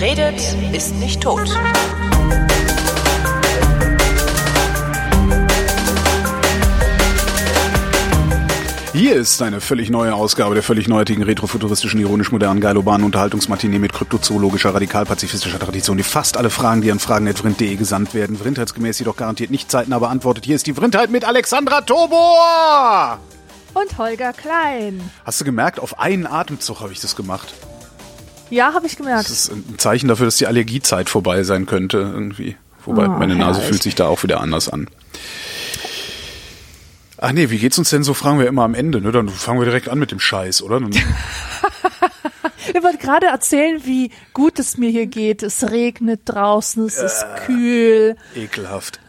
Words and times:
Wer 0.00 0.10
redet, 0.10 0.40
ist 0.72 0.94
nicht 0.96 1.20
tot. 1.20 1.48
Hier 8.92 9.16
ist 9.16 9.42
eine 9.42 9.60
völlig 9.60 9.90
neue 9.90 10.14
Ausgabe 10.14 10.54
der 10.54 10.62
völlig 10.62 10.86
neuartigen, 10.86 11.24
retrofuturistischen, 11.24 11.98
ironisch-modernen, 11.98 12.60
geilobanen 12.60 13.04
Unterhaltungsmatinee 13.04 13.80
mit 13.80 13.92
kryptozoologischer, 13.92 14.72
radikal-pazifistischer 14.72 15.58
Tradition, 15.58 15.96
die 15.96 16.04
fast 16.04 16.36
alle 16.36 16.50
Fragen, 16.50 16.80
die 16.80 16.92
an 16.92 17.00
fragen.vrint.de 17.00 17.74
gesandt 17.74 18.14
werden, 18.14 18.36
vrindheitsgemäß 18.36 19.00
jedoch 19.00 19.16
garantiert 19.16 19.50
nicht 19.50 19.68
zeitnah 19.68 19.98
beantwortet. 19.98 20.44
Hier 20.44 20.54
ist 20.54 20.68
die 20.68 20.74
Vrindheit 20.74 21.10
mit 21.10 21.24
Alexandra 21.24 21.80
Tobor! 21.80 23.18
Und 23.74 23.98
Holger 23.98 24.32
Klein. 24.32 25.00
Hast 25.24 25.40
du 25.40 25.44
gemerkt, 25.44 25.80
auf 25.80 25.98
einen 25.98 26.26
Atemzug 26.26 26.80
habe 26.80 26.92
ich 26.92 27.00
das 27.00 27.16
gemacht. 27.16 27.52
Ja, 28.50 28.72
habe 28.74 28.86
ich 28.86 28.96
gemerkt. 28.96 29.28
Das 29.28 29.30
ist 29.30 29.52
ein 29.52 29.78
Zeichen 29.78 30.08
dafür, 30.08 30.26
dass 30.26 30.36
die 30.36 30.46
Allergiezeit 30.46 31.08
vorbei 31.10 31.42
sein 31.42 31.66
könnte, 31.66 31.98
irgendwie. 31.98 32.56
Wobei, 32.84 33.06
Oh, 33.06 33.10
meine 33.10 33.34
Nase 33.36 33.58
herrlich. 33.60 33.68
fühlt 33.68 33.82
sich 33.82 33.94
da 33.94 34.06
auch 34.06 34.22
wieder 34.22 34.40
anders 34.40 34.68
an. 34.68 34.88
Ach 37.20 37.32
nee, 37.32 37.50
wie 37.50 37.58
geht's 37.58 37.78
uns 37.78 37.90
denn 37.90 38.04
so? 38.04 38.14
Fragen 38.14 38.38
wir 38.38 38.46
immer 38.46 38.62
am 38.62 38.74
Ende, 38.74 39.00
ne? 39.00 39.10
Dann 39.10 39.28
fangen 39.28 39.58
wir 39.60 39.64
direkt 39.64 39.88
an 39.88 39.98
mit 39.98 40.10
dem 40.12 40.20
Scheiß, 40.20 40.62
oder? 40.62 40.80
Ich 42.74 42.82
wollte 42.84 42.98
gerade 42.98 43.26
erzählen, 43.26 43.80
wie 43.86 44.10
gut 44.34 44.58
es 44.58 44.76
mir 44.76 44.90
hier 44.90 45.06
geht. 45.06 45.42
Es 45.42 45.70
regnet 45.70 46.20
draußen, 46.26 46.84
es 46.86 46.98
ist 46.98 47.24
kühl. 47.46 48.14
ekelhaft. 48.36 49.00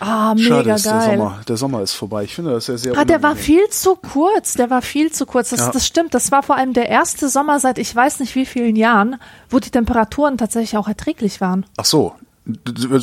Ah, 0.00 0.34
Schade 0.36 0.58
mega 0.62 0.74
ist, 0.74 0.84
der 0.86 0.92
geil. 0.92 1.16
Sommer, 1.18 1.40
der 1.48 1.56
Sommer 1.56 1.82
ist 1.82 1.92
vorbei. 1.92 2.24
Ich 2.24 2.34
finde 2.34 2.50
das 2.52 2.66
ja 2.66 2.76
sehr 2.76 2.96
Ah, 2.98 3.04
der 3.04 3.22
war 3.22 3.30
unangenehm. 3.32 3.44
viel 3.60 3.68
zu 3.70 3.94
kurz. 3.96 4.54
Der 4.54 4.68
war 4.70 4.82
viel 4.82 5.12
zu 5.12 5.24
kurz. 5.24 5.50
Das, 5.50 5.60
Ja. 5.60 5.70
das 5.70 5.86
stimmt. 5.86 6.14
Das 6.14 6.30
war 6.32 6.42
vor 6.42 6.56
allem 6.56 6.72
der 6.72 6.88
erste 6.88 7.28
Sommer 7.28 7.60
seit 7.60 7.78
ich 7.78 7.94
weiß 7.94 8.20
nicht 8.20 8.34
wie 8.34 8.44
vielen 8.46 8.76
Jahren, 8.76 9.16
wo 9.50 9.58
die 9.60 9.70
Temperaturen 9.70 10.36
tatsächlich 10.36 10.76
auch 10.76 10.88
erträglich 10.88 11.40
waren. 11.40 11.64
Ach 11.76 11.84
so. 11.84 12.14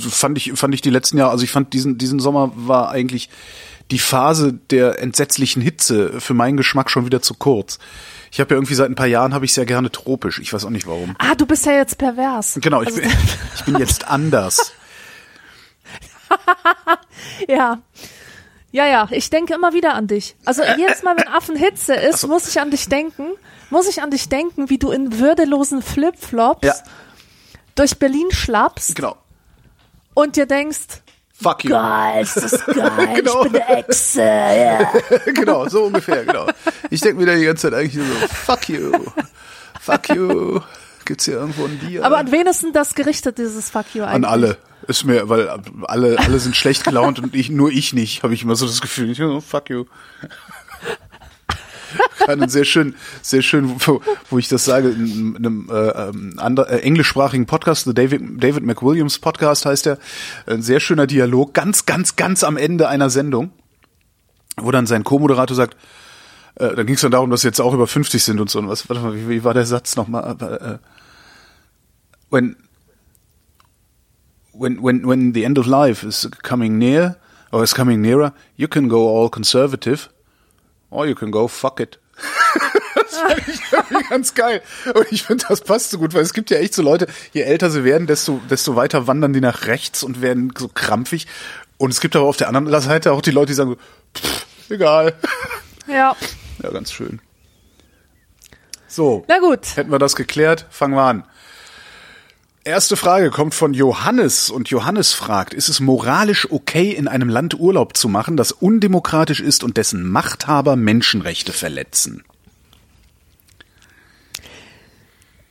Fand 0.10 0.38
ich, 0.38 0.54
fand 0.54 0.74
ich 0.76 0.82
die 0.82 0.92
letzten 0.92 1.18
Jahre, 1.18 1.32
also 1.32 1.44
ich 1.44 1.52
fand 1.52 1.74
diesen, 1.74 1.98
diesen 1.98 2.20
Sommer 2.20 2.52
war 2.56 2.90
eigentlich 2.92 3.30
die 3.90 3.98
Phase 3.98 4.54
der 4.54 5.02
entsetzlichen 5.02 5.62
Hitze 5.62 6.22
für 6.22 6.34
meinen 6.36 6.58
Geschmack 6.58 6.92
schon 6.92 7.06
wieder 7.06 7.22
zu 7.24 7.34
kurz. 7.34 7.80
Ich 8.32 8.40
habe 8.40 8.52
ja 8.52 8.58
irgendwie 8.58 8.76
seit 8.76 8.90
ein 8.90 8.96
paar 8.96 9.08
Jahren 9.08 9.34
habe 9.34 9.44
ich 9.46 9.54
sehr 9.54 9.66
gerne 9.66 9.92
tropisch. 9.92 10.40
Ich 10.40 10.54
weiß 10.54 10.64
auch 10.66 10.70
nicht 10.70 10.88
warum. 10.88 11.16
Ah, 11.18 11.36
du 11.36 11.46
bist 11.46 11.66
ja 11.66 11.74
jetzt 11.74 11.98
pervers. 11.98 12.60
Genau, 12.62 12.82
ich 12.82 12.90
Also, 12.90 13.02
bin, 13.02 13.10
ich 13.56 13.64
bin 13.66 13.78
jetzt 13.80 14.08
anders. 14.08 14.74
Ja. 17.48 17.80
Ja, 18.74 18.86
ja, 18.88 19.08
ich 19.12 19.30
denke 19.30 19.54
immer 19.54 19.74
wieder 19.74 19.96
an 19.96 20.08
dich. 20.08 20.36
Also 20.46 20.64
jedes 20.78 21.04
Mal, 21.04 21.18
wenn 21.18 21.28
Affenhitze 21.28 21.94
ist, 21.94 22.26
muss 22.28 22.48
ich 22.48 22.60
an 22.62 22.72
dich 22.72 22.88
denken, 22.88 23.28
muss 23.70 23.88
ich 23.90 24.02
an 24.02 24.12
dich 24.12 24.30
denken, 24.30 24.70
wie 24.70 24.78
du 24.78 24.92
in 24.92 25.20
würdelosen 25.20 25.82
Flipflops 25.82 26.66
Ja, 26.66 26.74
durch 27.76 28.00
Berlin 28.00 28.32
schlappst 28.32 28.96
genau. 28.96 29.18
und 30.14 30.38
dir 30.38 30.46
denkst, 30.46 31.02
Fuck 31.34 31.66
you. 31.66 31.72
geil, 31.72 32.22
ist 32.22 32.38
das 32.38 32.66
geil, 32.66 33.14
Genau. 33.16 33.44
ich 33.46 33.52
bin 33.52 33.62
eine 33.62 33.78
Echse, 33.88 34.22
ja. 34.22 34.92
genau, 35.34 35.68
so 35.68 35.84
ungefähr, 35.86 36.24
genau. 36.24 36.46
Ich 36.90 37.02
denke 37.02 37.20
mir 37.20 37.26
da 37.26 37.36
die 37.36 37.44
ganze 37.46 37.70
Zeit 37.70 37.78
eigentlich 37.78 37.96
nur 37.96 38.06
so, 38.06 38.28
fuck 38.28 38.70
you. 38.70 38.92
Fuck 39.82 40.10
you. 40.16 40.62
Gibt's 41.04 41.26
hier 41.26 41.34
irgendwo 41.34 41.66
ein 41.66 41.78
Bier? 41.80 42.06
Aber 42.06 42.20
an 42.20 42.32
wen 42.32 42.46
ist 42.48 42.64
denn 42.64 42.72
das 42.72 42.94
gerichtet, 42.96 43.38
dieses 43.40 43.70
Fuck 43.70 43.96
you 43.96 44.04
eigentlich? 44.04 44.16
An 44.16 44.26
alle. 44.26 44.58
Ist 44.88 45.04
mir, 45.06 45.30
weil 45.30 45.48
alle, 45.84 46.18
alle 46.20 46.40
sind 46.40 46.56
schlecht 46.56 46.84
gelaunt 46.84 47.20
und 47.20 47.36
ich, 47.36 47.50
nur 47.50 47.72
ich 47.72 47.94
nicht, 47.94 48.24
habe 48.24 48.34
ich 48.34 48.44
immer 48.44 48.56
so 48.56 48.66
das 48.66 48.82
Gefühl. 48.82 49.12
Ich, 49.12 49.22
oh, 49.22 49.42
fuck 49.42 49.70
you. 49.70 49.86
Einen 52.28 52.50
sehr 52.50 52.66
schön, 52.66 52.96
sehr 53.22 53.42
schön, 53.42 53.76
wo, 53.86 54.02
wo 54.30 54.38
ich 54.38 54.48
das 54.48 54.66
sage, 54.66 54.90
in 54.90 55.36
einem 55.36 55.70
äh, 55.70 55.90
ähm, 55.90 56.34
ander, 56.38 56.70
äh, 56.70 56.80
englischsprachigen 56.80 57.46
Podcast, 57.46 57.86
The 57.86 57.94
David, 57.94 58.22
David 58.42 58.64
McWilliams 58.64 59.20
Podcast 59.20 59.66
heißt 59.66 59.88
der, 59.88 59.98
ein 60.46 60.62
sehr 60.62 60.80
schöner 60.80 61.08
Dialog, 61.08 61.54
ganz, 61.54 61.86
ganz, 61.86 62.16
ganz 62.16 62.44
am 62.44 62.58
Ende 62.58 62.88
einer 62.88 63.10
Sendung, 63.10 63.52
wo 64.58 64.72
dann 64.72 64.88
sein 64.88 65.04
Co-Moderator 65.04 65.56
sagt, 65.56 65.76
äh, 66.56 66.76
da 66.76 66.84
ging 66.84 66.96
es 66.96 67.02
dann 67.02 67.12
darum, 67.12 67.30
dass 67.30 67.42
sie 67.42 67.48
jetzt 67.48 67.60
auch 67.60 67.74
über 67.74 67.88
50 67.88 68.24
sind 68.24 68.40
und 68.40 68.50
so. 68.50 68.60
Und 68.60 68.70
was, 68.70 68.88
warte 68.90 69.02
mal, 69.02 69.16
wie, 69.16 69.28
wie 69.28 69.44
war 69.44 69.54
der 69.54 69.66
Satz 69.66 69.96
nochmal? 69.96 70.38
Äh, 70.40 70.78
when 72.30 72.56
when 74.62 74.82
when 74.82 75.06
when 75.08 75.34
the 75.34 75.44
end 75.44 75.58
of 75.58 75.66
life 75.66 76.04
is 76.04 76.30
coming 76.44 76.78
near 76.78 77.16
or 77.52 77.64
is 77.64 77.74
coming 77.74 78.02
nearer, 78.02 78.34
you 78.56 78.68
can 78.68 78.88
go 78.88 79.10
all 79.10 79.30
conservative 79.30 80.10
or 80.90 81.08
you 81.08 81.16
can 81.16 81.32
go 81.32 81.48
fuck 81.48 81.80
it. 81.80 81.98
das 82.96 83.18
fand 83.18 83.48
ich 83.48 83.60
irgendwie 83.72 84.08
ganz 84.10 84.34
geil. 84.36 84.62
Und 84.94 85.12
ich 85.12 85.24
finde, 85.24 85.46
das 85.48 85.62
passt 85.62 85.92
so 85.92 85.98
gut, 85.98 86.14
weil 86.14 86.22
es 86.22 86.34
gibt 86.34 86.52
ja 86.52 86.58
echt 86.58 86.74
so 86.74 86.82
Leute, 86.82 87.08
je 87.34 87.42
älter 87.42 87.72
sie 87.72 87.84
werden, 87.84 88.06
desto, 88.06 88.40
desto 88.50 88.76
weiter 88.76 89.08
wandern 89.08 89.34
die 89.34 89.42
nach 89.42 89.66
rechts 89.66 90.04
und 90.04 90.22
werden 90.22 90.54
so 90.58 90.68
krampfig. 90.68 91.28
Und 91.78 91.92
es 91.92 92.00
gibt 92.00 92.16
aber 92.16 92.26
auf 92.26 92.38
der 92.38 92.48
anderen 92.48 92.82
Seite 92.82 93.12
auch 93.12 93.22
die 93.22 93.32
Leute, 93.32 93.48
die 93.48 93.54
sagen 93.54 93.72
so, 93.72 93.78
pff, 94.20 94.46
egal. 94.70 95.14
Ja, 95.88 96.16
Ja, 96.62 96.70
ganz 96.70 96.92
schön. 96.92 97.20
So. 98.88 99.26
na 99.28 99.40
gut. 99.40 99.76
Hätten 99.76 99.92
wir 99.92 99.98
das 100.00 100.16
geklärt, 100.16 100.68
fangen 100.70 100.94
wir 100.94 101.02
an. 101.02 101.24
Erste 102.64 102.96
Frage 102.96 103.32
kommt 103.32 103.56
von 103.56 103.74
Johannes 103.74 104.52
und 104.52 104.70
Johannes 104.70 105.14
fragt, 105.14 105.56
ist 105.56 105.68
es 105.68 105.80
moralisch 105.80 106.52
okay, 106.52 106.92
in 106.92 107.08
einem 107.08 107.28
Land 107.28 107.60
Urlaub 107.60 107.98
zu 107.98 108.08
machen, 108.08 108.38
das 108.38 108.52
undemokratisch 108.52 109.40
ist 109.40 109.64
und 109.64 109.78
dessen 109.78 110.08
Machthaber 110.08 110.76
Menschenrechte 110.76 111.54
verletzen? 111.54 112.24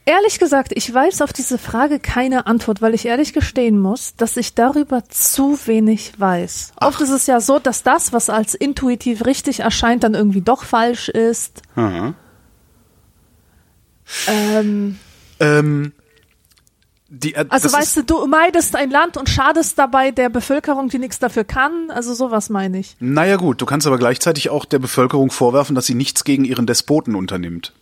Ehrlich 0.04 0.38
gesagt, 0.38 0.72
ich 0.74 0.92
weiß 0.92 1.22
auf 1.22 1.32
diese 1.32 1.58
Frage 1.58 1.98
keine 1.98 2.46
Antwort, 2.46 2.80
weil 2.80 2.94
ich 2.94 3.06
ehrlich 3.06 3.32
gestehen 3.32 3.78
muss, 3.80 4.14
dass 4.16 4.36
ich 4.36 4.54
darüber 4.54 5.04
zu 5.08 5.58
wenig 5.66 6.12
weiß. 6.18 6.72
Oft 6.80 7.00
ist 7.00 7.10
es 7.10 7.26
ja 7.26 7.40
so, 7.40 7.58
dass 7.58 7.82
das, 7.82 8.12
was 8.12 8.30
als 8.30 8.54
intuitiv 8.54 9.26
richtig 9.26 9.60
erscheint, 9.60 10.04
dann 10.04 10.14
irgendwie 10.14 10.42
doch 10.42 10.62
falsch 10.64 11.08
ist. 11.08 11.62
Aha. 11.74 12.14
Ähm, 14.28 14.98
Ähm, 15.40 15.92
die, 17.12 17.34
äh, 17.34 17.44
also 17.48 17.72
weißt 17.72 17.96
du, 17.98 18.02
du 18.04 18.26
meidest 18.26 18.76
ein 18.76 18.88
Land 18.88 19.16
und 19.16 19.28
schadest 19.28 19.78
dabei 19.78 20.12
der 20.12 20.28
Bevölkerung, 20.28 20.88
die 20.88 20.98
nichts 20.98 21.18
dafür 21.18 21.42
kann. 21.42 21.90
Also 21.90 22.14
sowas 22.14 22.50
meine 22.50 22.78
ich. 22.78 22.96
Naja 23.00 23.36
gut, 23.36 23.60
du 23.60 23.66
kannst 23.66 23.86
aber 23.86 23.98
gleichzeitig 23.98 24.48
auch 24.48 24.64
der 24.64 24.78
Bevölkerung 24.78 25.30
vorwerfen, 25.30 25.74
dass 25.74 25.86
sie 25.86 25.94
nichts 25.94 26.22
gegen 26.22 26.44
ihren 26.44 26.66
Despoten 26.66 27.16
unternimmt. 27.16 27.72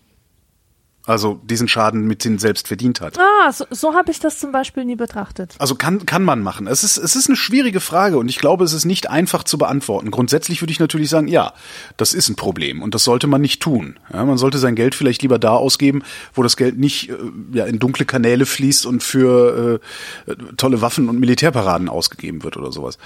Also 1.08 1.41
diesen 1.42 1.69
Schaden 1.69 2.06
mit 2.06 2.22
den 2.22 2.38
selbst 2.38 2.69
verdient 2.69 3.00
hat. 3.00 3.19
Ah, 3.19 3.50
so, 3.50 3.64
so 3.70 3.94
habe 3.94 4.10
ich 4.10 4.20
das 4.20 4.38
zum 4.38 4.52
Beispiel 4.52 4.84
nie 4.84 4.94
betrachtet. 4.94 5.54
Also 5.58 5.74
kann, 5.74 6.04
kann 6.04 6.22
man 6.22 6.42
machen. 6.42 6.66
Es 6.66 6.84
ist, 6.84 6.98
es 6.98 7.16
ist 7.16 7.28
eine 7.28 7.36
schwierige 7.36 7.80
Frage 7.80 8.19
und 8.19 8.28
ich 8.28 8.38
glaube, 8.38 8.62
es 8.62 8.74
ist 8.74 8.84
nicht 8.84 9.08
einfach 9.08 9.42
zu 9.42 9.56
beantworten. 9.56 10.10
Grundsätzlich 10.10 10.60
würde 10.60 10.70
ich 10.70 10.80
natürlich 10.80 11.08
sagen, 11.08 11.26
ja, 11.26 11.54
das 11.97 12.12
ist 12.12 12.28
ein 12.28 12.36
Problem 12.36 12.82
und 12.82 12.94
das 12.94 13.04
sollte 13.04 13.26
man 13.26 13.41
nicht 13.41 13.62
tun. 13.62 13.98
Ja, 14.12 14.22
man 14.26 14.36
sollte 14.36 14.58
sein 14.58 14.74
Geld 14.74 14.94
vielleicht 14.94 15.22
lieber 15.22 15.38
da 15.38 15.54
ausgeben, 15.54 16.02
wo 16.34 16.42
das 16.42 16.58
Geld 16.58 16.78
nicht 16.78 17.08
äh, 17.08 17.16
ja, 17.54 17.64
in 17.64 17.78
dunkle 17.78 18.04
Kanäle 18.04 18.44
fließt 18.44 18.84
und 18.84 19.02
für 19.02 19.80
äh, 20.26 20.34
tolle 20.58 20.82
Waffen 20.82 21.08
und 21.08 21.18
Militärparaden 21.18 21.88
ausgegeben 21.88 22.44
wird 22.44 22.58
oder 22.58 22.70
sowas. 22.70 22.98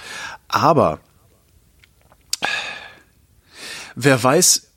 Aber 0.49 0.99
wer 3.95 4.21
weiß, 4.21 4.72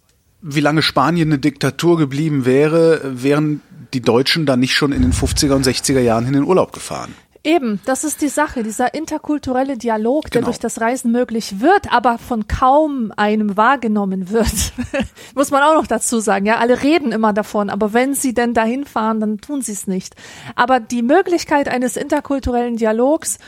wie 0.49 0.61
lange 0.61 0.83
Spanien 0.83 1.29
eine 1.29 1.39
Diktatur 1.39 1.99
geblieben 1.99 2.45
wäre, 2.47 3.01
wären 3.05 3.61
die 3.93 4.01
Deutschen 4.01 4.47
dann 4.47 4.61
nicht 4.61 4.75
schon 4.75 4.93
in 4.93 5.03
den 5.03 5.13
50er 5.13 5.55
und 5.55 5.67
60er 5.67 6.01
Jahren 6.01 6.27
in 6.27 6.35
den 6.35 6.45
Urlaub 6.45 6.73
gefahren. 6.73 7.15
Eben, 7.43 7.81
das 7.85 8.03
ist 8.03 8.23
die 8.23 8.29
Sache, 8.29 8.65
dieser 8.65 8.95
interkulturelle 8.95 9.77
Dialog, 9.77 10.31
der 10.31 10.41
Genau. 10.41 10.47
durch 10.47 10.59
das 10.59 10.81
Reisen 10.81 11.13
möglich 11.13 11.61
wird, 11.61 11.93
aber 11.93 12.19
von 12.19 12.49
kaum 12.49 13.13
einem 13.17 13.57
wahrgenommen 13.57 14.31
wird. 14.31 14.73
Muss 15.37 15.53
man 15.53 15.63
auch 15.63 15.75
noch 15.75 15.87
dazu 15.87 16.19
sagen. 16.19 16.47
Ja, 16.47 16.57
alle 16.57 16.83
reden 16.83 17.13
immer 17.13 17.33
davon, 17.33 17.71
aber 17.71 17.93
wenn 17.93 18.15
sie 18.15 18.35
denn 18.35 18.53
dahin 18.53 18.85
fahren, 18.85 19.21
dann 19.21 19.39
tun 19.39 19.63
sie 19.63 19.73
es 19.73 19.87
nicht. 19.87 20.17
Aber 20.57 20.81
die 20.81 21.03
Möglichkeit 21.03 21.69
eines 21.69 21.97
interkulturellen 21.97 22.77
Dialogs 22.77 23.39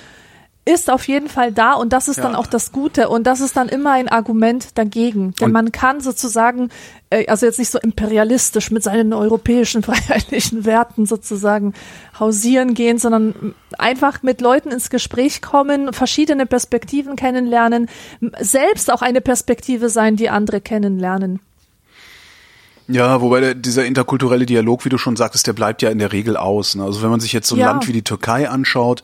ist 0.68 0.90
auf 0.90 1.08
jeden 1.08 1.28
Fall 1.28 1.50
da 1.52 1.72
und 1.72 1.92
das 1.92 2.08
ist 2.08 2.18
dann 2.18 2.32
Ja. 2.32 2.38
auch 2.38 2.46
das 2.46 2.72
Gute 2.72 3.08
und 3.08 3.26
das 3.26 3.40
ist 3.40 3.56
dann 3.56 3.68
immer 3.68 3.92
ein 3.92 4.08
Argument 4.08 4.76
dagegen. 4.76 5.32
Denn 5.40 5.46
Und- 5.46 5.52
man 5.52 5.72
kann 5.72 6.00
sozusagen, 6.00 6.68
äh, 7.10 7.26
also 7.26 7.46
jetzt 7.46 7.58
nicht 7.58 7.70
so 7.70 7.78
imperialistisch 7.78 8.70
mit 8.70 8.82
seinen 8.82 9.12
europäischen 9.14 9.82
freiheitlichen 9.88 10.64
Werten 10.66 11.06
sozusagen 11.06 11.72
hausieren 12.20 12.74
gehen, 12.74 12.98
sondern 12.98 13.54
einfach 13.78 14.22
mit 14.22 14.40
Leuten 14.40 14.70
ins 14.70 14.90
Gespräch 14.90 15.40
kommen, 15.40 15.92
verschiedene 15.92 16.44
Perspektiven 16.44 17.16
kennenlernen, 17.16 17.88
selbst 18.40 18.92
auch 18.92 19.00
eine 19.02 19.20
Perspektive 19.22 19.88
sein, 19.88 20.16
die 20.16 20.28
andere 20.28 20.60
kennenlernen. 20.60 21.40
Ja, 22.90 23.20
wobei 23.20 23.40
der, 23.40 23.54
dieser 23.54 23.84
interkulturelle 23.84 24.46
Dialog, 24.46 24.84
wie 24.84 24.88
du 24.88 24.96
schon 24.98 25.16
sagtest, 25.16 25.46
der 25.46 25.52
bleibt 25.52 25.82
ja 25.82 25.90
in 25.90 25.98
der 25.98 26.12
Regel 26.12 26.36
aus. 26.38 26.74
Ne? 26.74 26.84
Also 26.84 27.02
wenn 27.02 27.10
man 27.10 27.20
sich 27.20 27.32
jetzt 27.34 27.48
so 27.48 27.54
ein 27.54 27.58
Ja. 27.60 27.70
Land 27.70 27.86
wie 27.86 27.92
die 27.92 28.02
Türkei 28.04 28.48
anschaut, 28.48 29.02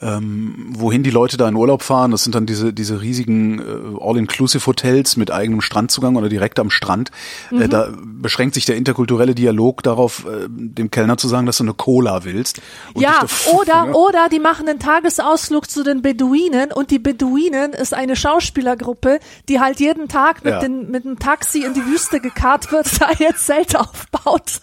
ähm, 0.00 0.54
wohin 0.70 1.02
die 1.02 1.10
Leute 1.10 1.36
da 1.36 1.48
in 1.48 1.54
Urlaub 1.54 1.82
fahren. 1.82 2.10
Das 2.10 2.24
sind 2.24 2.34
dann 2.34 2.46
diese, 2.46 2.72
diese 2.72 3.00
riesigen 3.02 3.58
äh, 3.60 3.62
All-Inclusive-Hotels 4.00 5.16
mit 5.16 5.30
eigenem 5.30 5.60
Strandzugang 5.60 6.16
oder 6.16 6.28
direkt 6.28 6.58
am 6.58 6.70
Strand. 6.70 7.10
Äh, 7.50 7.68
da 7.68 7.88
beschränkt 8.02 8.54
sich 8.54 8.64
der 8.64 8.76
interkulturelle 8.76 9.34
Dialog 9.34 9.82
darauf, 9.82 10.24
äh, 10.26 10.46
dem 10.48 10.90
Kellner 10.90 11.16
zu 11.18 11.28
sagen, 11.28 11.46
dass 11.46 11.58
du 11.58 11.64
eine 11.64 11.74
Cola 11.74 12.24
willst. 12.24 12.60
Ja, 12.96 13.20
oder, 13.52 13.86
Ja. 13.86 13.92
oder 13.92 14.28
die 14.30 14.38
machen 14.40 14.68
einen 14.68 14.78
Tagesausflug 14.78 15.68
zu 15.68 15.82
den 15.82 16.02
Beduinen 16.02 16.72
und 16.72 16.90
die 16.90 16.98
Beduinen 16.98 17.72
ist 17.72 17.94
eine 17.94 18.16
Schauspielergruppe, 18.16 19.18
die 19.48 19.60
halt 19.60 19.80
jeden 19.80 20.08
Tag 20.08 20.44
mit, 20.44 20.52
Ja. 20.54 20.60
den, 20.60 20.90
mit 20.90 21.04
dem 21.04 21.18
Taxi 21.18 21.64
in 21.64 21.74
die 21.74 21.84
Wüste 21.84 22.20
gekarrt 22.20 22.72
wird, 22.72 22.88
da 23.00 23.10
jetzt 23.18 23.46
Zelt 23.46 23.76
aufbaut. 23.76 24.60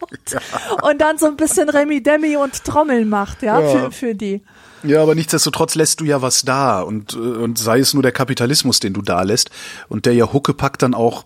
Und, 0.82 1.00
dann 1.00 1.18
so 1.18 1.26
ein 1.26 1.36
bisschen 1.36 1.68
Remi 1.68 2.02
Demi 2.02 2.36
und 2.36 2.64
Trommeln 2.64 3.08
macht, 3.08 3.42
ja, 3.42 3.60
Ja. 3.60 3.68
Für, 3.68 3.90
für 3.90 4.14
die. 4.14 4.42
Ja, 4.84 5.02
aber 5.02 5.14
nichtsdestotrotz 5.14 5.74
lässt 5.74 6.00
du 6.00 6.04
ja 6.04 6.22
was 6.22 6.42
da 6.42 6.80
und, 6.80 7.14
äh, 7.14 7.16
und 7.16 7.58
sei 7.58 7.80
es 7.80 7.94
nur 7.94 8.02
der 8.02 8.12
Kapitalismus, 8.12 8.78
den 8.78 8.92
du 8.92 9.02
da 9.02 9.22
lässt 9.22 9.50
und 9.88 10.06
der 10.06 10.14
ja 10.14 10.32
Huckepack 10.32 10.78
dann 10.78 10.94
auch 10.94 11.24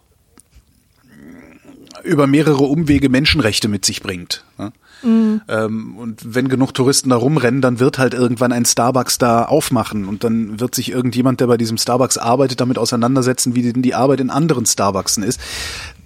über 2.04 2.26
mehrere 2.26 2.64
Umwege 2.64 3.08
Menschenrechte 3.08 3.69
mit 3.69 3.84
sich 3.84 4.02
bringt. 4.02 4.44
Ne? 4.58 4.72
Ähm, 5.04 5.96
und 5.96 6.34
wenn 6.34 6.49
genug 6.49 6.75
Touristen 6.75 7.10
da 7.10 7.16
rumrennen, 7.16 7.60
dann 7.60 7.81
wird 7.81 7.99
halt 7.99 8.14
irgendwann 8.14 8.52
ein 8.52 8.64
Starbucks 8.64 9.19
da 9.19 9.44
aufmachen 9.44 10.06
und 10.06 10.22
dann 10.22 10.60
wird 10.60 10.75
sich 10.75 10.90
irgendjemand, 10.90 11.40
der 11.40 11.49
bei 11.49 11.56
diesem 11.56 11.76
Starbucks 11.76 12.19
arbeitet, 12.19 12.60
damit 12.60 12.78
auseinandersetzen, 12.78 13.54
wie 13.54 13.72
denn 13.72 13.82
die 13.82 13.94
Arbeit 13.94 14.20
in 14.20 14.31
anderen 14.31 14.66
Starbucksen 14.66 15.22
ist. 15.22 15.40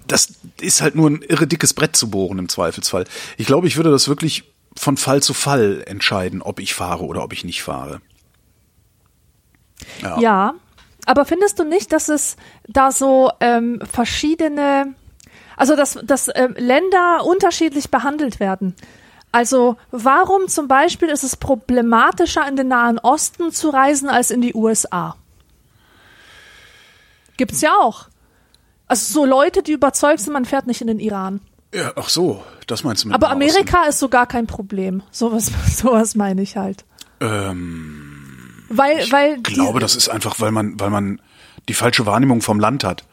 Das 0.07 0.29
ist 0.59 0.81
halt 0.81 0.95
nur 0.95 1.09
ein 1.09 1.21
irre 1.21 1.47
dickes 1.47 1.73
Brett 1.73 1.95
zu 1.95 2.09
bohren 2.09 2.39
im 2.39 2.49
Zweifelsfall. 2.49 3.05
Ich 3.37 3.45
glaube, 3.45 3.67
ich 3.67 3.77
würde 3.77 3.91
das 3.91 4.07
wirklich 4.07 4.45
von 4.75 4.97
Fall 4.97 5.21
zu 5.21 5.33
Fall 5.33 5.83
entscheiden, 5.85 6.41
ob 6.41 6.59
ich 6.59 6.73
fahre 6.73 7.05
oder 7.05 7.23
ob 7.23 7.33
ich 7.33 7.43
nicht 7.43 7.61
fahre. 7.61 8.01
Ja. 10.01 10.19
Ja, 10.19 10.53
aber 11.05 11.25
findest 11.25 11.59
du 11.59 11.63
nicht, 11.63 11.91
dass 11.93 12.09
es 12.09 12.35
da 12.67 12.91
so 12.91 13.31
ähm, 13.39 13.81
verschiedene, 13.89 14.93
also 15.57 15.75
dass, 15.75 15.99
dass 16.03 16.29
ähm, 16.33 16.55
Länder 16.57 17.25
unterschiedlich 17.25 17.91
behandelt 17.91 18.39
werden? 18.39 18.75
Also 19.33 19.75
warum 19.91 20.47
zum 20.47 20.69
Beispiel 20.69 21.09
ist 21.09 21.23
es 21.23 21.35
problematischer, 21.35 22.47
in 22.47 22.55
den 22.55 22.69
Nahen 22.69 22.97
Osten 22.99 23.51
zu 23.51 23.69
reisen 23.69 24.07
als 24.07 24.31
in 24.31 24.39
die 24.41 24.53
USA? 24.53 25.17
Gibt's 27.35 27.61
ja 27.61 27.73
auch. 27.75 28.07
Also 28.87 29.13
so 29.13 29.25
Leute, 29.25 29.61
die 29.61 29.73
überzeugt 29.73 30.21
sind, 30.21 30.33
man 30.33 30.45
fährt 30.45 30.65
nicht 30.65 30.79
in 30.81 30.87
den 30.87 30.99
Iran. 30.99 31.41
Ja, 31.73 31.91
ach 31.97 32.07
so, 32.07 32.43
das 32.67 32.83
meinst 32.83 33.03
du 33.03 33.09
mit 33.09 33.15
Aber. 33.15 33.29
Amerika 33.29 33.83
ist 33.83 33.99
so 33.99 34.07
gar 34.07 34.25
kein 34.25 34.47
Problem. 34.47 35.03
Sowas, 35.11 35.51
sowas 35.75 36.15
meine 36.15 36.41
ich 36.41 36.55
halt. 36.55 36.85
Ähm, 37.19 38.63
Weil, 38.69 39.11
weil 39.11 39.35
ich 39.35 39.43
glaube, 39.43 39.79
die, 39.79 39.83
das 39.83 39.95
ist 39.95 40.07
einfach, 40.09 40.39
weil 40.39 40.51
man, 40.51 40.79
weil 40.79 40.89
man 40.89 41.21
die 41.67 41.73
falsche 41.73 42.05
Wahrnehmung 42.05 42.41
vom 42.41 42.59
Land 42.59 42.83
hat. 42.83 43.03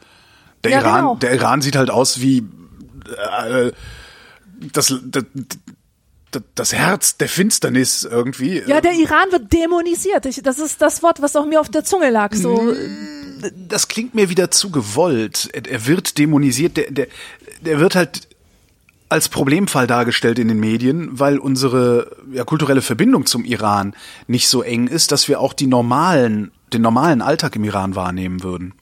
Der 0.65 0.73
Ja, 0.73 0.81
Iran, 0.81 1.01
genau. 1.01 1.15
der 1.17 1.35
Iran 1.35 1.63
sieht 1.63 1.77
halt 1.77 1.91
aus 1.91 2.21
wie 2.21 2.39
äh, 3.49 3.71
das, 4.73 4.95
das, 5.05 5.25
das 6.55 6.73
Herz 6.73 7.17
der 7.17 7.29
Finsternis 7.29 8.05
irgendwie. 8.05 8.63
Ja, 8.67 8.81
der 8.81 8.95
Iran 8.95 9.31
wird 9.31 9.53
dämonisiert. 9.53 10.27
Ich, 10.27 10.43
das 10.43 10.59
ist 10.59 10.83
das 10.83 11.03
Wort, 11.03 11.23
was 11.23 11.37
auch 11.37 11.47
mir 11.47 11.61
auf 11.61 11.69
der 11.69 11.85
Zunge 11.85 12.11
lag. 12.11 12.35
So, 12.35 12.75
das 13.69 13.89
klingt 13.89 14.15
mir 14.15 14.31
wieder 14.31 14.51
zu 14.51 14.71
gewollt. 14.71 15.49
Er, 15.53 15.67
er 15.67 15.87
wird 15.87 16.19
dämonisiert, 16.19 16.77
der, 16.77 16.91
der, 16.91 17.07
der 17.61 17.81
wird 17.81 17.95
halt 17.95 18.29
als 19.09 19.29
Problemfall 19.29 19.87
dargestellt 19.87 20.39
in 20.39 20.49
den 20.49 20.59
Medien, 20.59 21.09
weil 21.13 21.39
unsere 21.39 22.17
ja, 22.33 22.45
kulturelle 22.45 22.83
Verbindung 22.83 23.27
zum 23.27 23.45
Iran 23.45 23.95
nicht 24.27 24.49
so 24.49 24.63
eng 24.63 24.89
ist, 24.89 25.13
dass 25.13 25.29
wir 25.29 25.41
auch 25.41 25.53
die 25.53 25.67
normalen, 25.67 26.51
den 26.73 26.83
normalen 26.83 27.23
Alltag 27.23 27.55
im 27.57 27.65
Iran 27.65 27.95
wahrnehmen 27.95 28.43
würden. 28.43 28.75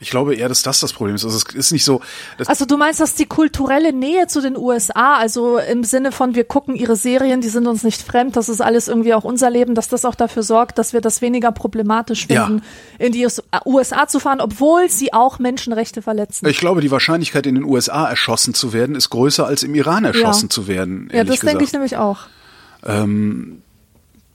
Ich 0.00 0.10
glaube 0.10 0.36
eher, 0.36 0.48
dass 0.48 0.62
das 0.62 0.78
das 0.78 0.92
Problem 0.92 1.16
ist. 1.16 1.24
Also 1.24 1.38
es 1.38 1.54
ist 1.54 1.72
nicht 1.72 1.84
so. 1.84 2.00
Also 2.46 2.64
du 2.66 2.76
meinst, 2.76 3.00
dass 3.00 3.16
die 3.16 3.26
kulturelle 3.26 3.92
Nähe 3.92 4.28
zu 4.28 4.40
den 4.40 4.56
USA, 4.56 5.14
also 5.16 5.58
im 5.58 5.82
Sinne 5.82 6.12
von 6.12 6.36
wir 6.36 6.44
gucken 6.44 6.76
ihre 6.76 6.94
Serien, 6.94 7.40
die 7.40 7.48
sind 7.48 7.66
uns 7.66 7.82
nicht 7.82 8.00
fremd, 8.02 8.36
das 8.36 8.48
ist 8.48 8.60
alles 8.60 8.86
irgendwie 8.86 9.12
auch 9.14 9.24
unser 9.24 9.50
Leben, 9.50 9.74
dass 9.74 9.88
das 9.88 10.04
auch 10.04 10.14
dafür 10.14 10.44
sorgt, 10.44 10.78
dass 10.78 10.92
wir 10.92 11.00
das 11.00 11.20
weniger 11.20 11.50
problematisch 11.50 12.26
Ja. 12.30 12.46
finden, 12.46 12.62
in 13.00 13.10
die 13.10 13.26
USA 13.66 14.06
zu 14.06 14.20
fahren, 14.20 14.40
obwohl 14.40 14.88
sie 14.88 15.12
auch 15.12 15.40
Menschenrechte 15.40 16.00
verletzen. 16.00 16.46
ich 16.46 16.58
glaube, 16.58 16.80
die 16.80 16.92
Wahrscheinlichkeit, 16.92 17.44
in 17.48 17.56
den 17.56 17.64
USA 17.64 18.08
erschossen 18.08 18.54
zu 18.54 18.72
werden, 18.72 18.94
ist 18.94 19.10
größer 19.10 19.46
als 19.46 19.64
im 19.64 19.74
Iran 19.74 20.04
erschossen 20.04 20.44
Ja. 20.46 20.50
zu 20.50 20.68
werden. 20.68 21.08
ja, 21.12 21.24
das 21.24 21.40
denke 21.40 21.64
ich 21.64 21.70
gesagt. 21.70 21.72
nämlich 21.72 21.96
auch. 21.96 22.20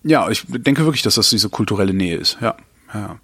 Ja, 0.06 0.30
ich 0.30 0.44
denke 0.50 0.84
wirklich, 0.84 1.04
dass 1.04 1.16
das 1.16 1.30
diese 1.30 1.48
kulturelle 1.50 1.94
Nähe 1.94 2.18
ist. 2.18 2.38
Ja, 2.42 2.56
ja. 2.94 3.16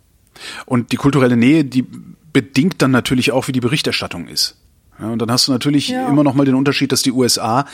Und 0.66 0.94
die 0.94 0.96
kulturelle 0.96 1.36
Nähe, 1.36 1.66
die 1.66 1.86
bedingt 2.34 2.82
dann 2.82 2.92
natürlich 2.92 3.32
auch, 3.32 3.48
wie 3.48 3.52
die 3.52 3.60
Berichterstattung 3.62 4.28
ist. 4.28 4.56
Ja, 5.00 5.08
und 5.08 5.20
dann 5.22 5.32
hast 5.32 5.48
du 5.48 5.52
natürlich 5.52 5.90
Ja. 5.90 6.08
immer 6.10 6.24
noch 6.24 6.34
mal 6.34 6.46
den 6.46 6.56
Unterschied, 6.56 6.92
dass 6.92 7.02
die 7.02 7.12
USA, 7.12 7.62
äh, 7.62 7.66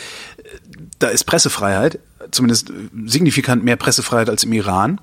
da 0.99 1.07
ist 1.07 1.23
Pressefreiheit, 1.23 1.99
zumindest 2.31 2.69
äh, 2.69 2.73
signifikant 3.05 3.63
mehr 3.63 3.75
Pressefreiheit 3.77 4.29
als 4.29 4.43
im 4.43 4.53
Iran. 4.53 5.01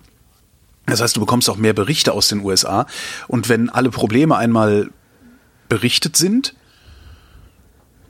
Das 0.86 1.00
heißt, 1.00 1.16
du 1.16 1.20
bekommst 1.20 1.48
auch 1.50 1.56
mehr 1.56 1.74
Berichte 1.74 2.12
aus 2.12 2.28
den 2.28 2.40
USA. 2.44 2.86
Und 3.28 3.48
wenn 3.48 3.70
alle 3.70 3.90
Probleme 3.90 4.36
einmal 4.36 4.90
berichtet 5.68 6.16
sind, 6.16 6.54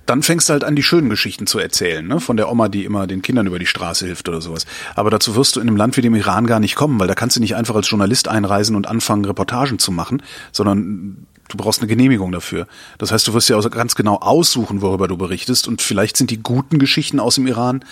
dann 0.06 0.22
fängst 0.22 0.48
du 0.48 0.52
halt 0.54 0.64
an, 0.64 0.74
die 0.74 0.82
schönen 0.82 1.08
Geschichten 1.10 1.46
zu 1.46 1.58
erzählen, 1.60 2.04
ne? 2.06 2.18
Von 2.18 2.36
der 2.36 2.50
Oma, 2.50 2.68
die 2.68 2.84
immer 2.84 3.06
den 3.06 3.22
Kindern 3.22 3.46
über 3.46 3.58
die 3.60 3.66
Straße 3.66 4.04
hilft 4.06 4.28
oder 4.28 4.40
sowas. 4.40 4.66
Aber 4.96 5.10
dazu 5.10 5.36
wirst 5.36 5.54
du 5.56 5.60
in 5.60 5.68
einem 5.68 5.76
Land 5.76 5.96
wie 5.96 6.00
dem 6.00 6.14
Iran 6.16 6.46
gar 6.46 6.58
nicht 6.60 6.74
kommen, 6.74 6.98
weil 6.98 7.06
da 7.06 7.14
kannst 7.14 7.36
du 7.36 7.40
nicht 7.40 7.54
einfach 7.54 7.76
als 7.76 7.88
Journalist 7.88 8.26
einreisen 8.26 8.74
und 8.74 8.88
anfangen, 8.88 9.24
Reportagen 9.24 9.78
zu 9.78 9.92
machen, 9.92 10.22
sondern 10.50 11.26
du 11.52 11.56
brauchst 11.56 11.80
eine 11.80 11.88
Genehmigung 11.88 12.32
dafür. 12.32 12.66
Das 12.98 13.12
heißt, 13.12 13.28
du 13.28 13.34
wirst 13.34 13.48
ja 13.48 13.56
auch 13.56 13.70
ganz 13.70 13.94
genau 13.94 14.16
aussuchen, 14.16 14.82
worüber 14.82 15.08
du 15.08 15.16
berichtest 15.16 15.68
und 15.68 15.80
vielleicht 15.80 16.16
sind 16.16 16.30
die 16.30 16.42
guten 16.42 16.78
Geschichten 16.78 17.20
aus 17.20 17.36
dem 17.36 17.46
Iran 17.46 17.84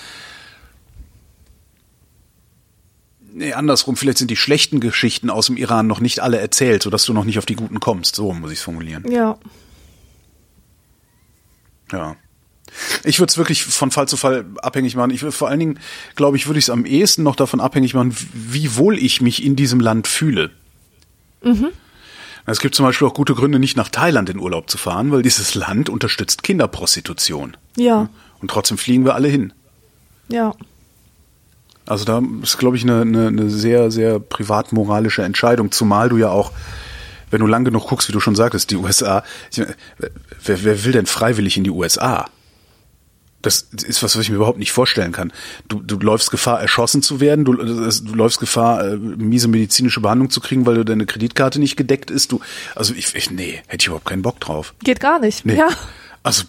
Nee, 3.33 3.53
andersrum, 3.53 3.97
vielleicht 3.97 4.19
sind 4.19 4.31
die 4.31 4.37
schlechten 4.37 4.81
Geschichten 4.81 5.31
aus 5.31 5.47
dem 5.47 5.57
Iran 5.57 5.87
noch 5.87 6.01
nicht 6.01 6.21
alle 6.21 6.39
erzählt, 6.39 6.83
sodass 6.83 7.05
du 7.05 7.13
noch 7.13 7.25
nicht 7.25 7.39
auf 7.39 7.47
die 7.47 7.55
guten 7.55 7.81
kommst. 7.81 8.17
So 8.17 8.33
muss 8.33 8.51
ich 8.51 8.59
es 8.59 8.65
formulieren. 8.65 9.11
Ja. 9.11 9.39
Ja. 11.93 12.17
Ich 13.05 13.19
würde 13.19 13.31
es 13.31 13.39
wirklich 13.39 13.65
von 13.65 13.91
Fall 13.91 14.09
zu 14.09 14.17
Fall 14.17 14.45
abhängig 14.63 14.95
machen. 14.97 15.11
Ich 15.11 15.23
würd, 15.23 15.35
vor 15.35 15.49
allen 15.49 15.61
Dingen, 15.61 15.79
glaube 16.17 16.37
ich, 16.37 16.47
würde 16.47 16.59
ich 16.59 16.67
es 16.67 16.71
am 16.71 16.85
ehesten 16.85 17.23
noch 17.23 17.37
davon 17.37 17.61
abhängig 17.61 17.95
machen, 17.95 18.15
wie 18.33 18.77
wohl 18.77 18.99
ich 18.99 19.21
mich 19.21 19.45
in 19.45 19.57
diesem 19.57 19.81
Land 19.81 20.07
fühle. 20.07 20.51
Es 22.47 22.61
gibt 22.61 22.75
zum 22.75 22.87
Beispiel 22.87 23.07
auch 23.07 23.15
gute 23.15 23.35
Gründe, 23.35 23.59
nicht 23.59 23.77
nach 23.77 23.89
Thailand 23.89 24.31
in 24.31 24.39
Urlaub 24.39 24.71
zu 24.71 24.79
fahren, 24.79 25.13
weil 25.13 25.23
dieses 25.23 25.55
Land 25.55 25.89
unterstützt 25.89 26.43
Kinderprostitution. 26.43 27.57
Ja. 27.77 28.09
Und 28.41 28.51
trotzdem 28.51 28.79
fliegen 28.79 29.05
wir 29.05 29.15
alle 29.15 29.29
hin. 29.29 29.53
Ja. 30.29 30.55
Also 31.87 32.05
da 32.05 32.23
ist, 32.43 32.59
glaube 32.59 32.77
ich, 32.77 32.85
eine, 32.85 33.03
eine, 33.03 33.27
eine 33.29 33.51
sehr, 33.51 33.91
sehr 33.91 34.21
privat-moralische 34.21 35.23
Entscheidung, 35.23 35.73
zumal 35.73 36.09
du 36.09 36.19
ja 36.19 36.31
auch, 36.31 36.53
wenn 37.31 37.41
du 37.41 37.47
lang 37.47 37.65
genug 37.65 37.89
guckst, 37.89 38.09
wie 38.09 38.13
du 38.13 38.21
schon 38.21 38.37
sagtest, 38.37 38.71
die 38.71 38.77
USA, 38.77 39.25
wer, 39.51 40.65
wer 40.65 40.85
will 40.85 40.93
denn 40.93 41.07
freiwillig 41.07 41.57
in 41.57 41.65
die 41.65 41.71
USA? 41.71 42.27
Das 43.43 43.63
ist 43.87 44.03
was, 44.03 44.17
was 44.17 44.23
ich 44.23 44.31
mir 44.31 44.37
überhaupt 44.37 44.59
nicht 44.59 44.73
vorstellen 44.73 45.13
kann. 45.13 45.33
Du, 45.69 45.81
du 45.81 45.97
läufst 45.99 46.31
Gefahr, 46.31 46.61
erschossen 46.61 47.03
zu 47.03 47.21
werden, 47.21 47.45
du, 47.45 47.55
du 47.55 48.15
läufst 48.15 48.39
Gefahr, 48.39 48.85
äh, 48.85 48.97
miese 48.97 49.49
medizinische 49.49 50.01
Behandlung 50.01 50.29
zu 50.29 50.41
kriegen, 50.41 50.67
weil 50.67 50.75
du 50.75 50.85
deine 50.85 51.07
Kreditkarte 51.07 51.59
nicht 51.59 51.77
gedeckt 51.77 52.11
ist. 52.11 52.33
Du, 52.33 52.41
also 52.75 52.93
ich, 52.95 53.15
ich 53.15 53.31
nee, 53.31 53.63
hätte 53.67 53.83
ich 53.83 53.87
überhaupt 53.87 54.07
keinen 54.07 54.23
Bock 54.23 54.41
drauf. 54.41 54.75
Geht 54.85 55.01
gar 55.01 55.19
nicht. 55.19 55.47
Nee. 55.47 55.57
Ja. 55.57 55.69
Also, 56.23 56.45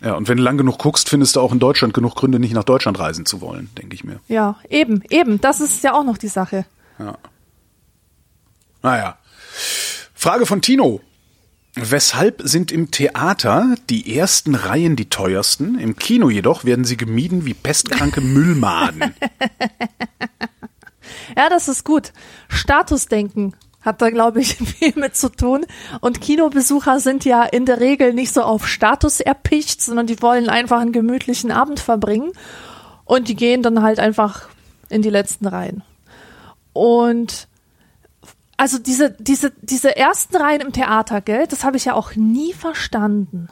ja, 0.00 0.14
und 0.14 0.28
wenn 0.28 0.38
du 0.38 0.42
lang 0.42 0.58
genug 0.58 0.78
guckst, 0.78 1.08
findest 1.08 1.36
du 1.36 1.40
auch 1.40 1.52
in 1.52 1.58
Deutschland 1.58 1.94
genug 1.94 2.16
Gründe, 2.16 2.38
nicht 2.38 2.54
nach 2.54 2.64
Deutschland 2.64 2.98
reisen 2.98 3.26
zu 3.26 3.40
wollen, 3.40 3.70
denke 3.78 3.94
ich 3.94 4.04
mir. 4.04 4.20
Ja, 4.28 4.56
eben, 4.68 5.02
eben. 5.10 5.40
Das 5.40 5.60
ist 5.60 5.82
ja 5.84 5.94
auch 5.94 6.04
noch 6.04 6.18
die 6.18 6.28
Sache. 6.28 6.66
Naja. 8.82 9.18
Frage 10.14 10.46
von 10.46 10.62
Tino. 10.62 11.00
Weshalb 11.80 12.42
sind 12.44 12.72
im 12.72 12.90
Theater 12.90 13.76
die 13.88 14.16
ersten 14.16 14.56
Reihen 14.56 14.96
die 14.96 15.08
teuersten, 15.08 15.78
im 15.78 15.94
Kino 15.96 16.28
jedoch 16.28 16.64
werden 16.64 16.84
sie 16.84 16.96
gemieden 16.96 17.46
wie 17.46 17.54
pestkranke 17.54 18.20
Müllmaden? 18.20 19.14
Ja, 21.36 21.48
das 21.48 21.68
ist 21.68 21.84
gut. 21.84 22.12
Statusdenken 22.48 23.54
hat 23.80 24.02
da, 24.02 24.10
glaube 24.10 24.40
ich, 24.40 24.56
viel 24.78 24.92
mit 24.96 25.16
zu 25.16 25.30
tun. 25.30 25.66
Und 26.00 26.20
Kinobesucher 26.20 27.00
sind 27.00 27.24
ja 27.24 27.44
in 27.44 27.64
der 27.64 27.80
Regel 27.80 28.12
nicht 28.12 28.34
so 28.34 28.42
auf 28.42 28.66
Status 28.66 29.20
erpicht, 29.20 29.80
sondern 29.80 30.06
die 30.06 30.20
wollen 30.20 30.48
einfach 30.48 30.80
einen 30.80 30.92
gemütlichen 30.92 31.52
Abend 31.52 31.80
verbringen. 31.80 32.32
Und 33.04 33.28
die 33.28 33.36
gehen 33.36 33.62
dann 33.62 33.82
halt 33.82 34.00
einfach 34.00 34.48
in 34.88 35.02
die 35.02 35.10
letzten 35.10 35.46
Reihen. 35.46 35.82
Und 36.72 37.47
also 38.58 38.78
diese, 38.78 39.12
diese, 39.18 39.52
diese 39.62 39.96
ersten 39.96 40.36
Reihen 40.36 40.60
im 40.60 40.72
Theater, 40.72 41.22
gell, 41.22 41.46
das 41.46 41.64
habe 41.64 41.78
ich 41.78 41.86
ja 41.86 41.94
auch 41.94 42.14
nie 42.16 42.52
verstanden. 42.52 43.48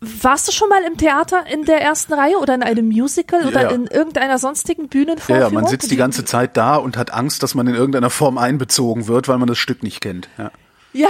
Warst 0.00 0.46
du 0.46 0.52
schon 0.52 0.68
mal 0.68 0.82
im 0.82 0.98
Theater 0.98 1.46
in 1.50 1.64
der 1.64 1.80
ersten 1.80 2.12
Reihe 2.12 2.36
oder 2.38 2.54
in 2.54 2.62
einem 2.62 2.86
Musical 2.88 3.46
oder 3.46 3.62
Ja. 3.62 3.70
in 3.70 3.86
irgendeiner 3.86 4.38
sonstigen 4.38 4.88
Bühnenvorführung? 4.88 5.40
ja, 5.40 5.48
man 5.50 5.66
sitzt 5.66 5.90
die 5.90 5.96
ganze 5.96 6.24
Zeit 6.26 6.56
da 6.58 6.76
und 6.76 6.98
hat 6.98 7.14
Angst, 7.14 7.42
dass 7.42 7.54
man 7.54 7.66
in 7.66 7.74
irgendeiner 7.74 8.10
Form 8.10 8.36
einbezogen 8.36 9.06
wird, 9.08 9.26
weil 9.28 9.38
man 9.38 9.48
das 9.48 9.56
Stück 9.58 9.82
nicht 9.82 10.00
kennt. 10.02 10.28
Ja. 10.36 10.50
Ja, 10.92 11.08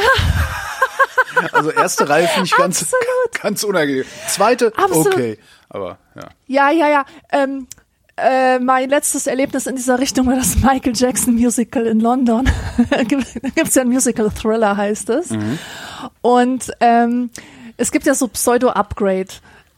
Also 1.52 1.70
erste 1.70 2.08
Reihe 2.08 2.28
finde 2.28 2.46
ich 2.46 2.56
ganz, 2.56 2.82
Absolut. 2.82 3.42
ganz 3.42 3.62
unangenehm. 3.64 4.04
Zweite, 4.28 4.72
Absolut. 4.76 5.08
okay. 5.14 5.38
Aber 5.68 5.98
ja. 6.14 6.28
ja, 6.46 6.70
ja, 6.70 6.88
ja. 6.88 7.04
Ähm, 7.32 7.66
äh, 8.16 8.58
mein 8.58 8.88
letztes 8.88 9.26
Erlebnis 9.26 9.66
in 9.66 9.76
dieser 9.76 9.98
Richtung 9.98 10.26
war 10.26 10.36
das 10.36 10.56
Michael 10.56 10.92
Jackson 10.94 11.34
Musical 11.34 11.86
in 11.86 12.00
London. 12.00 12.48
da 12.90 13.02
gibt's 13.02 13.74
ja 13.74 13.82
ein 13.82 13.88
Musical 13.88 14.30
Thriller, 14.30 14.76
heißt 14.76 15.10
es. 15.10 15.30
Und 16.22 16.70
ähm, 16.80 17.30
es 17.76 17.92
gibt 17.92 18.06
ja 18.06 18.14
so 18.14 18.28
Pseudo-Upgrade. 18.28 19.28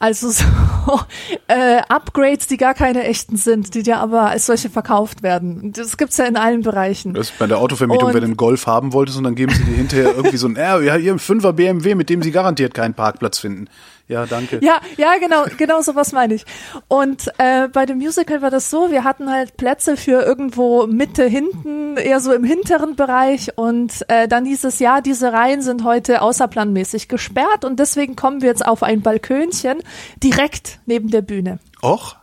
Also 0.00 0.30
so 0.30 0.44
äh, 1.48 1.82
Upgrades, 1.88 2.46
die 2.46 2.56
gar 2.56 2.74
keine 2.74 3.02
echten 3.02 3.36
sind, 3.36 3.74
die 3.74 3.82
dir 3.82 3.98
aber 3.98 4.30
als 4.30 4.46
solche 4.46 4.70
verkauft 4.70 5.24
werden. 5.24 5.72
Das 5.72 5.96
gibt's 5.96 6.16
ja 6.18 6.26
in 6.26 6.36
allen 6.36 6.62
Bereichen. 6.62 7.14
Das 7.14 7.30
ist 7.30 7.38
bei 7.40 7.48
der 7.48 7.58
Autovermietung, 7.58 8.06
Und- 8.06 8.14
wenn 8.14 8.20
du 8.20 8.26
einen 8.26 8.36
Golf 8.36 8.68
haben 8.68 8.92
wolltest 8.92 9.18
und 9.18 9.24
dann 9.24 9.34
geben 9.34 9.52
sie 9.52 9.64
dir 9.64 9.74
hinterher 9.74 10.14
irgendwie 10.14 10.36
so 10.36 10.46
ein, 10.46 10.54
ja, 10.56 10.76
einen 10.76 11.18
5er 11.18 11.52
BMW, 11.52 11.96
mit 11.96 12.10
dem 12.10 12.22
sie 12.22 12.30
garantiert 12.30 12.74
keinen 12.74 12.94
Parkplatz 12.94 13.40
finden. 13.40 13.66
Ja, 14.08 14.24
danke. 14.24 14.58
Ja, 14.62 14.80
ja, 14.96 15.18
genau, 15.18 15.44
genau 15.58 15.82
sowas 15.82 16.12
meine 16.12 16.34
ich. 16.34 16.46
Und 16.88 17.30
äh, 17.36 17.68
bei 17.68 17.84
dem 17.84 17.98
Musical 17.98 18.40
war 18.40 18.50
das 18.50 18.70
so, 18.70 18.90
wir 18.90 19.04
hatten 19.04 19.30
halt 19.30 19.58
Plätze 19.58 19.98
für 19.98 20.22
irgendwo 20.22 20.86
Mitte, 20.86 21.24
hinten, 21.24 21.98
eher 21.98 22.20
so 22.20 22.32
im 22.32 22.42
hinteren 22.42 22.96
Bereich 22.96 23.56
und 23.56 23.92
äh, 24.08 24.26
dann 24.26 24.46
hieß 24.46 24.64
es, 24.64 24.78
ja, 24.78 25.02
diese 25.02 25.34
Reihen 25.34 25.60
sind 25.60 25.84
heute 25.84 26.22
außerplanmäßig 26.22 27.08
gesperrt 27.08 27.66
und 27.66 27.78
deswegen 27.78 28.16
kommen 28.16 28.40
wir 28.40 28.48
jetzt 28.48 28.64
auf 28.64 28.82
ein 28.82 29.02
Balkönchen 29.02 29.82
direkt 30.22 30.80
neben 30.86 31.10
der 31.10 31.22
Bühne. 31.22 31.58
Och? 31.82 32.16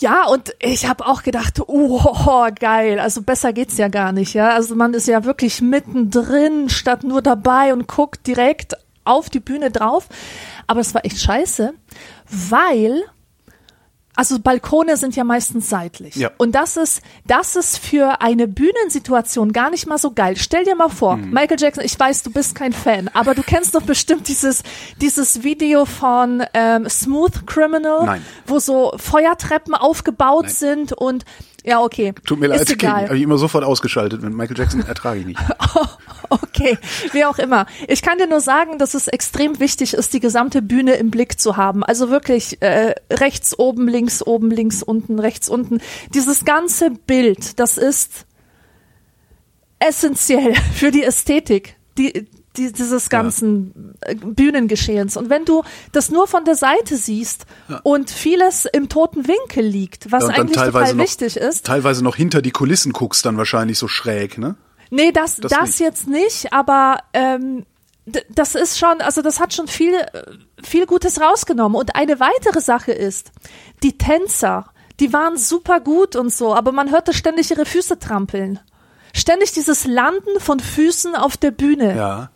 Ja, 0.00 0.26
und 0.26 0.56
ich 0.58 0.88
habe 0.88 1.06
auch 1.06 1.22
gedacht, 1.22 1.60
oh, 1.68 2.48
geil, 2.58 2.98
also 2.98 3.22
besser 3.22 3.52
geht's 3.52 3.78
ja 3.78 3.86
gar 3.86 4.10
nicht, 4.10 4.34
ja. 4.34 4.50
Also 4.50 4.74
man 4.74 4.92
ist 4.92 5.06
ja 5.06 5.24
wirklich 5.24 5.62
mittendrin, 5.62 6.68
statt 6.68 7.04
nur 7.04 7.22
dabei 7.22 7.72
und 7.72 7.86
guckt 7.86 8.26
direkt 8.26 8.74
auf 9.04 9.30
die 9.30 9.40
Bühne 9.40 9.70
drauf. 9.70 10.08
Aber 10.66 10.80
es 10.80 10.94
war 10.94 11.04
echt 11.04 11.20
scheiße, 11.20 11.74
weil 12.30 13.02
also 14.16 14.38
Balkone 14.38 14.96
sind 14.96 15.16
ja 15.16 15.24
meistens 15.24 15.68
seitlich. 15.68 16.14
Ja. 16.14 16.30
Und 16.38 16.54
das 16.54 16.76
ist, 16.76 17.02
das 17.26 17.56
ist 17.56 17.78
für 17.78 18.20
eine 18.20 18.46
Bühnensituation 18.46 19.52
gar 19.52 19.70
nicht 19.70 19.88
mal 19.88 19.98
so 19.98 20.12
geil. 20.12 20.36
Stell 20.36 20.62
dir 20.62 20.76
mal 20.76 20.88
vor, 20.88 21.16
Mhm. 21.16 21.30
Michael 21.32 21.56
Jackson, 21.58 21.84
ich 21.84 21.98
weiß, 21.98 22.22
du 22.22 22.30
bist 22.30 22.54
kein 22.54 22.72
Fan, 22.72 23.10
aber 23.12 23.34
du 23.34 23.42
kennst 23.42 23.74
doch 23.74 23.82
bestimmt 23.82 24.28
dieses, 24.28 24.62
dieses 25.00 25.42
Video 25.42 25.84
von 25.84 26.44
ähm, 26.54 26.88
Smooth 26.88 27.44
Criminal, 27.44 28.06
Nein. 28.06 28.24
wo 28.46 28.60
so 28.60 28.92
Feuertreppen 28.98 29.74
aufgebaut 29.74 30.48
sind 30.48 30.92
und 30.92 31.24
ja, 31.64 31.80
okay. 31.80 32.12
Tut 32.26 32.38
mir 32.38 32.48
leid, 32.48 32.66
King. 32.66 32.74
egal. 32.74 33.04
Habe 33.04 33.16
ich 33.16 33.22
immer 33.22 33.38
sofort 33.38 33.64
ausgeschaltet. 33.64 34.22
Mit 34.22 34.34
Michael 34.34 34.58
Jackson 34.58 34.86
ertrage 34.86 35.20
ich 35.20 35.26
nicht. 35.26 35.40
Okay, 36.30 36.78
wie 37.12 37.24
auch 37.24 37.38
immer. 37.38 37.66
Ich 37.86 38.00
kann 38.02 38.18
dir 38.18 38.26
nur 38.26 38.40
sagen, 38.40 38.78
dass 38.78 38.94
es 38.94 39.08
extrem 39.08 39.60
wichtig 39.60 39.94
ist, 39.94 40.12
die 40.14 40.20
gesamte 40.20 40.62
Bühne 40.62 40.94
im 40.94 41.10
Blick 41.10 41.38
zu 41.38 41.56
haben. 41.56 41.84
Also 41.84 42.10
wirklich 42.10 42.60
äh, 42.62 42.94
rechts 43.10 43.58
oben, 43.58 43.86
links 43.86 44.22
oben, 44.22 44.50
links 44.50 44.82
unten, 44.82 45.18
rechts 45.18 45.48
unten. 45.48 45.80
Dieses 46.14 46.44
ganze 46.44 46.90
Bild, 46.90 47.60
das 47.60 47.76
ist 47.76 48.26
essentiell 49.78 50.54
für 50.74 50.90
die 50.90 51.02
Ästhetik. 51.02 51.76
Die, 51.98 52.26
die, 52.56 52.72
dieses 52.72 53.08
ganzen 53.08 53.94
äh, 54.00 54.14
Bühnengeschehens. 54.14 55.16
Und 55.16 55.30
wenn 55.30 55.44
du 55.44 55.62
das 55.92 56.10
nur 56.10 56.26
von 56.26 56.44
der 56.44 56.54
Seite 56.54 56.96
siehst 56.96 57.46
und 57.82 58.10
vieles 58.10 58.64
im 58.64 58.88
toten 58.88 59.26
Winkel 59.26 59.64
liegt, 59.64 60.12
was 60.12 60.24
Ja, 60.24 60.30
eigentlich 60.30 60.62
total 60.62 60.94
noch, 60.94 61.02
wichtig 61.02 61.36
ist, 61.36 61.66
Teilweise 61.66 62.04
noch 62.04 62.16
hinter 62.16 62.42
die 62.42 62.50
Kulissen 62.52 62.92
guckst, 62.92 63.24
dann 63.26 63.36
wahrscheinlich 63.36 63.78
so 63.78 63.88
schräg, 63.88 64.38
ne? 64.38 64.56
Nee, 64.90 65.12
das, 65.12 65.36
Das 65.36 65.50
das, 65.50 65.66
nicht. 65.66 65.80
jetzt 65.80 66.06
nicht, 66.06 66.52
aber 66.52 66.98
ähm, 67.12 67.64
das 68.28 68.54
ist 68.54 68.78
schon, 68.78 69.00
also 69.00 69.22
das 69.22 69.40
hat 69.40 69.54
schon 69.54 69.66
viel, 69.66 69.94
viel 70.62 70.86
Gutes 70.86 71.20
rausgenommen. 71.20 71.76
Und 71.76 71.96
eine 71.96 72.20
weitere 72.20 72.60
Sache 72.60 72.92
ist, 72.92 73.32
die 73.82 73.96
Tänzer, 73.96 74.70
die 75.00 75.12
waren 75.12 75.36
super 75.36 75.80
gut 75.80 76.14
und 76.14 76.32
so, 76.32 76.54
aber 76.54 76.70
man 76.72 76.90
hörte 76.90 77.12
ständig 77.12 77.50
ihre 77.50 77.64
Füße 77.64 77.98
trampeln. 77.98 78.60
Ständig 79.14 79.52
dieses 79.52 79.84
Landen 79.86 80.40
von 80.40 80.60
Füßen 80.60 81.14
auf 81.14 81.36
der 81.36 81.50
Bühne. 81.52 81.96
Ja, 81.96 82.30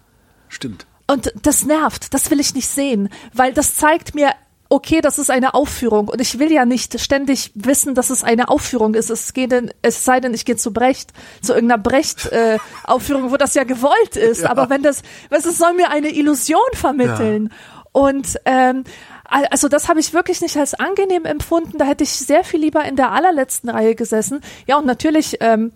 stimmt. 0.49 0.87
Und 1.07 1.33
das 1.43 1.65
nervt, 1.65 2.13
das 2.13 2.31
will 2.31 2.39
ich 2.41 2.55
nicht 2.55 2.69
sehen, 2.69 3.09
weil 3.33 3.53
das 3.55 3.77
zeigt 3.77 4.15
mir, 4.15 4.33
okay, 4.71 5.01
das 5.01 5.19
ist 5.19 5.31
eine 5.31 5.55
Aufführung 5.55 6.09
und 6.09 6.21
ich 6.21 6.39
will 6.39 6.53
ja 6.53 6.67
nicht 6.67 7.01
ständig 7.01 7.53
wissen, 7.55 7.95
dass 7.95 8.11
es 8.11 8.23
eine 8.23 8.49
Aufführung 8.51 8.93
ist. 8.95 9.09
Es 9.09 9.33
geht 9.33 9.51
denn, 9.53 9.73
es 9.81 10.05
sei 10.05 10.21
denn, 10.21 10.35
ich 10.35 10.45
gehe 10.45 10.57
zu 10.57 10.75
Brecht, 10.75 11.15
zu 11.41 11.55
irgendeiner 11.55 11.83
Brecht-Aufführung, 11.83 13.29
äh, 13.29 13.31
wo 13.33 13.37
das 13.39 13.55
ja 13.55 13.65
gewollt 13.65 14.17
ist. 14.17 14.43
Ja. 14.43 14.51
Aber 14.51 14.69
wenn 14.69 14.83
das, 14.83 15.03
was 15.31 15.47
es 15.47 15.57
soll 15.57 15.73
mir 15.73 15.91
eine 15.91 16.11
Illusion 16.11 16.61
vermitteln. 16.75 17.51
Und 17.93 18.39
ähm, 18.45 18.85
al- 19.25 19.47
also 19.47 19.69
das 19.69 19.89
habe 19.89 20.01
ich 20.01 20.13
wirklich 20.13 20.43
nicht 20.43 20.59
als 20.59 20.75
angenehm 20.75 21.25
empfunden. 21.25 21.79
Da 21.79 21.87
hätte 21.87 22.05
ich 22.05 22.11
sehr 22.11 22.45
viel 22.45 22.61
lieber 22.61 22.85
in 22.85 22.97
der 22.97 23.13
allerletzten 23.13 23.71
Reihe 23.71 23.95
gesessen. 23.95 24.43
Ja, 24.67 24.77
und 24.77 24.85
natürlich 24.85 25.39
ähm, 25.41 25.73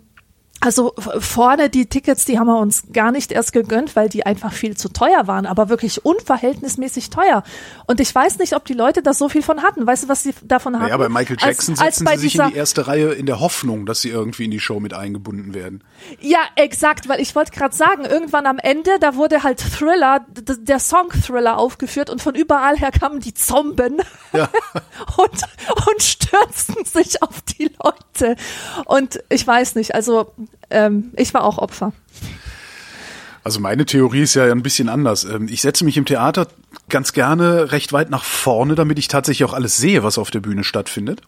also 0.63 0.93
vorne 1.19 1.69
die 1.69 1.87
Tickets, 1.87 2.25
die 2.25 2.39
haben 2.39 2.47
wir 2.47 2.57
uns 2.57 2.83
gar 2.93 3.11
nicht 3.11 3.31
erst 3.31 3.51
gegönnt, 3.53 3.95
weil 3.95 4.07
die 4.07 4.25
einfach 4.25 4.53
viel 4.53 4.77
zu 4.77 4.89
teuer 4.89 5.27
waren, 5.27 5.45
aber 5.45 5.69
wirklich 5.69 6.05
unverhältnismäßig 6.05 7.09
teuer. 7.09 7.43
Und 7.85 7.99
ich 7.99 8.13
weiß 8.13 8.39
nicht, 8.39 8.55
ob 8.55 8.65
die 8.65 8.73
Leute 8.73 9.03
da 9.03 9.13
so 9.13 9.27
viel 9.29 9.43
von 9.43 9.61
hatten. 9.61 9.85
Weißt 9.85 10.03
du, 10.03 10.07
was 10.07 10.23
sie 10.23 10.33
davon 10.43 10.79
hatten? 10.79 10.89
Ja, 10.89 10.97
bei 10.97 11.09
Michael 11.09 11.37
Jackson 11.39 11.73
als, 11.73 11.81
als 11.81 11.95
setzen 11.97 12.07
sie 12.17 12.29
sich 12.29 12.39
in 12.39 12.47
die 12.49 12.55
erste 12.55 12.87
Reihe 12.87 13.11
in 13.11 13.25
der 13.25 13.39
Hoffnung, 13.39 13.85
dass 13.85 14.01
sie 14.01 14.09
irgendwie 14.09 14.45
in 14.45 14.51
die 14.51 14.59
Show 14.59 14.79
mit 14.79 14.93
eingebunden 14.93 15.53
werden. 15.53 15.83
Ja, 16.21 16.39
exakt, 16.55 17.09
weil 17.09 17.19
ich 17.19 17.35
wollte 17.35 17.51
gerade 17.51 17.75
sagen, 17.75 18.05
irgendwann 18.05 18.45
am 18.45 18.59
Ende, 18.59 18.91
da 18.99 19.15
wurde 19.15 19.43
halt 19.43 19.59
Thriller, 19.59 20.25
der 20.29 20.79
Song 20.79 21.09
Thriller 21.09 21.57
aufgeführt 21.57 22.09
und 22.09 22.21
von 22.21 22.35
überall 22.35 22.77
her 22.77 22.91
kamen 22.91 23.19
die 23.19 23.33
Zomben 23.33 23.97
Ja. 24.31 24.49
und, 25.17 25.41
und 25.87 26.01
stürzten 26.01 26.85
sich 26.85 27.21
auf 27.21 27.41
die 27.41 27.71
Leute. 27.83 28.35
Und 28.85 29.23
ich 29.29 29.45
weiß 29.45 29.75
nicht, 29.75 29.95
also 29.95 30.33
ähm, 30.69 31.11
ich 31.15 31.33
war 31.33 31.43
auch 31.43 31.57
Opfer. 31.57 31.93
Also 33.43 33.59
meine 33.59 33.85
Theorie 33.85 34.21
ist 34.21 34.35
ja 34.35 34.49
ein 34.49 34.63
bisschen 34.63 34.87
anders. 34.89 35.25
Ähm, 35.25 35.47
Ich 35.49 35.61
setze 35.61 35.83
mich 35.83 35.97
im 35.97 36.05
Theater 36.05 36.47
ganz 36.89 37.13
gerne 37.13 37.71
recht 37.71 37.91
weit 37.91 38.09
nach 38.09 38.23
vorne, 38.23 38.75
damit 38.75 38.99
ich 38.99 39.07
tatsächlich 39.07 39.47
auch 39.47 39.53
alles 39.53 39.77
sehe, 39.77 40.03
was 40.03 40.17
auf 40.17 40.31
der 40.31 40.39
Bühne 40.39 40.63
stattfindet. 40.63 41.21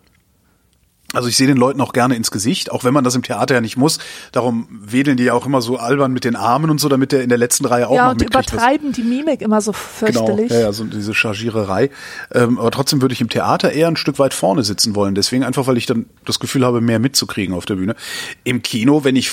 Also 1.16 1.28
ich 1.30 1.38
sehe 1.38 1.48
den 1.48 1.58
Leuten 1.58 1.82
auch 1.82 1.94
gerne 1.94 2.16
ins 2.16 2.32
Gesicht, 2.32 2.72
auch 2.72 2.84
wenn 2.84 2.94
man 2.94 3.04
das 3.04 3.16
im 3.16 3.24
Theater 3.24 3.56
ja 3.56 3.62
nicht 3.62 3.78
muss. 3.78 4.00
Darum 4.32 4.68
wedeln 4.70 5.18
die 5.18 5.24
ja 5.24 5.34
auch 5.34 5.46
immer 5.46 5.62
so 5.62 5.78
albern 5.78 6.12
mit 6.14 6.24
den 6.24 6.36
Armen 6.36 6.70
und 6.70 6.80
so, 6.80 6.90
damit 6.90 7.12
der 7.12 7.24
in 7.24 7.30
der 7.30 7.38
letzten 7.38 7.66
Reihe 7.66 7.88
auch 7.88 7.96
ja, 7.96 8.06
noch 8.06 8.12
und 8.12 8.20
mitkriegt. 8.22 8.36
was- 8.48 8.54
übertreiben 8.54 8.92
die 8.92 9.04
Mimik 9.04 9.42
immer 9.42 9.62
so 9.62 9.72
Genau, 9.72 9.80
fürchterlich. 10.28 10.52
ja, 10.52 10.60
ja, 10.60 10.74
so 10.74 10.84
diese 10.84 11.14
Chargiererei. 11.14 11.90
Ähm, 12.34 12.58
aber 12.60 12.72
trotzdem 12.72 13.02
würde 13.02 13.14
ich 13.14 13.22
im 13.22 13.30
Theater 13.30 13.72
eher 13.72 13.88
ein 13.88 13.96
Stück 13.98 14.20
weit 14.20 14.34
vorne 14.34 14.64
sitzen 14.64 14.96
wollen. 14.96 15.16
Deswegen 15.16 15.44
einfach, 15.44 15.68
weil 15.68 15.78
ich 15.78 15.86
dann 15.86 16.06
das 16.26 16.40
Gefühl 16.40 16.66
habe, 16.66 16.82
mehr 16.82 17.00
mitzukriegen 17.00 17.56
auf 17.56 17.66
der 17.66 17.76
Bühne. 17.76 17.96
Im 18.44 18.62
Kino, 18.62 19.04
wenn 19.04 19.16
ich, 19.16 19.32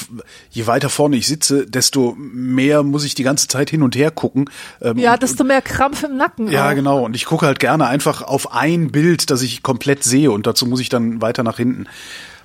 je 0.51 0.67
weiter 0.67 0.89
vorne 0.89 1.17
ich 1.17 1.27
sitze, 1.27 1.67
desto 1.67 2.15
mehr 2.19 2.83
muss 2.83 3.05
ich 3.05 3.15
die 3.15 3.23
ganze 3.23 3.49
Zeit 3.49 3.71
hin 3.71 3.83
und 3.83 3.97
her 3.97 4.11
gucken. 4.11 4.49
Ähm, 4.81 4.99
Ja, 4.99 5.15
und- 5.15 5.23
desto 5.23 5.45
mehr 5.45 5.63
Krampf 5.63 6.03
im 6.05 6.17
Nacken. 6.17 6.51
ja, 6.51 6.71
auch. 6.71 6.75
genau. 6.75 7.05
Und 7.05 7.17
ich 7.17 7.25
gucke 7.25 7.47
halt 7.47 7.59
gerne 7.59 7.87
einfach 7.87 8.23
auf 8.23 8.53
ein 8.53 8.91
Bild, 8.93 9.31
das 9.31 9.43
ich 9.43 9.63
komplett 9.63 10.05
sehe. 10.05 10.31
Und 10.31 10.47
dazu 10.47 10.67
muss 10.67 10.81
ich 10.81 10.89
dann 10.89 11.21
weiter 11.23 11.43
nach 11.43 11.57
hinten. 11.57 11.72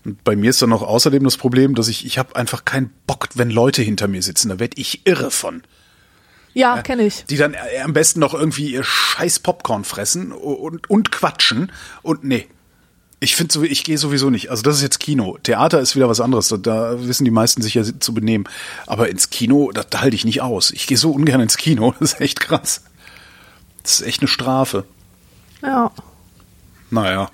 Und 0.05 0.23
bei 0.23 0.35
mir 0.35 0.51
ist 0.51 0.61
dann 0.61 0.69
noch 0.69 0.83
außerdem 0.83 1.23
das 1.23 1.37
Problem, 1.37 1.75
dass 1.75 1.87
ich, 1.87 2.05
ich 2.05 2.17
habe 2.17 2.35
einfach 2.35 2.65
keinen 2.65 2.91
Bock, 3.07 3.27
wenn 3.35 3.49
Leute 3.49 3.81
hinter 3.81 4.07
mir 4.07 4.21
sitzen. 4.21 4.49
Da 4.49 4.59
werd 4.59 4.77
ich 4.77 5.05
irre 5.05 5.31
von. 5.31 5.63
Ja, 6.53 6.81
kenne 6.81 7.05
ich. 7.05 7.25
Die 7.25 7.37
dann 7.37 7.53
äh, 7.53 7.81
am 7.83 7.93
besten 7.93 8.19
noch 8.19 8.33
irgendwie 8.33 8.71
ihr 8.71 8.83
scheiß 8.83 9.39
Popcorn 9.39 9.83
fressen 9.83 10.31
und, 10.31 10.89
und 10.89 11.11
quatschen. 11.11 11.71
Und 12.01 12.23
nee. 12.23 12.47
Ich 13.19 13.35
finde 13.35 13.53
so, 13.53 13.63
ich 13.63 13.83
gehe 13.83 13.97
sowieso 13.97 14.29
nicht. 14.29 14.49
Also 14.49 14.63
das 14.63 14.77
ist 14.77 14.81
jetzt 14.81 14.99
Kino. 14.99 15.37
Theater 15.43 15.79
ist 15.79 15.95
wieder 15.95 16.07
was 16.07 16.21
anderes. 16.21 16.47
Da, 16.49 16.57
da 16.57 17.07
wissen 17.07 17.25
die 17.25 17.31
meisten 17.31 17.61
sich 17.61 17.73
ja 17.73 17.83
zu 17.83 18.13
benehmen. 18.13 18.45
Aber 18.85 19.09
ins 19.09 19.29
Kino, 19.29 19.71
da, 19.71 19.83
da 19.83 20.01
halte 20.01 20.15
ich 20.15 20.25
nicht 20.25 20.41
aus. 20.41 20.71
Ich 20.71 20.87
gehe 20.87 20.97
so 20.97 21.11
ungern 21.11 21.41
ins 21.41 21.57
Kino. 21.57 21.93
Das 21.99 22.13
ist 22.13 22.21
echt 22.21 22.39
krass. 22.39 22.83
Das 23.83 23.99
ist 23.99 24.07
echt 24.07 24.21
eine 24.21 24.27
Strafe. 24.27 24.85
Ja. 25.61 25.91
Naja. 26.89 27.29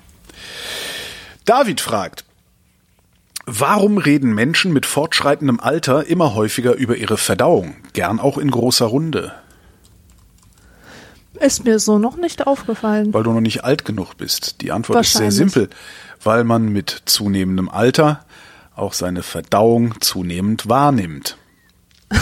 David 1.44 1.80
fragt, 1.80 2.24
warum 3.46 3.98
reden 3.98 4.34
Menschen 4.34 4.72
mit 4.72 4.86
fortschreitendem 4.86 5.60
Alter 5.60 6.06
immer 6.06 6.34
häufiger 6.34 6.74
über 6.74 6.96
ihre 6.96 7.18
Verdauung? 7.18 7.76
Gern 7.92 8.18
auch 8.18 8.38
in 8.38 8.50
großer 8.50 8.86
Runde. 8.86 9.32
Ist 11.40 11.64
mir 11.64 11.78
so 11.78 11.98
noch 11.98 12.16
nicht 12.16 12.46
aufgefallen. 12.46 13.12
Weil 13.12 13.24
du 13.24 13.32
noch 13.32 13.40
nicht 13.40 13.64
alt 13.64 13.84
genug 13.84 14.16
bist. 14.16 14.60
Die 14.60 14.72
Antwort 14.72 15.04
ist 15.04 15.14
sehr 15.14 15.32
simpel. 15.32 15.68
Weil 16.22 16.44
man 16.44 16.68
mit 16.68 17.02
zunehmendem 17.06 17.68
Alter 17.68 18.24
auch 18.76 18.92
seine 18.92 19.22
Verdauung 19.22 20.00
zunehmend 20.00 20.68
wahrnimmt. 20.68 21.36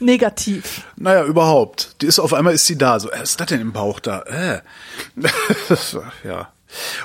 negativ. 0.00 0.84
Naja, 0.96 1.24
überhaupt. 1.24 1.96
Die 2.02 2.06
ist 2.06 2.18
auf 2.18 2.34
einmal 2.34 2.54
ist 2.54 2.66
sie 2.66 2.76
da. 2.76 2.98
So, 2.98 3.08
was 3.12 3.22
ist 3.22 3.40
das 3.40 3.46
denn 3.46 3.60
im 3.60 3.72
Bauch 3.72 4.00
da? 4.00 4.22
Äh. 4.22 4.60
ja. 6.24 6.48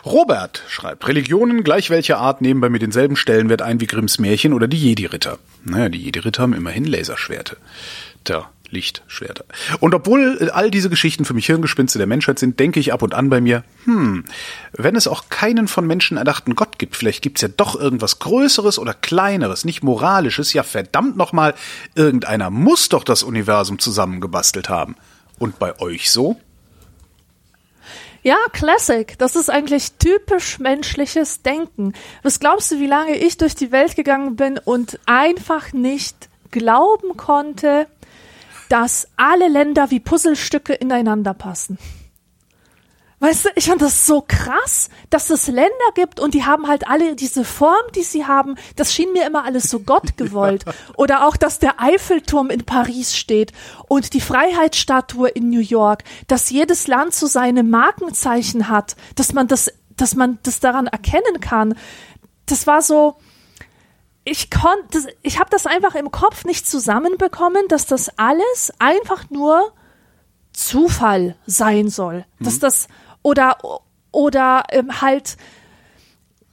Robert 0.05 0.63
schreibt, 0.67 1.07
Religionen 1.07 1.63
gleich 1.63 1.89
welcher 1.89 2.17
Art 2.17 2.41
nehmen 2.41 2.61
bei 2.61 2.69
mir 2.69 2.79
denselben 2.79 3.15
Stellenwert 3.15 3.61
ein 3.61 3.79
wie 3.79 3.87
Grimms 3.87 4.19
Märchen 4.19 4.53
oder 4.53 4.67
die 4.67 4.77
Jedi-Ritter. 4.77 5.39
Naja, 5.63 5.89
die 5.89 6.03
Jedi-Ritter 6.03 6.43
haben 6.43 6.53
immerhin 6.53 6.85
Laserschwerte. 6.85 7.57
Tja, 8.23 8.49
Lichtschwerter. 8.69 9.45
Und 9.79 9.93
obwohl 9.93 10.49
all 10.53 10.71
diese 10.71 10.89
Geschichten 10.89 11.25
für 11.25 11.33
mich 11.33 11.45
Hirngespinste 11.45 11.97
der 11.97 12.07
Menschheit 12.07 12.39
sind, 12.39 12.59
denke 12.59 12.79
ich 12.79 12.93
ab 12.93 13.01
und 13.01 13.13
an 13.13 13.29
bei 13.29 13.41
mir, 13.41 13.63
hm, 13.85 14.25
wenn 14.73 14.95
es 14.95 15.07
auch 15.07 15.29
keinen 15.29 15.67
von 15.67 15.87
Menschen 15.87 16.17
erdachten 16.17 16.55
Gott 16.55 16.77
gibt, 16.79 16.95
vielleicht 16.95 17.21
gibt's 17.21 17.41
ja 17.41 17.47
doch 17.47 17.79
irgendwas 17.79 18.19
Größeres 18.19 18.79
oder 18.79 18.93
Kleineres, 18.93 19.65
nicht 19.65 19.83
Moralisches, 19.83 20.53
ja 20.53 20.63
verdammt 20.63 21.17
nochmal, 21.17 21.53
irgendeiner 21.95 22.49
muss 22.49 22.89
doch 22.89 23.03
das 23.03 23.23
Universum 23.23 23.79
zusammengebastelt 23.79 24.69
haben. 24.69 24.95
Und 25.37 25.59
bei 25.59 25.79
euch 25.79 26.11
so? 26.11 26.37
Ja, 28.25 28.37
Classic. 28.53 29.15
Das 29.19 29.35
ist 29.35 29.51
eigentlich 29.51 29.91
typisch 29.99 30.57
menschliches 30.57 31.43
Denken. 31.43 31.93
Was 32.23 32.39
glaubst 32.39 32.71
du, 32.71 32.79
wie 32.79 32.87
lange 32.87 33.15
ich 33.15 33.37
durch 33.37 33.53
die 33.53 33.71
Welt 33.71 33.95
gegangen 33.95 34.35
bin 34.35 34.57
und 34.57 34.99
einfach 35.05 35.73
nicht 35.73 36.27
glauben 36.49 37.17
konnte, 37.17 37.85
dass 38.67 39.07
alle 39.15 39.47
Länder 39.47 39.91
wie 39.91 39.99
Puzzlestücke 39.99 40.73
ineinander 40.73 41.35
passen. 41.35 41.77
Weißt 43.19 43.45
du, 43.45 43.49
ich 43.55 43.67
fand 43.67 43.81
das 43.81 44.05
so 44.05 44.23
krass, 44.27 44.89
dass 45.09 45.29
es 45.29 45.47
Länder 45.47 45.71
gibt 45.95 46.19
und 46.19 46.33
die 46.33 46.43
haben 46.43 46.67
halt 46.67 46.87
alle 46.87 47.15
diese 47.15 47.45
Form, 47.45 47.83
die 47.95 48.03
sie 48.03 48.25
haben. 48.25 48.55
Das 48.75 48.93
schien 48.93 49.13
mir 49.13 49.25
immer 49.25 49.45
alles 49.45 49.69
so 49.69 49.79
Gott 49.85 50.17
gewollt. 50.17 50.65
Oder 50.97 51.25
auch, 51.25 51.37
dass 51.37 51.59
der 51.59 51.81
Eiffelturm 51.81 52.49
in 52.49 52.65
Paris 52.65 53.15
steht 53.15 53.53
und 53.87 54.13
die 54.13 54.21
Freiheitsstatue 54.21 55.29
in 55.29 55.49
New 55.49 55.61
York, 55.61 56.03
dass 56.27 56.49
jedes 56.49 56.87
Land 56.87 57.15
so 57.15 57.27
seine 57.27 57.63
Markenzeichen 57.63 58.67
hat, 58.67 58.95
dass 59.15 59.33
man 59.33 59.47
das, 59.47 59.71
dass 59.95 60.15
man 60.15 60.39
das 60.43 60.59
daran 60.59 60.87
erkennen 60.87 61.39
kann. 61.39 61.75
Das 62.47 62.67
war 62.67 62.81
so, 62.81 63.15
ich 64.25 64.49
konnte, 64.51 65.07
ich 65.21 65.39
habe 65.39 65.49
das 65.51 65.67
einfach 65.67 65.95
im 65.95 66.11
Kopf 66.11 66.43
nicht 66.43 66.67
zusammenbekommen, 66.67 67.67
dass 67.69 67.85
das 67.85 68.09
alles 68.17 68.73
einfach 68.79 69.29
nur 69.29 69.71
Zufall 70.51 71.35
sein 71.45 71.89
soll, 71.89 72.25
mhm. 72.39 72.45
dass 72.45 72.59
das 72.59 72.87
oder 73.25 73.57
oder 74.11 74.63
ähm, 74.69 75.01
halt 75.01 75.35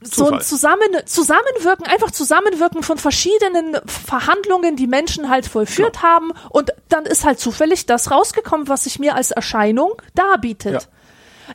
so 0.01 0.29
ein 0.29 0.41
Zusammen, 0.41 0.89
Zusammenwirken, 1.05 1.85
einfach 1.85 2.11
Zusammenwirken 2.11 2.83
von 2.83 2.97
verschiedenen 2.97 3.77
Verhandlungen, 3.85 4.75
die 4.75 4.87
Menschen 4.87 5.29
halt 5.29 5.45
vollführt 5.45 5.97
ja. 5.97 6.01
haben 6.01 6.33
und 6.49 6.71
dann 6.89 7.05
ist 7.05 7.23
halt 7.23 7.39
zufällig 7.39 7.85
das 7.85 8.11
rausgekommen, 8.11 8.67
was 8.67 8.83
sich 8.83 8.99
mir 8.99 9.15
als 9.15 9.31
Erscheinung 9.31 9.93
darbietet. 10.13 10.73
Ja. 10.73 10.79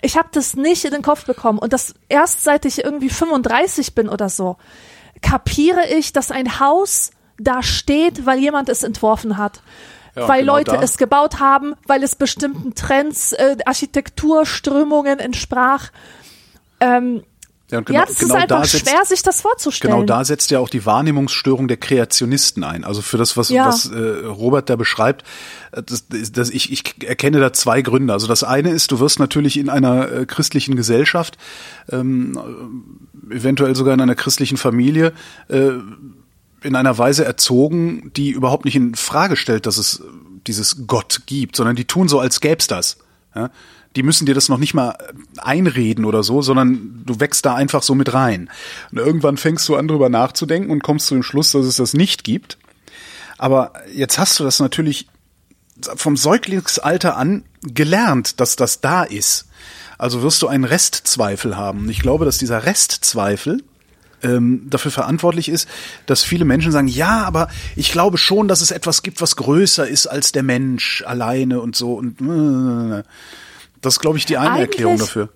Ich 0.00 0.16
habe 0.16 0.28
das 0.32 0.54
nicht 0.54 0.86
in 0.86 0.92
den 0.92 1.02
Kopf 1.02 1.26
bekommen 1.26 1.58
und 1.58 1.74
das 1.74 1.94
erst 2.08 2.42
seit 2.42 2.64
ich 2.64 2.82
irgendwie 2.82 3.10
35 3.10 3.94
bin 3.94 4.08
oder 4.08 4.30
so 4.30 4.56
kapiere 5.20 5.86
ich, 5.88 6.12
dass 6.12 6.30
ein 6.30 6.60
Haus 6.60 7.10
da 7.38 7.62
steht, 7.62 8.24
weil 8.24 8.38
jemand 8.38 8.68
es 8.68 8.82
entworfen 8.82 9.36
hat. 9.36 9.62
Ja, 10.14 10.28
weil 10.28 10.40
genau 10.40 10.56
Leute 10.56 10.72
da. 10.72 10.82
es 10.82 10.96
gebaut 10.96 11.40
haben, 11.40 11.74
weil 11.86 12.02
es 12.02 12.16
bestimmten 12.16 12.74
Trends, 12.74 13.32
äh, 13.32 13.56
Architekturströmungen 13.64 15.18
entsprach. 15.18 15.90
Ähm, 16.80 17.22
ja, 17.70 17.80
genau, 17.80 17.98
ja, 17.98 18.06
das 18.06 18.18
genau 18.18 18.34
ist 18.34 18.42
einfach 18.42 18.62
da 18.62 18.66
schwer, 18.66 19.04
sich 19.04 19.22
das 19.22 19.42
vorzustellen. 19.42 19.92
Genau 19.92 20.06
da 20.06 20.24
setzt 20.24 20.50
ja 20.50 20.58
auch 20.58 20.70
die 20.70 20.86
Wahrnehmungsstörung 20.86 21.68
der 21.68 21.76
Kreationisten 21.76 22.64
ein. 22.64 22.82
Also 22.82 23.02
für 23.02 23.18
das, 23.18 23.36
was, 23.36 23.50
ja. 23.50 23.66
was 23.66 23.90
äh, 23.90 23.98
Robert 23.98 24.70
da 24.70 24.76
beschreibt, 24.76 25.24
äh, 25.72 25.82
das, 25.82 26.06
das, 26.08 26.48
ich, 26.48 26.72
ich 26.72 27.06
erkenne 27.06 27.40
da 27.40 27.52
zwei 27.52 27.82
Gründe. 27.82 28.14
Also 28.14 28.26
das 28.26 28.42
eine 28.42 28.70
ist, 28.70 28.90
du 28.90 29.00
wirst 29.00 29.18
natürlich 29.18 29.58
in 29.58 29.68
einer 29.68 30.10
äh, 30.10 30.24
christlichen 30.24 30.76
Gesellschaft, 30.76 31.36
ähm, 31.92 33.10
eventuell 33.30 33.76
sogar 33.76 33.92
in 33.92 34.00
einer 34.00 34.14
christlichen 34.14 34.56
Familie, 34.56 35.12
äh, 35.48 35.72
in 36.62 36.76
einer 36.76 36.98
Weise 36.98 37.24
erzogen, 37.24 38.12
die 38.16 38.30
überhaupt 38.30 38.64
nicht 38.64 38.76
in 38.76 38.94
Frage 38.94 39.36
stellt, 39.36 39.66
dass 39.66 39.78
es 39.78 40.02
dieses 40.46 40.86
Gott 40.86 41.22
gibt, 41.26 41.56
sondern 41.56 41.76
die 41.76 41.84
tun 41.84 42.08
so, 42.08 42.20
als 42.20 42.40
gäb's 42.40 42.66
das. 42.66 42.98
Ja? 43.34 43.50
die 43.96 44.02
müssen 44.02 44.26
dir 44.26 44.34
das 44.34 44.48
noch 44.48 44.58
nicht 44.58 44.74
mal 44.74 44.96
einreden 45.38 46.04
oder 46.04 46.22
so, 46.22 46.42
sondern 46.42 47.02
du 47.04 47.20
wächst 47.20 47.44
da 47.46 47.54
einfach 47.54 47.82
so 47.82 47.94
mit 47.94 48.12
rein. 48.12 48.50
Und 48.92 48.98
irgendwann 48.98 49.36
fängst 49.36 49.68
du 49.68 49.76
an, 49.76 49.88
drüber 49.88 50.08
nachzudenken 50.08 50.70
und 50.70 50.82
kommst 50.82 51.06
zu 51.06 51.14
dem 51.14 51.22
Schluss, 51.22 51.52
dass 51.52 51.66
es 51.66 51.76
das 51.76 51.94
nicht 51.94 52.24
gibt. 52.24 52.58
Aber 53.38 53.72
jetzt 53.92 54.18
hast 54.18 54.38
du 54.38 54.44
das 54.44 54.60
natürlich 54.60 55.08
vom 55.80 56.16
Säuglingsalter 56.16 57.16
an 57.16 57.44
gelernt, 57.62 58.40
dass 58.40 58.56
das 58.56 58.80
da 58.80 59.04
ist. 59.04 59.46
Also 59.96 60.22
wirst 60.22 60.42
du 60.42 60.48
einen 60.48 60.64
Restzweifel 60.64 61.56
haben. 61.56 61.88
Ich 61.88 62.00
glaube, 62.00 62.24
dass 62.24 62.38
dieser 62.38 62.66
Restzweifel 62.66 63.64
ähm, 64.22 64.66
dafür 64.68 64.90
verantwortlich 64.90 65.48
ist, 65.48 65.68
dass 66.06 66.22
viele 66.22 66.44
Menschen 66.44 66.72
sagen, 66.72 66.88
ja, 66.88 67.24
aber 67.24 67.48
ich 67.76 67.92
glaube 67.92 68.18
schon, 68.18 68.48
dass 68.48 68.60
es 68.60 68.70
etwas 68.70 69.02
gibt, 69.02 69.20
was 69.20 69.36
größer 69.36 69.86
ist 69.86 70.06
als 70.06 70.32
der 70.32 70.42
Mensch 70.42 71.02
alleine 71.06 71.60
und 71.60 71.76
so 71.76 71.94
und 71.94 72.20
äh, 72.20 73.02
das 73.80 73.94
ist, 73.94 74.00
glaube 74.00 74.18
ich, 74.18 74.26
die 74.26 74.36
eine 74.36 74.50
Eigentlich, 74.50 74.62
Erklärung 74.62 74.98
dafür. 74.98 75.28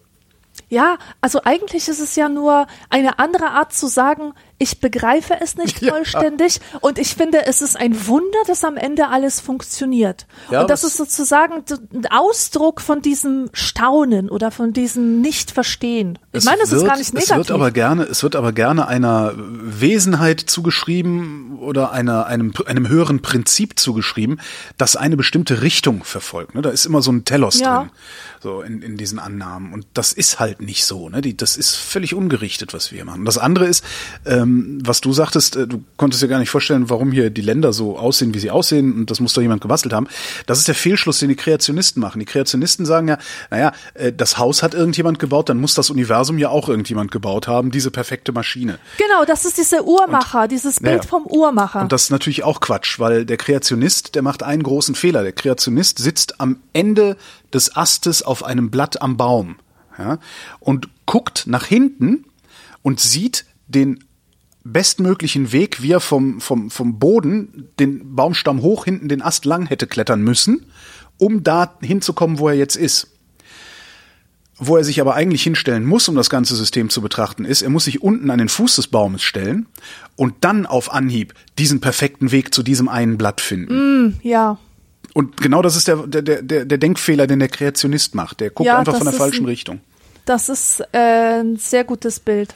Ja, 0.68 0.96
also 1.20 1.42
eigentlich 1.44 1.88
ist 1.88 2.00
es 2.00 2.16
ja 2.16 2.28
nur 2.28 2.66
eine 2.88 3.18
andere 3.18 3.50
Art 3.50 3.72
zu 3.72 3.88
sagen, 3.88 4.32
ich 4.62 4.78
begreife 4.78 5.34
es 5.40 5.56
nicht 5.56 5.82
ja. 5.82 5.92
vollständig 5.92 6.60
und 6.80 6.98
ich 6.98 7.14
finde, 7.14 7.46
es 7.46 7.60
ist 7.60 7.76
ein 7.76 8.06
Wunder, 8.06 8.38
dass 8.46 8.64
am 8.64 8.76
Ende 8.76 9.08
alles 9.08 9.40
funktioniert. 9.40 10.26
Ja, 10.50 10.62
und 10.62 10.70
das 10.70 10.84
ist 10.84 10.96
sozusagen 10.96 11.64
ein 11.92 12.06
Ausdruck 12.06 12.80
von 12.80 13.02
diesem 13.02 13.50
Staunen 13.52 14.30
oder 14.30 14.52
von 14.52 14.72
diesem 14.72 15.20
Nicht-Verstehen. 15.20 16.18
Ich 16.32 16.44
meine, 16.44 16.62
es 16.62 16.70
wird, 16.70 16.82
ist 16.82 16.88
gar 16.88 16.96
nicht 16.96 17.12
negativ. 17.12 17.32
Es 17.32 17.36
wird 17.36 17.50
aber 17.50 17.70
gerne, 17.72 18.04
es 18.04 18.22
wird 18.22 18.36
aber 18.36 18.52
gerne 18.52 18.86
einer 18.86 19.34
Wesenheit 19.36 20.40
zugeschrieben 20.40 21.58
oder 21.58 21.90
einer, 21.92 22.26
einem, 22.26 22.52
einem 22.66 22.88
höheren 22.88 23.20
Prinzip 23.20 23.78
zugeschrieben, 23.78 24.40
das 24.78 24.94
eine 24.94 25.16
bestimmte 25.16 25.62
Richtung 25.62 26.04
verfolgt. 26.04 26.54
Ne? 26.54 26.62
Da 26.62 26.70
ist 26.70 26.86
immer 26.86 27.02
so 27.02 27.10
ein 27.10 27.24
Telos 27.24 27.58
ja. 27.58 27.80
drin, 27.80 27.90
so 28.40 28.62
in, 28.62 28.80
in 28.80 28.96
diesen 28.96 29.18
Annahmen. 29.18 29.72
Und 29.72 29.86
das 29.94 30.12
ist 30.12 30.38
halt 30.38 30.62
nicht 30.62 30.84
so. 30.84 31.08
Ne? 31.08 31.20
Die, 31.20 31.36
das 31.36 31.56
ist 31.56 31.74
völlig 31.74 32.14
ungerichtet, 32.14 32.72
was 32.72 32.92
wir 32.92 32.96
hier 32.96 33.04
machen. 33.04 33.24
Das 33.24 33.38
andere 33.38 33.66
ist, 33.66 33.84
ähm, 34.24 34.51
ähm, 34.52 34.78
was 34.84 35.00
du 35.00 35.12
sagtest, 35.12 35.56
äh, 35.56 35.66
du 35.66 35.82
konntest 35.96 36.22
dir 36.22 36.28
gar 36.28 36.38
nicht 36.38 36.50
vorstellen, 36.50 36.90
warum 36.90 37.12
hier 37.12 37.30
die 37.30 37.40
Länder 37.40 37.72
so 37.72 37.98
aussehen, 37.98 38.34
wie 38.34 38.38
sie 38.38 38.50
aussehen 38.50 38.92
und 38.94 39.10
das 39.10 39.20
muss 39.20 39.32
doch 39.32 39.42
jemand 39.42 39.60
gebastelt 39.60 39.92
haben. 39.92 40.06
Das 40.46 40.58
ist 40.58 40.68
der 40.68 40.74
Fehlschluss, 40.74 41.18
den 41.18 41.28
die 41.28 41.36
Kreationisten 41.36 42.00
machen. 42.00 42.18
Die 42.18 42.24
Kreationisten 42.24 42.86
sagen 42.86 43.08
ja, 43.08 43.18
naja, 43.50 43.72
äh, 43.94 44.12
das 44.12 44.38
Haus 44.38 44.62
hat 44.62 44.74
irgendjemand 44.74 45.18
gebaut, 45.18 45.48
dann 45.48 45.58
muss 45.58 45.74
das 45.74 45.90
Universum 45.90 46.38
ja 46.38 46.48
auch 46.48 46.68
irgendjemand 46.68 47.10
gebaut 47.10 47.48
haben, 47.48 47.70
diese 47.70 47.90
perfekte 47.90 48.32
Maschine. 48.32 48.78
Genau, 48.98 49.24
das 49.24 49.44
ist 49.44 49.58
dieser 49.58 49.84
Uhrmacher, 49.84 50.42
und, 50.42 50.52
dieses 50.52 50.80
Bild 50.80 50.96
naja, 50.98 51.08
vom 51.08 51.26
Uhrmacher. 51.26 51.82
Und 51.82 51.92
das 51.92 52.04
ist 52.04 52.10
natürlich 52.10 52.44
auch 52.44 52.60
Quatsch, 52.60 52.98
weil 52.98 53.24
der 53.24 53.36
Kreationist, 53.36 54.14
der 54.14 54.22
macht 54.22 54.42
einen 54.42 54.62
großen 54.62 54.94
Fehler. 54.94 55.22
Der 55.22 55.32
Kreationist 55.32 55.98
sitzt 55.98 56.40
am 56.40 56.58
Ende 56.72 57.16
des 57.52 57.76
Astes 57.76 58.22
auf 58.22 58.44
einem 58.44 58.70
Blatt 58.70 59.02
am 59.02 59.16
Baum 59.16 59.56
ja, 59.98 60.18
und 60.60 60.88
guckt 61.06 61.44
nach 61.46 61.66
hinten 61.66 62.24
und 62.82 63.00
sieht 63.00 63.44
den 63.68 64.04
bestmöglichen 64.64 65.52
Weg, 65.52 65.82
wie 65.82 65.92
er 65.92 66.00
vom, 66.00 66.40
vom, 66.40 66.70
vom 66.70 66.98
Boden 66.98 67.68
den 67.78 68.14
Baumstamm 68.14 68.62
hoch 68.62 68.84
hinten 68.84 69.08
den 69.08 69.22
Ast 69.22 69.44
lang 69.44 69.66
hätte 69.66 69.86
klettern 69.86 70.22
müssen, 70.22 70.66
um 71.18 71.42
da 71.42 71.76
hinzukommen, 71.80 72.38
wo 72.38 72.48
er 72.48 72.54
jetzt 72.54 72.76
ist. 72.76 73.08
Wo 74.58 74.76
er 74.76 74.84
sich 74.84 75.00
aber 75.00 75.14
eigentlich 75.14 75.42
hinstellen 75.42 75.84
muss, 75.84 76.08
um 76.08 76.14
das 76.14 76.30
ganze 76.30 76.54
System 76.54 76.88
zu 76.88 77.00
betrachten, 77.02 77.44
ist, 77.44 77.62
er 77.62 77.70
muss 77.70 77.84
sich 77.84 78.02
unten 78.02 78.30
an 78.30 78.38
den 78.38 78.48
Fuß 78.48 78.76
des 78.76 78.86
Baumes 78.86 79.22
stellen 79.22 79.66
und 80.14 80.34
dann 80.42 80.66
auf 80.66 80.92
Anhieb 80.92 81.34
diesen 81.58 81.80
perfekten 81.80 82.30
Weg 82.30 82.54
zu 82.54 82.62
diesem 82.62 82.88
einen 82.88 83.18
Blatt 83.18 83.40
finden. 83.40 84.06
Mm, 84.06 84.14
ja. 84.22 84.58
Und 85.14 85.38
genau 85.38 85.62
das 85.62 85.74
ist 85.74 85.88
der, 85.88 86.06
der, 86.06 86.42
der, 86.42 86.64
der 86.64 86.78
Denkfehler, 86.78 87.26
den 87.26 87.40
der 87.40 87.48
Kreationist 87.48 88.14
macht. 88.14 88.40
Der 88.40 88.50
guckt 88.50 88.66
ja, 88.66 88.78
einfach 88.78 88.96
von 88.96 89.06
der 89.06 89.14
falschen 89.14 89.44
ein, 89.44 89.48
Richtung. 89.48 89.80
Das 90.24 90.48
ist 90.48 90.80
äh, 90.92 91.40
ein 91.40 91.56
sehr 91.56 91.82
gutes 91.84 92.20
Bild. 92.20 92.54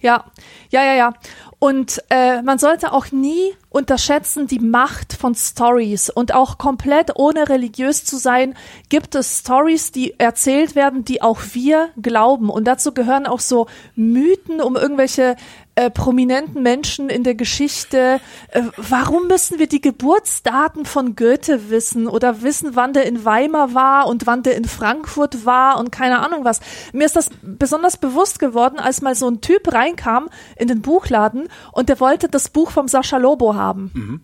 Ja, 0.00 0.24
ja, 0.70 0.82
ja, 0.82 0.94
ja. 0.94 1.12
Und 1.58 2.02
äh, 2.08 2.40
man 2.40 2.58
sollte 2.58 2.92
auch 2.92 3.12
nie 3.12 3.52
unterschätzen 3.68 4.46
die 4.46 4.58
Macht 4.58 5.12
von 5.12 5.34
Stories. 5.34 6.08
Und 6.08 6.34
auch 6.34 6.56
komplett 6.56 7.16
ohne 7.16 7.48
religiös 7.50 8.04
zu 8.04 8.16
sein, 8.16 8.54
gibt 8.88 9.14
es 9.14 9.40
Stories, 9.40 9.92
die 9.92 10.18
erzählt 10.18 10.74
werden, 10.74 11.04
die 11.04 11.20
auch 11.20 11.40
wir 11.52 11.90
glauben. 12.00 12.48
Und 12.48 12.64
dazu 12.64 12.92
gehören 12.92 13.26
auch 13.26 13.40
so 13.40 13.66
Mythen 13.94 14.62
um 14.62 14.74
irgendwelche 14.76 15.36
äh, 15.74 15.90
prominenten 15.90 16.62
Menschen 16.62 17.08
in 17.08 17.24
der 17.24 17.34
Geschichte. 17.34 18.20
Äh, 18.48 18.62
warum 18.76 19.28
müssen 19.28 19.58
wir 19.58 19.68
die 19.68 19.80
Geburtsdaten 19.80 20.84
von 20.84 21.16
Goethe 21.16 21.70
wissen 21.70 22.06
oder 22.06 22.42
wissen, 22.42 22.74
wann 22.74 22.92
der 22.92 23.06
in 23.06 23.24
Weimar 23.24 23.74
war 23.74 24.06
und 24.06 24.26
wann 24.26 24.42
der 24.42 24.56
in 24.56 24.64
Frankfurt 24.64 25.46
war 25.46 25.78
und 25.78 25.90
keine 25.92 26.20
Ahnung 26.20 26.44
was? 26.44 26.60
Mir 26.92 27.04
ist 27.04 27.16
das 27.16 27.30
besonders 27.42 27.96
bewusst 27.96 28.38
geworden, 28.38 28.78
als 28.78 29.00
mal 29.00 29.14
so 29.14 29.28
ein 29.28 29.40
Typ 29.40 29.72
reinkam 29.72 30.28
in 30.56 30.68
den 30.68 30.82
Buchladen 30.82 31.48
und 31.72 31.88
der 31.88 32.00
wollte 32.00 32.28
das 32.28 32.48
Buch 32.48 32.70
vom 32.70 32.88
Sascha 32.88 33.16
Lobo 33.16 33.54
haben. 33.54 33.90
Mhm. 33.94 34.22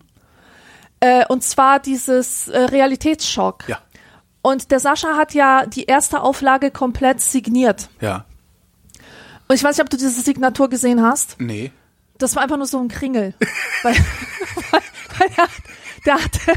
Äh, 0.99 1.25
und 1.27 1.43
zwar 1.43 1.79
dieses 1.79 2.47
äh, 2.47 2.59
Realitätsschock. 2.59 3.67
Ja. 3.67 3.79
Und 4.41 4.71
der 4.71 4.79
Sascha 4.79 5.15
hat 5.15 5.33
ja 5.33 5.65
die 5.65 5.85
erste 5.85 6.21
Auflage 6.21 6.71
komplett 6.71 7.21
signiert. 7.21 7.89
Ja. 7.99 8.25
Und 9.47 9.55
ich 9.55 9.63
weiß 9.63 9.77
nicht, 9.77 9.83
ob 9.83 9.89
du 9.89 9.97
diese 9.97 10.21
Signatur 10.21 10.69
gesehen 10.69 11.01
hast. 11.01 11.39
Nee. 11.39 11.71
Das 12.17 12.35
war 12.35 12.43
einfach 12.43 12.57
nur 12.57 12.67
so 12.67 12.79
ein 12.79 12.87
Kringel. 12.87 13.33
weil, 13.83 13.95
weil, 14.71 14.81
weil 15.19 15.29
er, 15.37 15.47
der 16.05 16.13
hatte. 16.15 16.39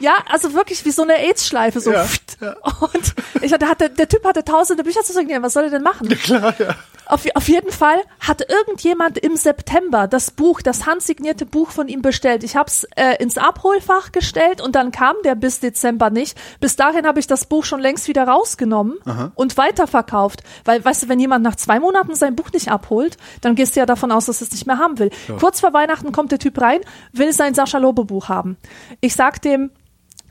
ja, 0.00 0.14
also 0.26 0.54
wirklich 0.54 0.84
wie 0.84 0.90
so 0.90 1.02
eine 1.02 1.18
AIDS-Schleife. 1.18 1.80
So. 1.80 1.92
Ja, 1.92 2.06
ja. 2.40 2.56
Und 2.80 3.14
ich 3.42 3.52
hatte, 3.52 3.68
hatte, 3.68 3.90
der 3.90 4.08
Typ 4.08 4.24
hatte 4.24 4.44
tausende 4.44 4.84
Bücher 4.84 5.02
zu 5.02 5.12
signieren. 5.12 5.42
Was 5.42 5.52
soll 5.52 5.64
er 5.64 5.70
denn 5.70 5.82
machen? 5.82 6.08
Klar, 6.08 6.54
ja. 6.58 6.76
Auf, 7.08 7.24
auf 7.34 7.48
jeden 7.48 7.70
Fall 7.70 7.98
hat 8.20 8.42
irgendjemand 8.48 9.18
im 9.18 9.36
September 9.36 10.06
das 10.06 10.30
Buch, 10.30 10.60
das 10.60 10.86
handsignierte 10.86 11.46
Buch 11.46 11.70
von 11.70 11.88
ihm 11.88 12.02
bestellt. 12.02 12.44
Ich 12.44 12.54
habe 12.54 12.68
es 12.68 12.84
äh, 12.96 13.16
ins 13.22 13.38
Abholfach 13.38 14.12
gestellt 14.12 14.60
und 14.60 14.74
dann 14.74 14.92
kam 14.92 15.16
der 15.24 15.34
bis 15.34 15.60
Dezember 15.60 16.10
nicht. 16.10 16.38
Bis 16.60 16.76
dahin 16.76 17.06
habe 17.06 17.18
ich 17.18 17.26
das 17.26 17.46
Buch 17.46 17.64
schon 17.64 17.80
längst 17.80 18.08
wieder 18.08 18.24
rausgenommen 18.28 18.98
und 19.34 19.56
weiterverkauft. 19.56 20.42
Weil, 20.64 20.84
weißt 20.84 21.04
du, 21.04 21.08
wenn 21.08 21.18
jemand 21.18 21.42
nach 21.44 21.56
zwei 21.56 21.80
Monaten 21.80 22.14
sein 22.14 22.36
Buch 22.36 22.52
nicht 22.52 22.70
abholt, 22.70 23.16
dann 23.40 23.54
gehst 23.54 23.74
du 23.74 23.80
ja 23.80 23.86
davon 23.86 24.12
aus, 24.12 24.26
dass 24.26 24.40
es 24.40 24.52
nicht 24.52 24.66
mehr 24.66 24.78
haben 24.78 24.98
will. 24.98 25.10
Kurz 25.38 25.60
vor 25.60 25.72
Weihnachten 25.72 26.12
kommt 26.12 26.32
der 26.32 26.38
Typ 26.38 26.60
rein, 26.60 26.80
will 27.12 27.32
sein 27.32 27.54
Sascha 27.54 27.78
Lobe 27.78 28.04
Buch 28.04 28.28
haben. 28.28 28.56
Ich 29.00 29.14
sag 29.14 29.40
dem, 29.42 29.70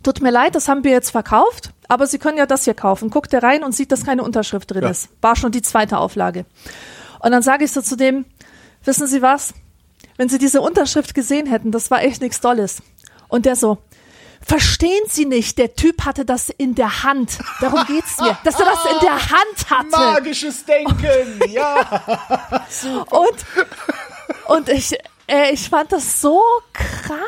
Tut 0.08 0.22
mir 0.22 0.32
leid, 0.32 0.56
das 0.56 0.70
haben 0.70 0.86
wir 0.86 0.91
jetzt 0.91 1.10
verkauft, 1.10 1.72
aber 1.89 2.08
Sie 2.08 2.17
können 2.17 2.38
ja 2.38 2.46
das 2.46 2.63
hier 2.63 2.74
kaufen. 2.74 3.10
Guckt 3.10 3.34
er 3.34 3.43
rein 3.43 3.62
und 3.62 3.74
sieht, 3.74 3.91
dass 3.91 4.06
keine 4.06 4.24
Unterschrift 4.24 4.72
drin 4.72 4.84
Ja. 4.84 4.89
ist. 4.89 5.10
War 5.20 5.36
schon 5.36 5.52
die 5.52 5.62
zweite 5.62 5.98
Auflage. 5.98 6.46
Und 7.20 7.32
dann 7.32 7.41
sage 7.41 7.65
ich 7.65 7.74
so 7.74 7.82
zu 7.82 7.98
dem, 7.98 8.24
wissen 8.86 9.06
Sie 9.06 9.22
was? 9.22 9.54
Wenn 10.15 10.30
Sie 10.30 10.38
diese 10.38 10.62
Unterschrift 10.62 11.13
gesehen 11.13 11.46
hätten, 11.46 11.74
das 11.74 11.91
war 11.91 12.04
echt 12.04 12.22
nichts 12.22 12.39
Dolles. 12.39 12.82
Und 13.28 13.46
der 13.46 13.58
so, 13.58 13.80
verstehen 14.41 15.04
Sie 15.10 15.26
nicht, 15.26 15.58
der 15.58 15.76
Typ 15.76 16.06
hatte 16.06 16.24
das 16.24 16.48
in 16.52 16.74
der 16.74 17.04
Hand. 17.04 17.39
Darum 17.60 17.84
geht's 17.86 18.17
mir, 18.17 18.38
dass 18.46 18.58
er 18.62 18.65
das 18.65 18.86
in 18.86 19.00
der 19.02 19.12
Hand 19.32 19.70
hatte. 19.70 19.89
Magisches 19.89 20.63
Denken, 20.63 21.52
ja. 21.52 22.06
Und, 23.10 23.46
und 24.48 24.70
ich, 24.70 24.93
äh, 25.28 25.52
ich 25.52 25.67
fand 25.70 25.91
das 25.91 26.22
so 26.22 26.41
krank. 26.72 27.20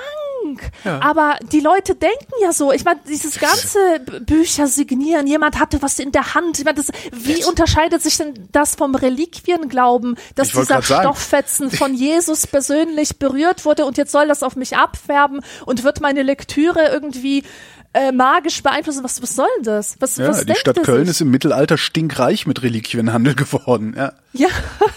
Aber 0.83 1.37
die 1.51 1.59
Leute 1.59 1.95
denken 1.95 2.33
ja 2.41 2.53
so. 2.53 2.71
Ich 2.71 2.83
meine, 2.85 2.99
dieses 3.07 3.39
ganze 3.39 3.99
Bücher 4.21 4.67
signieren, 4.67 5.27
jemand 5.27 5.59
hatte 5.59 5.81
was 5.81 5.99
in 5.99 6.11
der 6.11 6.33
Hand. 6.33 6.59
Ich 6.59 6.65
meine, 6.65 6.77
das, 6.77 6.87
wie 7.11 7.43
unterscheidet 7.45 8.01
sich 8.01 8.17
denn 8.17 8.47
das 8.51 8.75
vom 8.75 8.95
Reliquienglauben, 8.95 10.17
dass 10.35 10.49
dieser 10.49 10.81
sagen. 10.81 11.03
Stofffetzen 11.03 11.71
von 11.79 11.93
Jesus 11.93 12.47
persönlich 12.47 13.19
berührt 13.19 13.65
wurde 13.65 13.85
und 13.85 13.97
jetzt 13.97 14.11
soll 14.11 14.27
das 14.27 14.43
auf 14.43 14.55
mich 14.55 14.77
abfärben 14.77 15.41
und 15.65 15.83
wird 15.83 16.01
meine 16.01 16.23
Lektüre 16.23 16.87
irgendwie 16.87 17.43
äh, 17.93 18.11
magisch 18.11 18.61
beeinflussen? 18.61 19.03
Was, 19.03 19.21
was 19.21 19.35
soll 19.35 19.47
denn 19.57 19.63
das? 19.65 19.95
Was, 19.99 20.17
Ja, 20.17 20.27
was 20.27 20.45
die 20.45 20.53
Stadt 20.55 20.81
Köln 20.83 21.05
sich? 21.05 21.11
ist 21.15 21.21
im 21.21 21.31
Mittelalter 21.31 21.77
stinkreich 21.77 22.45
mit 22.45 22.61
Reliquienhandel 22.61 23.33
geworden. 23.35 23.93
Ja, 23.97 24.13
Ja. 24.33 24.47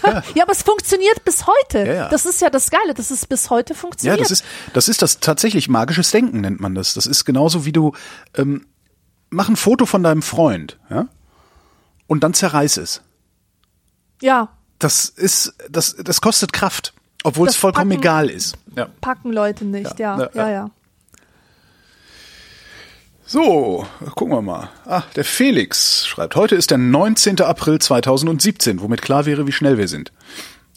ja, 0.35 0.43
aber 0.43 0.51
es 0.51 0.61
funktioniert 0.63 1.23
bis 1.25 1.45
heute. 1.47 1.79
Ja, 1.79 1.93
ja. 1.93 2.09
Das 2.09 2.25
ist 2.25 2.39
ja 2.41 2.49
das 2.49 2.69
Geile, 2.69 2.93
dass 2.93 3.09
es 3.09 3.25
bis 3.25 3.49
heute 3.49 3.73
ja 3.73 3.79
funktioniert. 3.79 4.19
das 4.21 4.31
ist 4.31 4.45
das 4.73 4.87
ist 4.87 5.01
das 5.01 5.19
tatsächlich 5.19 5.69
magisches 5.69 6.11
Denken 6.11 6.41
nennt 6.41 6.59
man 6.59 6.75
das. 6.75 6.93
Das 6.93 7.05
ist 7.07 7.25
genauso 7.25 7.65
wie 7.65 7.71
du 7.71 7.93
ähm, 8.35 8.67
mach 9.31 9.49
ein 9.49 9.55
Foto 9.55 9.85
von 9.87 10.03
deinem 10.03 10.21
Freund, 10.21 10.77
ja, 10.91 11.07
und 12.05 12.23
dann 12.23 12.33
zerreiß 12.35 12.77
es. 12.77 13.01
ja, 14.21 14.49
Das 14.79 15.09
ist 15.09 15.55
das 15.69 15.95
das 15.95 16.21
kostet 16.21 16.53
Kraft, 16.53 16.93
obwohl 17.23 17.47
es 17.47 17.53
Das 17.55 17.59
vollkommen 17.61 17.89
Packen- 17.89 18.01
egal 18.01 18.29
ist. 18.29 18.55
Ja. 18.75 18.87
packen 19.01 19.31
Leute 19.31 19.65
nicht, 19.65 19.97
ja, 19.99 20.19
Ja, 20.19 20.29
ja, 20.35 20.49
ja. 20.51 20.69
So, 23.33 23.87
gucken 24.13 24.35
wir 24.35 24.43
mal. 24.43 24.69
Ah, 24.85 25.01
der 25.15 25.25
Felix 25.25 26.05
schreibt, 26.05 26.35
heute 26.35 26.53
ist 26.53 26.69
der 26.69 26.77
19. 26.77 27.41
April 27.41 27.79
2017, 27.79 28.79
womit 28.79 29.01
klar 29.01 29.25
wäre, 29.25 29.47
wie 29.47 29.51
schnell 29.51 29.79
wir 29.79 29.87
sind. 29.87 30.11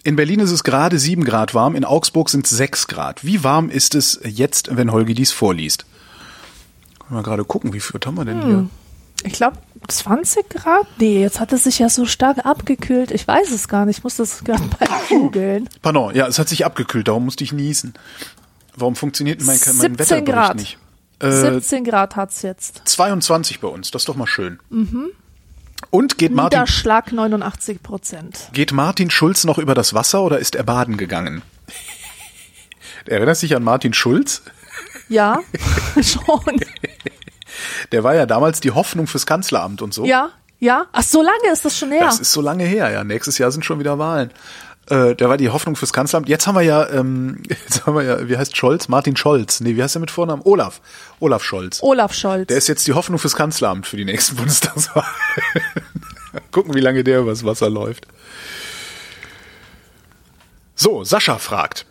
In 0.04 0.16
Berlin 0.16 0.40
ist 0.40 0.52
es 0.52 0.64
gerade 0.64 0.98
7 0.98 1.22
Grad 1.22 1.52
warm, 1.52 1.76
in 1.76 1.84
Augsburg 1.84 2.30
sind 2.30 2.46
es 2.46 2.52
6 2.52 2.86
Grad. 2.86 3.26
Wie 3.26 3.44
warm 3.44 3.68
ist 3.68 3.94
es 3.94 4.20
jetzt, 4.24 4.74
wenn 4.74 4.90
Holgi 4.90 5.12
dies 5.12 5.32
vorliest? 5.32 5.84
Mal 7.10 7.22
gerade 7.22 7.44
gucken, 7.44 7.74
wie 7.74 7.80
viel 7.80 8.00
haben 8.06 8.16
wir 8.16 8.24
denn 8.24 8.42
hier? 8.42 8.68
Ich 9.22 9.34
glaube 9.34 9.58
20 9.88 10.48
Grad? 10.48 10.86
Nee, 10.98 11.20
jetzt 11.20 11.40
hat 11.40 11.52
es 11.52 11.64
sich 11.64 11.78
ja 11.78 11.90
so 11.90 12.06
stark 12.06 12.46
abgekühlt. 12.46 13.10
Ich 13.10 13.28
weiß 13.28 13.50
es 13.50 13.68
gar 13.68 13.84
nicht. 13.84 13.98
Ich 13.98 14.04
muss 14.04 14.16
das 14.16 14.44
gerade 14.44 14.62
mal 14.62 14.88
googeln. 15.10 15.68
Pardon, 15.82 16.14
ja, 16.14 16.26
es 16.26 16.38
hat 16.38 16.48
sich 16.48 16.64
abgekühlt, 16.64 17.06
darum 17.06 17.26
musste 17.26 17.44
ich 17.44 17.52
niesen. 17.52 17.92
Warum 18.74 18.96
funktioniert 18.96 19.40
mein, 19.40 19.48
mein 19.48 19.58
17 19.58 19.98
Wetterbericht 19.98 20.26
Grad. 20.26 20.56
nicht? 20.56 20.78
Äh, 21.18 21.30
17 21.30 21.84
Grad 21.84 22.16
hat's 22.16 22.42
jetzt. 22.42 22.82
22 22.84 23.60
bei 23.60 23.68
uns, 23.68 23.90
das 23.90 24.02
ist 24.02 24.08
doch 24.08 24.16
mal 24.16 24.26
schön. 24.26 24.58
Und 25.90 26.18
geht 26.18 26.32
Martin, 26.32 26.58
Niederschlag 26.58 27.12
89 27.12 27.82
Prozent. 27.82 28.48
geht 28.52 28.72
Martin 28.72 29.10
Schulz 29.10 29.44
noch 29.44 29.58
über 29.58 29.74
das 29.74 29.94
Wasser 29.94 30.22
oder 30.22 30.38
ist 30.38 30.54
er 30.54 30.64
baden 30.64 30.96
gegangen? 30.96 31.42
Erinnerst 33.06 33.42
du 33.42 33.46
dich 33.46 33.56
an 33.56 33.62
Martin 33.62 33.94
Schulz? 33.94 34.42
Ja, 35.08 35.40
schon. 36.02 36.60
Der 37.92 38.04
war 38.04 38.14
ja 38.14 38.26
damals 38.26 38.60
die 38.60 38.72
Hoffnung 38.72 39.06
fürs 39.06 39.26
Kanzleramt 39.26 39.80
und 39.80 39.94
so. 39.94 40.04
Ja, 40.04 40.30
ja. 40.58 40.86
Ach, 40.92 41.02
so 41.02 41.22
lange 41.22 41.52
ist 41.52 41.64
das 41.64 41.78
schon 41.78 41.92
her. 41.92 42.04
Das 42.04 42.20
ist 42.20 42.32
so 42.32 42.40
lange 42.40 42.64
her, 42.64 42.90
ja. 42.90 43.04
Nächstes 43.04 43.38
Jahr 43.38 43.50
sind 43.50 43.64
schon 43.64 43.78
wieder 43.78 43.98
Wahlen. 43.98 44.30
Äh, 44.88 45.16
der 45.16 45.28
war 45.28 45.36
die 45.36 45.50
Hoffnung 45.50 45.74
fürs 45.74 45.92
Kanzleramt. 45.92 46.28
Jetzt 46.28 46.46
haben 46.46 46.54
wir 46.54 46.62
ja, 46.62 46.88
ähm, 46.90 47.42
jetzt 47.48 47.86
haben 47.86 47.96
wir 47.96 48.02
ja, 48.02 48.28
wie 48.28 48.36
heißt 48.36 48.56
Scholz? 48.56 48.88
Martin 48.88 49.16
Scholz. 49.16 49.60
Nee, 49.60 49.76
wie 49.76 49.82
heißt 49.82 49.96
er 49.96 50.00
mit 50.00 50.10
Vornamen? 50.10 50.42
Olaf. 50.44 50.80
Olaf 51.18 51.42
Scholz. 51.42 51.82
Olaf 51.82 52.14
Scholz. 52.14 52.48
Der 52.48 52.56
ist 52.56 52.68
jetzt 52.68 52.86
die 52.86 52.92
Hoffnung 52.92 53.18
fürs 53.18 53.34
Kanzleramt 53.34 53.86
für 53.86 53.96
die 53.96 54.04
nächsten 54.04 54.36
Bundestagswahlen. 54.36 55.08
Gucken, 56.52 56.74
wie 56.74 56.80
lange 56.80 57.02
der 57.02 57.20
übers 57.20 57.44
Wasser 57.44 57.68
läuft. 57.68 58.06
So, 60.74 61.04
Sascha 61.04 61.38
fragt. 61.38 61.86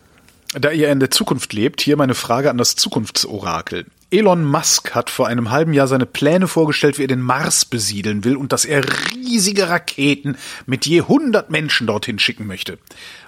Da 0.52 0.70
ihr 0.70 0.90
in 0.90 1.00
der 1.00 1.10
Zukunft 1.10 1.52
lebt, 1.52 1.80
hier 1.80 1.96
meine 1.96 2.14
Frage 2.14 2.50
an 2.50 2.56
das 2.56 2.76
Zukunftsorakel. 2.76 3.86
Elon 4.10 4.44
Musk 4.44 4.94
hat 4.94 5.10
vor 5.10 5.26
einem 5.26 5.50
halben 5.50 5.72
Jahr 5.72 5.88
seine 5.88 6.06
Pläne 6.06 6.46
vorgestellt, 6.46 6.98
wie 6.98 7.04
er 7.04 7.08
den 7.08 7.20
Mars 7.20 7.64
besiedeln 7.64 8.22
will 8.22 8.36
und 8.36 8.52
dass 8.52 8.64
er 8.64 8.84
riesige 9.12 9.68
Raketen 9.68 10.36
mit 10.64 10.86
je 10.86 11.00
100 11.00 11.50
Menschen 11.50 11.88
dorthin 11.88 12.20
schicken 12.20 12.46
möchte. 12.46 12.78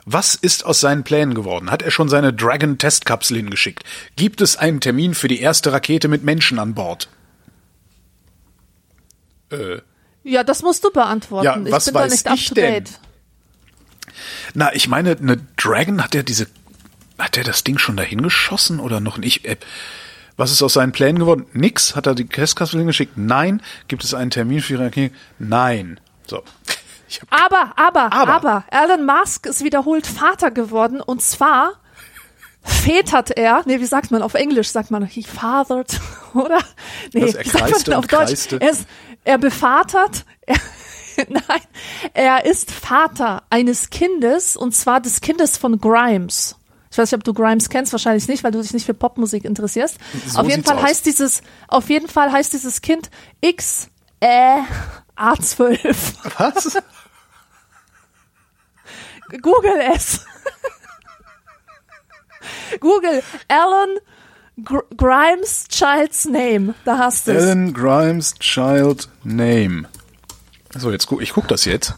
Was 0.04 0.36
ist 0.36 0.64
aus 0.64 0.80
seinen 0.80 1.02
Plänen 1.02 1.34
geworden? 1.34 1.70
Hat 1.72 1.82
er 1.82 1.90
schon 1.90 2.08
seine 2.08 2.32
Dragon-Testkapsel 2.32 3.36
hingeschickt? 3.38 3.82
Gibt 4.14 4.40
es 4.40 4.56
einen 4.56 4.80
Termin 4.80 5.14
für 5.14 5.28
die 5.28 5.40
erste 5.40 5.72
Rakete 5.72 6.06
mit 6.06 6.22
Menschen 6.22 6.58
an 6.60 6.74
Bord? 6.74 7.08
ja, 10.22 10.44
das 10.44 10.62
musst 10.62 10.84
du 10.84 10.90
beantworten. 10.90 11.66
Ja, 11.66 11.72
was 11.72 11.86
ich 11.86 11.92
bin 11.92 11.94
da 11.94 12.04
weiß 12.04 12.12
nicht 12.12 12.26
up 12.26 12.34
ich 12.34 12.48
to 12.48 12.54
denn? 12.54 12.84
date. 12.84 13.00
Na, 14.54 14.74
ich 14.74 14.88
meine, 14.88 15.16
eine 15.16 15.38
Dragon 15.56 16.02
hat 16.02 16.14
er 16.14 16.22
diese, 16.22 16.46
hat 17.18 17.36
er 17.36 17.44
das 17.44 17.64
Ding 17.64 17.78
schon 17.78 17.96
dahin 17.96 18.22
geschossen 18.22 18.80
oder 18.80 19.00
noch 19.00 19.18
nicht? 19.18 19.46
Äh, 19.46 19.56
Was 20.38 20.52
ist 20.52 20.62
aus 20.62 20.74
seinen 20.74 20.92
Plänen 20.92 21.18
geworden? 21.18 21.46
Nix. 21.52 21.96
Hat 21.96 22.06
er 22.06 22.14
die 22.14 22.26
Testkapsel 22.26 22.78
hingeschickt? 22.78 23.18
Nein. 23.18 23.60
Gibt 23.88 24.04
es 24.04 24.14
einen 24.14 24.30
Termin 24.30 24.60
für 24.60 24.74
die 24.76 24.82
Rakete? 24.82 25.14
Nein. 25.38 26.00
So. 26.26 26.42
Aber, 27.30 27.72
aber, 27.76 28.12
Aber. 28.12 28.34
aber, 28.34 28.64
Elon 28.70 29.06
Musk 29.06 29.46
ist 29.46 29.64
wiederholt 29.64 30.06
Vater 30.06 30.50
geworden 30.50 31.00
und 31.00 31.22
zwar 31.22 31.72
vätert 32.60 33.30
er, 33.30 33.62
nee, 33.64 33.80
wie 33.80 33.86
sagt 33.86 34.10
man 34.10 34.20
auf 34.20 34.34
Englisch, 34.34 34.68
sagt 34.68 34.90
man, 34.90 35.06
he 35.06 35.22
fathered, 35.22 35.98
oder? 36.34 36.58
Nee, 37.14 37.30
er 37.30 37.44
wie 37.46 37.48
sagt 37.48 37.88
man 37.88 37.96
auf 37.96 38.06
Deutsch? 38.08 38.52
Er, 38.52 38.70
ist, 38.70 38.86
er 39.24 39.38
bevatert, 39.38 40.26
er, 40.46 40.56
nein, 41.30 41.62
er 42.12 42.44
ist 42.44 42.70
Vater 42.70 43.42
eines 43.48 43.88
Kindes 43.88 44.54
und 44.54 44.74
zwar 44.74 45.00
des 45.00 45.22
Kindes 45.22 45.56
von 45.56 45.80
Grimes. 45.80 46.57
Ich 46.98 47.02
weiß 47.02 47.12
nicht, 47.12 47.18
ob 47.20 47.22
du 47.22 47.32
Grimes 47.32 47.68
kennst, 47.68 47.92
wahrscheinlich 47.92 48.26
nicht, 48.26 48.42
weil 48.42 48.50
du 48.50 48.60
dich 48.60 48.72
nicht 48.72 48.84
für 48.84 48.92
Popmusik 48.92 49.44
interessierst. 49.44 49.98
So 50.26 50.40
auf 50.40 50.48
jeden 50.48 50.64
Fall 50.64 50.78
aus. 50.78 50.82
heißt 50.82 51.06
dieses, 51.06 51.42
auf 51.68 51.88
jeden 51.90 52.08
Fall 52.08 52.32
heißt 52.32 52.52
dieses 52.52 52.82
Kind 52.82 53.08
X, 53.40 53.88
äh, 54.18 54.62
A12. 55.16 55.94
was? 56.38 56.76
Google 59.40 59.80
es. 59.94 60.26
Google 62.80 63.22
Alan 63.46 63.98
Gr 64.64 64.82
Grimes 64.96 65.68
Child's 65.68 66.24
Name. 66.24 66.74
Da 66.84 66.98
hast 66.98 67.28
du 67.28 67.30
es. 67.30 67.44
Alan 67.44 67.72
Grimes 67.72 68.34
Child 68.40 69.08
Name. 69.22 69.88
So, 70.76 70.90
jetzt 70.90 71.06
guck, 71.06 71.22
ich 71.22 71.32
guck 71.32 71.46
das 71.46 71.64
jetzt. 71.64 71.94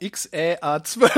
XEA12. 0.00 1.08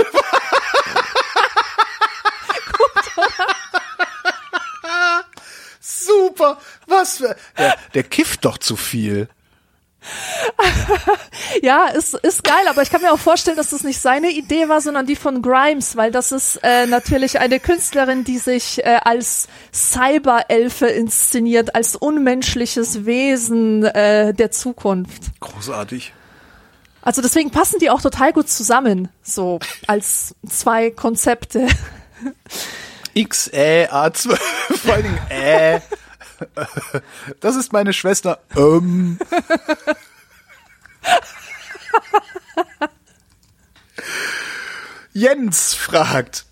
Super. 6.11 6.59
Was 6.87 7.19
für, 7.19 7.37
der, 7.59 7.77
der 7.95 8.03
kifft 8.03 8.45
doch 8.45 8.59
zu 8.59 8.77
viel. 8.77 9.29
Ja, 11.63 11.87
ist, 11.89 12.15
ist 12.15 12.45
geil, 12.45 12.67
aber 12.69 12.83
ich 12.83 12.91
kann 12.91 13.03
mir 13.03 13.13
auch 13.13 13.19
vorstellen, 13.19 13.57
dass 13.57 13.71
das 13.71 13.83
nicht 13.83 14.01
seine 14.01 14.31
Idee 14.31 14.69
war, 14.69 14.81
sondern 14.81 15.05
die 15.05 15.17
von 15.17 15.43
Grimes, 15.43 15.97
weil 15.97 16.11
das 16.11 16.33
ist 16.33 16.57
äh, 16.63 16.87
natürlich 16.87 17.39
eine 17.39 17.61
Künstlerin, 17.61 18.25
die 18.25 18.39
sich 18.39 18.79
äh, 18.85 18.99
als 19.03 19.49
Cyberelfe 19.73 20.87
inszeniert, 20.87 21.75
als 21.75 21.97
unmenschliches 21.97 23.05
Wesen 23.05 23.85
äh, 23.85 24.33
der 24.33 24.51
Zukunft. 24.53 25.23
Großartig. 25.41 26.13
Also 27.03 27.21
deswegen 27.21 27.51
passen 27.51 27.79
die 27.81 27.91
auch 27.91 28.01
total 28.01 28.33
gut 28.33 28.49
zusammen, 28.49 29.09
so 29.23 29.59
als 29.87 30.35
zwei 30.49 30.91
Konzepte. 30.91 31.67
X, 33.21 33.51
Ä, 33.53 33.87
A12, 33.91 34.37
vor 34.83 34.95
allen 34.95 35.03
Dingen 35.05 35.19
Ä. 35.31 35.81
Das 37.41 37.55
ist 37.57 37.73
meine 37.73 37.93
Schwester. 37.93 38.39
Ähm. 38.57 39.19
Jens 45.13 45.75
fragt 45.75 46.45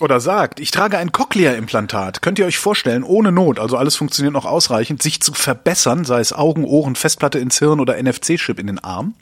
oder 0.00 0.20
sagt, 0.20 0.60
ich 0.60 0.70
trage 0.70 0.98
ein 0.98 1.12
Cochlea-Implantat. 1.12 2.20
Könnt 2.22 2.38
ihr 2.38 2.46
euch 2.46 2.58
vorstellen, 2.58 3.04
ohne 3.04 3.32
Not, 3.32 3.58
also 3.58 3.76
alles 3.76 3.96
funktioniert 3.96 4.32
noch 4.32 4.44
ausreichend, 4.44 5.02
sich 5.02 5.20
zu 5.20 5.32
verbessern, 5.32 6.04
sei 6.04 6.20
es 6.20 6.32
Augen, 6.32 6.64
Ohren, 6.64 6.96
Festplatte 6.96 7.38
ins 7.38 7.58
Hirn 7.58 7.80
oder 7.80 7.96
NFC-Chip 8.02 8.58
in 8.58 8.66
den 8.66 8.78
Arm? 8.80 9.14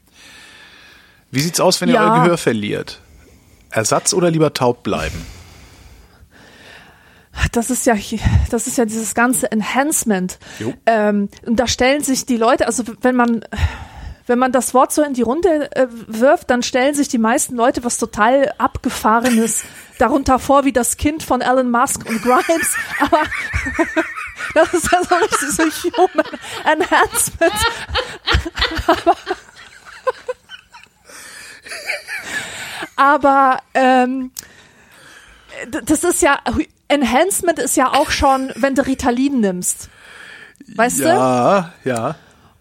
Wie 1.30 1.40
sieht's 1.40 1.60
aus, 1.60 1.80
wenn 1.80 1.88
ihr 1.88 1.96
Ja. 1.96 2.14
euer 2.14 2.22
Gehör 2.24 2.38
verliert? 2.38 3.00
Ersatz 3.70 4.12
oder 4.14 4.30
lieber 4.30 4.54
taub 4.54 4.82
bleiben? 4.82 5.24
Das 7.52 7.70
ist 7.70 7.86
ja, 7.86 7.94
das 8.50 8.66
ist 8.66 8.78
ja 8.78 8.84
dieses 8.84 9.14
ganze 9.14 9.50
Enhancement. 9.50 10.38
Ähm, 10.86 11.28
und 11.46 11.56
da 11.56 11.66
stellen 11.66 12.02
sich 12.02 12.26
die 12.26 12.36
Leute, 12.36 12.66
also 12.66 12.84
wenn 13.00 13.16
man, 13.16 13.44
wenn 14.26 14.38
man 14.38 14.52
das 14.52 14.74
Wort 14.74 14.92
so 14.92 15.02
in 15.02 15.14
die 15.14 15.22
Runde 15.22 15.70
äh, 15.74 15.86
wirft, 16.06 16.50
dann 16.50 16.62
stellen 16.62 16.94
sich 16.94 17.08
die 17.08 17.18
meisten 17.18 17.56
Leute 17.56 17.84
was 17.84 17.98
total 17.98 18.52
abgefahrenes 18.58 19.64
darunter 19.98 20.38
vor, 20.38 20.64
wie 20.64 20.72
das 20.72 20.96
Kind 20.96 21.22
von 21.22 21.40
Elon 21.40 21.70
Musk 21.70 22.06
und 22.08 22.22
Grimes. 22.22 22.76
Aber 23.00 23.22
das 24.54 24.74
ist 24.74 24.90
ja 24.92 25.02
so 25.02 25.14
richtig 25.16 25.48
so 25.50 25.62
Human 25.98 26.26
Enhancement. 26.64 27.52
Aber 32.96 33.60
ähm, 33.74 34.32
d- 35.66 35.80
das 35.84 36.04
ist 36.04 36.22
ja 36.22 36.38
Enhancement 36.92 37.58
ist 37.58 37.76
ja 37.76 37.92
auch 37.92 38.10
schon, 38.10 38.52
wenn 38.56 38.74
du 38.74 38.86
Ritalin 38.86 39.40
nimmst. 39.40 39.88
Weißt 40.74 41.00
du? 41.00 41.04
Ja, 41.04 41.72
ja. 41.84 42.16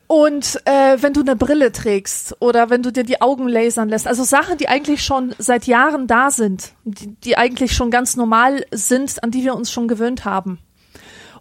Und 0.07 0.59
äh, 0.65 0.97
wenn 1.01 1.13
du 1.13 1.21
eine 1.21 1.37
Brille 1.37 1.71
trägst 1.71 2.35
oder 2.39 2.69
wenn 2.69 2.83
du 2.83 2.91
dir 2.91 3.03
die 3.03 3.21
Augen 3.21 3.47
lasern 3.47 3.87
lässt, 3.87 4.07
also 4.07 4.25
Sachen, 4.25 4.57
die 4.57 4.67
eigentlich 4.67 5.05
schon 5.05 5.33
seit 5.37 5.67
Jahren 5.67 6.05
da 6.05 6.31
sind, 6.31 6.73
die, 6.83 7.15
die 7.15 7.37
eigentlich 7.37 7.73
schon 7.73 7.91
ganz 7.91 8.17
normal 8.17 8.65
sind, 8.71 9.23
an 9.23 9.31
die 9.31 9.43
wir 9.43 9.55
uns 9.55 9.71
schon 9.71 9.87
gewöhnt 9.87 10.25
haben. 10.25 10.59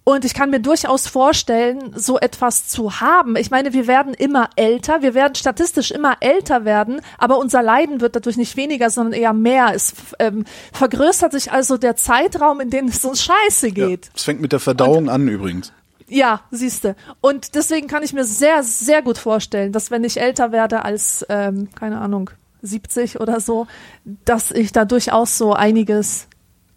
Und 0.04 0.24
ich 0.24 0.34
kann 0.34 0.50
mir 0.50 0.60
durchaus 0.60 1.06
vorstellen, 1.06 1.92
so 1.94 2.18
etwas 2.18 2.68
zu 2.68 3.00
haben. 3.00 3.36
Ich 3.36 3.50
meine, 3.50 3.72
wir 3.72 3.86
werden 3.86 4.14
immer 4.14 4.50
älter, 4.56 5.02
wir 5.02 5.14
werden 5.14 5.34
statistisch 5.34 5.90
immer 5.90 6.16
älter 6.20 6.64
werden, 6.64 7.00
aber 7.18 7.38
unser 7.38 7.62
Leiden 7.62 8.00
wird 8.00 8.16
dadurch 8.16 8.36
nicht 8.36 8.56
weniger, 8.56 8.90
sondern 8.90 9.12
eher 9.12 9.32
mehr. 9.32 9.72
Es 9.74 9.94
ähm, 10.18 10.44
vergrößert 10.72 11.32
sich 11.32 11.52
also 11.52 11.76
der 11.76 11.96
Zeitraum, 11.96 12.60
in 12.60 12.70
dem 12.70 12.86
es 12.86 13.04
uns 13.04 13.22
scheiße 13.22 13.68
ja. 13.68 13.86
geht. 13.86 14.10
Es 14.14 14.24
fängt 14.24 14.40
mit 14.40 14.52
der 14.52 14.60
Verdauung 14.60 15.08
an 15.08 15.28
übrigens. 15.28 15.72
Ja, 16.08 16.40
siehste. 16.50 16.96
Und 17.20 17.54
deswegen 17.54 17.86
kann 17.86 18.02
ich 18.02 18.12
mir 18.12 18.24
sehr, 18.24 18.64
sehr 18.64 19.00
gut 19.00 19.16
vorstellen, 19.16 19.70
dass 19.70 19.92
wenn 19.92 20.02
ich 20.02 20.20
älter 20.20 20.50
werde 20.50 20.84
als, 20.84 21.24
ähm, 21.28 21.68
keine 21.74 22.00
Ahnung, 22.00 22.30
70 22.62 23.20
oder 23.20 23.40
so, 23.40 23.66
dass 24.24 24.50
ich 24.50 24.72
da 24.72 24.84
durchaus 24.84 25.38
so 25.38 25.54
einiges 25.54 26.26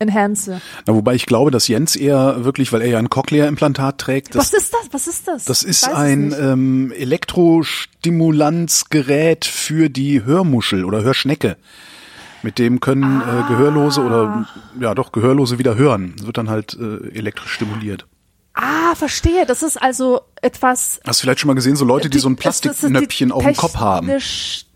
enhance. 0.04 0.62
Na, 0.86 0.94
wobei 0.94 1.16
ich 1.16 1.26
glaube, 1.26 1.50
dass 1.50 1.68
Jens 1.68 1.96
eher 1.96 2.46
wirklich, 2.46 2.72
weil 2.72 2.82
er 2.82 2.90
ja 2.90 3.00
ein 3.00 3.10
Cochlea-Implantat 3.10 3.98
trägt, 3.98 4.36
Was 4.36 4.54
ist 4.54 4.72
das? 4.74 4.82
Was 4.92 5.08
ist 5.08 5.28
das? 5.28 5.46
das 5.46 5.64
ist 5.64 5.90
ein 5.90 6.36
ähm, 6.40 6.92
Elektrostimulanzgerät 6.96 9.46
für 9.46 9.90
die 9.90 10.24
Hörmuschel 10.24 10.86
oder 10.86 11.02
Hörschnecke. 11.04 11.58
Mit 12.42 12.60
dem 12.60 12.80
können 12.82 13.22
Ah. 13.22 13.46
äh, 13.46 13.54
Gehörlose 13.54 14.02
oder 14.02 14.46
ja 14.80 14.94
doch 14.94 15.12
Gehörlose 15.14 15.60
wieder 15.60 15.76
hören. 15.76 16.14
Das 16.18 16.26
wird 16.26 16.38
dann 16.38 16.50
halt 16.50 16.78
äh, 16.80 17.08
elektrisch 17.18 17.54
stimuliert. 17.54 18.06
Ah, 18.54 18.94
verstehe. 18.96 19.46
Das 19.48 19.64
ist 19.64 19.82
also 19.82 20.22
etwas. 20.42 21.00
Hast 21.08 21.22
du 21.22 21.24
vielleicht 21.24 21.40
schon 21.40 21.48
mal 21.48 21.56
gesehen, 21.56 21.76
so 21.76 21.86
Leute, 21.86 22.10
die 22.10 22.20
so 22.20 22.30
ein 22.30 22.36
das 22.36 22.56
ist 22.56 22.64
die 22.64 22.68
Plastiknöpfchen 22.70 23.32
auf 23.32 23.44
dem 23.44 23.56
Kopf 23.56 23.76
haben? 23.78 24.12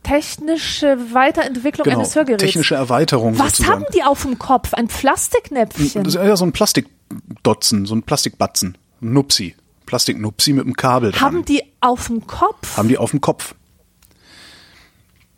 Technisch- 0.07 0.79
Technische 0.79 1.13
Weiterentwicklung 1.13 1.83
Genau, 1.85 1.97
eines 1.97 2.15
Hörgeräts. 2.15 2.43
technische 2.43 2.75
Erweiterung 2.75 3.37
Was 3.37 3.57
sozusagen. 3.57 3.81
haben 3.81 3.85
die 3.93 4.03
auf 4.03 4.21
dem 4.23 4.39
Kopf? 4.39 4.73
Ein 4.73 4.87
Plastiknäpfchen. 4.87 6.03
Das 6.03 6.15
ist 6.15 6.21
ja 6.23 6.35
so 6.37 6.45
ein 6.45 6.51
Plastikdotzen, 6.51 7.85
so 7.85 7.95
ein 7.95 8.03
Plastikbatzen, 8.03 8.77
Nupsi, 9.01 9.55
Plastiknupsi 9.85 10.53
mit 10.53 10.65
einem 10.65 10.75
Kabel 10.75 11.11
dran. 11.11 11.21
haben 11.21 11.45
die 11.45 11.61
auf 11.81 12.07
dem 12.07 12.25
Kopf? 12.27 12.77
haben 12.77 12.87
die 12.89 12.97
auf 12.97 13.11
dem 13.11 13.21
Kopf. 13.21 13.53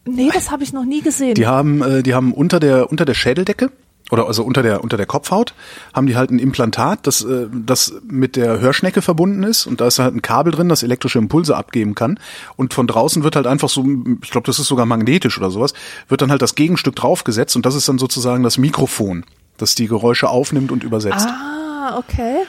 nee, 0.06 0.30
das 0.34 0.52
habe 0.52 0.64
ich 0.64 0.74
noch 0.74 0.86
nie 0.86 1.02
gesehen. 1.02 1.36
Die 1.36 1.48
haben, 1.48 1.82
äh, 1.82 2.04
die 2.04 2.14
haben 2.14 2.34
unter 2.34 2.60
der 2.60 2.90
unter 2.90 3.06
der 3.06 3.14
Schädeldecke 3.14 3.72
oder 4.10 4.28
also 4.28 4.44
unter 4.44 4.64
der 4.64 4.84
unter 4.84 4.98
der 4.98 5.06
Kopfhaut 5.06 5.54
haben 5.94 6.08
die 6.08 6.16
halt 6.16 6.32
ein 6.32 6.40
Implantat, 6.40 7.06
das 7.06 7.24
äh, 7.24 7.48
das 7.52 7.94
mit 8.08 8.36
der 8.36 8.60
Hörschnecke 8.60 9.02
verbunden 9.02 9.44
ist 9.44 9.66
und 9.66 9.82
da 9.82 9.88
ist 9.88 10.00
halt 10.00 10.16
ein 10.16 10.22
Kabel 10.22 10.54
drin, 10.54 10.70
das 10.70 10.84
elektrische 10.84 11.20
Impulse 11.20 11.56
abgeben 11.56 11.96
kann 11.96 12.20
und 12.56 12.74
von 12.74 12.88
draußen 12.88 13.24
wird 13.24 13.36
halt 13.36 13.48
einfach 13.48 13.70
so, 13.70 13.86
ich 14.22 14.32
glaube, 14.32 14.46
das 14.46 14.60
ist 14.60 14.68
sogar 14.68 14.86
magnetisch 14.86 15.38
oder 15.38 15.52
sowas, 15.52 15.74
wird 16.08 16.22
dann 16.22 16.32
halt 16.32 16.42
das 16.42 16.56
Gegenstück 16.56 16.96
draufgesetzt 16.96 17.56
und 17.56 17.66
das 17.66 17.76
ist 17.76 17.88
dann 17.88 18.00
sozusagen 18.00 18.44
das 18.44 18.58
Mikrofon, 18.58 19.26
das 19.58 19.76
die 19.76 19.88
Geräusche 19.88 20.30
aufnimmt 20.30 20.72
und 20.72 20.84
übersetzt. 20.84 21.28
ah, 21.28 21.98
okay. 21.98 22.44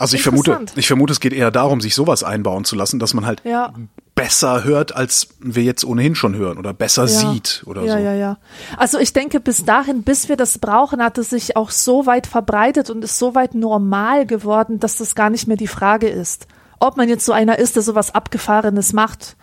Also 0.00 0.16
ich 0.16 0.22
vermute, 0.22 0.58
ich 0.76 0.86
vermute, 0.86 1.12
es 1.12 1.20
geht 1.20 1.32
eher 1.34 1.50
darum, 1.50 1.80
sich 1.80 1.94
sowas 1.94 2.24
einbauen 2.24 2.64
zu 2.64 2.74
lassen, 2.74 2.98
dass 2.98 3.12
man 3.14 3.26
halt 3.26 3.42
Ja. 3.44 3.72
besser 4.14 4.64
hört, 4.64 4.96
als 4.96 5.28
wir 5.40 5.62
jetzt 5.62 5.84
ohnehin 5.84 6.14
schon 6.14 6.34
hören 6.34 6.56
oder 6.58 6.72
besser 6.72 7.02
Ja. 7.02 7.08
sieht 7.08 7.62
oder 7.66 7.82
ja, 7.84 7.98
so. 7.98 7.98
Ja, 8.04 8.14
ja, 8.14 8.36
Also 8.76 8.98
ich 8.98 9.12
denke, 9.12 9.40
bis 9.40 9.64
dahin, 9.64 10.02
bis 10.02 10.28
wir 10.28 10.36
das 10.36 10.58
brauchen, 10.58 11.02
hat 11.02 11.18
es 11.18 11.30
sich 11.30 11.54
auch 11.56 11.70
so 11.70 12.06
weit 12.06 12.26
verbreitet 12.26 12.88
und 12.90 13.04
ist 13.04 13.18
so 13.18 13.34
weit 13.34 13.54
normal 13.54 14.24
geworden, 14.26 14.80
dass 14.80 14.96
das 14.96 15.14
gar 15.14 15.28
nicht 15.30 15.46
mehr 15.46 15.56
die 15.58 15.66
Frage 15.68 16.08
ist. 16.08 16.46
Ob 16.78 16.96
man 16.96 17.08
jetzt 17.10 17.26
so 17.26 17.32
einer 17.32 17.58
ist, 17.58 17.76
der 17.76 17.82
sowas 17.82 18.14
Abgefahrenes 18.14 18.94
macht. 18.94 19.36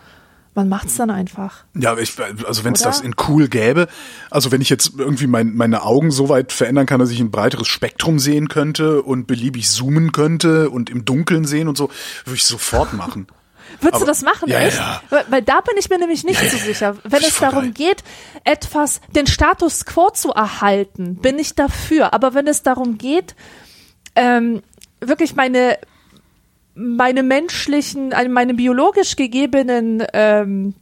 Man 0.58 0.68
macht's 0.68 0.96
dann 0.96 1.08
einfach. 1.08 1.62
Ja, 1.78 1.96
ich, 1.96 2.14
also 2.44 2.64
wenn 2.64 2.74
es 2.74 2.80
das 2.82 3.00
in 3.00 3.14
cool 3.28 3.46
gäbe, 3.46 3.86
also 4.28 4.50
wenn 4.50 4.60
ich 4.60 4.68
jetzt 4.68 4.94
irgendwie 4.98 5.28
mein, 5.28 5.54
meine 5.54 5.82
Augen 5.84 6.10
so 6.10 6.28
weit 6.28 6.50
verändern 6.52 6.84
kann, 6.84 6.98
dass 6.98 7.10
ich 7.12 7.20
ein 7.20 7.30
breiteres 7.30 7.68
Spektrum 7.68 8.18
sehen 8.18 8.48
könnte 8.48 9.02
und 9.02 9.28
beliebig 9.28 9.70
zoomen 9.70 10.10
könnte 10.10 10.68
und 10.70 10.90
im 10.90 11.04
Dunkeln 11.04 11.44
sehen 11.44 11.68
und 11.68 11.78
so, 11.78 11.90
würde 12.24 12.34
ich 12.34 12.42
sofort 12.42 12.92
machen. 12.92 13.28
Würdest 13.80 13.94
Aber- 13.94 13.98
du 14.00 14.06
das 14.06 14.22
machen, 14.22 14.48
Ja, 14.50 14.58
echt? 14.58 14.78
ja. 14.78 15.00
Weil, 15.10 15.24
weil 15.30 15.42
da 15.42 15.60
bin 15.60 15.76
ich 15.78 15.88
mir 15.90 15.98
nämlich 15.98 16.24
nicht 16.24 16.42
Ja, 16.42 16.48
so 16.50 16.56
sicher. 16.56 16.96
Wenn 17.04 17.22
es 17.22 17.38
darum 17.38 17.62
geil. 17.66 17.70
geht, 17.74 18.02
etwas, 18.42 19.00
den 19.14 19.28
Status 19.28 19.84
quo 19.84 20.10
zu 20.10 20.30
erhalten, 20.32 21.14
bin 21.22 21.38
ich 21.38 21.54
dafür. 21.54 22.12
Aber 22.14 22.34
wenn 22.34 22.48
es 22.48 22.64
darum 22.64 22.98
geht, 22.98 23.36
ähm, 24.16 24.62
wirklich 25.00 25.36
meine, 25.36 25.78
meine 26.78 27.22
menschlichen, 27.22 28.12
also 28.12 28.30
meine 28.30 28.54
biologisch 28.54 29.16
gegebenen 29.16 30.04
ähm, 30.12 30.74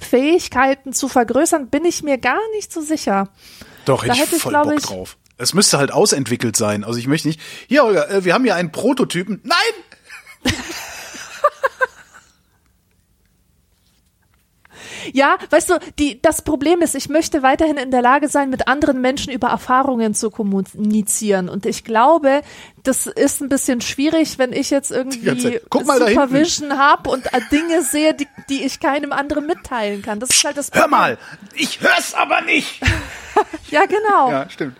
Fähigkeiten 0.00 0.92
zu 0.92 1.08
vergrößern, 1.08 1.68
bin 1.68 1.84
ich 1.84 2.02
mir 2.02 2.18
gar 2.18 2.40
nicht 2.54 2.72
so 2.72 2.80
sicher. 2.80 3.28
Doch, 3.84 4.04
Da 4.04 4.12
ich 4.14 4.20
hätte 4.20 4.36
ich, 4.36 4.42
voll 4.42 4.54
Bock 4.54 4.72
ich- 4.76 4.82
drauf. 4.86 5.16
Es 5.36 5.52
müsste 5.52 5.78
halt 5.78 5.92
ausentwickelt 5.92 6.56
sein. 6.56 6.84
Also 6.84 6.98
ich 7.00 7.08
möchte 7.08 7.26
nicht, 7.28 7.40
hier 7.66 7.82
äh, 8.08 8.24
wir 8.24 8.34
haben 8.34 8.44
hier 8.44 8.54
einen 8.54 8.70
Prototypen. 8.72 9.40
Nein! 9.42 10.52
Ja, 15.12 15.36
weißt 15.50 15.70
du, 15.70 15.78
die, 15.98 16.20
das 16.20 16.42
Problem 16.42 16.82
ist, 16.82 16.94
ich 16.94 17.08
möchte 17.08 17.42
weiterhin 17.42 17.76
in 17.76 17.90
der 17.90 18.02
Lage 18.02 18.28
sein, 18.28 18.50
mit 18.50 18.68
anderen 18.68 19.00
Menschen 19.00 19.32
über 19.32 19.48
Erfahrungen 19.48 20.14
zu 20.14 20.30
kommunizieren. 20.30 21.48
Und 21.48 21.66
ich 21.66 21.84
glaube, 21.84 22.42
das 22.82 23.06
ist 23.06 23.40
ein 23.40 23.48
bisschen 23.48 23.80
schwierig, 23.80 24.38
wenn 24.38 24.52
ich 24.52 24.70
jetzt 24.70 24.90
irgendwie. 24.90 25.60
Supervision 25.70 26.78
habe 26.78 27.10
und 27.10 27.26
äh, 27.32 27.40
Dinge 27.50 27.82
sehe, 27.82 28.14
die, 28.14 28.28
die 28.48 28.64
ich 28.64 28.80
keinem 28.80 29.12
anderen 29.12 29.46
mitteilen 29.46 30.02
kann. 30.02 30.20
Das 30.20 30.30
ist 30.30 30.44
halt 30.44 30.56
das 30.56 30.70
Hör 30.72 30.82
Problem. 30.82 30.90
mal, 30.98 31.18
ich 31.54 31.80
hör's 31.80 32.14
aber 32.14 32.40
nicht. 32.42 32.80
Ja, 33.70 33.86
genau. 33.86 34.30
Ja, 34.30 34.48
stimmt. 34.48 34.76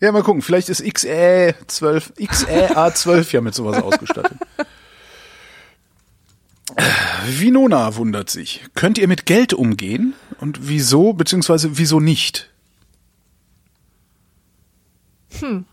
Ja, 0.00 0.10
mal 0.10 0.24
gucken, 0.24 0.42
vielleicht 0.42 0.68
ist 0.68 0.82
XE12, 0.82 2.16
XEA12 2.18 3.32
ja 3.32 3.40
mit 3.40 3.54
sowas 3.54 3.80
ausgestattet. 3.80 4.36
Vinona 7.26 7.96
wundert 7.96 8.30
sich. 8.30 8.62
Könnt 8.74 8.98
ihr 8.98 9.08
mit 9.08 9.26
Geld 9.26 9.54
umgehen? 9.54 10.14
Und 10.40 10.68
wieso, 10.68 11.12
beziehungsweise 11.12 11.78
wieso 11.78 12.00
nicht? 12.00 12.50
Hm. 15.40 15.64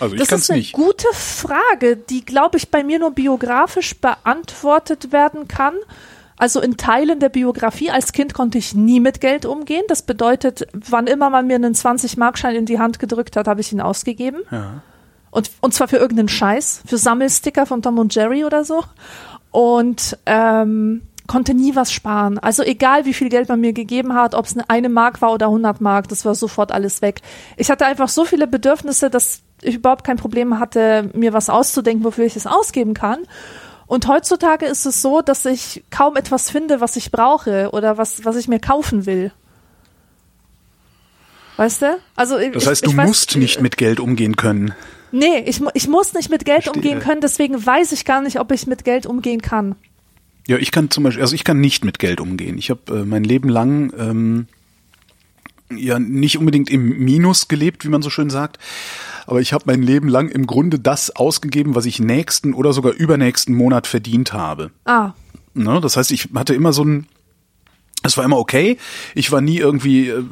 Also 0.00 0.14
ich 0.14 0.20
das 0.20 0.28
kann's 0.28 0.42
ist 0.42 0.50
eine 0.50 0.58
nicht. 0.58 0.72
gute 0.72 1.06
Frage, 1.12 1.96
die, 1.96 2.24
glaube 2.24 2.58
ich, 2.58 2.70
bei 2.70 2.82
mir 2.82 2.98
nur 2.98 3.12
biografisch 3.12 3.94
beantwortet 4.00 5.12
werden 5.12 5.46
kann. 5.46 5.74
Also 6.36 6.60
in 6.60 6.76
Teilen 6.76 7.20
der 7.20 7.28
Biografie 7.28 7.90
als 7.90 8.12
Kind 8.12 8.34
konnte 8.34 8.58
ich 8.58 8.74
nie 8.74 8.98
mit 8.98 9.20
Geld 9.20 9.46
umgehen. 9.46 9.84
Das 9.86 10.02
bedeutet, 10.02 10.66
wann 10.72 11.06
immer 11.06 11.30
man 11.30 11.46
mir 11.46 11.54
einen 11.54 11.74
20-Markschein 11.74 12.54
in 12.54 12.66
die 12.66 12.80
Hand 12.80 12.98
gedrückt 12.98 13.36
hat, 13.36 13.46
habe 13.46 13.60
ich 13.60 13.72
ihn 13.72 13.80
ausgegeben. 13.80 14.40
Ja. 14.50 14.82
Und, 15.30 15.50
und 15.60 15.72
zwar 15.72 15.88
für 15.88 15.98
irgendeinen 15.98 16.28
Scheiß, 16.28 16.82
für 16.84 16.98
Sammelsticker 16.98 17.64
von 17.64 17.80
Tom 17.80 17.98
und 17.98 18.14
Jerry 18.14 18.44
oder 18.44 18.64
so. 18.64 18.82
Und 19.52 20.18
ähm, 20.26 21.02
konnte 21.26 21.54
nie 21.54 21.74
was 21.76 21.92
sparen. 21.92 22.38
Also 22.38 22.62
egal, 22.62 23.04
wie 23.04 23.14
viel 23.14 23.28
Geld 23.28 23.48
man 23.48 23.60
mir 23.60 23.72
gegeben 23.72 24.14
hat, 24.14 24.34
ob 24.34 24.46
es 24.46 24.56
eine 24.68 24.88
Mark 24.88 25.22
war 25.22 25.32
oder 25.32 25.46
100 25.46 25.80
Mark, 25.80 26.08
das 26.08 26.24
war 26.24 26.34
sofort 26.34 26.72
alles 26.72 27.00
weg. 27.00 27.20
Ich 27.56 27.70
hatte 27.70 27.86
einfach 27.86 28.08
so 28.08 28.24
viele 28.24 28.46
Bedürfnisse, 28.46 29.08
dass 29.08 29.42
ich 29.62 29.76
überhaupt 29.76 30.04
kein 30.04 30.16
Problem 30.16 30.58
hatte, 30.58 31.10
mir 31.14 31.32
was 31.32 31.48
auszudenken, 31.48 32.04
wofür 32.04 32.24
ich 32.24 32.36
es 32.36 32.46
ausgeben 32.46 32.94
kann. 32.94 33.20
Und 33.86 34.08
heutzutage 34.08 34.66
ist 34.66 34.86
es 34.86 35.02
so, 35.02 35.22
dass 35.22 35.44
ich 35.44 35.84
kaum 35.90 36.16
etwas 36.16 36.50
finde, 36.50 36.80
was 36.80 36.96
ich 36.96 37.12
brauche 37.12 37.70
oder 37.72 37.98
was, 37.98 38.24
was 38.24 38.36
ich 38.36 38.48
mir 38.48 38.58
kaufen 38.58 39.06
will. 39.06 39.32
Weißt 41.62 41.82
du? 41.82 41.96
Also 42.16 42.34
Das 42.38 42.64
ich, 42.64 42.68
heißt, 42.68 42.86
du 42.86 42.90
ich 42.90 42.96
weiß- 42.96 43.06
musst 43.06 43.36
nicht 43.36 43.60
mit 43.60 43.76
Geld 43.76 44.00
umgehen 44.00 44.34
können. 44.34 44.74
Nee, 45.12 45.44
ich, 45.46 45.60
ich 45.74 45.86
muss 45.86 46.12
nicht 46.12 46.28
mit 46.28 46.44
Geld 46.44 46.64
Verstehe. 46.64 46.72
umgehen 46.82 46.98
können, 46.98 47.20
deswegen 47.20 47.64
weiß 47.64 47.92
ich 47.92 48.04
gar 48.04 48.20
nicht, 48.20 48.40
ob 48.40 48.50
ich 48.50 48.66
mit 48.66 48.84
Geld 48.84 49.06
umgehen 49.06 49.40
kann. 49.42 49.76
Ja, 50.48 50.56
ich 50.56 50.72
kann 50.72 50.90
zum 50.90 51.04
Beispiel, 51.04 51.22
also 51.22 51.36
ich 51.36 51.44
kann 51.44 51.60
nicht 51.60 51.84
mit 51.84 52.00
Geld 52.00 52.20
umgehen. 52.20 52.58
Ich 52.58 52.68
habe 52.70 52.80
äh, 53.00 53.04
mein 53.04 53.22
Leben 53.22 53.48
lang 53.48 53.92
ähm, 53.96 54.46
ja 55.70 56.00
nicht 56.00 56.36
unbedingt 56.36 56.68
im 56.68 56.98
Minus 57.04 57.46
gelebt, 57.46 57.84
wie 57.84 57.90
man 57.90 58.02
so 58.02 58.10
schön 58.10 58.28
sagt, 58.28 58.58
aber 59.26 59.40
ich 59.40 59.52
habe 59.52 59.64
mein 59.68 59.82
Leben 59.82 60.08
lang 60.08 60.30
im 60.30 60.46
Grunde 60.48 60.80
das 60.80 61.14
ausgegeben, 61.14 61.76
was 61.76 61.84
ich 61.86 62.00
nächsten 62.00 62.54
oder 62.54 62.72
sogar 62.72 62.92
übernächsten 62.92 63.54
Monat 63.54 63.86
verdient 63.86 64.32
habe. 64.32 64.72
Ah, 64.84 65.12
Ne? 65.54 65.80
Das 65.82 65.96
heißt, 65.98 66.10
ich 66.10 66.30
hatte 66.34 66.54
immer 66.54 66.72
so 66.72 66.82
ein 66.84 67.06
es 68.02 68.16
war 68.16 68.24
immer 68.24 68.38
okay. 68.38 68.78
Ich 69.14 69.30
war 69.30 69.40
nie 69.40 69.58
irgendwie 69.58 70.08
äh, 70.08 70.22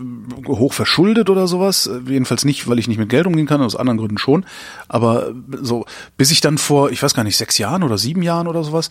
hoch 0.46 0.72
verschuldet 0.72 1.30
oder 1.30 1.46
sowas. 1.46 1.86
Äh, 1.86 2.00
Jedenfalls 2.10 2.44
nicht, 2.44 2.68
weil 2.68 2.78
ich 2.78 2.88
nicht 2.88 2.98
mit 2.98 3.08
Geld 3.08 3.26
umgehen 3.26 3.46
kann, 3.46 3.62
aus 3.62 3.76
anderen 3.76 3.98
Gründen 3.98 4.18
schon. 4.18 4.44
Aber 4.88 5.28
äh, 5.28 5.32
so, 5.62 5.86
bis 6.16 6.30
ich 6.30 6.40
dann 6.40 6.58
vor, 6.58 6.90
ich 6.90 7.02
weiß 7.02 7.14
gar 7.14 7.24
nicht, 7.24 7.36
sechs 7.36 7.58
Jahren 7.58 7.82
oder 7.82 7.98
sieben 7.98 8.22
Jahren 8.22 8.48
oder 8.48 8.64
sowas, 8.64 8.90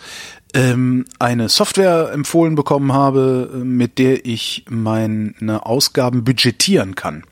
ähm, 0.54 1.06
eine 1.20 1.50
Software 1.50 2.12
empfohlen 2.14 2.56
bekommen 2.56 2.94
habe, 2.94 3.52
mit 3.64 4.00
der 4.00 4.26
ich 4.26 4.66
meine 4.70 5.66
Ausgaben 5.66 6.24
budgetieren 6.24 6.96
kann. 6.96 7.24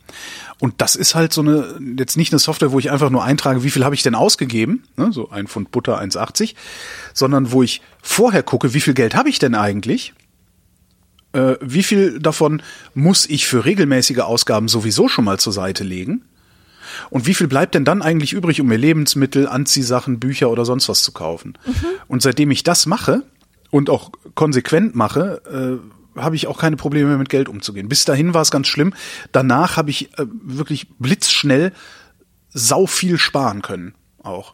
Und 0.60 0.82
das 0.82 0.96
ist 0.96 1.16
halt 1.16 1.34
so 1.34 1.42
eine, 1.42 1.80
jetzt 1.98 2.18
nicht 2.18 2.34
eine 2.34 2.40
Software, 2.40 2.72
wo 2.72 2.80
ich 2.80 2.92
einfach 2.92 3.10
nur 3.10 3.24
eintrage, 3.24 3.64
wie 3.64 3.70
viel 3.70 3.86
habe 3.86 3.96
ich 3.96 4.04
denn 4.04 4.16
ausgegeben, 4.16 4.84
ne, 4.96 5.12
so 5.12 5.30
ein 5.30 5.48
Pfund 5.48 5.72
Butter 5.72 6.02
1,80, 6.02 6.56
sondern 7.14 7.52
wo 7.52 7.62
ich 7.62 7.82
vorher 8.02 8.44
gucke, 8.44 8.74
wie 8.74 8.82
viel 8.82 8.96
Geld 8.96 9.16
habe 9.16 9.30
ich 9.30 9.40
denn 9.40 9.56
eigentlich 9.56 10.14
äh, 11.34 11.56
wie 11.62 11.84
viel 11.84 12.20
davon 12.20 12.62
muss 12.94 13.26
ich 13.26 13.48
für 13.48 13.66
regelmäßige 13.66 14.20
Ausgaben 14.20 14.68
sowieso 14.68 15.08
schon 15.08 15.26
mal 15.26 15.40
zur 15.40 15.54
Seite 15.54 15.84
legen? 15.84 16.24
Und 17.10 17.28
wie 17.28 17.34
viel 17.34 17.48
bleibt 17.48 17.76
denn 17.76 17.86
dann 17.86 18.02
eigentlich 18.02 18.34
übrig, 18.34 18.62
um 18.62 18.68
mir 18.68 18.78
Lebensmittel, 18.78 19.48
Anziehsachen, 19.48 20.20
Bücher 20.20 20.50
oder 20.50 20.66
sonst 20.66 20.90
was 20.90 21.04
zu 21.04 21.12
kaufen? 21.12 21.58
Und 22.08 22.22
seitdem 22.22 22.50
ich 22.52 22.64
das 22.64 22.86
mache 22.86 23.24
und 23.70 23.90
auch 23.90 24.12
konsequent 24.36 24.96
mache, 24.96 25.42
äh, 26.16 26.22
habe 26.22 26.36
ich 26.36 26.48
auch 26.48 26.58
keine 26.58 26.78
Probleme 26.78 27.10
mehr 27.10 27.18
mit 27.18 27.30
Geld 27.30 27.50
umzugehen. 27.50 27.90
Bis 27.90 28.06
dahin 28.06 28.34
war 28.34 28.42
es 28.42 28.52
ganz 28.52 28.68
schlimm. 28.68 28.94
Danach 29.32 29.78
habe 29.78 29.92
ich 29.92 30.18
äh, 30.18 30.26
wirklich 30.42 30.88
blitzschnell 30.98 31.74
sau 32.50 32.88
viel 32.88 33.18
sparen 33.18 33.62
können 33.62 33.94
auch. 34.28 34.54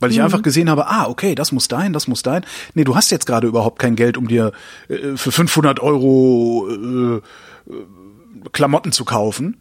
Weil 0.00 0.10
ich 0.12 0.22
einfach 0.22 0.42
gesehen 0.42 0.70
habe, 0.70 0.86
ah, 0.86 1.06
okay, 1.08 1.34
das 1.34 1.50
muss 1.50 1.66
dahin, 1.66 1.92
das 1.92 2.06
muss 2.06 2.22
dahin. 2.22 2.44
Nee, 2.74 2.84
du 2.84 2.94
hast 2.94 3.10
jetzt 3.10 3.26
gerade 3.26 3.48
überhaupt 3.48 3.80
kein 3.80 3.96
Geld, 3.96 4.16
um 4.16 4.28
dir 4.28 4.52
äh, 4.88 5.16
für 5.16 5.32
500 5.32 5.80
Euro 5.80 6.68
äh, 6.70 7.16
äh, 7.16 7.20
Klamotten 8.52 8.92
zu 8.92 9.04
kaufen. 9.04 9.60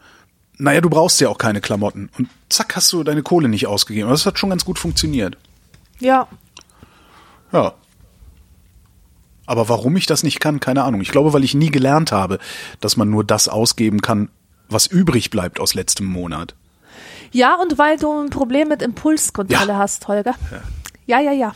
Naja, 0.58 0.82
du 0.82 0.90
brauchst 0.90 1.20
ja 1.22 1.30
auch 1.30 1.38
keine 1.38 1.62
Klamotten. 1.62 2.10
Und 2.18 2.30
zack, 2.50 2.76
hast 2.76 2.92
du 2.94 3.04
deine 3.04 3.24
Kohle 3.24 3.48
nicht 3.48 3.68
ausgegeben. 3.68 4.06
Aber 4.06 4.14
das 4.14 4.26
hat 4.26 4.38
schon 4.38 4.50
ganz 4.50 4.66
gut 4.66 4.80
funktioniert. 4.80 5.38
ja. 6.00 6.28
Ja. 7.52 7.74
Aber 9.46 9.70
warum 9.70 9.96
ich 9.96 10.06
das 10.06 10.24
nicht 10.24 10.42
kann, 10.42 10.60
keine 10.60 10.84
Ahnung. 10.84 11.00
Ich 11.00 11.10
glaube, 11.10 11.32
weil 11.32 11.46
ich 11.46 11.56
nie 11.56 11.72
gelernt 11.72 12.12
habe, 12.12 12.38
dass 12.82 12.98
man 12.98 13.10
nur 13.10 13.24
das 13.24 13.48
ausgeben 13.48 14.02
kann, 14.02 14.30
was 14.68 14.88
übrig 14.88 15.30
bleibt 15.30 15.62
aus 15.62 15.74
letztem 15.74 16.06
Monat. 16.06 16.54
Ja, 17.32 17.56
und 17.56 17.78
weil 17.78 17.98
du 17.98 18.12
ein 18.12 18.30
Problem 18.30 18.68
mit 18.70 18.82
Impulskontrolle 18.82 19.74
Ja. 19.74 19.78
hast, 19.78 20.08
Holger. 20.08 20.36
Ja, 21.06 21.20
ja, 21.20 21.32
ja. 21.32 21.54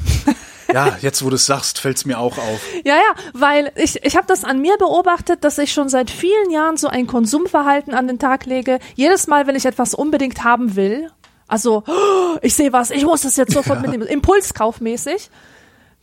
Ja, 0.73 0.97
jetzt 1.01 1.23
wo 1.23 1.29
du 1.29 1.35
es 1.35 1.45
sagst, 1.45 1.79
fällt 1.79 1.97
es 1.97 2.05
mir 2.05 2.19
auch 2.19 2.37
auf. 2.37 2.61
Ja, 2.83 2.95
ja, 2.95 3.23
weil 3.33 3.71
ich, 3.75 4.03
ich 4.03 4.15
habe 4.15 4.27
das 4.27 4.43
an 4.43 4.61
mir 4.61 4.77
beobachtet, 4.77 5.43
dass 5.43 5.57
ich 5.57 5.73
schon 5.73 5.89
seit 5.89 6.09
vielen 6.09 6.49
Jahren 6.51 6.77
so 6.77 6.87
ein 6.87 7.07
Konsumverhalten 7.07 7.93
an 7.93 8.07
den 8.07 8.19
Tag 8.19 8.45
lege. 8.45 8.79
Jedes 8.95 9.27
Mal, 9.27 9.47
wenn 9.47 9.55
ich 9.55 9.65
etwas 9.65 9.93
unbedingt 9.93 10.43
haben 10.43 10.75
will, 10.75 11.11
also 11.47 11.83
oh, 11.85 12.37
ich 12.41 12.53
sehe 12.55 12.71
was, 12.71 12.91
ich 12.91 13.03
muss 13.03 13.21
das 13.21 13.35
jetzt 13.35 13.53
sofort 13.53 13.81
mitnehmen, 13.81 14.07
impulskaufmäßig, 14.07 15.29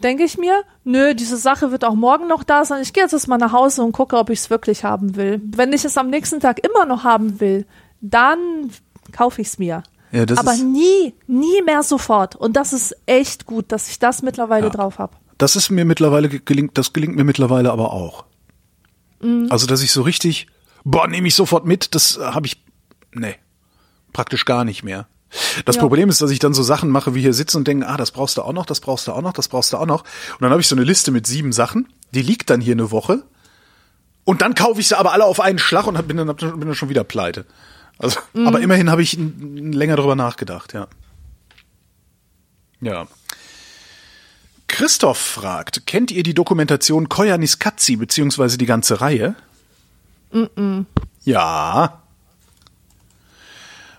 denke 0.02 0.24
ich 0.24 0.36
mir, 0.36 0.62
nö, 0.84 1.14
diese 1.14 1.38
Sache 1.38 1.72
wird 1.72 1.84
auch 1.84 1.94
morgen 1.94 2.28
noch 2.28 2.44
da 2.44 2.64
sein. 2.64 2.82
Ich 2.82 2.92
gehe 2.92 3.02
jetzt 3.02 3.28
mal 3.28 3.38
nach 3.38 3.52
Hause 3.52 3.82
und 3.82 3.92
gucke, 3.92 4.16
ob 4.18 4.30
ich 4.30 4.40
es 4.40 4.50
wirklich 4.50 4.84
haben 4.84 5.16
will. 5.16 5.40
Wenn 5.42 5.72
ich 5.72 5.84
es 5.84 5.96
am 5.96 6.10
nächsten 6.10 6.40
Tag 6.40 6.60
immer 6.64 6.84
noch 6.84 7.04
haben 7.04 7.40
will, 7.40 7.66
dann 8.00 8.70
kaufe 9.12 9.40
ich 9.40 9.48
es 9.48 9.58
mir. 9.58 9.82
Ja, 10.10 10.24
Aber 10.36 10.54
nie, 10.56 11.14
nie 11.26 11.62
mehr 11.62 11.82
sofort. 11.82 12.34
Und 12.34 12.56
das 12.56 12.72
ist 12.72 12.96
echt 13.06 13.44
gut, 13.46 13.70
dass 13.72 13.88
ich 13.90 13.98
das 13.98 14.22
mittlerweile 14.22 14.66
Ja. 14.66 14.72
drauf 14.72 14.98
habe. 14.98 15.14
Das 15.36 15.54
ist 15.54 15.70
mir 15.70 15.84
mittlerweile 15.84 16.28
ge- 16.28 16.40
gelingt, 16.44 16.78
das 16.78 16.92
gelingt 16.92 17.14
mir 17.16 17.24
mittlerweile 17.24 17.70
aber 17.70 17.92
auch. 17.92 18.24
Also, 19.50 19.66
dass 19.66 19.82
ich 19.82 19.90
so 19.92 20.02
richtig, 20.02 20.46
boah, 20.84 21.08
nehme 21.08 21.26
ich 21.28 21.34
sofort 21.34 21.66
mit, 21.66 21.94
das 21.96 22.18
habe 22.22 22.46
ich, 22.46 22.64
nee, 23.12 23.34
praktisch 24.12 24.44
gar 24.44 24.64
nicht 24.64 24.82
mehr. 24.84 25.08
Das 25.66 25.76
Ja. 25.76 25.82
Problem 25.82 26.08
ist, 26.08 26.22
dass 26.22 26.30
ich 26.30 26.38
dann 26.38 26.54
so 26.54 26.62
Sachen 26.62 26.88
mache, 26.88 27.14
wie 27.14 27.20
hier 27.20 27.34
sitzen 27.34 27.58
und 27.58 27.68
denke, 27.68 27.86
ah, 27.88 27.96
das 27.96 28.12
brauchst 28.12 28.36
du 28.38 28.42
auch 28.42 28.52
noch, 28.52 28.64
das 28.64 28.80
brauchst 28.80 29.06
du 29.08 29.12
auch 29.12 29.20
noch, 29.20 29.32
das 29.32 29.48
brauchst 29.48 29.72
du 29.72 29.76
auch 29.76 29.86
noch. 29.86 30.02
Und 30.04 30.40
dann 30.42 30.50
habe 30.50 30.60
ich 30.60 30.68
so 30.68 30.74
eine 30.76 30.84
Liste 30.84 31.10
mit 31.10 31.26
sieben 31.26 31.52
Sachen, 31.52 31.88
die 32.12 32.22
liegt 32.22 32.48
dann 32.48 32.60
hier 32.60 32.72
eine 32.74 32.90
Woche. 32.92 33.24
Und 34.24 34.40
dann 34.40 34.54
kaufe 34.54 34.80
ich 34.80 34.88
sie 34.88 34.96
aber 34.98 35.12
alle 35.12 35.24
auf 35.24 35.40
einen 35.40 35.58
Schlag 35.58 35.86
und 35.86 36.06
bin 36.08 36.16
dann, 36.16 36.34
bin 36.34 36.60
dann 36.60 36.74
schon 36.74 36.88
wieder 36.88 37.04
pleite. 37.04 37.44
Also, 37.98 38.20
aber 38.46 38.60
immerhin 38.60 38.90
habe 38.90 39.02
ich 39.02 39.18
länger 39.18 39.96
drüber 39.96 40.14
nachgedacht, 40.14 40.72
ja. 40.72 40.86
Ja. 42.80 43.08
Christoph 44.68 45.18
fragt, 45.18 45.86
kennt 45.86 46.12
ihr 46.12 46.22
die 46.22 46.34
Dokumentation 46.34 47.08
Koyaanisqatsi 47.08 47.96
beziehungsweise 47.96 48.56
die 48.58 48.66
ganze 48.66 49.00
Reihe? 49.00 49.34
Ja. 51.24 52.02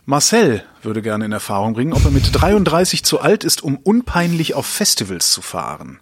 Marcel 0.05 0.63
würde 0.81 1.01
gerne 1.01 1.25
in 1.25 1.31
Erfahrung 1.31 1.73
bringen, 1.73 1.93
ob 1.93 2.05
er 2.05 2.11
mit 2.11 2.29
33 2.31 3.03
zu 3.03 3.19
alt 3.19 3.43
ist, 3.43 3.61
um 3.61 3.77
unpeinlich 3.77 4.53
auf 4.53 4.65
Festivals 4.65 5.31
zu 5.31 5.41
fahren. 5.41 5.99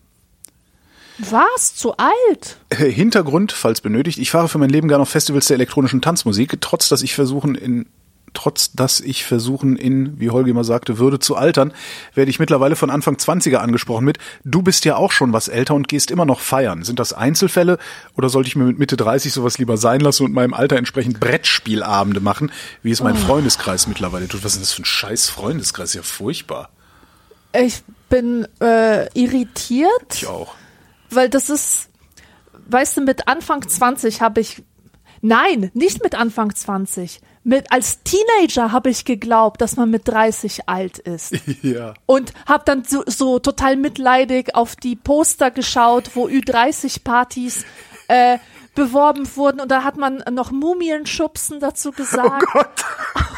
Was? 1.19 1.75
Zu 1.75 1.95
alt? 1.97 2.57
Äh, 2.69 2.91
Hintergrund, 2.91 3.51
falls 3.51 3.81
benötigt, 3.81 4.17
ich 4.19 4.31
fahre 4.31 4.47
für 4.47 4.57
mein 4.57 4.69
Leben 4.69 4.87
gerne 4.87 5.01
auf 5.01 5.09
Festivals 5.09 5.47
der 5.47 5.55
elektronischen 5.55 6.01
Tanzmusik, 6.01 6.57
trotz 6.61 6.89
dass 6.89 7.01
ich 7.01 7.15
versuchen 7.15 7.55
in 7.55 7.87
trotz 8.33 8.71
dass 8.73 8.99
ich 8.99 9.25
versuchen 9.25 9.77
in, 9.77 10.19
wie 10.19 10.29
Holger 10.29 10.49
immer 10.51 10.63
sagte, 10.63 10.99
Würde 10.99 11.17
zu 11.17 11.35
altern, 11.35 11.73
werde 12.13 12.29
ich 12.29 12.39
mittlerweile 12.39 12.75
von 12.75 12.91
Anfang 12.91 13.15
20er 13.15 13.55
angesprochen 13.55 14.05
mit, 14.05 14.19
du 14.43 14.61
bist 14.61 14.85
ja 14.85 14.95
auch 14.95 15.11
schon 15.11 15.33
was 15.33 15.47
älter 15.47 15.73
und 15.73 15.87
gehst 15.87 16.11
immer 16.11 16.25
noch 16.25 16.39
feiern. 16.39 16.83
Sind 16.83 16.99
das 16.99 17.13
Einzelfälle 17.13 17.79
oder 18.15 18.29
sollte 18.29 18.47
ich 18.47 18.55
mir 18.55 18.65
mit 18.65 18.77
Mitte 18.77 18.95
30 18.95 19.33
sowas 19.33 19.57
lieber 19.57 19.77
sein 19.77 20.01
lassen 20.01 20.23
und 20.23 20.33
meinem 20.33 20.53
Alter 20.53 20.77
entsprechend 20.77 21.19
Brettspielabende 21.19 22.19
machen, 22.19 22.51
wie 22.83 22.91
es 22.91 23.01
mein 23.01 23.15
Freundeskreis 23.15 23.87
mittlerweile 23.87 24.27
tut? 24.27 24.43
Was 24.43 24.53
ist 24.53 24.61
das 24.61 24.73
für 24.73 24.83
ein 24.83 24.85
scheiß 24.85 25.29
Freundeskreis? 25.29 25.93
Ja, 25.93 26.03
furchtbar. 26.03 26.69
Ich 27.53 27.81
bin 28.09 28.47
äh, 28.61 29.07
irritiert, 29.19 30.13
Ich 30.13 30.27
auch. 30.27 30.53
Weil 31.09 31.29
das 31.29 31.49
ist, 31.49 31.89
weißt 32.67 32.97
du, 32.97 33.01
mit 33.01 33.27
Anfang 33.27 33.67
20 33.67 34.21
habe 34.21 34.41
ich, 34.41 34.63
nein, 35.21 35.71
nicht 35.73 36.03
mit 36.03 36.15
Anfang 36.15 36.53
20. 36.53 37.21
Mit, 37.43 37.71
als 37.71 38.03
Teenager 38.03 38.73
habe 38.73 38.89
ich 38.89 39.05
geglaubt, 39.05 39.61
dass 39.61 39.77
man 39.77 39.89
mit 39.89 40.07
30 40.07 40.67
alt 40.67 40.99
ist. 40.99 41.33
Ja. 41.63 41.93
Und 42.05 42.33
habe 42.45 42.63
dann 42.65 42.83
so, 42.83 43.03
so 43.05 43.39
total 43.39 43.77
mitleidig 43.77 44.53
auf 44.55 44.75
die 44.75 44.95
Poster 44.95 45.51
geschaut, 45.51 46.11
wo 46.15 46.27
Ü30-Partys 46.27 47.65
äh, 48.07 48.37
beworben 48.77 49.27
wurden. 49.35 49.59
Und 49.59 49.71
da 49.71 49.83
hat 49.83 49.97
man 49.97 50.23
noch 50.31 50.51
Mumienschubsen 50.51 51.59
dazu 51.59 51.91
gesagt. 51.91 52.45
Oh 52.47 52.53
Gott. 52.53 52.67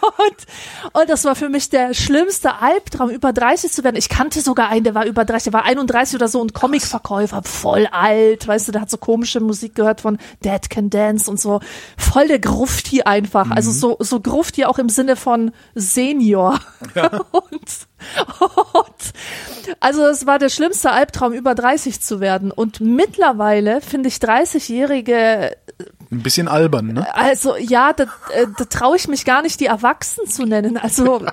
Und, 0.00 1.00
und 1.00 1.10
das 1.10 1.24
war 1.24 1.34
für 1.34 1.48
mich 1.48 1.68
der 1.68 1.94
schlimmste 1.94 2.56
Albtraum, 2.60 3.10
über 3.10 3.32
30 3.32 3.70
zu 3.70 3.84
werden. 3.84 3.96
Ich 3.96 4.08
kannte 4.08 4.40
sogar 4.40 4.68
einen, 4.68 4.84
der 4.84 4.94
war 4.94 5.04
über 5.04 5.24
30, 5.24 5.44
der 5.44 5.52
war 5.52 5.64
31 5.64 6.14
oder 6.14 6.28
so 6.28 6.40
und 6.40 6.54
Comicverkäufer, 6.54 7.42
voll 7.42 7.86
alt, 7.90 8.46
weißt 8.46 8.68
du, 8.68 8.72
der 8.72 8.82
hat 8.82 8.90
so 8.90 8.96
komische 8.96 9.40
Musik 9.40 9.74
gehört 9.74 10.00
von 10.00 10.18
Dead 10.44 10.68
Can 10.70 10.90
Dance 10.90 11.30
und 11.30 11.38
so. 11.38 11.60
Voll 11.96 12.28
der 12.28 12.38
Grufti 12.38 13.02
einfach. 13.02 13.46
Mhm. 13.46 13.52
Also 13.52 13.72
so, 13.72 13.96
so 14.00 14.20
Grufti 14.20 14.64
auch 14.64 14.78
im 14.78 14.88
Sinne 14.88 15.16
von 15.16 15.52
Senior. 15.74 16.60
Ja. 16.94 17.08
und, 17.30 17.88
und 18.72 19.12
also 19.80 20.06
es 20.06 20.26
war 20.26 20.38
der 20.38 20.48
schlimmste 20.48 20.90
Albtraum, 20.90 21.32
über 21.32 21.54
30 21.54 22.00
zu 22.00 22.20
werden. 22.20 22.50
Und 22.50 22.80
mittlerweile 22.80 23.80
finde 23.80 24.08
ich 24.08 24.16
30-Jährige 24.16 25.56
Ein 26.10 26.22
bisschen 26.22 26.48
albern, 26.48 26.88
ne? 26.88 27.14
also 27.14 27.56
ja, 27.56 27.92
da, 27.92 28.04
äh, 28.32 28.46
da 28.56 28.64
traue 28.64 28.96
ich 28.96 29.08
mich 29.08 29.24
gar 29.24 29.42
nicht, 29.42 29.60
die 29.60 29.66
Erwachsen 29.66 30.26
zu 30.26 30.44
nennen. 30.44 30.76
Also 30.76 31.24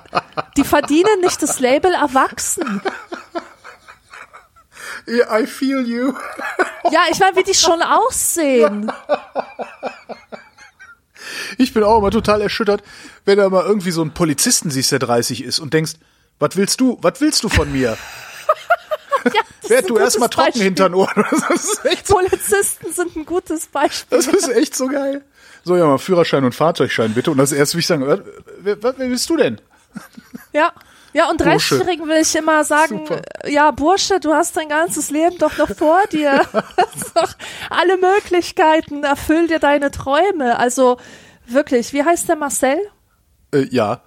die 0.55 0.63
verdienen 0.63 1.21
nicht 1.21 1.41
das 1.41 1.59
Label 1.59 1.93
Erwachsen. 1.93 2.81
Yeah, 5.07 5.39
I 5.39 5.47
feel 5.47 5.87
you. 5.87 6.13
Ja, 6.91 7.01
ich 7.09 7.19
meine, 7.19 7.35
wie 7.37 7.43
die 7.43 7.53
schon 7.53 7.81
aussehen. 7.81 8.91
Ich 11.57 11.73
bin 11.73 11.83
auch 11.83 11.97
immer 11.99 12.11
total 12.11 12.41
erschüttert, 12.41 12.83
wenn 13.25 13.37
du 13.37 13.49
mal 13.49 13.65
irgendwie 13.65 13.91
so 13.91 14.01
einen 14.01 14.13
Polizisten 14.13 14.69
siehst, 14.69 14.91
der 14.91 14.99
30 14.99 15.43
ist 15.43 15.59
und 15.59 15.73
denkst, 15.73 15.93
was 16.39 16.55
willst 16.55 16.79
du, 16.81 16.97
was 17.01 17.19
willst 17.21 17.43
du 17.43 17.49
von 17.49 17.71
mir? 17.71 17.97
Ja, 19.33 19.41
Werd 19.69 19.89
du 19.89 19.97
erst 19.97 20.19
mal 20.19 20.25
gutes 20.27 20.35
trocken 20.35 20.45
Beispiel. 20.51 20.63
hinter 20.63 20.89
den 20.89 20.95
Ohren. 20.95 21.25
Das 21.49 21.63
ist 21.65 21.85
echt 21.85 22.07
so, 22.07 22.15
Polizisten 22.15 22.93
sind 22.93 23.15
ein 23.15 23.25
gutes 23.25 23.67
Beispiel. 23.67 24.17
das 24.17 24.27
ist 24.27 24.47
echt 24.47 24.75
so 24.75 24.87
geil. 24.87 25.23
So, 25.65 25.75
ja, 25.75 25.85
mal 25.85 25.97
Führerschein 25.97 26.45
und 26.45 26.55
Fahrzeugschein 26.55 27.13
bitte. 27.13 27.31
Und 27.31 27.37
das 27.37 27.51
erste, 27.51 27.75
wie 27.75 27.79
ich 27.79 27.87
sagen, 27.87 28.07
wer, 28.07 28.23
wer, 28.59 28.81
wer 28.81 29.07
bist 29.07 29.29
du 29.29 29.35
denn? 29.35 29.59
Ja. 30.53 30.71
Ja, 31.13 31.29
und 31.29 31.43
Bursche. 31.43 31.75
30-Jährigen 31.75 32.07
will 32.07 32.21
ich 32.21 32.35
immer 32.35 32.63
sagen, 32.63 32.99
Super. 33.07 33.21
ja, 33.47 33.71
Bursche, 33.71 34.19
du 34.19 34.33
hast 34.33 34.55
dein 34.55 34.69
ganzes 34.69 35.09
Leben 35.09 35.37
doch 35.39 35.57
noch 35.57 35.75
vor 35.75 36.01
dir. 36.11 36.41
Doch 37.15 37.33
alle 37.69 37.97
Möglichkeiten, 37.97 39.03
erfüll 39.03 39.47
dir 39.47 39.59
deine 39.59 39.89
Träume. 39.89 40.59
Also 40.59 40.97
wirklich, 41.47 41.91
wie 41.91 42.03
heißt 42.03 42.29
der 42.29 42.35
Marcel? 42.35 42.77
Äh, 43.51 43.65
ja, 43.71 44.01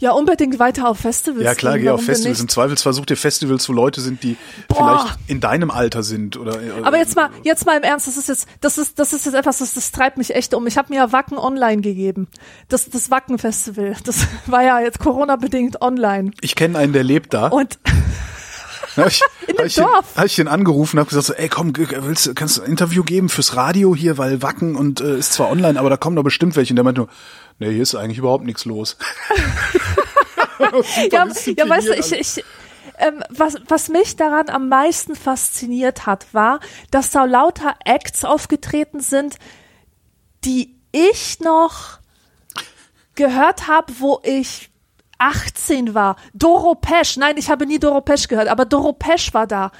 Ja, 0.00 0.12
unbedingt 0.12 0.58
weiter 0.58 0.88
auf 0.88 0.98
Festivals. 0.98 1.44
ja 1.44 1.54
klar, 1.54 1.74
gehen, 1.74 1.82
geh 1.84 1.90
auf 1.90 2.02
Festivals. 2.02 2.40
Im 2.40 2.48
Zweifelsfall 2.48 2.92
such 2.94 3.06
dir 3.06 3.16
Festivals, 3.16 3.68
wo 3.68 3.72
Leute 3.74 4.00
sind, 4.00 4.22
die 4.22 4.36
Boah. 4.66 4.76
vielleicht 5.06 5.18
in 5.28 5.40
deinem 5.40 5.70
Alter 5.70 6.02
sind 6.02 6.36
oder. 6.38 6.58
Aber 6.82 6.96
jetzt 6.96 7.16
mal, 7.16 7.28
jetzt 7.42 7.66
mal 7.66 7.76
im 7.76 7.82
Ernst, 7.82 8.06
das 8.06 8.16
ist 8.16 8.28
jetzt, 8.28 8.48
das 8.62 8.78
ist, 8.78 8.98
das 8.98 9.12
ist 9.12 9.26
jetzt 9.26 9.34
etwas, 9.34 9.58
das, 9.58 9.74
das 9.74 9.92
treibt 9.92 10.16
mich 10.18 10.34
echt 10.34 10.54
um. 10.54 10.66
Ich 10.66 10.78
habe 10.78 10.92
mir 10.92 11.12
Wacken 11.12 11.36
online 11.38 11.82
gegeben. 11.82 12.28
Das, 12.68 12.88
das 12.88 13.10
Wacken-Festival, 13.10 13.94
das 14.04 14.26
war 14.46 14.62
ja 14.62 14.80
jetzt 14.80 14.98
Corona-bedingt 14.98 15.82
online. 15.82 16.30
Ich 16.40 16.54
kenne 16.56 16.78
einen, 16.78 16.92
der 16.94 17.04
lebt 17.04 17.34
da. 17.34 17.48
Und 17.48 17.78
Hab 18.96 19.06
ich, 19.06 19.20
In 19.46 19.54
hab 19.54 19.56
dem 19.58 19.66
ich 19.66 19.74
den, 19.76 19.84
Dorf. 19.84 20.04
hab 20.16 20.24
ich 20.24 20.34
den 20.36 20.48
angerufen 20.48 20.96
und 20.96 21.00
hab 21.02 21.08
gesagt 21.08 21.26
so, 21.26 21.32
ey 21.34 21.48
komm, 21.48 21.72
willst, 21.76 22.26
du- 22.26 22.34
kannst 22.34 22.56
du 22.56 22.62
ein 22.62 22.70
Interview 22.70 23.04
geben 23.04 23.28
fürs 23.28 23.54
Radio 23.54 23.94
hier, 23.94 24.18
weil 24.18 24.42
Wacken 24.42 24.74
und 24.74 25.00
äh, 25.00 25.18
ist 25.18 25.32
zwar 25.34 25.48
online, 25.50 25.78
aber 25.78 25.90
da 25.90 25.96
kommen 25.96 26.16
doch 26.16 26.24
bestimmt 26.24 26.56
welche. 26.56 26.72
Und 26.72 26.76
der 26.76 26.84
meinte 26.84 27.02
nur, 27.02 27.08
nee, 27.60 27.72
hier 27.72 27.82
ist 27.82 27.94
eigentlich 27.94 28.18
überhaupt 28.18 28.44
nichts 28.44 28.64
los. 28.64 28.96
ja, 31.10 31.28
ja, 31.56 31.68
weißt 31.68 31.88
du, 31.88 31.94
ich, 31.94 32.12
ich, 32.12 32.44
ähm, 32.98 33.22
was, 33.30 33.56
was 33.68 33.88
mich 33.88 34.16
daran 34.16 34.48
am 34.48 34.68
meisten 34.68 35.14
fasziniert 35.14 36.06
hat, 36.06 36.34
war, 36.34 36.60
dass 36.90 37.10
da 37.10 37.24
lauter 37.24 37.76
Acts 37.84 38.24
aufgetreten 38.24 39.00
sind, 39.00 39.36
die 40.44 40.76
ich 40.92 41.40
noch 41.40 41.98
gehört 43.14 43.68
habe, 43.68 43.92
wo 43.98 44.20
ich 44.22 44.70
18 45.18 45.94
war. 45.94 46.16
Doro 46.32 46.74
Pesch, 46.74 47.16
nein, 47.16 47.36
ich 47.36 47.50
habe 47.50 47.66
nie 47.66 47.78
Doro 47.78 48.00
Pesch 48.00 48.28
gehört, 48.28 48.48
aber 48.48 48.64
Doro 48.64 48.92
Pesch 48.92 49.34
war 49.34 49.46
da. 49.46 49.70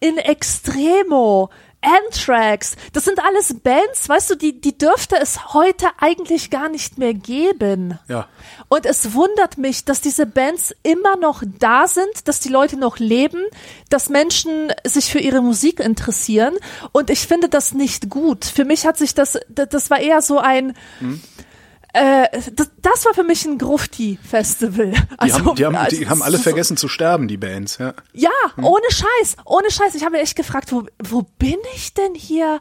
In 0.00 0.18
Extremo, 0.18 1.50
Anthrax, 1.80 2.74
das 2.92 3.04
sind 3.04 3.22
alles 3.24 3.54
Bands, 3.62 4.08
weißt 4.08 4.30
du, 4.30 4.34
die, 4.34 4.60
die 4.60 4.76
dürfte 4.76 5.16
es 5.16 5.54
heute 5.54 5.86
eigentlich 5.98 6.50
gar 6.50 6.68
nicht 6.68 6.98
mehr 6.98 7.14
geben. 7.14 7.98
Ja. 8.08 8.28
Und 8.68 8.84
es 8.84 9.14
wundert 9.14 9.58
mich, 9.58 9.84
dass 9.84 10.00
diese 10.00 10.26
Bands 10.26 10.74
immer 10.82 11.16
noch 11.16 11.42
da 11.58 11.86
sind, 11.86 12.26
dass 12.26 12.40
die 12.40 12.48
Leute 12.48 12.76
noch 12.76 12.98
leben, 12.98 13.42
dass 13.90 14.08
Menschen 14.08 14.72
sich 14.84 15.10
für 15.10 15.20
ihre 15.20 15.40
Musik 15.40 15.78
interessieren. 15.78 16.56
Und 16.92 17.10
ich 17.10 17.26
finde 17.26 17.48
das 17.48 17.72
nicht 17.72 18.10
gut. 18.10 18.44
Für 18.44 18.64
mich 18.64 18.84
hat 18.84 18.98
sich 18.98 19.14
das, 19.14 19.38
das 19.48 19.68
das 19.68 19.90
war 19.90 20.00
eher 20.00 20.22
so 20.22 20.38
ein, 20.38 20.74
äh, 21.94 22.28
das, 22.52 22.70
das 22.82 23.04
war 23.06 23.14
für 23.14 23.24
mich 23.24 23.44
ein 23.46 23.58
Grufti-Festival. 23.58 24.92
Die, 24.92 24.96
Also, 25.18 25.38
haben, 25.38 25.54
die, 25.56 25.64
haben, 25.66 25.76
also, 25.76 25.96
die 25.96 26.08
haben 26.08 26.22
alle 26.22 26.36
so- 26.36 26.42
vergessen 26.42 26.76
zu 26.76 26.88
sterben, 26.88 27.28
die 27.28 27.36
Bands. 27.36 27.78
Ja. 27.78 27.94
ja, 28.12 28.30
ohne 28.62 28.86
Scheiß, 28.90 29.36
ohne 29.44 29.70
Scheiß. 29.70 29.94
Ich 29.94 30.02
habe 30.04 30.16
mir 30.16 30.22
echt 30.22 30.36
gefragt, 30.36 30.72
wo, 30.72 30.84
wo 31.02 31.22
bin 31.38 31.56
ich 31.74 31.94
denn 31.94 32.14
hier? 32.14 32.60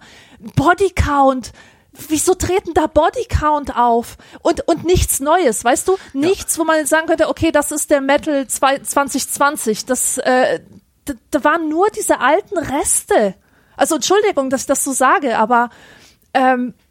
Bodycount. 0.55 1.51
Wieso 2.09 2.35
treten 2.35 2.73
da 2.75 2.85
Bodycount 2.87 3.75
auf? 3.75 4.17
Und, 4.43 4.67
und 4.67 4.85
nichts 4.85 5.19
Neues, 5.19 5.63
weißt 5.63 5.87
du? 5.87 5.97
Nichts, 6.13 6.59
wo 6.59 6.63
man 6.63 6.85
sagen 6.85 7.07
könnte, 7.07 7.27
okay, 7.27 7.51
das 7.51 7.71
ist 7.71 7.89
der 7.89 8.01
Metal 8.01 8.47
zwei- 8.47 8.79
2020. 8.79 9.85
Das, 9.85 10.17
äh, 10.19 10.59
da, 11.05 11.13
da 11.31 11.43
waren 11.43 11.69
nur 11.69 11.87
diese 11.89 12.19
alten 12.19 12.57
Reste. 12.57 13.33
Also 13.75 13.95
Entschuldigung, 13.95 14.49
dass 14.51 14.61
ich 14.61 14.67
das 14.67 14.83
so 14.83 14.91
sage, 14.91 15.37
aber 15.37 15.69
ähm, 16.35 16.73
äh, 16.77 16.86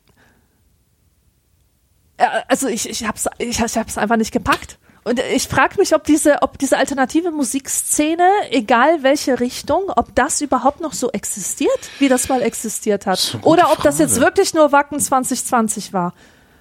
also 2.48 2.68
ich, 2.68 2.88
ich 2.88 3.06
hab's, 3.06 3.26
ich, 3.38 3.60
ich 3.60 3.76
hab's 3.76 3.98
einfach 3.98 4.16
nicht 4.16 4.32
gepackt. 4.32 4.78
Und 5.04 5.20
ich 5.20 5.46
frage 5.46 5.78
mich, 5.78 5.94
ob 5.94 6.02
diese, 6.02 6.42
ob 6.42 6.58
diese 6.58 6.78
alternative 6.78 7.30
Musikszene, 7.30 8.28
egal 8.50 9.04
welche 9.04 9.38
Richtung, 9.38 9.84
ob 9.94 10.12
das 10.16 10.40
überhaupt 10.40 10.80
noch 10.80 10.94
so 10.94 11.12
existiert, 11.12 11.78
wie 12.00 12.08
das 12.08 12.28
mal 12.28 12.42
existiert 12.42 13.06
hat. 13.06 13.38
gute 13.40 13.46
Oder 13.46 13.70
ob 13.70 13.84
das 13.84 14.00
jetzt 14.00 14.14
Frage. 14.14 14.26
wirklich 14.26 14.52
nur 14.52 14.72
Wacken 14.72 14.98
2020 14.98 15.92
war. 15.92 16.12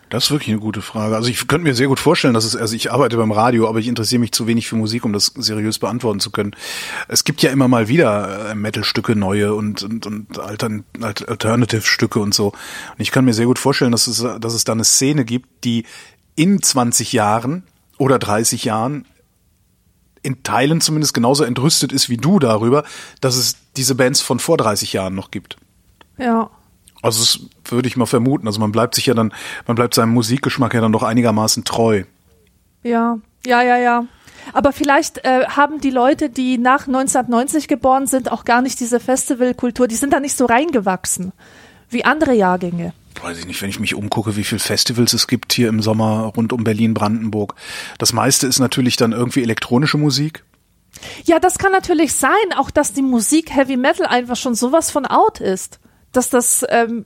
Das 0.09 0.25
ist 0.25 0.31
wirklich 0.31 0.49
eine 0.49 0.59
gute 0.59 0.81
Frage. 0.81 1.15
Also 1.15 1.29
ich 1.29 1.47
könnte 1.47 1.63
mir 1.63 1.73
sehr 1.73 1.87
gut 1.87 1.99
vorstellen, 1.99 2.33
dass 2.35 2.45
es, 2.45 2.55
also 2.55 2.75
ich 2.75 2.91
arbeite 2.91 3.17
beim 3.17 3.31
Radio, 3.31 3.67
aber 3.67 3.79
ich 3.79 3.87
interessiere 3.87 4.19
mich 4.19 4.31
zu 4.31 4.45
wenig 4.45 4.67
für 4.67 4.75
Musik, 4.75 5.03
um 5.03 5.13
das 5.13 5.33
seriös 5.35 5.79
beantworten 5.79 6.19
zu 6.19 6.29
können. 6.31 6.51
Es 7.07 7.23
gibt 7.23 7.41
ja 7.41 7.49
immer 7.49 7.67
mal 7.67 7.87
wieder 7.87 8.51
äh, 8.51 8.55
Metal-Stücke, 8.55 9.15
neue 9.15 9.55
und, 9.55 9.81
und, 9.83 10.05
und 10.05 10.39
Altern, 10.39 10.83
Alt- 11.01 11.27
Alternative-Stücke 11.27 12.19
und 12.19 12.33
so. 12.33 12.49
Und 12.49 12.99
ich 12.99 13.11
kann 13.11 13.25
mir 13.25 13.33
sehr 13.33 13.47
gut 13.47 13.57
vorstellen, 13.59 13.91
dass 13.91 14.07
es, 14.07 14.23
dass 14.39 14.53
es 14.53 14.63
da 14.63 14.73
eine 14.73 14.83
Szene 14.83 15.25
gibt, 15.25 15.63
die 15.63 15.85
in 16.35 16.61
20 16.61 17.11
Jahren 17.11 17.63
oder 17.97 18.19
30 18.19 18.63
Jahren 18.65 19.05
in 20.21 20.43
Teilen 20.43 20.81
zumindest 20.81 21.13
genauso 21.13 21.43
entrüstet 21.43 21.91
ist 21.91 22.09
wie 22.09 22.17
du 22.17 22.39
darüber, 22.39 22.83
dass 23.21 23.35
es 23.37 23.57
diese 23.77 23.95
Bands 23.95 24.21
von 24.21 24.39
vor 24.39 24.57
30 24.57 24.93
Jahren 24.93 25.15
noch 25.15 25.31
gibt. 25.31 25.57
Ja. 26.17 26.49
Also 27.05 27.19
das 27.19 27.39
würde 27.71 27.87
ich 27.87 27.97
mal 27.97 28.05
vermuten. 28.05 28.47
Also 28.47 28.59
man 28.59 28.71
bleibt 28.71 28.95
sich 28.95 29.05
ja 29.05 29.13
dann, 29.13 29.31
man 29.67 29.75
bleibt 29.75 29.93
seinem 29.93 30.13
Musikgeschmack 30.13 30.73
ja 30.73 30.81
dann 30.81 30.91
doch 30.91 31.03
einigermaßen 31.03 31.63
treu. 31.63 32.03
Ja, 32.83 33.19
ja, 33.45 33.61
ja, 33.61 33.77
ja. 33.77 34.05
Aber 34.53 34.71
vielleicht 34.73 35.23
äh, 35.23 35.45
haben 35.47 35.79
die 35.79 35.91
Leute, 35.91 36.29
die 36.29 36.57
nach 36.57 36.87
1990 36.87 37.67
geboren 37.67 38.07
sind, 38.07 38.31
auch 38.31 38.43
gar 38.43 38.61
nicht 38.61 38.79
diese 38.79 38.99
Festivalkultur, 38.99 39.87
die 39.87 39.95
sind 39.95 40.13
da 40.13 40.19
nicht 40.19 40.35
so 40.35 40.45
reingewachsen 40.45 41.31
wie 41.89 42.05
andere 42.05 42.33
Jahrgänge. 42.33 42.93
Weiß 43.21 43.37
ich 43.37 43.45
nicht, 43.45 43.61
wenn 43.61 43.69
ich 43.69 43.79
mich 43.79 43.95
umgucke, 43.95 44.35
wie 44.35 44.43
viel 44.43 44.59
Festivals 44.59 45.13
es 45.13 45.27
gibt 45.27 45.53
hier 45.53 45.69
im 45.69 45.81
Sommer 45.81 46.33
rund 46.35 46.53
um 46.53 46.63
Berlin-Brandenburg. 46.63 47.55
Das 47.97 48.13
meiste 48.13 48.47
ist 48.47 48.59
natürlich 48.59 48.97
dann 48.97 49.13
irgendwie 49.13 49.43
elektronische 49.43 49.97
Musik. 49.97 50.43
Ja, 51.23 51.39
das 51.39 51.57
kann 51.57 51.71
natürlich 51.71 52.13
sein, 52.13 52.31
auch 52.57 52.71
dass 52.71 52.93
die 52.93 53.01
Musik 53.01 53.55
Heavy 53.55 53.77
Metal 53.77 54.07
einfach 54.07 54.35
schon 54.35 54.55
sowas 54.55 54.91
von 54.91 55.05
out 55.05 55.39
ist. 55.39 55.79
Dass 56.15 56.29
das 56.29 56.65
ähm, 56.69 57.05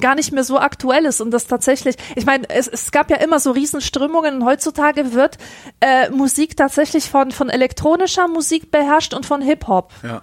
gar 0.00 0.14
nicht 0.14 0.32
mehr 0.32 0.44
so 0.44 0.58
aktuell 0.58 1.04
ist 1.06 1.20
und 1.20 1.30
das 1.30 1.46
tatsächlich, 1.46 1.96
ich 2.16 2.26
meine, 2.26 2.48
es, 2.50 2.68
es 2.68 2.90
gab 2.90 3.10
ja 3.10 3.16
immer 3.16 3.38
so 3.38 3.52
Riesenströmungen 3.52 4.36
und 4.36 4.44
heutzutage 4.44 5.14
wird 5.14 5.38
äh, 5.80 6.10
Musik 6.10 6.56
tatsächlich 6.56 7.08
von, 7.08 7.30
von 7.30 7.48
elektronischer 7.48 8.28
Musik 8.28 8.70
beherrscht 8.70 9.14
und 9.14 9.26
von 9.26 9.42
Hip-Hop. 9.42 9.92
Ja. 10.02 10.22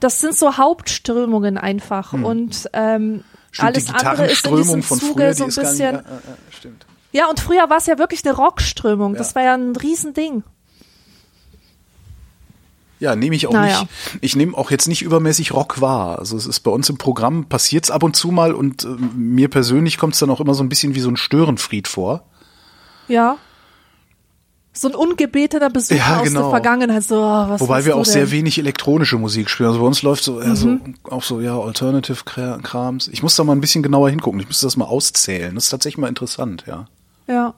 Das 0.00 0.20
sind 0.20 0.34
so 0.36 0.56
Hauptströmungen 0.56 1.58
einfach 1.58 2.12
und 2.12 2.68
ähm, 2.72 3.24
Stimmt, 3.50 3.68
alles 3.68 3.94
andere 3.94 4.26
ist 4.26 4.46
in 4.46 4.56
diesem 4.56 4.82
Zuge 4.82 5.00
früher, 5.00 5.34
so 5.34 5.38
die 5.38 5.42
ein 5.44 5.48
ist 5.48 5.56
gar 5.56 5.62
nicht, 5.64 5.70
bisschen. 5.72 5.94
ja, 5.94 6.02
ja, 6.02 6.70
ja, 7.12 7.30
und 7.30 7.40
früher 7.40 7.70
war 7.70 7.78
es 7.78 7.86
ja 7.86 7.98
wirklich 7.98 8.26
eine 8.26 8.36
Rockströmung. 8.36 9.14
Das 9.14 9.34
war 9.34 9.42
ja 9.42 9.54
ein 9.54 9.74
Riesending. 9.74 10.44
Ja, 12.98 13.14
nehme 13.14 13.36
ich 13.36 13.46
auch 13.46 13.52
Naja. 13.52 13.80
nicht. 13.80 13.90
Ich 14.22 14.36
nehme 14.36 14.56
auch 14.56 14.70
jetzt 14.70 14.88
nicht 14.88 15.02
übermäßig 15.02 15.52
Rock 15.52 15.80
wahr. 15.80 16.18
Also 16.18 16.36
es 16.36 16.46
ist 16.46 16.60
bei 16.60 16.70
uns 16.70 16.88
im 16.88 16.96
Programm 16.96 17.44
passiert's 17.44 17.90
ab 17.90 18.02
und 18.02 18.16
zu 18.16 18.30
mal 18.30 18.54
und 18.54 18.84
äh, 18.84 18.88
mir 19.14 19.48
persönlich 19.48 19.98
kommt's 19.98 20.18
dann 20.18 20.30
auch 20.30 20.40
immer 20.40 20.54
so 20.54 20.62
ein 20.62 20.68
bisschen 20.70 20.94
wie 20.94 21.00
so 21.00 21.10
ein 21.10 21.16
Störenfried 21.16 21.88
vor. 21.88 22.24
Ja. 23.08 23.36
So 24.72 24.88
ein 24.88 24.94
ungebetener 24.94 25.70
Besuch 25.70 25.96
Ja, 25.96 26.18
aus 26.20 26.24
genau. 26.28 26.40
der 26.42 26.50
Vergangenheit. 26.50 27.02
So, 27.04 27.16
oh, 27.16 27.60
Wobei 27.60 27.84
wir 27.86 27.96
auch 27.96 28.02
denn? 28.04 28.12
sehr 28.12 28.30
wenig 28.30 28.58
elektronische 28.58 29.16
Musik 29.16 29.48
spielen. 29.48 29.68
Also 29.70 29.80
bei 29.80 29.86
uns 29.86 30.02
läuft 30.02 30.22
so 30.24 30.40
eher 30.40 30.54
so 30.56 30.68
Mhm. 30.68 30.94
auch 31.04 31.22
so 31.22 31.40
ja 31.40 31.58
Alternative 31.58 32.22
Kra- 32.24 32.60
Krams. 32.60 33.08
Ich 33.08 33.22
muss 33.22 33.36
da 33.36 33.44
mal 33.44 33.52
ein 33.54 33.60
bisschen 33.62 33.82
genauer 33.82 34.10
hingucken. 34.10 34.38
Ich 34.40 34.46
müsste 34.48 34.66
das 34.66 34.76
mal 34.76 34.84
auszählen. 34.86 35.54
Das 35.54 35.64
ist 35.64 35.70
tatsächlich 35.70 35.98
mal 35.98 36.08
interessant, 36.08 36.64
ja. 36.66 36.86
Ja. 37.26 37.54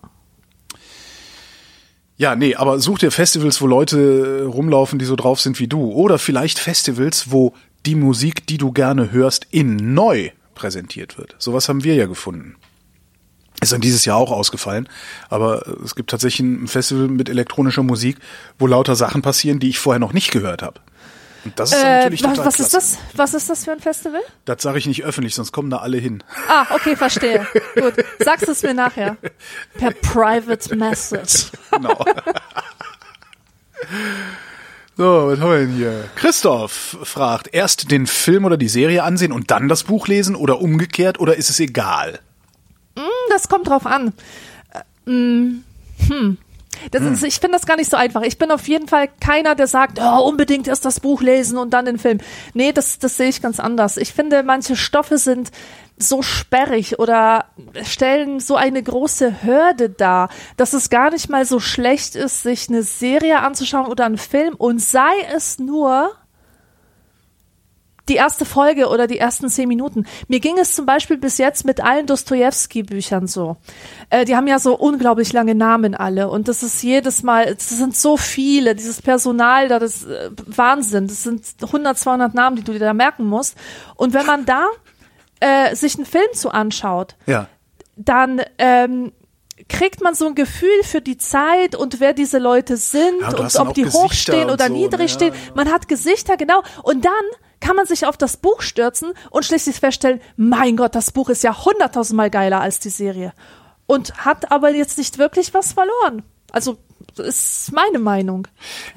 Ja, 2.18 2.34
nee, 2.34 2.56
aber 2.56 2.80
such 2.80 2.98
dir 2.98 3.12
Festivals, 3.12 3.62
wo 3.62 3.68
Leute 3.68 4.44
rumlaufen, 4.44 4.98
die 4.98 5.04
so 5.04 5.14
drauf 5.14 5.40
sind 5.40 5.60
wie 5.60 5.68
du. 5.68 5.92
Oder 5.92 6.18
vielleicht 6.18 6.58
Festivals, 6.58 7.30
wo 7.30 7.54
die 7.86 7.94
Musik, 7.94 8.44
die 8.48 8.58
du 8.58 8.72
gerne 8.72 9.12
hörst, 9.12 9.46
in 9.50 9.94
neu 9.94 10.30
präsentiert 10.56 11.16
wird. 11.16 11.36
Sowas 11.38 11.68
haben 11.68 11.84
wir 11.84 11.94
ja 11.94 12.06
gefunden. 12.06 12.56
Ist 13.60 13.72
dann 13.72 13.80
dieses 13.80 14.04
Jahr 14.04 14.16
auch 14.16 14.32
ausgefallen, 14.32 14.88
aber 15.28 15.66
es 15.84 15.94
gibt 15.94 16.10
tatsächlich 16.10 16.46
ein 16.46 16.66
Festival 16.66 17.06
mit 17.06 17.28
elektronischer 17.28 17.84
Musik, 17.84 18.18
wo 18.58 18.66
lauter 18.66 18.96
Sachen 18.96 19.22
passieren, 19.22 19.60
die 19.60 19.68
ich 19.68 19.78
vorher 19.78 20.00
noch 20.00 20.12
nicht 20.12 20.32
gehört 20.32 20.62
habe. 20.62 20.80
Das 21.56 21.72
ist 21.72 21.78
Äh, 21.82 21.84
natürlich 22.02 22.22
was, 22.24 22.30
total 22.32 22.46
was 22.46 22.60
ist 22.60 22.70
klasse. 22.70 22.96
das? 22.96 23.16
Was 23.18 23.34
ist 23.34 23.50
das 23.50 23.64
für 23.64 23.72
ein 23.72 23.80
Festival? 23.80 24.20
Das 24.44 24.62
sage 24.62 24.78
ich 24.78 24.86
nicht 24.86 25.04
öffentlich, 25.04 25.34
sonst 25.34 25.52
kommen 25.52 25.70
da 25.70 25.78
alle 25.78 25.98
hin. 25.98 26.22
Ah, 26.48 26.66
okay, 26.74 26.96
verstehe. 26.96 27.46
Gut. 27.74 27.94
Sagst 28.18 28.48
es 28.48 28.62
mir 28.62 28.74
nachher. 28.74 29.16
Per 29.74 29.90
Private 30.02 30.74
Message. 30.76 31.46
Genau. 31.70 32.04
So, 34.96 35.28
was 35.28 35.38
haben 35.38 35.50
wir 35.50 35.58
denn 35.58 35.74
hier? 35.76 36.04
Christoph 36.16 36.96
fragt, 37.04 37.54
erst 37.54 37.90
den 37.92 38.06
Film 38.08 38.44
oder 38.44 38.56
die 38.56 38.68
Serie 38.68 39.04
ansehen 39.04 39.30
und 39.32 39.50
dann 39.52 39.68
das 39.68 39.84
Buch 39.84 40.08
lesen 40.08 40.34
oder 40.34 40.60
umgekehrt 40.60 41.20
oder 41.20 41.36
ist 41.36 41.50
es 41.50 41.60
egal? 41.60 42.18
Das 43.30 43.48
kommt 43.48 43.68
drauf 43.68 43.86
an. 43.86 44.12
Äh, 45.06 45.10
mm, 45.10 45.64
Hm. 46.08 46.38
Das 46.90 47.02
ist, 47.02 47.24
ich 47.24 47.38
finde 47.40 47.56
das 47.56 47.66
gar 47.66 47.76
nicht 47.76 47.90
so 47.90 47.96
einfach. 47.96 48.22
Ich 48.22 48.38
bin 48.38 48.50
auf 48.50 48.68
jeden 48.68 48.88
Fall 48.88 49.08
keiner, 49.20 49.54
der 49.54 49.66
sagt, 49.66 49.98
oh, 50.00 50.28
unbedingt 50.28 50.68
erst 50.68 50.84
das 50.84 51.00
Buch 51.00 51.22
lesen 51.22 51.58
und 51.58 51.70
dann 51.70 51.84
den 51.84 51.98
Film. 51.98 52.18
Nee, 52.54 52.72
das, 52.72 52.98
das 52.98 53.16
sehe 53.16 53.28
ich 53.28 53.42
ganz 53.42 53.60
anders. 53.60 53.96
Ich 53.96 54.12
finde, 54.12 54.42
manche 54.42 54.76
Stoffe 54.76 55.18
sind 55.18 55.50
so 55.98 56.22
sperrig 56.22 56.98
oder 56.98 57.46
stellen 57.82 58.40
so 58.40 58.56
eine 58.56 58.82
große 58.82 59.42
Hürde 59.42 59.90
dar, 59.90 60.28
dass 60.56 60.72
es 60.72 60.90
gar 60.90 61.10
nicht 61.10 61.28
mal 61.28 61.44
so 61.44 61.60
schlecht 61.60 62.14
ist, 62.14 62.42
sich 62.42 62.68
eine 62.68 62.82
Serie 62.82 63.40
anzuschauen 63.40 63.86
oder 63.86 64.06
einen 64.06 64.18
Film 64.18 64.54
und 64.54 64.80
sei 64.80 65.10
es 65.34 65.58
nur 65.58 66.12
die 68.08 68.14
erste 68.16 68.44
Folge 68.44 68.88
oder 68.88 69.06
die 69.06 69.18
ersten 69.18 69.48
zehn 69.48 69.68
Minuten. 69.68 70.06
Mir 70.28 70.40
ging 70.40 70.58
es 70.58 70.74
zum 70.74 70.86
Beispiel 70.86 71.18
bis 71.18 71.38
jetzt 71.38 71.64
mit 71.64 71.82
allen 71.82 72.06
Dostoevsky-Büchern 72.06 73.26
so. 73.26 73.56
Äh, 74.10 74.24
die 74.24 74.36
haben 74.36 74.46
ja 74.46 74.58
so 74.58 74.76
unglaublich 74.76 75.32
lange 75.32 75.54
Namen 75.54 75.94
alle 75.94 76.28
und 76.30 76.48
das 76.48 76.62
ist 76.62 76.82
jedes 76.82 77.22
Mal, 77.22 77.54
es 77.58 77.68
sind 77.68 77.96
so 77.96 78.16
viele, 78.16 78.74
dieses 78.74 79.02
Personal 79.02 79.68
da, 79.68 79.78
das 79.78 79.96
ist 80.02 80.06
äh, 80.06 80.30
Wahnsinn. 80.46 81.06
Das 81.08 81.22
sind 81.22 81.44
100, 81.62 81.98
200 81.98 82.34
Namen, 82.34 82.56
die 82.56 82.62
du 82.64 82.72
dir 82.72 82.78
da 82.80 82.94
merken 82.94 83.24
musst. 83.26 83.56
Und 83.96 84.14
wenn 84.14 84.26
man 84.26 84.44
da 84.46 84.66
äh, 85.40 85.74
sich 85.74 85.96
einen 85.96 86.06
Film 86.06 86.28
zu 86.32 86.50
anschaut, 86.50 87.16
Ja. 87.26 87.46
dann 87.96 88.40
ähm, 88.58 89.12
kriegt 89.68 90.00
man 90.00 90.14
so 90.14 90.26
ein 90.26 90.34
Gefühl 90.34 90.82
für 90.84 91.00
die 91.00 91.18
Zeit 91.18 91.74
und 91.74 92.00
wer 92.00 92.12
diese 92.12 92.38
Leute 92.38 92.76
sind 92.76 93.20
Ja, 93.20 93.28
und 93.36 93.56
ob 93.56 93.74
die 93.74 93.82
Gesichter 93.82 94.02
hoch 94.04 94.12
stehen 94.12 94.44
und 94.46 94.52
oder 94.54 94.66
so, 94.68 94.72
niedrig 94.72 94.98
ne? 94.98 95.04
Ja, 95.04 95.08
stehen. 95.08 95.34
Man 95.54 95.70
hat 95.72 95.88
Gesichter, 95.88 96.36
genau. 96.36 96.62
Und 96.82 97.04
dann 97.04 97.12
kann 97.60 97.76
man 97.76 97.86
sich 97.86 98.06
auf 98.06 98.16
das 98.16 98.36
Buch 98.36 98.62
stürzen 98.62 99.12
und 99.30 99.44
schließlich 99.44 99.80
feststellen, 99.80 100.20
mein 100.36 100.76
Gott, 100.76 100.94
das 100.94 101.10
Buch 101.10 101.28
ist 101.28 101.42
ja 101.42 101.64
hunderttausendmal 101.64 102.30
geiler 102.30 102.60
als 102.60 102.80
die 102.80 102.90
Serie. 102.90 103.32
Und 103.86 104.24
hat 104.24 104.52
aber 104.52 104.70
jetzt 104.70 104.98
nicht 104.98 105.18
wirklich 105.18 105.54
was 105.54 105.72
verloren. 105.72 106.22
Also, 106.52 106.78
das 107.14 107.26
ist 107.26 107.72
meine 107.72 107.98
Meinung. 107.98 108.46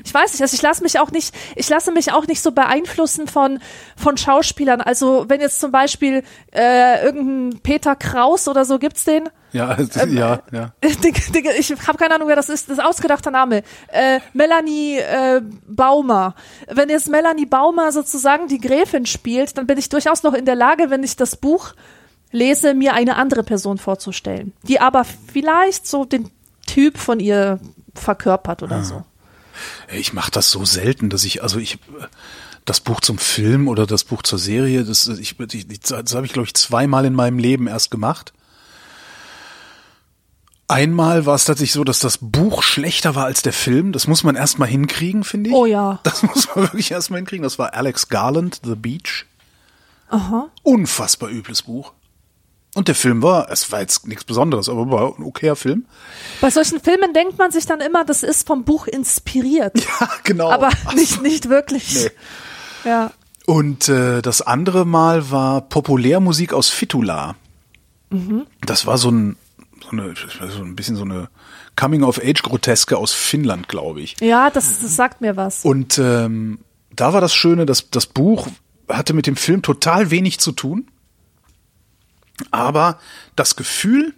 Ich 0.03 0.13
weiß 0.13 0.33
nicht, 0.33 0.41
also 0.41 0.53
ich 0.53 0.61
lasse 0.61 0.83
mich 0.83 0.99
auch 0.99 1.11
nicht, 1.11 1.33
ich 1.55 1.69
lasse 1.69 1.91
mich 1.91 2.11
auch 2.11 2.27
nicht 2.27 2.41
so 2.41 2.51
beeinflussen 2.51 3.27
von, 3.27 3.59
von 3.95 4.17
Schauspielern. 4.17 4.81
Also, 4.81 5.25
wenn 5.27 5.41
jetzt 5.41 5.59
zum 5.59 5.71
Beispiel 5.71 6.23
äh, 6.53 7.03
irgendein 7.03 7.61
Peter 7.61 7.95
Kraus 7.95 8.47
oder 8.47 8.65
so, 8.65 8.79
gibt's 8.79 9.05
den? 9.05 9.29
Ja, 9.51 9.77
Ähm, 9.95 10.17
ja, 10.17 10.41
ja. 10.51 10.73
Digga, 11.03 11.21
Digga, 11.33 11.51
ich 11.57 11.71
habe 11.71 11.97
keine 11.97 12.15
Ahnung, 12.15 12.27
wer 12.27 12.35
das 12.35 12.49
ist. 12.49 12.69
Das 12.69 12.77
ist 12.77 12.83
ausgedachter 12.83 13.31
Name. 13.31 13.63
Äh, 13.87 14.19
Melanie 14.33 14.97
äh, 14.97 15.41
Baumer. 15.67 16.35
Wenn 16.67 16.89
jetzt 16.89 17.09
Melanie 17.09 17.45
Baumer 17.45 17.91
sozusagen 17.91 18.47
die 18.47 18.59
Gräfin 18.59 19.05
spielt, 19.05 19.57
dann 19.57 19.67
bin 19.67 19.77
ich 19.77 19.89
durchaus 19.89 20.23
noch 20.23 20.33
in 20.33 20.45
der 20.45 20.55
Lage, 20.55 20.89
wenn 20.89 21.03
ich 21.03 21.15
das 21.15 21.35
Buch 21.35 21.73
lese, 22.31 22.73
mir 22.73 22.93
eine 22.93 23.17
andere 23.17 23.43
Person 23.43 23.77
vorzustellen, 23.77 24.53
die 24.63 24.79
aber 24.79 25.03
vielleicht 25.03 25.85
so 25.85 26.05
den 26.05 26.29
Typ 26.65 26.97
von 26.97 27.19
ihr 27.19 27.59
verkörpert 27.93 28.63
oder 28.63 28.83
so. 28.83 29.03
Ey, 29.87 29.99
Ich 29.99 30.13
mache 30.13 30.31
das 30.31 30.49
so 30.49 30.63
selten, 30.63 31.09
dass 31.09 31.25
ich, 31.25 31.43
also 31.43 31.59
ich, 31.59 31.75
äh, 31.75 32.05
das 32.63 32.79
Buch 32.79 33.01
zum 33.01 33.17
Film 33.17 33.67
oder 33.67 33.85
das 33.85 34.03
Buch 34.03 34.21
zur 34.21 34.39
Serie, 34.39 34.83
das, 34.85 35.07
ich, 35.07 35.37
ich, 35.39 35.79
das 35.81 36.15
habe 36.15 36.25
ich, 36.25 36.33
glaube 36.33 36.45
ich, 36.45 36.53
zweimal 36.53 37.05
in 37.05 37.13
meinem 37.13 37.39
Leben 37.39 37.67
erst 37.67 37.91
gemacht. 37.91 38.33
Einmal 40.71 41.25
war 41.25 41.35
es 41.35 41.43
tatsächlich 41.43 41.73
so, 41.73 41.83
dass 41.83 41.99
das 41.99 42.17
Buch 42.21 42.63
schlechter 42.63 43.13
war 43.13 43.25
als 43.25 43.41
der 43.41 43.51
Film. 43.51 43.91
Das 43.91 44.07
muss 44.07 44.23
man 44.23 44.37
erstmal 44.37 44.69
hinkriegen, 44.69 45.25
finde 45.25 45.49
ich. 45.49 45.55
Oh 45.55 45.65
ja. 45.65 45.99
Das 46.03 46.23
muss 46.23 46.47
man 46.47 46.63
wirklich 46.63 46.91
erstmal 46.91 47.17
hinkriegen. 47.17 47.43
Das 47.43 47.59
war 47.59 47.73
Alex 47.73 48.07
Garland, 48.07 48.61
The 48.63 48.75
Beach. 48.75 49.25
Aha. 50.09 50.47
Unfassbar 50.63 51.29
übles 51.29 51.63
Buch. 51.63 51.91
Und 52.73 52.87
der 52.87 52.95
Film 52.95 53.21
war, 53.21 53.51
es 53.51 53.69
war 53.73 53.81
jetzt 53.81 54.07
nichts 54.07 54.23
Besonderes, 54.23 54.69
aber 54.69 54.89
war 54.89 55.13
ein 55.17 55.23
okayer 55.23 55.57
Film. 55.57 55.85
Bei 56.39 56.49
solchen 56.49 56.79
Filmen 56.79 57.13
denkt 57.13 57.37
man 57.37 57.51
sich 57.51 57.65
dann 57.65 57.81
immer, 57.81 58.05
das 58.05 58.23
ist 58.23 58.47
vom 58.47 58.63
Buch 58.63 58.87
inspiriert. 58.87 59.73
Ja, 59.99 60.09
genau. 60.23 60.51
Aber 60.51 60.69
Ach 60.85 60.93
nicht, 60.93 61.21
nicht 61.21 61.49
wirklich. 61.49 61.95
Nee. 61.95 62.89
Ja. 62.89 63.11
Und 63.45 63.89
äh, 63.89 64.21
das 64.21 64.41
andere 64.41 64.85
Mal 64.85 65.31
war 65.31 65.61
Populärmusik 65.61 66.53
aus 66.53 66.69
Fitula. 66.69 67.35
Das 68.65 68.85
war 68.85 68.97
so 68.97 69.09
ein, 69.09 69.35
so 69.99 70.43
eine, 70.43 70.51
so 70.51 70.63
ein 70.63 70.75
bisschen 70.75 70.95
so 70.95 71.03
eine 71.03 71.29
Coming-of-Age-Groteske 71.75 72.97
aus 72.97 73.13
Finnland, 73.13 73.67
glaube 73.67 74.01
ich. 74.01 74.15
Ja, 74.21 74.49
das, 74.49 74.81
das 74.81 74.95
sagt 74.95 75.21
mir 75.21 75.35
was. 75.35 75.63
Und 75.65 75.97
ähm, 75.97 76.59
da 76.95 77.13
war 77.13 77.21
das 77.21 77.33
Schöne, 77.33 77.65
dass 77.65 77.89
das 77.89 78.05
Buch 78.05 78.47
hatte 78.89 79.13
mit 79.13 79.27
dem 79.27 79.35
Film 79.35 79.61
total 79.61 80.11
wenig 80.11 80.39
zu 80.39 80.51
tun. 80.51 80.87
Aber 82.49 82.99
das 83.35 83.55
Gefühl, 83.55 84.13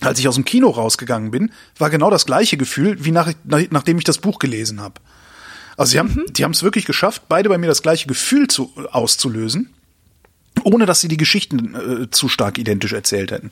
als 0.00 0.18
ich 0.18 0.28
aus 0.28 0.36
dem 0.36 0.44
Kino 0.44 0.70
rausgegangen 0.70 1.30
bin, 1.30 1.52
war 1.78 1.90
genau 1.90 2.10
das 2.10 2.26
gleiche 2.26 2.56
Gefühl, 2.56 3.04
wie 3.04 3.10
nach, 3.10 3.32
nach, 3.44 3.62
nachdem 3.70 3.98
ich 3.98 4.04
das 4.04 4.18
Buch 4.18 4.38
gelesen 4.38 4.80
habe. 4.80 5.00
Also 5.76 5.92
sie 5.92 5.98
haben, 5.98 6.24
die 6.30 6.44
haben 6.44 6.52
es 6.52 6.62
wirklich 6.62 6.86
geschafft, 6.86 7.22
beide 7.28 7.48
bei 7.48 7.58
mir 7.58 7.66
das 7.66 7.82
gleiche 7.82 8.06
Gefühl 8.06 8.48
zu, 8.48 8.72
auszulösen, 8.92 9.74
ohne 10.64 10.86
dass 10.86 11.00
sie 11.00 11.08
die 11.08 11.16
Geschichten 11.16 11.74
äh, 12.04 12.10
zu 12.10 12.28
stark 12.28 12.58
identisch 12.58 12.92
erzählt 12.92 13.30
hätten. 13.30 13.50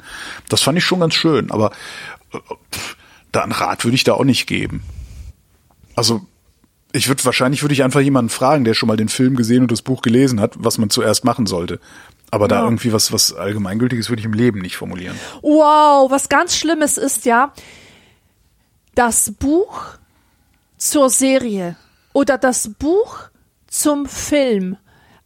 Das 0.49 0.63
fand 0.63 0.79
ich 0.79 0.85
schon 0.85 1.01
ganz 1.01 1.15
schön, 1.15 1.51
aber 1.51 1.71
äh, 2.33 2.39
da 3.33 3.43
einen 3.43 3.53
Rat 3.53 3.85
würde 3.85 3.95
ich 3.95 4.05
da 4.05 4.15
auch 4.15 4.25
nicht 4.25 4.47
geben. 4.47 4.83
Also 5.97 6.27
ich 6.93 7.09
würde 7.09 7.25
wahrscheinlich 7.25 7.63
würde 7.63 7.73
ich 7.75 7.83
einfach 7.83 8.01
jemanden 8.01 8.29
fragen, 8.31 8.65
der 8.65 8.75
schon 8.75 8.87
mal 8.87 8.97
den 8.97 9.09
Film 9.09 9.35
gesehen 9.37 9.63
und 9.63 9.73
das 9.73 9.83
Buch 9.83 10.03
gelesen 10.03 10.41
hat, 10.41 10.55
was 10.57 10.79
man 10.79 10.91
zuerst 10.91 11.25
machen 11.25 11.47
sollte. 11.47 11.81
Aber 12.31 12.49
da 12.49 12.57
Ja. 12.61 12.65
irgendwie 12.65 12.93
was 12.93 13.13
was 13.13 13.33
allgemeingültiges 13.33 14.09
würde 14.09 14.21
ich 14.21 14.27
im 14.27 14.33
Leben 14.33 14.61
nicht 14.61 14.77
formulieren. 14.77 15.17
Wow, 15.43 16.11
was 16.11 16.29
ganz 16.29 16.57
Schlimmes 16.57 16.99
ist 16.99 17.25
ja, 17.27 17.53
das 18.95 19.33
Buch 19.39 19.83
zur 20.79 21.11
Serie 21.11 21.77
oder 22.13 22.39
das 22.39 22.71
Buch 22.79 23.19
zum 23.67 24.07
Film. 24.07 24.77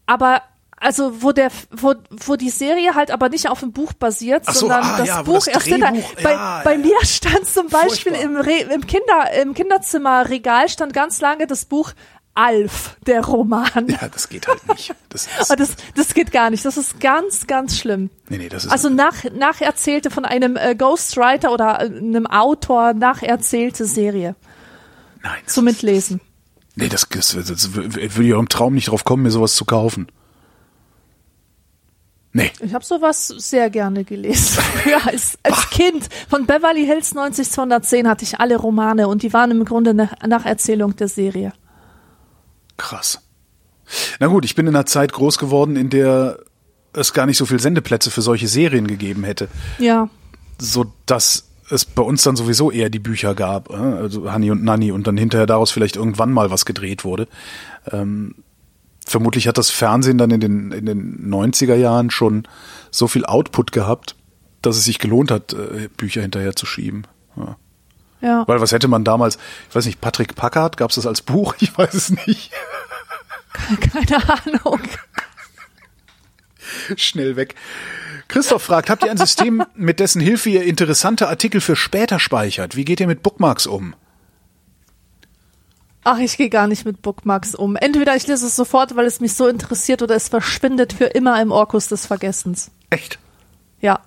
Aber 0.06 0.42
also 0.80 1.22
wo 1.22 1.32
der 1.32 1.50
wo, 1.70 1.94
wo 2.10 2.36
die 2.36 2.50
Serie 2.50 2.94
halt 2.94 3.10
aber 3.10 3.28
nicht 3.28 3.48
auf 3.48 3.60
dem 3.60 3.72
Buch 3.72 3.92
basiert, 3.92 4.44
so, 4.46 4.52
sondern 4.60 4.84
ah, 4.84 4.98
das 4.98 5.08
ja, 5.08 5.22
Buch 5.22 5.34
das 5.34 5.46
erst 5.48 5.66
hinter. 5.66 5.92
Bei, 6.22 6.32
ja, 6.32 6.60
bei 6.64 6.72
ja. 6.72 6.78
mir 6.78 7.04
stand 7.04 7.46
zum 7.46 7.68
Beispiel 7.68 8.14
Furchtbar. 8.14 8.30
im, 8.30 8.36
Re, 8.36 8.74
im 8.74 8.86
Kinder 8.86 9.32
im 9.42 9.54
Kinderzimmerregal 9.54 10.68
stand 10.68 10.92
ganz 10.92 11.20
lange 11.20 11.46
das 11.46 11.64
Buch 11.64 11.92
Alf, 12.38 12.96
der 13.04 13.24
Roman. 13.24 13.88
Ja, 13.88 14.06
das 14.08 14.28
geht 14.28 14.46
halt 14.46 14.66
nicht. 14.68 14.94
Das 15.08 15.26
ist, 15.40 15.50
Aber 15.50 15.56
das, 15.56 15.70
das 15.96 16.14
geht 16.14 16.30
gar 16.30 16.50
nicht. 16.50 16.64
Das 16.64 16.76
ist 16.76 17.00
ganz, 17.00 17.48
ganz 17.48 17.76
schlimm. 17.76 18.10
nee, 18.28 18.38
nee, 18.38 18.48
das 18.48 18.64
ist 18.64 18.70
Also 18.70 18.90
nach, 18.90 19.24
nacherzählte 19.24 20.12
von 20.12 20.24
einem 20.24 20.56
äh, 20.56 20.76
Ghostwriter 20.76 21.50
oder 21.50 21.80
äh, 21.80 21.86
einem 21.86 22.28
Autor 22.28 22.94
nacherzählte 22.94 23.86
Serie 23.86 24.36
nein. 25.20 25.40
Das 25.44 25.54
zum 25.54 25.64
Mitlesen. 25.64 26.20
Nee, 26.76 26.88
das, 26.88 27.08
das, 27.08 27.32
das 27.32 27.74
würde 27.74 28.00
ich 28.00 28.34
auch 28.34 28.38
im 28.38 28.48
Traum 28.48 28.74
nicht 28.74 28.88
drauf 28.88 29.02
kommen, 29.04 29.24
mir 29.24 29.32
sowas 29.32 29.56
zu 29.56 29.64
kaufen. 29.64 30.06
Nee. 32.38 32.52
Ich 32.60 32.72
habe 32.72 32.84
sowas 32.84 33.26
sehr 33.26 33.68
gerne 33.68 34.04
gelesen. 34.04 34.62
ja, 34.88 34.98
als, 35.06 35.36
als 35.42 35.70
Kind 35.70 36.08
von 36.30 36.46
Beverly 36.46 36.86
Hills 36.86 37.12
90210 37.12 38.06
hatte 38.08 38.22
ich 38.24 38.38
alle 38.38 38.56
Romane 38.56 39.08
und 39.08 39.24
die 39.24 39.32
waren 39.32 39.50
im 39.50 39.64
Grunde 39.64 39.90
eine 39.90 40.08
Nacherzählung 40.24 40.94
der 40.94 41.08
Serie. 41.08 41.52
Krass. 42.76 43.20
Na 44.20 44.28
gut, 44.28 44.44
ich 44.44 44.54
bin 44.54 44.68
in 44.68 44.76
einer 44.76 44.86
Zeit 44.86 45.12
groß 45.12 45.38
geworden, 45.38 45.74
in 45.74 45.90
der 45.90 46.38
es 46.92 47.12
gar 47.12 47.26
nicht 47.26 47.38
so 47.38 47.44
viel 47.46 47.58
Sendeplätze 47.58 48.10
für 48.10 48.22
solche 48.22 48.46
Serien 48.46 48.86
gegeben 48.86 49.24
hätte, 49.24 49.48
Ja. 49.78 50.08
so 50.58 50.86
dass 51.06 51.48
es 51.70 51.84
bei 51.84 52.02
uns 52.02 52.22
dann 52.22 52.36
sowieso 52.36 52.70
eher 52.70 52.88
die 52.88 52.98
Bücher 53.00 53.34
gab, 53.34 53.70
äh, 53.70 53.74
also 53.74 54.30
Hanni 54.30 54.50
und 54.52 54.62
Nanni 54.62 54.92
und 54.92 55.06
dann 55.08 55.16
hinterher 55.16 55.46
daraus 55.46 55.70
vielleicht 55.72 55.96
irgendwann 55.96 56.30
mal 56.32 56.50
was 56.50 56.64
gedreht 56.64 57.04
wurde. 57.04 57.26
Ähm, 57.90 58.36
vermutlich 59.08 59.48
hat 59.48 59.58
das 59.58 59.70
Fernsehen 59.70 60.18
dann 60.18 60.30
in 60.30 60.40
den 60.40 60.72
in 60.72 60.86
den 60.86 61.32
90er 61.32 61.74
Jahren 61.74 62.10
schon 62.10 62.46
so 62.90 63.08
viel 63.08 63.24
Output 63.24 63.72
gehabt, 63.72 64.16
dass 64.62 64.76
es 64.76 64.84
sich 64.84 64.98
gelohnt 64.98 65.30
hat, 65.30 65.52
äh, 65.52 65.88
Bücher 65.96 66.22
hinterher 66.22 66.54
zu 66.54 66.66
schieben. 66.66 67.06
Ja. 67.36 67.56
Ja. 68.20 68.44
Weil 68.48 68.60
was 68.60 68.72
hätte 68.72 68.88
man 68.88 69.04
damals, 69.04 69.38
ich 69.68 69.74
weiß 69.74 69.86
nicht, 69.86 70.00
Patrick 70.00 70.34
Packard, 70.34 70.76
gab 70.76 70.90
es 70.90 70.96
das 70.96 71.06
als 71.06 71.22
Buch? 71.22 71.54
Ich 71.60 71.76
weiß 71.76 71.94
es 71.94 72.10
nicht. 72.26 72.52
Keine 73.80 74.28
Ahnung. 74.28 74.80
Schnell 76.96 77.36
weg. 77.36 77.54
Christoph 78.28 78.62
fragt, 78.62 78.90
habt 78.90 79.04
ihr 79.04 79.10
ein 79.10 79.16
System, 79.16 79.64
mit 79.74 80.00
dessen 80.00 80.20
Hilfe 80.20 80.50
ihr 80.50 80.64
interessante 80.64 81.28
Artikel 81.28 81.60
für 81.60 81.76
später 81.76 82.18
speichert? 82.18 82.76
Wie 82.76 82.84
geht 82.84 83.00
ihr 83.00 83.06
mit 83.06 83.22
Bookmarks 83.22 83.66
um? 83.66 83.94
Ach, 86.10 86.18
ich 86.20 86.38
gehe 86.38 86.48
gar 86.48 86.68
nicht 86.68 86.86
mit 86.86 87.02
Bookmarks 87.02 87.54
um. 87.54 87.76
Entweder 87.76 88.16
ich 88.16 88.26
lese 88.26 88.46
es 88.46 88.56
sofort, 88.56 88.96
weil 88.96 89.04
es 89.04 89.20
mich 89.20 89.34
so 89.34 89.46
interessiert, 89.46 90.00
oder 90.00 90.14
es 90.16 90.28
verschwindet 90.28 90.94
für 90.94 91.04
immer 91.04 91.38
im 91.42 91.52
Orkus 91.52 91.88
des 91.88 92.06
Vergessens. 92.06 92.70
Echt? 92.88 93.18
Ja. 93.82 94.00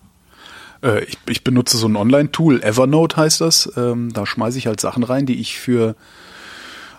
Äh, 0.82 1.04
ich, 1.04 1.20
ich 1.30 1.43
benutze 1.43 1.78
so 1.78 1.88
ein 1.88 1.95
Online-Tool, 1.95 2.64
Evernote 2.64 3.18
heißt 3.18 3.41
das. 3.41 3.72
Ähm, 3.78 4.12
da 4.14 4.26
schmeiße 4.26 4.58
ich 4.58 4.66
halt 4.66 4.82
Sachen 4.82 5.04
rein, 5.04 5.28
die 5.28 5.39
ich 5.39 5.60
für 5.60 5.95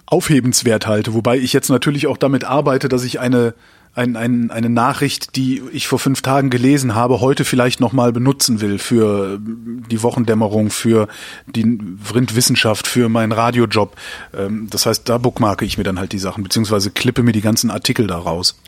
aufhebenswert 0.06 0.86
halte. 0.86 1.14
Wobei 1.14 1.36
ich 1.36 1.52
jetzt 1.52 1.68
natürlich 1.68 2.06
auch 2.06 2.16
damit 2.16 2.44
arbeite, 2.44 2.88
dass 2.88 3.02
ich 3.02 3.18
eine, 3.18 3.54
ein, 3.94 4.16
ein, 4.16 4.50
eine 4.50 4.70
Nachricht, 4.70 5.36
die 5.36 5.62
ich 5.72 5.86
vor 5.86 5.98
fünf 5.98 6.22
Tagen 6.22 6.48
gelesen 6.48 6.94
habe, 6.94 7.20
heute 7.20 7.44
vielleicht 7.44 7.80
nochmal 7.80 8.12
benutzen 8.12 8.62
will 8.62 8.78
für 8.78 9.38
die 9.38 10.02
Wochendämmerung, 10.02 10.70
für 10.70 11.08
die 11.46 11.78
Vrindwissenschaft, 12.02 12.86
für 12.86 13.10
meinen 13.10 13.32
Radiojob. 13.32 13.94
Ähm, 14.34 14.68
das 14.70 14.86
heißt, 14.86 15.08
da 15.08 15.18
bookmarke 15.18 15.66
ich 15.66 15.76
mir 15.76 15.84
dann 15.84 15.98
halt 15.98 16.12
die 16.12 16.18
Sachen, 16.18 16.42
beziehungsweise 16.42 16.90
klippe 16.90 17.22
mir 17.22 17.32
die 17.32 17.42
ganzen 17.42 17.70
Artikel 17.70 18.06
da 18.06 18.16
raus. 18.16 18.58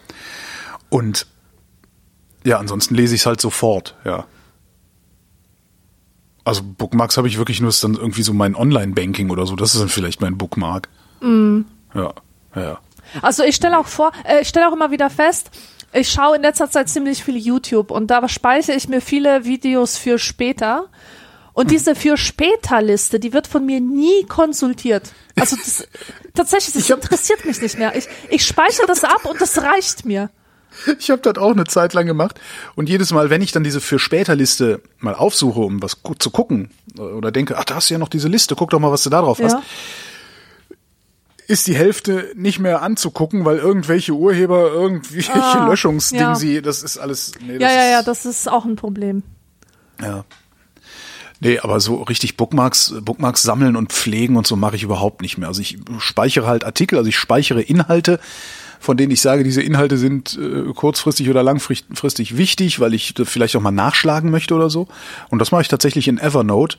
Und 0.91 1.27
ja, 2.45 2.59
ansonsten 2.59 2.95
lese 2.95 3.15
ich 3.15 3.23
es 3.23 3.27
halt 3.27 3.41
sofort, 3.41 3.97
ja. 4.05 4.27
Also 6.45 6.63
Bookmarks 6.63 7.17
habe 7.17 7.27
ich 7.27 7.39
wirklich 7.39 7.63
nur, 7.63 7.71
ist 7.71 7.83
dann 7.83 7.95
irgendwie 7.95 8.23
so 8.23 8.35
mein 8.35 8.55
Online-Banking 8.55 9.31
oder 9.31 9.47
so. 9.47 9.57
Das 9.57 9.75
ist 9.75 9.81
dann 9.81 9.89
vielleicht 9.89 10.21
mein 10.21 10.37
Bookmark. 10.37 10.91
Ja, 11.95 12.13
ja. 12.55 12.79
Also 13.23 13.43
ich 13.45 13.57
stelle 13.57 13.79
auch 13.79 13.87
vor, 13.87 14.13
äh, 14.25 14.41
ich 14.43 14.49
stelle 14.49 14.69
auch 14.69 14.73
immer 14.73 14.91
wieder 14.91 15.11
fest, 15.11 15.51
ich 15.93 16.11
schaue 16.11 16.37
in 16.37 16.43
letzter 16.43 16.71
Zeit 16.71 16.89
ziemlich 16.89 17.23
viel 17.23 17.37
YouTube 17.37 17.91
und 17.91 18.09
da 18.09 18.29
speichere 18.29 18.75
ich 18.77 18.89
mir 18.89 19.01
viele 19.01 19.45
Videos 19.45 19.97
für 19.97 20.19
später. 20.19 20.87
Und 21.53 21.71
diese 21.71 21.95
für 21.95 22.17
später 22.17 22.83
Liste, 22.83 23.21
die 23.21 23.33
wird 23.33 23.47
von 23.47 23.65
mir 23.65 23.81
nie 23.81 24.25
konsultiert. 24.29 25.13
Also 25.39 25.55
das, 25.57 25.87
tatsächlich, 26.35 26.75
das 26.75 26.91
hab- 26.91 27.03
interessiert 27.03 27.45
mich 27.45 27.61
nicht 27.63 27.79
mehr. 27.79 27.95
Ich, 27.97 28.09
ich 28.29 28.45
speichere 28.45 28.87
das 28.89 29.05
ab 29.05 29.25
und 29.25 29.41
das 29.41 29.63
reicht 29.63 30.05
mir. 30.05 30.31
Ich 30.99 31.09
habe 31.13 31.23
das 31.23 31.39
auch 31.39 31.53
eine 31.53 31.67
Zeit 31.67 31.93
lang 31.93 32.05
gemacht 32.07 32.41
und 32.75 32.89
jedes 32.89 33.13
Mal, 33.13 33.31
wenn 33.31 33.41
ich 33.43 33.53
dann 33.53 33.63
diese 33.63 33.81
für 33.81 34.01
später 34.01 34.35
Liste 34.35 34.83
mal 34.99 35.15
aufsuche, 35.15 35.61
um 35.61 35.81
was 35.81 36.03
gut 36.03 36.21
zu 36.21 36.31
gucken 36.33 36.73
oder 36.99 37.31
denke, 37.31 37.57
ach, 37.57 37.63
da 37.65 37.77
hast 37.77 37.91
du 37.91 37.95
ja 37.95 37.99
noch 37.99 38.09
diese 38.09 38.27
Liste, 38.27 38.57
guck 38.57 38.71
doch 38.71 38.81
mal, 38.81 38.91
was 38.91 39.05
du 39.05 39.11
da 39.11 39.21
drauf 39.21 39.39
hast, 39.41 39.53
Ja. 39.53 39.63
Ist 41.47 41.67
die 41.67 41.75
Hälfte 41.75 42.31
nicht 42.35 42.59
mehr 42.59 42.83
anzugucken, 42.83 43.45
weil 43.45 43.59
irgendwelche 43.59 44.13
Urheber 44.13 44.73
irgendwelche 44.73 45.35
Ah, 45.35 45.67
Löschungsding 45.71 46.21
ja. 46.21 46.35
sie, 46.35 46.63
das 46.63 46.83
ist 46.83 46.99
alles 46.99 47.33
nee, 47.47 47.59
Ja, 47.59 47.71
ja, 47.71 47.85
ja, 47.91 48.03
das 48.03 48.25
ist 48.27 48.49
auch 48.51 48.65
ein 48.65 48.77
Problem. 48.77 49.23
ja. 50.01 50.25
Nee, 51.41 51.59
aber 51.59 51.79
so 51.81 51.97
richtig 52.03 52.37
Bookmarks, 52.39 52.95
Bookmarks 53.03 53.43
sammeln 53.43 53.77
und 53.77 53.93
pflegen 53.93 54.37
und 54.37 54.47
so 54.47 54.57
mache 54.57 54.77
ich 54.77 54.83
überhaupt 54.83 55.21
nicht 55.21 55.37
mehr. 55.37 55.49
Also 55.49 55.61
ich 55.61 55.77
speichere 55.99 56.47
halt 56.47 56.65
Artikel, 56.65 56.97
also 56.97 57.09
ich 57.09 57.19
speichere 57.19 57.61
Inhalte, 57.61 58.19
von 58.81 58.97
denen 58.97 59.11
ich 59.13 59.21
sage, 59.21 59.45
diese 59.45 59.61
Inhalte 59.61 59.99
sind 59.99 60.39
äh, 60.41 60.73
kurzfristig 60.73 61.29
oder 61.29 61.43
langfristig 61.43 62.37
wichtig, 62.39 62.81
weil 62.81 62.95
ich 62.95 63.15
vielleicht 63.25 63.57
auch 63.57 63.61
mal 63.61 63.73
nachschlagen 63.73 64.31
möchte 64.31 64.55
oder 64.55 64.71
so. 64.71 64.87
Und 65.29 65.39
das 65.41 65.51
mache 65.51 65.63
ich 65.63 65.69
tatsächlich 65.69 66.09
in 66.09 66.19
Evernote 66.19 66.79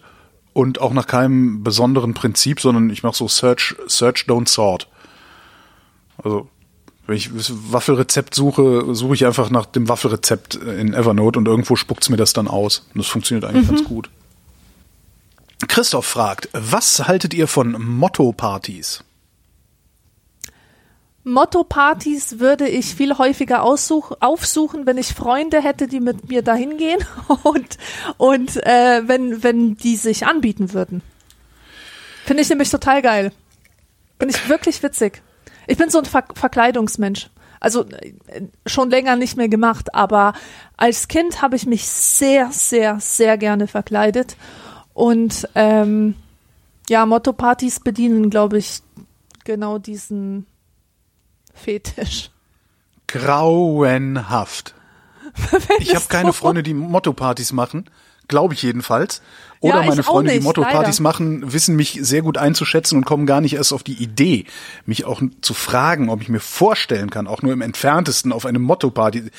und 0.55 0.79
auch 0.79 0.93
nach 0.93 1.05
keinem 1.05 1.63
besonderen 1.63 2.13
Prinzip, 2.13 2.61
sondern 2.61 2.89
ich 2.89 3.03
mache 3.03 3.17
so 3.17 3.27
Search, 3.27 3.75
Search, 3.87 4.23
Don't 4.25 4.47
Sort. 4.47 4.87
Also 6.17 6.47
wenn 7.05 7.17
ich 7.17 7.29
das 7.35 7.51
Waffelrezept 7.73 8.33
suche, 8.33 8.95
suche 8.95 9.15
ich 9.15 9.25
einfach 9.25 9.49
nach 9.49 9.65
dem 9.65 9.89
Waffelrezept 9.89 10.55
in 10.55 10.93
Evernote 10.93 11.37
und 11.39 11.47
irgendwo 11.49 11.75
spuckt's 11.75 12.07
mir 12.07 12.15
das 12.15 12.31
dann 12.31 12.47
aus. 12.47 12.87
Und 12.93 12.99
das 12.99 13.07
funktioniert 13.07 13.43
eigentlich 13.43 13.67
ganz 13.67 13.83
gut. 13.83 14.09
Christoph 15.67 16.05
fragt, 16.05 16.47
was 16.53 17.05
haltet 17.05 17.33
ihr 17.33 17.49
von 17.49 17.73
Motto-Partys? 17.73 19.03
Motto-Partys 21.25 22.39
würde 22.39 22.69
ich 22.69 22.93
viel 22.93 23.17
häufiger 23.17 23.63
aussuch, 23.63 24.11
aufsuchen, 24.19 24.85
wenn 24.85 24.99
ich 24.99 25.13
Freunde 25.13 25.59
hätte, 25.61 25.87
die 25.87 25.99
mit 25.99 26.29
mir 26.29 26.43
dahin 26.43 26.77
gehen 26.77 26.99
und, 27.43 27.77
und 28.17 28.63
äh, 28.63 29.01
wenn, 29.07 29.43
wenn 29.43 29.75
die 29.75 29.95
sich 29.95 30.27
anbieten 30.27 30.71
würden. 30.71 31.01
Finde 32.25 32.43
ich 32.43 32.49
nämlich 32.49 32.69
total 32.69 33.01
geil. 33.01 33.31
Finde 34.19 34.35
ich 34.35 34.49
wirklich 34.49 34.81
witzig. 34.83 35.23
Ich 35.65 35.77
bin 35.77 35.89
so 35.89 35.97
ein 35.97 36.05
Ver 36.05 36.23
Verkleidungsmensch. 36.33 37.29
Also 37.59 37.85
äh, 37.85 38.43
schon 38.67 38.91
länger 38.91 39.15
nicht 39.15 39.35
mehr 39.35 39.49
gemacht, 39.49 39.95
aber 39.95 40.33
als 40.77 41.07
Kind 41.07 41.41
habe 41.41 41.55
ich 41.55 41.65
mich 41.65 41.87
sehr, 41.87 42.51
sehr, 42.51 42.99
sehr 42.99 43.39
gerne 43.39 43.65
verkleidet. 43.65 44.37
Und 44.93 45.49
ähm, 45.55 46.13
ja, 46.87 47.07
Motto-Partys 47.07 47.79
bedienen, 47.79 48.29
glaube 48.29 48.59
ich, 48.59 48.81
genau 49.43 49.79
diesen 49.79 50.45
Fetisch. 51.55 52.29
Grauenhaft. 53.07 54.73
Ich 55.79 55.95
habe 55.95 56.05
keine? 56.07 56.33
Freunde, 56.33 56.63
die 56.63 56.73
Motto-Partys 56.73 57.51
machen. 57.51 57.89
Glaube 58.27 58.53
ich 58.53 58.63
jedenfalls. 58.63 59.21
Oder 59.59 59.81
Ja, 59.81 59.85
meine 59.87 60.03
Freunde, 60.03 60.31
die 60.31 60.37
nicht, 60.37 60.45
Motto-Partys 60.45 60.99
leider. 60.99 61.03
machen, 61.03 61.53
wissen 61.53 61.75
mich 61.75 61.97
sehr 62.01 62.21
gut 62.21 62.37
einzuschätzen 62.37 62.97
und 62.97 63.05
kommen 63.05 63.25
gar 63.25 63.41
nicht 63.41 63.53
erst 63.53 63.73
auf 63.73 63.83
die 63.83 63.93
Idee, 64.01 64.45
mich 64.85 65.05
auch 65.05 65.21
zu 65.41 65.53
fragen, 65.53 66.09
ob 66.09 66.21
ich 66.21 66.29
mir 66.29 66.39
vorstellen 66.39 67.09
kann, 67.09 67.27
auch 67.27 67.41
nur 67.41 67.53
im 67.53 67.61
entferntesten 67.61 68.31
auf 68.31 68.45
eine 68.45 68.59
Motto-Party. 68.59 69.31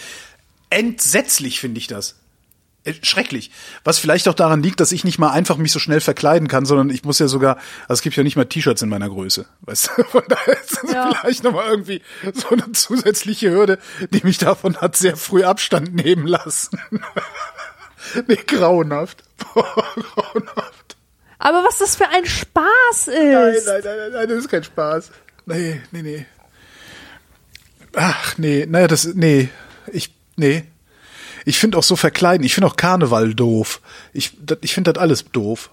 Entsetzlich 0.71 1.61
finde 1.61 1.79
ich 1.79 1.87
das. 1.87 2.17
Äh, 2.87 2.95
Schrecklich. 3.03 3.51
Was 3.85 3.99
vielleicht 3.99 4.29
auch 4.29 4.35
daran 4.35 4.63
liegt, 4.63 4.81
dass 4.81 4.93
ich 4.93 5.05
nicht 5.05 5.19
mal 5.19 5.31
einfach 5.31 5.57
mich 5.57 5.73
so 5.73 5.79
schnell 5.79 6.01
verkleiden 6.01 6.49
kann, 6.49 6.65
sondern 6.67 6.89
ich 6.91 7.05
muss 7.05 7.19
ja 7.19 7.29
sogar, 7.29 7.57
also 7.89 7.95
es 7.99 8.03
gibt 8.03 8.17
ja 8.17 8.23
nicht 8.23 8.37
mal 8.37 8.45
T-Shirts 8.47 8.83
in 8.83 8.89
meiner 8.89 9.09
Größe. 9.09 9.47
Weißt 9.63 9.91
du? 9.97 10.05
Von 10.11 10.23
daher 10.29 10.61
ist 10.61 10.79
das 10.83 10.93
Ja. 10.93 11.13
vielleicht 11.15 11.45
nochmal 11.45 11.69
irgendwie 11.69 12.01
so 12.33 12.49
eine 12.51 12.73
zusätzliche 12.73 13.51
Hürde, 13.51 13.79
die 14.13 14.23
mich 14.25 14.39
davon 14.39 14.77
hat 14.79 14.97
sehr 14.97 15.17
früh 15.17 15.45
Abstand 15.45 15.95
nehmen 15.95 16.27
lassen. 16.27 16.81
nee, 18.27 18.37
grauenhaft. 18.47 19.23
grauenhaft. 19.53 20.97
Aber 21.39 21.65
was 21.65 21.79
das 21.79 21.97
für 21.97 22.09
ein 22.09 22.25
Spaß 22.25 23.09
Nein, 23.09 23.55
ist. 23.55 23.67
nein, 23.67 23.81
nein, 23.85 23.97
nein, 23.99 24.13
nein, 24.13 24.29
das 24.29 24.39
ist 24.39 24.49
kein 24.49 24.65
Spaß. 24.65 25.11
Nee, 25.45 25.81
nee, 25.93 26.03
nee. 26.03 26.27
Ach, 27.95 28.37
nee, 28.39 28.67
naja, 28.69 28.89
das, 28.89 29.07
nee, 29.15 29.49
ich, 29.93 30.15
nee. 30.37 30.65
Ich 31.47 31.59
finde 31.59 31.79
auch 31.79 31.85
so 31.85 31.95
verkleiden, 31.95 32.45
ich 32.45 32.55
finde 32.55 32.67
auch 32.67 32.77
Karneval 32.77 33.33
doof. 33.33 33.81
Ich, 34.13 34.33
ich 34.63 34.75
finde 34.75 34.93
das 34.93 35.01
alles 35.01 35.25
doof. 35.31 35.71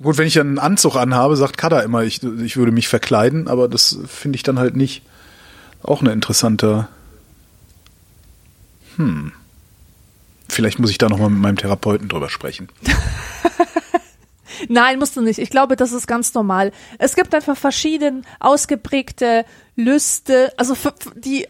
Gut, 0.00 0.16
wenn 0.16 0.28
ich 0.28 0.38
einen 0.38 0.60
Anzug 0.60 0.94
anhabe, 0.94 1.36
sagt 1.36 1.58
Kada 1.58 1.80
immer, 1.80 2.04
ich, 2.04 2.22
ich 2.22 2.56
würde 2.56 2.70
mich 2.70 2.86
verkleiden, 2.86 3.48
aber 3.48 3.66
das 3.66 3.98
finde 4.06 4.36
ich 4.36 4.44
dann 4.44 4.60
halt 4.60 4.76
nicht. 4.76 5.02
Auch 5.82 6.02
eine 6.02 6.12
interessante. 6.12 6.86
Hm. 8.96 9.32
Vielleicht 10.48 10.78
muss 10.78 10.90
ich 10.90 10.98
da 10.98 11.08
nochmal 11.08 11.30
mit 11.30 11.40
meinem 11.40 11.56
Therapeuten 11.56 12.08
drüber 12.08 12.30
sprechen. 12.30 12.68
Nein, 14.68 15.00
musst 15.00 15.16
du 15.16 15.20
nicht. 15.20 15.38
Ich 15.38 15.50
glaube, 15.50 15.74
das 15.74 15.90
ist 15.90 16.06
ganz 16.06 16.32
normal. 16.32 16.70
Es 16.98 17.16
gibt 17.16 17.34
einfach 17.34 17.56
verschieden 17.56 18.24
ausgeprägte 18.38 19.44
Lüste. 19.74 20.52
Also 20.56 20.76
die, 21.16 21.46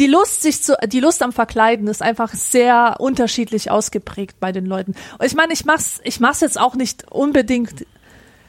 die 0.00 0.06
Lust, 0.06 0.40
sich 0.40 0.62
zu, 0.62 0.76
die 0.86 0.98
Lust 0.98 1.22
am 1.22 1.30
Verkleiden 1.30 1.86
ist 1.86 2.02
einfach 2.02 2.32
sehr 2.32 2.96
unterschiedlich 2.98 3.70
ausgeprägt 3.70 4.40
bei 4.40 4.50
den 4.50 4.64
Leuten. 4.64 4.94
Und 5.18 5.26
ich 5.26 5.34
meine, 5.34 5.52
ich 5.52 5.66
mach's, 5.66 6.00
ich 6.04 6.20
mach's 6.20 6.40
jetzt 6.40 6.58
auch 6.58 6.74
nicht 6.74 7.04
unbedingt 7.12 7.86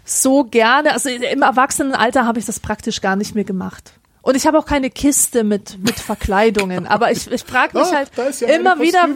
so 0.06 0.46
gerne. 0.46 0.94
Also 0.94 1.10
im 1.10 1.42
Erwachsenenalter 1.42 2.26
habe 2.26 2.40
ich 2.40 2.46
das 2.46 2.62
praktisch 2.62 3.02
gar 3.02 3.18
nicht 3.18 3.36
mehr 3.36 3.44
gemacht. 3.44 3.94
Und 4.22 4.38
ich 4.38 4.48
habe 4.48 4.58
auch 4.58 4.66
keine 4.66 4.90
Kiste 4.90 5.44
mit, 5.44 5.78
mit 5.80 6.00
Verkleidungen. 6.00 6.88
Aber 6.88 7.12
ich, 7.12 7.30
ich 7.30 7.44
frage 7.44 7.78
mich 7.78 7.88
Ach, 7.90 7.96
halt 7.96 8.40
ja 8.40 8.48
immer 8.48 8.80
wieder. 8.80 9.10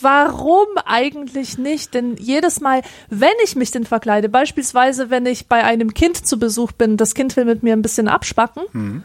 Warum 0.00 0.66
eigentlich 0.84 1.58
nicht? 1.58 1.94
Denn 1.94 2.16
jedes 2.16 2.60
Mal, 2.60 2.82
wenn 3.08 3.28
ich 3.44 3.54
mich 3.54 3.70
denn 3.70 3.84
verkleide, 3.84 4.28
beispielsweise 4.28 5.10
wenn 5.10 5.26
ich 5.26 5.46
bei 5.46 5.62
einem 5.62 5.94
Kind 5.94 6.26
zu 6.26 6.40
Besuch 6.40 6.72
bin, 6.72 6.96
das 6.96 7.14
Kind 7.14 7.36
will 7.36 7.44
mit 7.44 7.62
mir 7.62 7.72
ein 7.72 7.82
bisschen 7.82 8.08
abspacken, 8.08 9.04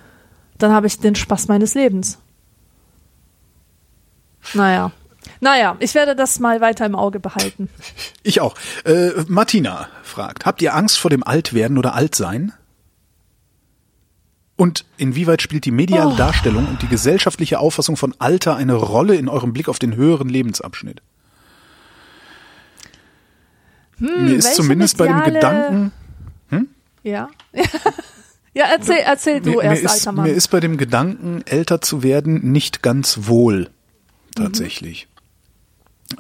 dann 0.57 0.71
habe 0.71 0.87
ich 0.87 0.97
den 0.97 1.15
Spaß 1.15 1.47
meines 1.47 1.75
Lebens. 1.75 2.17
Naja. 4.53 4.91
Naja, 5.39 5.75
ich 5.79 5.93
werde 5.95 6.15
das 6.15 6.39
mal 6.39 6.61
weiter 6.61 6.85
im 6.85 6.95
Auge 6.95 7.19
behalten. 7.19 7.69
Ich 8.23 8.39
auch. 8.41 8.55
Äh, 8.85 9.09
Martina 9.27 9.87
fragt, 10.03 10.45
habt 10.45 10.61
ihr 10.61 10.75
Angst 10.75 10.99
vor 10.99 11.09
dem 11.09 11.23
Altwerden 11.23 11.77
oder 11.79 11.95
Altsein? 11.95 12.53
Und 14.57 14.85
inwieweit 14.97 15.41
spielt 15.41 15.65
die 15.65 15.71
mediale 15.71 16.13
Oh. 16.13 16.15
Darstellung 16.17 16.67
und 16.67 16.81
die 16.83 16.87
gesellschaftliche 16.87 17.57
Auffassung 17.57 17.97
von 17.97 18.13
Alter 18.19 18.55
eine 18.55 18.75
Rolle 18.75 19.15
in 19.15 19.27
eurem 19.27 19.53
Blick 19.53 19.69
auf 19.69 19.79
den 19.79 19.95
höheren 19.95 20.29
Lebensabschnitt? 20.29 21.01
hm, 23.97 24.25
mir 24.25 24.35
ist 24.35 24.55
zumindest 24.55 24.97
bei 24.97 25.07
dem 25.07 25.17
mediale- 25.17 25.33
Gedanken, 25.33 25.91
Ja. 27.03 27.29
ja, 28.53 28.65
erzähl, 28.71 28.99
erzähl 29.03 29.41
du 29.41 29.51
mir, 29.51 29.57
mir, 29.57 29.63
erst, 29.63 29.83
ist, 29.83 29.91
alter 29.91 30.11
Mann. 30.11 30.25
mir 30.27 30.33
ist 30.33 30.47
bei 30.49 30.59
dem 30.59 30.77
Gedanken, 30.77 31.41
älter 31.47 31.81
zu 31.81 32.03
werden, 32.03 32.51
nicht 32.51 32.83
ganz 32.83 33.21
wohl. 33.23 33.69
Tatsächlich. 34.35 35.07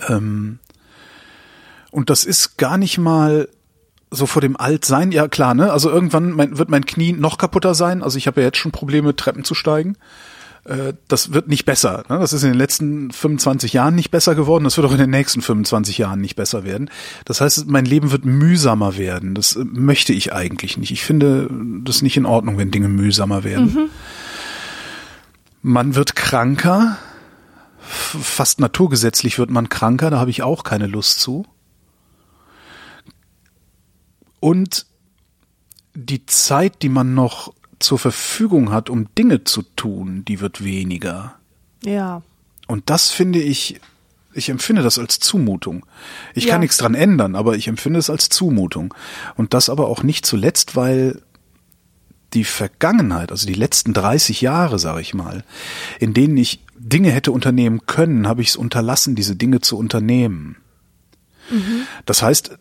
Ähm, 0.07 0.59
und 1.91 2.09
das 2.09 2.23
ist 2.23 2.57
gar 2.57 2.77
nicht 2.77 2.97
mal 2.97 3.47
so 4.09 4.25
vor 4.25 4.41
dem 4.41 4.57
Altsein. 4.57 5.11
Ja, 5.11 5.27
klar, 5.27 5.53
ne? 5.53 5.71
Also 5.71 5.89
irgendwann 5.89 6.31
mein, 6.31 6.57
wird 6.57 6.69
mein 6.69 6.85
Knie 6.85 7.13
noch 7.13 7.37
kaputter 7.37 7.73
sein. 7.73 8.03
Also 8.03 8.17
ich 8.17 8.27
habe 8.27 8.41
ja 8.41 8.47
jetzt 8.47 8.57
schon 8.57 8.71
Probleme, 8.71 9.15
Treppen 9.15 9.43
zu 9.43 9.55
steigen. 9.55 9.95
Äh, 10.65 10.93
Das 11.07 11.33
wird 11.33 11.47
nicht 11.47 11.65
besser. 11.65 12.03
Ne? 12.09 12.19
Das 12.19 12.33
ist 12.33 12.43
in 12.43 12.49
den 12.49 12.57
letzten 12.57 13.11
25 13.11 13.73
Jahren 13.73 13.95
nicht 13.95 14.11
besser 14.11 14.35
geworden. 14.35 14.65
Das 14.65 14.75
wird 14.77 14.85
auch 14.87 14.91
in 14.91 14.97
den 14.97 15.09
nächsten 15.09 15.41
25 15.41 15.97
Jahren 15.97 16.19
nicht 16.21 16.35
besser 16.35 16.63
werden. 16.65 16.89
Das 17.25 17.39
heißt, 17.41 17.67
mein 17.67 17.85
Leben 17.85 18.11
wird 18.11 18.25
mühsamer 18.25 18.97
werden. 18.97 19.33
Das 19.33 19.55
äh, 19.55 19.63
möchte 19.63 20.11
ich 20.13 20.33
eigentlich 20.33 20.77
nicht. 20.77 20.91
Ich 20.91 21.03
finde 21.03 21.49
das 21.83 22.01
nicht 22.01 22.17
in 22.17 22.25
Ordnung, 22.25 22.57
wenn 22.57 22.71
Dinge 22.71 22.89
mühsamer 22.89 23.43
werden. 23.45 23.89
Man 25.61 25.95
wird 25.95 26.15
kranker. 26.15 26.97
Fast 27.81 28.59
naturgesetzlich 28.59 29.37
wird 29.39 29.49
man 29.49 29.69
kranker. 29.69 30.09
Da 30.09 30.19
habe 30.19 30.29
ich 30.31 30.43
auch 30.43 30.63
keine 30.63 30.87
Lust 30.87 31.19
zu. 31.19 31.45
Und 34.39 34.85
die 35.93 36.25
Zeit, 36.25 36.81
die 36.81 36.89
man 36.89 37.13
noch 37.13 37.53
zur 37.79 37.99
Verfügung 37.99 38.71
hat, 38.71 38.89
um 38.89 39.13
Dinge 39.15 39.43
zu 39.43 39.63
tun, 39.75 40.23
die 40.25 40.39
wird 40.39 40.63
weniger. 40.63 41.35
ja. 41.83 42.21
Und 42.67 42.89
das 42.89 43.09
finde 43.09 43.39
ich, 43.41 43.81
ich 44.33 44.47
empfinde 44.47 44.81
das 44.81 44.97
als 44.97 45.19
Zumutung. 45.19 45.85
Ich 46.33 46.45
Ja. 46.45 46.51
kann 46.51 46.61
nichts 46.61 46.77
dran 46.77 46.95
ändern, 46.95 47.35
aber 47.35 47.57
ich 47.57 47.67
empfinde 47.67 47.99
es 47.99 48.09
als 48.09 48.29
Zumutung. 48.29 48.93
Und 49.35 49.53
das 49.53 49.67
aber 49.67 49.89
auch 49.89 50.03
nicht 50.03 50.25
zuletzt, 50.25 50.77
weil 50.77 51.21
die 52.33 52.45
Vergangenheit, 52.45 53.29
also 53.29 53.45
die 53.45 53.55
letzten 53.55 53.91
30 53.91 54.39
Jahre, 54.39 54.79
sage 54.79 55.01
ich 55.01 55.13
mal, 55.13 55.43
in 55.99 56.13
denen 56.13 56.37
ich 56.37 56.61
Dinge 56.83 57.11
hätte 57.11 57.31
unternehmen 57.31 57.85
können, 57.85 58.27
habe 58.27 58.41
ich 58.41 58.49
es 58.49 58.55
unterlassen, 58.55 59.15
diese 59.15 59.35
Dinge 59.35 59.61
zu 59.61 59.77
unternehmen. 59.77 60.57
Das 62.05 62.21
heißt, 62.21 62.57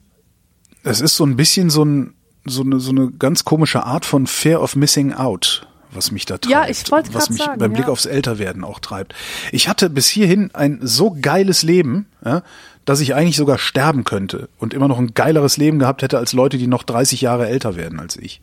es 0.83 1.01
ist 1.01 1.17
so 1.17 1.25
ein 1.25 1.37
bisschen 1.37 1.71
so, 1.71 1.85
ein, 1.85 2.15
so, 2.45 2.63
eine, 2.63 2.81
so 2.81 2.91
eine 2.91 3.11
ganz 3.11 3.45
komische 3.45 3.85
Art 3.85 4.05
von 4.05 4.27
Fear 4.27 4.63
of 4.63 4.77
Missing 4.77 5.13
Out, 5.13 5.67
was 5.93 6.11
mich 6.11 6.27
da 6.27 6.39
treibt. 6.39 6.51
Ja, 6.51 6.69
ich 6.69 6.91
wollte 6.91 7.15
Was 7.15 7.31
mich 7.31 7.43
sagen, 7.43 7.59
beim 7.59 7.73
Blick 7.73 7.87
ja. 7.87 7.93
aufs 7.93 8.07
Älterwerden 8.07 8.65
auch 8.65 8.79
treibt. 8.81 9.15
Ich 9.53 9.69
hatte 9.69 9.91
bis 9.91 10.09
hierhin 10.09 10.51
ein 10.55 10.81
so 10.83 11.17
geiles 11.21 11.63
Leben, 11.63 12.07
ja, 12.25 12.43
dass 12.85 13.01
ich 13.01 13.15
eigentlich 13.15 13.37
sogar 13.37 13.59
sterben 13.59 14.05
könnte 14.05 14.49
und 14.59 14.75
immer 14.75 14.89
noch 14.89 14.99
ein 14.99 15.15
geileres 15.15 15.57
Leben 15.57 15.79
gehabt 15.79 16.03
hätte 16.03 16.19
als 16.19 16.33
Leute, 16.33 16.59
die 16.59 16.67
noch 16.67 16.83
30 16.83 17.21
Jahre 17.21 17.49
älter 17.49 17.77
werden 17.77 18.01
als 18.01 18.17
ich. 18.17 18.41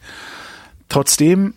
Trotzdem 0.89 1.53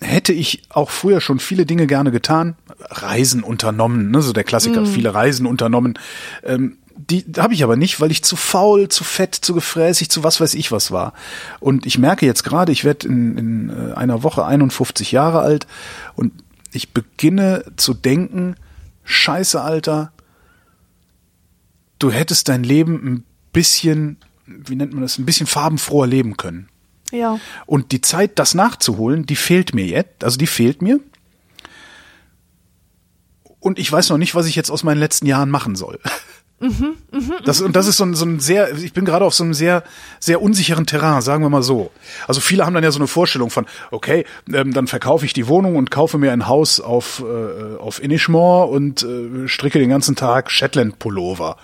hätte 0.00 0.32
ich 0.32 0.62
auch 0.68 0.90
früher 0.90 1.20
schon 1.20 1.38
viele 1.38 1.66
Dinge 1.66 1.86
gerne 1.86 2.10
getan, 2.10 2.56
Reisen 2.80 3.42
unternommen, 3.42 4.10
ne, 4.10 4.22
so 4.22 4.32
der 4.32 4.44
Klassiker, 4.44 4.84
viele 4.86 5.14
Reisen 5.14 5.46
unternommen. 5.46 5.98
Ähm, 6.44 6.78
die 6.96 7.24
habe 7.38 7.54
ich 7.54 7.62
aber 7.62 7.76
nicht, 7.76 8.00
weil 8.00 8.10
ich 8.10 8.22
zu 8.22 8.36
faul, 8.36 8.88
zu 8.88 9.04
fett, 9.04 9.34
zu 9.34 9.54
gefräßig, 9.54 10.08
zu 10.08 10.24
was 10.24 10.40
weiß 10.40 10.54
ich 10.54 10.72
was 10.72 10.90
war. 10.90 11.12
Und 11.60 11.86
ich 11.86 11.98
merke 11.98 12.26
jetzt 12.26 12.42
gerade, 12.42 12.72
ich 12.72 12.84
werde 12.84 13.06
in, 13.06 13.36
in 13.36 13.70
äh, 13.70 13.94
einer 13.94 14.22
Woche 14.22 14.44
51 14.44 15.12
Jahre 15.12 15.40
alt 15.40 15.66
und 16.14 16.32
ich 16.72 16.92
beginne 16.92 17.64
zu 17.76 17.94
denken, 17.94 18.56
scheiße 19.04 19.60
Alter, 19.60 20.12
du 21.98 22.10
hättest 22.10 22.48
dein 22.48 22.64
Leben 22.64 22.94
ein 22.94 23.24
bisschen, 23.52 24.18
wie 24.46 24.76
nennt 24.76 24.92
man 24.92 25.02
das, 25.02 25.18
ein 25.18 25.26
bisschen 25.26 25.46
farbenfroher 25.46 26.06
leben 26.06 26.36
können. 26.36 26.68
Ja. 27.12 27.38
Und 27.66 27.92
die 27.92 28.00
Zeit, 28.00 28.38
das 28.38 28.54
nachzuholen, 28.54 29.26
die 29.26 29.36
fehlt 29.36 29.74
mir 29.74 29.86
jetzt. 29.86 30.24
Also 30.24 30.38
die 30.38 30.46
fehlt 30.46 30.82
mir. 30.82 31.00
Und 33.60 33.78
ich 33.78 33.90
weiß 33.90 34.10
noch 34.10 34.18
nicht, 34.18 34.34
was 34.34 34.46
ich 34.46 34.54
jetzt 34.54 34.70
aus 34.70 34.84
meinen 34.84 34.98
letzten 34.98 35.26
Jahren 35.26 35.50
machen 35.50 35.74
soll. 35.74 35.98
Das, 37.44 37.60
und 37.60 37.76
das 37.76 37.86
ist 37.86 37.98
so 37.98 38.04
ein, 38.04 38.14
so 38.14 38.24
ein 38.24 38.40
sehr, 38.40 38.74
ich 38.76 38.94
bin 38.94 39.04
gerade 39.04 39.24
auf 39.24 39.34
so 39.34 39.44
einem 39.44 39.52
sehr, 39.52 39.82
sehr 40.20 40.40
unsicheren 40.40 40.86
Terrain, 40.86 41.20
sagen 41.20 41.42
wir 41.42 41.50
mal 41.50 41.62
so. 41.62 41.90
Also 42.26 42.40
viele 42.40 42.64
haben 42.64 42.72
dann 42.72 42.82
ja 42.82 42.90
so 42.90 42.98
eine 42.98 43.06
Vorstellung 43.06 43.50
von, 43.50 43.66
okay, 43.90 44.24
ähm, 44.52 44.72
dann 44.72 44.86
verkaufe 44.86 45.26
ich 45.26 45.34
die 45.34 45.48
Wohnung 45.48 45.76
und 45.76 45.90
kaufe 45.90 46.16
mir 46.16 46.32
ein 46.32 46.46
Haus 46.46 46.80
auf, 46.80 47.22
äh, 47.22 47.76
auf 47.76 48.02
Inishmore 48.02 48.68
und 48.68 49.02
äh, 49.02 49.48
stricke 49.48 49.78
den 49.78 49.90
ganzen 49.90 50.16
Tag 50.16 50.50
Shetland-Pullover 50.50 51.58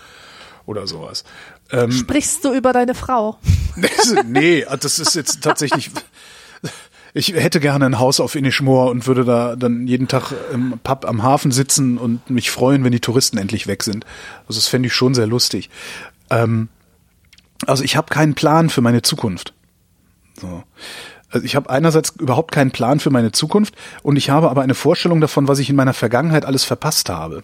oder 0.67 0.87
sowas. 0.87 1.25
Ähm, 1.73 1.91
Sprichst 1.91 2.45
du 2.45 2.53
über 2.53 2.73
deine 2.73 2.95
Frau? 2.95 3.39
nee, 4.27 4.65
das 4.81 4.99
ist 4.99 5.15
jetzt 5.15 5.43
tatsächlich. 5.43 5.91
Ich 7.15 7.35
hätte 7.35 7.61
gerne 7.61 7.87
ein 7.87 7.99
Haus 7.99 8.21
auf 8.21 8.35
Inishmore 8.35 8.91
und 8.91 9.07
würde 9.07 9.25
da 9.25 9.57
dann 9.57 9.87
jeden 9.87 10.09
Tag 10.09 10.33
im 10.53 10.79
Pub 10.83 11.05
am 11.07 11.23
Hafen 11.23 11.51
sitzen 11.51 11.99
und 11.99 12.31
mich 12.31 12.51
freuen, 12.51 12.85
wenn 12.85 12.93
die 12.93 13.01
Touristen 13.01 13.37
endlich 13.37 13.67
weg 13.67 13.83
sind. 13.83 14.07
Also 14.47 14.59
das 14.59 14.69
fände 14.69 14.87
ich 14.87 14.95
schon 14.95 15.15
sehr 15.15 15.27
lustig. 15.27 15.69
Ähm, 16.31 16.69
also 17.67 17.85
ich 17.85 17.97
habe 17.97 18.13
keinen 18.13 18.35
Plan 18.35 18.71
für 18.71 18.81
meine 18.81 19.03
Zukunft. 19.03 19.53
So. 20.41 20.63
Also 21.31 21.45
ich 21.45 21.57
habe 21.57 21.71
einerseits 21.71 22.15
überhaupt 22.19 22.53
keinen 22.53 22.71
Plan 22.71 23.01
für 23.01 23.11
meine 23.11 23.33
Zukunft 23.33 23.75
und 24.03 24.17
ich 24.17 24.31
habe 24.31 24.51
aber 24.51 24.63
eine 24.63 24.75
Vorstellung 24.75 25.21
davon, 25.21 25.49
was 25.49 25.59
ich 25.59 25.71
in 25.71 25.77
meiner 25.77 25.95
Vergangenheit 25.95 26.45
alles 26.45 26.65
verpasst 26.65 27.09
habe. 27.09 27.43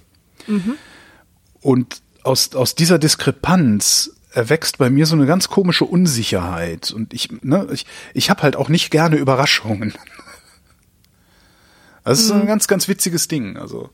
Und 1.61 2.01
aus, 2.23 2.55
aus 2.55 2.75
dieser 2.75 2.99
Diskrepanz 2.99 4.18
erwächst 4.33 4.79
bei 4.79 4.91
mir 4.91 5.07
so 5.07 5.17
eine 5.17 5.27
ganz 5.27 5.49
komische 5.49 5.85
Unsicherheit. 5.85 6.91
Und 6.91 7.15
ich, 7.15 7.31
ne, 7.43 7.67
ich, 7.73 7.87
ich 8.15 8.31
habe 8.31 8.43
halt 8.43 8.57
auch 8.57 8.69
nicht 8.69 8.91
gerne 8.91 9.17
Überraschungen. 9.17 9.95
Das 12.05 12.21
ist 12.21 12.29
so 12.29 12.35
ein 12.35 12.47
ganz, 12.47 12.67
ganz 12.69 12.89
witziges 12.89 13.29
Ding. 13.29 13.59
Also 13.59 13.91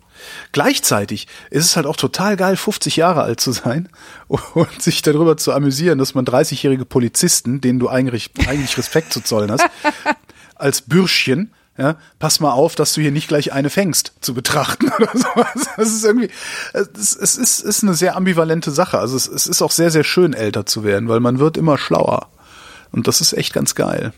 gleichzeitig 0.52 1.26
ist 1.50 1.64
es 1.64 1.74
halt 1.74 1.84
auch 1.84 1.96
total 1.96 2.36
geil, 2.36 2.56
50 2.56 2.94
Jahre 2.94 3.22
alt 3.22 3.40
zu 3.40 3.50
sein 3.50 3.88
und 4.28 4.80
sich 4.80 5.02
darüber 5.02 5.36
zu 5.36 5.52
amüsieren, 5.52 5.98
dass 5.98 6.14
man 6.14 6.24
30-jährige 6.24 6.84
Polizisten, 6.84 7.60
denen 7.60 7.80
du 7.80 7.88
eigentlich, 7.88 8.30
eigentlich 8.46 8.78
Respekt 8.78 9.12
zu 9.12 9.20
zollen 9.20 9.50
hast, 9.50 9.64
als 10.54 10.82
Bürschchen, 10.82 11.52
ja, 11.76 11.96
pass 12.20 12.38
mal 12.40 12.52
auf, 12.52 12.76
dass 12.76 12.94
du 12.94 13.00
hier 13.00 13.10
nicht 13.10 13.26
gleich 13.28 13.52
eine 13.52 13.68
fängst, 13.68 14.12
zu 14.20 14.32
betrachten 14.34 14.90
oder 14.96 15.10
sowas. 15.12 15.68
Das 15.76 15.88
ist 15.88 16.04
irgendwie, 16.04 16.30
es, 16.72 17.16
es 17.16 17.36
ist, 17.36 17.60
ist 17.60 17.82
eine 17.82 17.94
sehr 17.94 18.16
ambivalente 18.16 18.70
Sache. 18.70 18.98
Also 18.98 19.16
es, 19.16 19.26
es 19.26 19.46
ist 19.46 19.60
auch 19.62 19.72
sehr, 19.72 19.90
sehr 19.90 20.04
schön, 20.04 20.34
älter 20.34 20.66
zu 20.66 20.84
werden, 20.84 21.08
weil 21.08 21.20
man 21.20 21.38
wird 21.38 21.56
immer 21.56 21.76
schlauer. 21.78 22.28
Und 22.92 23.08
das 23.08 23.20
ist 23.20 23.32
echt 23.32 23.52
ganz 23.52 23.74
geil. 23.74 24.12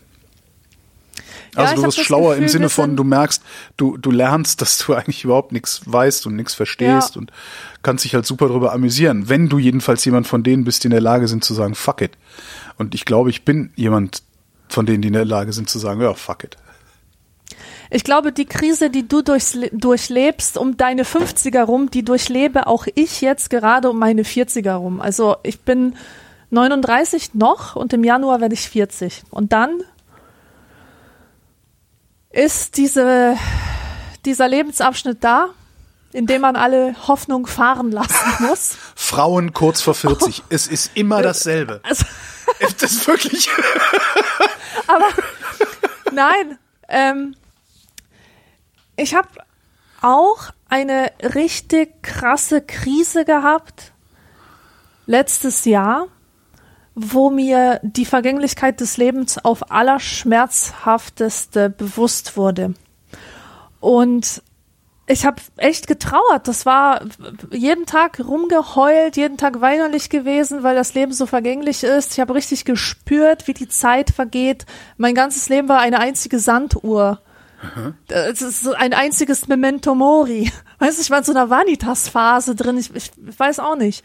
Ja, 1.55 1.63
Also 1.63 1.75
du 1.77 1.87
wirst 1.87 1.99
schlauer 1.99 2.35
im 2.35 2.41
Gefühl, 2.41 2.51
Sinne 2.51 2.65
wir 2.65 2.69
von, 2.69 2.95
du 2.95 3.03
merkst, 3.03 3.41
du, 3.77 3.97
du 3.97 4.11
lernst, 4.11 4.61
dass 4.61 4.77
du 4.77 4.93
eigentlich 4.93 5.23
überhaupt 5.23 5.51
nichts 5.51 5.81
weißt 5.85 6.27
und 6.27 6.35
nichts 6.35 6.53
verstehst 6.53 7.15
Ja. 7.15 7.21
und 7.21 7.31
kannst 7.81 8.05
dich 8.05 8.13
halt 8.13 8.27
super 8.27 8.49
drüber 8.49 8.73
amüsieren. 8.73 9.29
Wenn 9.29 9.49
du 9.49 9.57
jedenfalls 9.57 10.05
jemand 10.05 10.27
von 10.27 10.43
denen 10.43 10.63
bist, 10.63 10.83
die 10.83 10.87
in 10.87 10.91
der 10.91 11.01
Lage 11.01 11.27
sind 11.27 11.43
zu 11.43 11.55
sagen, 11.55 11.73
fuck 11.73 12.01
it. 12.01 12.11
Und 12.77 12.93
ich 12.93 13.05
glaube, 13.05 13.31
ich 13.31 13.43
bin 13.45 13.71
jemand 13.75 14.21
von 14.69 14.85
denen, 14.85 15.01
die 15.01 15.07
in 15.07 15.13
der 15.15 15.25
Lage 15.25 15.53
sind 15.53 15.69
zu 15.69 15.79
sagen, 15.79 16.01
ja, 16.01 16.13
fuck 16.13 16.43
it. 16.43 16.57
Ich 17.89 18.03
glaube, 18.03 18.31
die 18.31 18.45
Krise, 18.45 18.89
die 18.89 19.07
du 19.07 19.21
durchlebst, 19.21 20.57
um 20.57 20.77
deine 20.77 21.03
50er 21.03 21.63
rum, 21.63 21.89
die 21.89 22.03
durchlebe 22.03 22.67
auch 22.67 22.85
ich 22.95 23.21
jetzt 23.21 23.49
gerade 23.49 23.89
um 23.89 23.97
meine 23.99 24.23
40er 24.23 24.73
rum. 24.73 24.99
Also 24.99 25.37
ich 25.43 25.61
bin 25.61 25.95
39 26.49 27.33
noch 27.33 27.75
und 27.75 27.93
im 27.93 28.03
Januar 28.03 28.41
werde 28.41 28.53
ich 28.53 28.69
40. 28.69 29.23
Und 29.29 29.53
dann 29.53 29.81
ist 32.29 32.77
diese, 32.77 33.37
dieser 34.25 34.47
Lebensabschnitt 34.47 35.23
da, 35.23 35.49
in 36.13 36.25
dem 36.25 36.41
man 36.41 36.55
alle 36.55 36.95
Hoffnung 37.07 37.47
fahren 37.47 37.91
lassen 37.91 38.15
muss. 38.47 38.75
Frauen 38.95 39.53
kurz 39.53 39.81
vor 39.81 39.93
40. 39.93 40.43
Es 40.49 40.67
ist 40.67 40.91
immer 40.95 41.21
dasselbe. 41.21 41.81
Also, 42.59 42.75
Das 42.79 42.91
ist 42.93 43.07
wirklich. 43.07 43.49
aber 44.87 45.05
nein, 46.13 46.57
ähm, 46.87 47.35
ich 48.97 49.15
habe 49.15 49.29
auch 50.01 50.51
eine 50.67 51.11
richtig 51.21 52.03
krasse 52.03 52.61
Krise 52.61 53.23
gehabt 53.25 53.93
letztes 55.05 55.63
Jahr, 55.65 56.07
wo 56.93 57.29
mir 57.29 57.79
die 57.83 58.05
Vergänglichkeit 58.05 58.81
des 58.81 58.97
Lebens 58.97 59.37
auf 59.37 59.71
allerschmerzhafteste 59.71 61.69
bewusst 61.69 62.35
wurde. 62.35 62.73
Und 63.79 64.41
ich 65.09 65.25
habe 65.25 65.41
echt 65.55 65.87
getrauert. 65.87 66.49
Das 66.49 66.65
war 66.65 67.01
jeden 67.51 67.85
Tag 67.85 68.19
rumgeheult, 68.19 69.15
jeden 69.15 69.37
Tag 69.37 69.61
weinerlich 69.61 70.09
gewesen, 70.09 70.63
weil 70.63 70.75
das 70.75 70.95
Leben 70.95 71.13
so 71.13 71.25
vergänglich 71.25 71.83
ist. 71.85 72.13
Ich 72.13 72.19
habe 72.19 72.35
richtig 72.35 72.65
gespürt, 72.65 73.47
wie 73.47 73.53
die 73.53 73.69
Zeit 73.69 74.09
vergeht. 74.09 74.65
Mein 74.97 75.15
ganzes 75.15 75.47
Leben 75.47 75.69
war 75.69 75.79
eine 75.79 75.99
einzige 75.99 76.39
Sanduhr. 76.39 77.21
Es 78.07 78.41
ist 78.41 78.63
so 78.63 78.73
ein 78.73 78.93
einziges 78.93 79.47
Memento 79.47 79.95
Mori. 79.95 80.51
Weißt 80.79 80.97
du, 80.97 81.01
ich 81.01 81.09
war 81.09 81.19
in 81.19 81.23
so 81.23 81.31
einer 81.31 81.49
Vanitas-Phase 81.49 82.55
drin. 82.55 82.77
Ich, 82.77 82.93
ich, 82.95 83.11
ich 83.27 83.39
weiß 83.39 83.59
auch 83.59 83.75
nicht. 83.75 84.03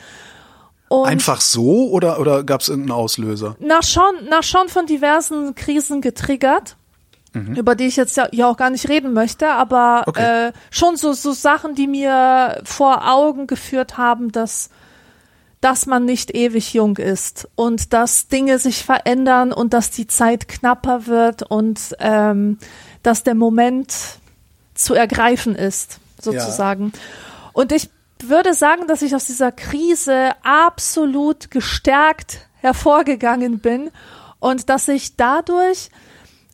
Und 0.88 1.06
Einfach 1.06 1.40
so 1.40 1.90
oder, 1.90 2.18
oder 2.20 2.44
gab 2.44 2.60
es 2.60 2.68
irgendeinen 2.68 2.98
Auslöser? 2.98 3.56
na 3.60 3.82
schon, 3.82 4.12
na 4.28 4.42
schon 4.42 4.68
von 4.68 4.84
diversen 4.86 5.54
Krisen 5.54 6.00
getriggert, 6.02 6.76
über 7.34 7.74
die 7.74 7.86
ich 7.86 7.96
jetzt 7.96 8.18
ja, 8.18 8.28
ja 8.30 8.46
auch 8.46 8.58
gar 8.58 8.68
nicht 8.68 8.90
reden 8.90 9.14
möchte, 9.14 9.48
aber 9.48 10.02
Okay. 10.06 10.48
äh, 10.48 10.52
schon 10.70 10.96
so, 10.96 11.14
so 11.14 11.32
Sachen, 11.32 11.74
die 11.74 11.86
mir 11.86 12.60
vor 12.64 13.10
Augen 13.10 13.46
geführt 13.46 13.96
haben, 13.96 14.32
dass 14.32 14.68
dass 15.62 15.86
man 15.86 16.04
nicht 16.04 16.34
ewig 16.34 16.74
jung 16.74 16.96
ist 16.96 17.48
und 17.54 17.92
dass 17.92 18.26
Dinge 18.26 18.58
sich 18.58 18.84
verändern 18.84 19.52
und 19.52 19.72
dass 19.72 19.90
die 19.90 20.08
Zeit 20.08 20.48
knapper 20.48 21.06
wird 21.06 21.44
und 21.44 21.94
ähm, 22.00 22.58
dass 23.02 23.22
der 23.22 23.34
Moment 23.34 23.94
zu 24.74 24.94
ergreifen 24.94 25.54
ist, 25.54 25.98
sozusagen. 26.20 26.92
Und 27.52 27.72
ich 27.72 27.90
würde 28.22 28.54
sagen, 28.54 28.86
dass 28.86 29.02
ich 29.02 29.14
aus 29.14 29.26
dieser 29.26 29.52
Krise 29.52 30.32
absolut 30.42 31.50
gestärkt 31.50 32.46
hervorgegangen 32.56 33.58
bin 33.58 33.90
und 34.38 34.68
dass 34.68 34.88
ich 34.88 35.16
dadurch, 35.16 35.90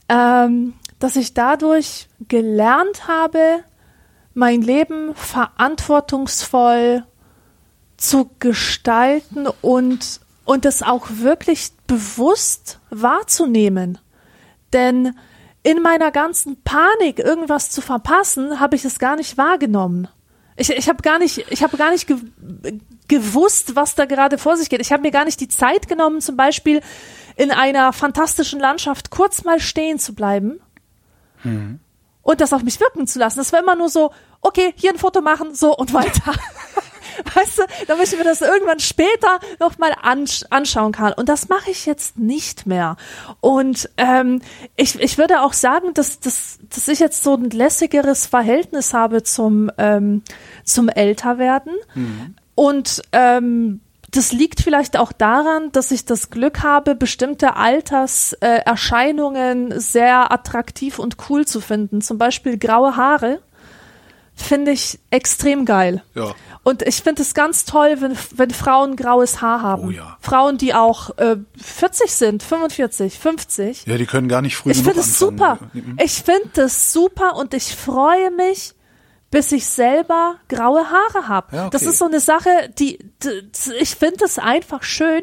ähm, 0.08 0.74
dass 0.98 1.16
ich 1.16 1.34
dadurch 1.34 2.08
gelernt 2.28 3.06
habe, 3.06 3.62
mein 4.34 4.62
Leben 4.62 5.14
verantwortungsvoll 5.14 7.04
zu 7.96 8.30
gestalten 8.38 9.48
und, 9.60 10.20
und 10.44 10.64
es 10.64 10.82
auch 10.82 11.06
wirklich 11.10 11.72
bewusst 11.86 12.78
wahrzunehmen. 12.90 13.98
Denn 14.72 15.14
in 15.68 15.82
meiner 15.82 16.10
ganzen 16.10 16.62
Panik, 16.62 17.18
irgendwas 17.18 17.70
zu 17.70 17.82
verpassen, 17.82 18.58
habe 18.58 18.74
ich 18.74 18.86
es 18.86 18.98
gar 18.98 19.16
nicht 19.16 19.36
wahrgenommen. 19.36 20.08
Ich, 20.56 20.70
ich 20.70 20.88
habe 20.88 21.02
gar 21.02 21.18
nicht, 21.18 21.44
ich 21.50 21.62
habe 21.62 21.76
gar 21.76 21.90
nicht 21.90 22.06
ge 22.06 22.16
gewusst, 23.06 23.76
was 23.76 23.94
da 23.94 24.06
gerade 24.06 24.38
vor 24.38 24.56
sich 24.56 24.70
geht. 24.70 24.80
Ich 24.80 24.92
habe 24.92 25.02
mir 25.02 25.10
gar 25.10 25.26
nicht 25.26 25.40
die 25.40 25.48
Zeit 25.48 25.86
genommen, 25.86 26.22
zum 26.22 26.36
Beispiel 26.36 26.80
in 27.36 27.50
einer 27.50 27.92
fantastischen 27.92 28.60
Landschaft 28.60 29.10
kurz 29.10 29.44
mal 29.44 29.60
stehen 29.60 29.98
zu 29.98 30.14
bleiben 30.14 30.58
und 32.22 32.40
das 32.40 32.54
auf 32.54 32.62
mich 32.62 32.80
wirken 32.80 33.06
zu 33.06 33.18
lassen. 33.18 33.38
Das 33.38 33.52
war 33.52 33.60
immer 33.60 33.76
nur 33.76 33.90
so, 33.90 34.10
okay, 34.40 34.72
hier 34.76 34.90
ein 34.92 34.98
Foto 34.98 35.20
machen, 35.20 35.54
so 35.54 35.76
und 35.76 35.92
weiter. 35.92 36.32
Weißt 37.34 37.58
du, 37.58 37.62
damit 37.86 38.12
ich 38.12 38.18
mir 38.18 38.24
das 38.24 38.40
irgendwann 38.40 38.80
später 38.80 39.38
nochmal 39.60 39.94
ansch 40.02 40.44
anschauen 40.50 40.92
kann. 40.92 41.12
Und 41.12 41.28
das 41.28 41.48
mache 41.48 41.70
ich 41.70 41.86
jetzt 41.86 42.18
nicht 42.18 42.66
mehr. 42.66 42.96
Und 43.40 43.88
ähm, 43.96 44.40
ich, 44.76 45.00
ich 45.00 45.18
würde 45.18 45.42
auch 45.42 45.52
sagen, 45.52 45.94
dass, 45.94 46.20
dass, 46.20 46.58
dass 46.68 46.88
ich 46.88 46.98
jetzt 46.98 47.22
so 47.22 47.34
ein 47.34 47.50
lässigeres 47.50 48.26
Verhältnis 48.26 48.94
habe 48.94 49.22
zum, 49.22 49.70
ähm, 49.78 50.22
zum 50.64 50.88
Älterwerden. 50.88 51.74
Und 52.54 53.02
ähm, 53.12 53.80
das 54.10 54.32
liegt 54.32 54.62
vielleicht 54.62 54.96
auch 54.96 55.12
daran, 55.12 55.70
dass 55.72 55.90
ich 55.90 56.06
das 56.06 56.30
Glück 56.30 56.62
habe, 56.62 56.94
bestimmte 56.94 57.56
Alterserscheinungen 57.56 59.72
äh, 59.72 59.80
sehr 59.80 60.32
attraktiv 60.32 60.98
und 60.98 61.18
cool 61.28 61.46
zu 61.46 61.60
finden. 61.60 62.00
Zum 62.00 62.16
Beispiel 62.16 62.56
graue 62.58 62.96
Haare 62.96 63.40
finde 64.34 64.70
ich 64.70 64.98
extrem 65.10 65.66
geil. 65.66 66.02
Ja. 66.14 66.34
Und 66.68 66.82
ich 66.82 66.96
finde 66.96 67.22
es 67.22 67.32
ganz 67.32 67.64
toll, 67.64 67.96
wenn, 68.00 68.14
wenn 68.36 68.50
Frauen 68.50 68.94
graues 68.94 69.40
Haar 69.40 69.62
haben. 69.62 69.88
Oh 69.88 69.90
ja. 69.90 70.18
Frauen, 70.20 70.58
die 70.58 70.74
auch 70.74 71.16
äh, 71.16 71.36
40 71.56 72.12
sind, 72.12 72.42
45, 72.42 73.18
50. 73.18 73.86
Ja, 73.86 73.96
die 73.96 74.04
können 74.04 74.28
gar 74.28 74.42
nicht 74.42 74.54
früh 74.54 74.72
Ich 74.72 74.82
finde 74.82 75.00
es 75.00 75.18
super. 75.18 75.52
anfangen. 75.52 75.96
Ich 75.98 76.22
finde 76.22 76.60
es 76.64 76.92
super 76.92 77.36
und 77.36 77.54
ich 77.54 77.74
freue 77.74 78.30
mich, 78.32 78.74
bis 79.30 79.50
ich 79.52 79.66
selber 79.66 80.36
graue 80.50 80.84
Haare 80.90 81.28
habe. 81.28 81.56
Ja, 81.56 81.62
okay. 81.62 81.70
Das 81.72 81.84
ist 81.84 81.96
so 81.96 82.04
eine 82.04 82.20
Sache, 82.20 82.50
die, 82.78 82.98
die 83.22 83.50
ich 83.80 83.94
finde 83.94 84.26
es 84.26 84.38
einfach 84.38 84.82
schön. 84.82 85.22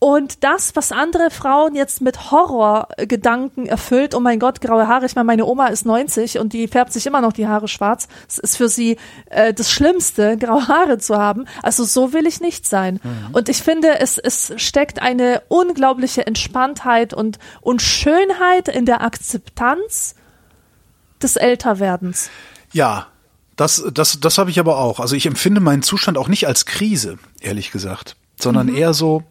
Und 0.00 0.44
das, 0.44 0.76
was 0.76 0.92
andere 0.92 1.28
Frauen 1.30 1.74
jetzt 1.74 2.00
mit 2.00 2.30
Horrorgedanken 2.30 3.66
erfüllt, 3.66 4.14
oh 4.14 4.20
mein 4.20 4.38
Gott, 4.38 4.60
graue 4.60 4.86
Haare, 4.86 5.06
ich 5.06 5.16
meine, 5.16 5.24
meine 5.24 5.44
Oma 5.44 5.66
ist 5.66 5.86
90 5.86 6.38
und 6.38 6.52
die 6.52 6.68
färbt 6.68 6.92
sich 6.92 7.04
immer 7.06 7.20
noch 7.20 7.32
die 7.32 7.48
Haare 7.48 7.66
schwarz. 7.66 8.06
Es 8.28 8.38
ist 8.38 8.56
für 8.56 8.68
sie 8.68 8.96
äh, 9.30 9.52
das 9.52 9.72
Schlimmste, 9.72 10.36
graue 10.40 10.68
Haare 10.68 10.98
zu 10.98 11.16
haben. 11.18 11.46
Also 11.64 11.82
so 11.82 12.12
will 12.12 12.26
ich 12.28 12.40
nicht 12.40 12.64
sein. 12.64 13.00
Und 13.32 13.48
ich 13.48 13.62
finde, 13.62 13.98
es, 13.98 14.18
es 14.18 14.52
steckt 14.56 15.02
eine 15.02 15.42
unglaubliche 15.48 16.26
Entspanntheit 16.26 17.12
und, 17.12 17.40
und 17.60 17.82
Schönheit 17.82 18.68
in 18.68 18.86
der 18.86 19.02
Akzeptanz 19.02 20.14
des 21.20 21.34
Älterwerdens. 21.34 22.30
Ja, 22.72 23.08
das, 23.56 23.82
das, 23.92 24.20
das 24.20 24.38
habe 24.38 24.50
ich 24.50 24.60
aber 24.60 24.78
auch. 24.78 25.00
Also 25.00 25.16
ich 25.16 25.26
empfinde 25.26 25.60
meinen 25.60 25.82
Zustand 25.82 26.16
auch 26.16 26.28
nicht 26.28 26.46
als 26.46 26.66
Krise, 26.66 27.18
ehrlich 27.40 27.72
gesagt, 27.72 28.14
sondern 28.40 28.68
Mhm. 28.68 28.76
eher 28.76 28.94
so. 28.94 29.24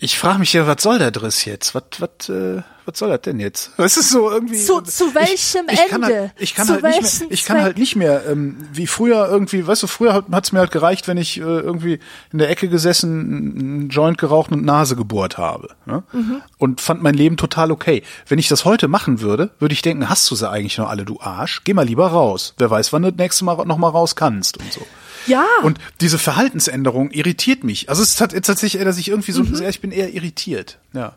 Ich 0.00 0.16
frage 0.18 0.38
mich 0.38 0.52
ja, 0.52 0.66
was 0.66 0.82
soll 0.82 0.98
der 0.98 1.10
Driss 1.10 1.44
jetzt? 1.44 1.74
Was, 1.74 1.82
was, 1.98 2.28
äh, 2.28 2.62
was 2.84 2.98
soll 2.98 3.08
das 3.10 3.22
denn 3.22 3.40
jetzt? 3.40 3.72
Es 3.78 3.96
ist 3.96 4.10
so 4.10 4.30
irgendwie. 4.30 4.56
Zu- 4.56 4.80
zu 4.82 5.12
welchem 5.14 5.66
ich, 5.68 5.72
ich 5.80 5.88
Kann 5.88 6.02
Ende? 6.04 6.18
halt, 6.20 6.32
ich 6.38 6.54
kann 6.54 6.66
Zu 6.68 6.74
halt 6.74 6.84
nicht 6.84 7.20
mehr, 7.20 7.30
ich 7.32 7.44
kann 7.44 7.60
halt 7.62 7.78
nicht 7.78 7.96
mehr, 7.96 8.22
ähm, 8.30 8.56
wie 8.72 8.86
früher 8.86 9.28
irgendwie, 9.28 9.66
weißt 9.66 9.82
du, 9.82 9.86
früher 9.88 10.14
hat 10.14 10.44
es 10.44 10.52
mir 10.52 10.60
halt 10.60 10.70
gereicht, 10.70 11.08
wenn 11.08 11.16
ich 11.16 11.38
äh, 11.38 11.40
irgendwie 11.42 11.98
in 12.32 12.38
der 12.38 12.48
Ecke 12.48 12.68
gesessen, 12.68 13.58
einen 13.58 13.88
Joint 13.88 14.18
geraucht 14.18 14.52
und 14.52 14.64
Nase 14.64 14.94
gebohrt 14.94 15.36
habe. 15.36 15.70
Ne? 15.84 16.04
Mhm. 16.12 16.42
Und 16.58 16.80
fand 16.80 17.02
mein 17.02 17.14
Leben 17.14 17.36
total 17.36 17.72
okay. 17.72 18.04
Wenn 18.28 18.38
ich 18.38 18.46
das 18.46 18.64
heute 18.64 18.86
machen 18.86 19.20
würde, 19.20 19.50
würde 19.58 19.72
ich 19.72 19.82
denken, 19.82 20.08
hast 20.08 20.30
du 20.30 20.36
sie 20.36 20.48
eigentlich 20.48 20.78
noch 20.78 20.88
alle, 20.88 21.04
du 21.04 21.18
Arsch? 21.20 21.62
Geh 21.64 21.74
mal 21.74 21.84
lieber 21.84 22.06
raus. 22.06 22.54
Wer 22.58 22.70
weiß, 22.70 22.92
wann 22.92 23.02
du 23.02 23.10
das 23.10 23.18
nächste 23.18 23.44
Mal 23.44 23.56
noch 23.66 23.78
mal 23.78 23.88
raus 23.90 24.14
kannst 24.14 24.58
und 24.58 24.72
so. 24.72 24.86
Ja. 25.28 25.44
Und 25.62 25.78
diese 26.00 26.18
Verhaltensänderung 26.18 27.10
irritiert 27.10 27.62
mich. 27.64 27.88
Also 27.88 28.02
es 28.02 28.16
tat- 28.16 28.32
tatsächlich 28.44 28.82
dass 28.82 28.98
ich 28.98 29.08
irgendwie 29.08 29.32
so, 29.32 29.42
Mhm. 29.44 29.62
ich 29.62 29.80
bin 29.80 29.92
eher 29.92 30.12
irritiert. 30.12 30.78
Ja. 30.92 31.16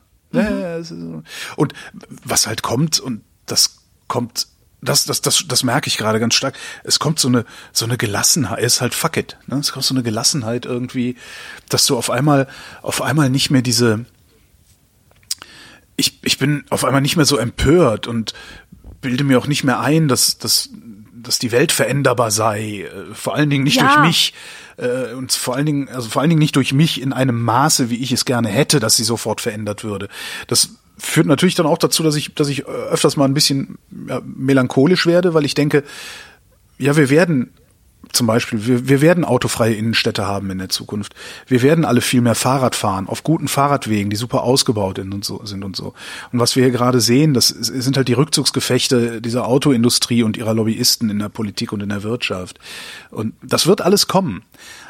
So. 0.84 1.24
Und 1.57 1.74
was 2.24 2.47
halt 2.47 2.62
kommt, 2.62 2.99
und 2.99 3.22
das 3.47 3.78
kommt, 4.07 4.47
das, 4.82 5.05
das, 5.05 5.22
das, 5.22 5.43
das 5.47 5.64
merke 5.64 5.88
ich 5.88 5.97
gerade 5.97 6.20
ganz 6.20 6.34
stark. 6.36 6.55
Es 6.84 6.99
kommt 6.99 7.20
so 7.20 7.28
eine, 7.28 7.45
so 7.74 7.86
eine 7.86 7.97
Gelassenheit, 7.97 8.59
es 8.64 8.76
ist 8.76 8.82
halt 8.82 8.93
fuck 8.95 9.18
it. 9.18 9.38
Ne? 9.47 9.57
Es 9.57 9.72
kommt 9.74 9.86
so 9.86 9.93
eine 9.93 10.03
Gelassenheit 10.03 10.66
irgendwie, 10.66 11.18
dass 11.70 11.86
du 11.86 11.97
auf 11.97 12.09
einmal, 12.09 12.47
auf 12.82 13.01
einmal 13.01 13.30
nicht 13.30 13.49
mehr 13.51 13.62
diese, 13.62 14.05
ich, 15.97 16.20
ich 16.24 16.38
bin 16.38 16.64
auf 16.70 16.86
einmal 16.86 17.01
nicht 17.01 17.16
mehr 17.16 17.26
so 17.26 17.38
empört 17.38 18.07
und 18.07 18.34
bilde 19.01 19.24
mir 19.24 19.38
auch 19.38 19.47
nicht 19.47 19.64
mehr 19.64 19.80
ein, 19.80 20.07
dass, 20.07 20.38
dass, 20.38 20.70
dass 21.24 21.39
die 21.39 21.51
Welt 21.51 21.72
veränderbar 21.72 22.32
sei. 22.32 22.82
Äh, 22.82 23.13
Vor 23.13 23.36
allen 23.36 23.49
Dingen 23.49 23.63
nicht 23.63 23.78
Ja. 23.78 23.93
durch 23.95 24.07
mich. 24.07 24.34
Äh, 24.78 25.13
und 25.13 25.32
vor 25.32 25.55
allen 25.55 25.65
Dingen, 25.65 25.89
also 25.89 26.09
vor 26.09 26.22
allen 26.22 26.30
Dingen 26.30 26.39
nicht 26.39 26.55
durch 26.55 26.74
mich 26.74 27.01
in 27.01 27.13
einem 27.13 27.41
Maße, 27.41 27.89
wie 27.89 27.97
ich 27.97 28.11
es 28.11 28.26
gerne 28.26 28.49
hätte, 28.49 28.80
dass 28.80 28.95
sie 28.95 29.03
sofort 29.03 29.41
verändert 29.41 29.84
würde. 29.84 30.07
Das 30.47 30.69
führt 30.97 31.28
natürlich 31.28 31.55
dann 31.55 31.65
auch 31.65 31.78
dazu, 31.78 32.03
dass 32.03 32.15
ich, 32.15 32.34
dass 32.36 32.47
ich 32.47 32.59
äh, 32.61 32.72
öfters 32.72 33.17
mal 33.17 33.26
ein 33.26 33.34
bisschen 33.34 33.78
ja, 34.07 34.22
melancholisch 34.24 35.05
werde, 35.05 35.34
weil 35.34 35.45
ich 35.45 35.53
denke, 35.55 35.84
ja, 36.78 36.95
wir 36.95 37.09
werden 37.09 37.51
zum 38.14 38.28
Beispiel, 38.28 38.66
wir, 38.66 38.88
wir 38.89 39.01
werden 39.01 39.24
autofreie 39.26 39.74
Innenstädte 39.74 40.26
haben 40.28 40.49
in 40.51 40.57
der 40.57 40.70
Zukunft. 40.70 41.14
Wir 41.47 41.62
werden 41.62 41.86
alle 41.86 42.01
viel 42.01 42.22
mehr 42.22 42.36
Fahrrad 42.36 42.76
fahren, 42.76 43.07
auf 43.07 43.24
guten 43.24 43.47
Fahrradwegen, 43.47 44.09
die 44.09 44.16
super 44.16 44.43
ausgebaut 44.43 44.97
sind 44.97 45.14
und 45.14 45.26
so. 45.26 45.43
Sind 45.45 45.64
und, 45.64 45.76
so. 45.76 45.93
und 46.32 46.39
was 46.39 46.55
wir 46.55 46.64
hier 46.64 46.72
gerade 46.72 47.01
sehen, 47.01 47.34
das 47.34 47.47
sind 47.49 47.97
halt 47.97 48.07
die 48.07 48.14
Rückzugsgefechte 48.14 49.22
dieser 49.22 49.47
Autoindustrie 49.47 50.24
und 50.24 50.38
ihrer 50.38 50.53
Lobbyisten 50.53 51.09
in 51.09 51.20
der 51.20 51.30
Politik 51.30 51.72
und 51.72 51.82
in 51.82 51.89
der 51.89 52.03
Wirtschaft. 52.03 52.59
Und 53.09 53.34
das 53.43 53.68
wird 53.68 53.82
alles 53.82 54.07
kommen. 54.07 54.43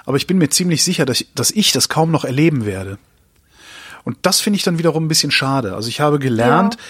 Aber 0.06 0.18
ich 0.18 0.28
bin 0.28 0.38
mir 0.38 0.50
ziemlich 0.50 0.84
sicher, 0.84 1.06
dass 1.06 1.22
ich, 1.22 1.28
dass 1.36 1.52
ich 1.52 1.72
das 1.72 1.90
kaum 1.90 2.12
noch 2.12 2.26
erleben 2.26 2.66
werde. 2.66 2.98
Und 4.04 4.18
das 4.24 4.42
finde 4.42 4.58
ich 4.58 4.64
dann 4.64 4.80
wiederum 4.80 5.06
ein 5.06 5.08
bisschen 5.08 5.30
schade. 5.30 5.76
Also 5.76 5.88
ich 5.88 6.02
habe 6.02 6.18
gelernt, 6.18 6.78
ge- 6.78 6.84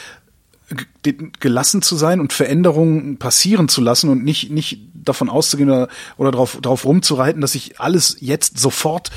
gelassen 1.40 1.82
zu 1.82 1.96
sein 1.96 2.20
und 2.20 2.34
Veränderungen 2.34 3.18
passieren 3.18 3.68
zu 3.68 3.82
lassen 3.82 4.10
und 4.10 4.24
nicht, 4.24 4.52
nicht 4.52 4.80
davon 4.94 5.30
auszugehen 5.30 5.70
oder, 5.70 5.88
oder 6.18 6.32
darauf, 6.32 6.60
darauf 6.62 6.86
rumzureiten, 6.86 7.42
dass 7.42 7.54
sich 7.54 7.80
alles 7.80 8.18
jetzt 8.20 8.60
sofort 8.60 9.12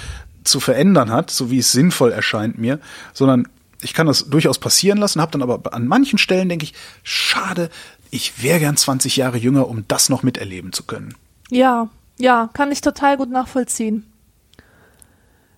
zu 0.45 0.61
verändern 0.61 1.11
hat, 1.11 1.31
so 1.31 1.51
wie 1.51 1.59
es 1.59 1.73
sinnvoll 1.73 2.13
erscheint 2.13 2.59
mir, 2.59 2.81
sondern 3.13 3.49
ich 3.83 3.95
kann 3.95 4.07
das 4.07 4.31
durchaus 4.31 4.59
passieren 4.59 4.99
lassen, 4.99 5.21
habe 5.21 5.33
dann 5.33 5.43
aber 5.43 5.75
an 5.75 5.87
manchen 5.87 6.19
Stellen 6.19 6.49
denke 6.49 6.65
ich, 6.65 6.75
schade, 7.03 7.71
ich 8.11 8.43
wäre 8.43 8.61
gern 8.61 8.77
20 8.77 9.17
Jahre 9.17 9.39
jünger, 9.39 9.69
um 9.69 9.85
das 9.89 10.09
noch 10.09 10.23
miterleben 10.23 10.73
zu 10.73 10.85
können. 10.85 11.15
Ja, 11.51 11.89
ja, 12.19 12.49
kann 12.53 12.73
ich 12.73 12.81
total 12.81 13.17
gut 13.17 13.31
nachvollziehen. 13.31 14.07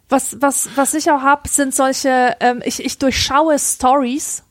Was, 0.08 0.40
was, 0.40 0.68
was 0.76 0.94
ich 0.94 1.10
auch 1.10 1.22
hab, 1.22 1.48
sind 1.48 1.74
solche, 1.74 2.36
ähm, 2.40 2.62
ich, 2.64 2.84
ich 2.84 2.98
durchschaue 2.98 3.58
Stories 3.58 4.44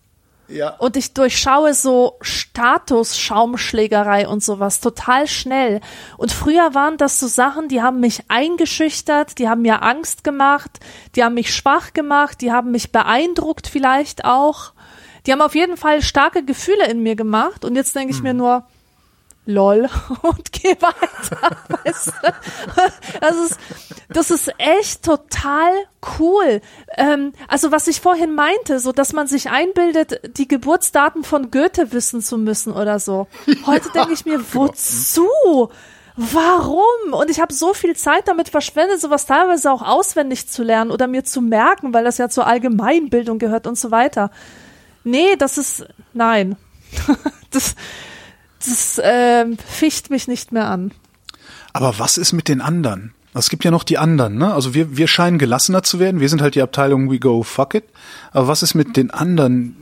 Ja. 0.48 0.76
und 0.78 0.98
ich 0.98 1.14
durchschaue 1.14 1.74
so 1.74 2.18
Status-Schaumschlägerei 2.22 4.28
und 4.28 4.44
sowas 4.44 4.80
total 4.80 5.28
schnell. 5.28 5.82
Und 6.18 6.32
früher 6.32 6.74
waren 6.74 6.98
das 6.98 7.20
so 7.20 7.28
Sachen, 7.28 7.68
die 7.68 7.82
haben 7.82 8.00
mich 8.00 8.24
eingeschüchtert, 8.28 9.40
die 9.40 9.50
haben 9.50 9.64
mir 9.64 9.84
Angst 9.84 10.24
gemacht, 10.24 10.80
die 11.16 11.24
haben 11.24 11.36
mich 11.36 11.54
schwach 11.54 11.94
gemacht, 11.94 12.42
die 12.42 12.52
haben 12.52 12.72
mich 12.72 12.92
beeindruckt 12.92 13.68
vielleicht 13.68 14.26
auch. 14.26 14.74
Die 15.26 15.32
haben 15.32 15.42
auf 15.42 15.56
jeden 15.56 15.78
Fall 15.78 16.02
starke 16.02 16.44
Gefühle 16.44 16.88
in 16.88 17.02
mir 17.02 17.16
gemacht. 17.16 17.66
Und 17.66 17.76
jetzt 17.76 17.96
denke 17.96 18.14
ich 18.14 18.22
mir 18.22 18.34
nur, 18.34 18.66
lol 19.46 19.90
und 20.22 20.52
geh 20.52 20.76
weiter. 20.80 21.58
Weißt 21.84 22.08
du? 22.08 23.20
das, 23.22 23.36
ist, 23.36 23.60
das 24.10 24.32
ist 24.32 24.52
echt 24.58 25.04
total 25.04 25.72
cool. 26.20 26.62
Ähm, 26.98 27.34
also 27.48 27.72
was 27.72 27.88
ich 27.88 28.02
vorhin 28.02 28.36
meinte, 28.36 28.80
so 28.80 28.92
dass 28.92 29.14
man 29.14 29.28
sich 29.28 29.50
einbildet, 29.50 30.38
die 30.38 30.48
Geburtsdaten 30.48 31.24
von 31.24 31.52
Goethe 31.52 31.92
wissen 31.92 32.22
zu 32.22 32.38
müssen 32.38 32.74
oder 32.74 33.00
so. 33.00 33.28
Heute 33.66 33.90
denke 33.92 34.14
ich 34.14 34.26
mir, 34.26 34.40
wozu? 34.54 35.30
Warum? 36.18 37.12
Und 37.12 37.30
ich 37.30 37.42
habe 37.42 37.54
so 37.54 37.74
viel 37.74 37.96
Zeit 37.96 38.28
damit 38.28 38.48
verschwendet, 38.48 39.02
sowas 39.02 39.26
teilweise 39.26 39.70
auch 39.70 39.82
auswendig 39.82 40.48
zu 40.48 40.64
lernen 40.64 40.92
oder 40.92 41.08
mir 41.08 41.26
zu 41.26 41.42
merken, 41.42 41.94
weil 41.94 42.06
das 42.06 42.18
ja 42.18 42.30
zur 42.30 42.48
Allgemeinbildung 42.48 43.38
gehört 43.38 43.68
und 43.68 43.78
so 43.78 43.92
weiter. 43.92 44.32
Nee, 45.04 45.36
das 45.38 45.58
ist 45.58 45.86
nein. 46.14 46.56
das 47.52 47.76
das 48.66 48.98
äh, 49.00 49.46
ficht 49.68 50.10
mich 50.10 50.28
nicht 50.28 50.52
mehr 50.52 50.68
an. 50.68 50.92
Aber 51.74 52.00
was 52.00 52.18
ist 52.18 52.34
mit 52.34 52.48
den 52.48 52.62
anderen? 52.62 53.14
Es 53.34 53.50
gibt 53.50 53.66
ja 53.66 53.72
noch 53.72 53.84
die 53.84 53.98
anderen, 53.98 54.38
ne? 54.38 54.54
Also 54.54 54.74
wir, 54.74 54.96
wir 54.96 55.08
scheinen 55.08 55.38
gelassener 55.38 55.84
zu 55.84 56.00
werden. 56.00 56.22
Wir 56.22 56.30
sind 56.30 56.42
halt 56.42 56.56
die 56.56 56.62
Abteilung 56.62 57.12
We 57.12 57.20
Go 57.20 57.44
Fuck 57.44 57.76
It. 57.76 57.84
Aber 58.32 58.48
was 58.48 58.64
ist 58.64 58.76
mit 58.76 58.96
den 58.96 59.12
anderen, 59.12 59.76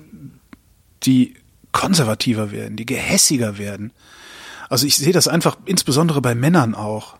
die 1.03 1.35
konservativer 1.71 2.51
werden, 2.51 2.77
die 2.77 2.85
gehässiger 2.87 3.57
werden? 3.59 3.91
Also 4.69 4.87
ich 4.87 4.95
sehe 4.97 5.13
das 5.13 5.27
einfach 5.27 5.57
insbesondere 5.65 6.19
bei 6.21 6.33
Männern 6.33 6.73
auch, 6.73 7.17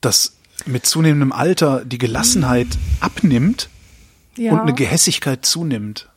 dass 0.00 0.36
mit 0.64 0.86
zunehmendem 0.86 1.32
Alter 1.32 1.84
die 1.84 1.98
Gelassenheit 1.98 2.68
abnimmt 3.00 3.68
Ja. 4.36 4.52
und 4.52 4.60
eine 4.60 4.74
Gehässigkeit 4.74 5.44
zunimmt. 5.44 6.08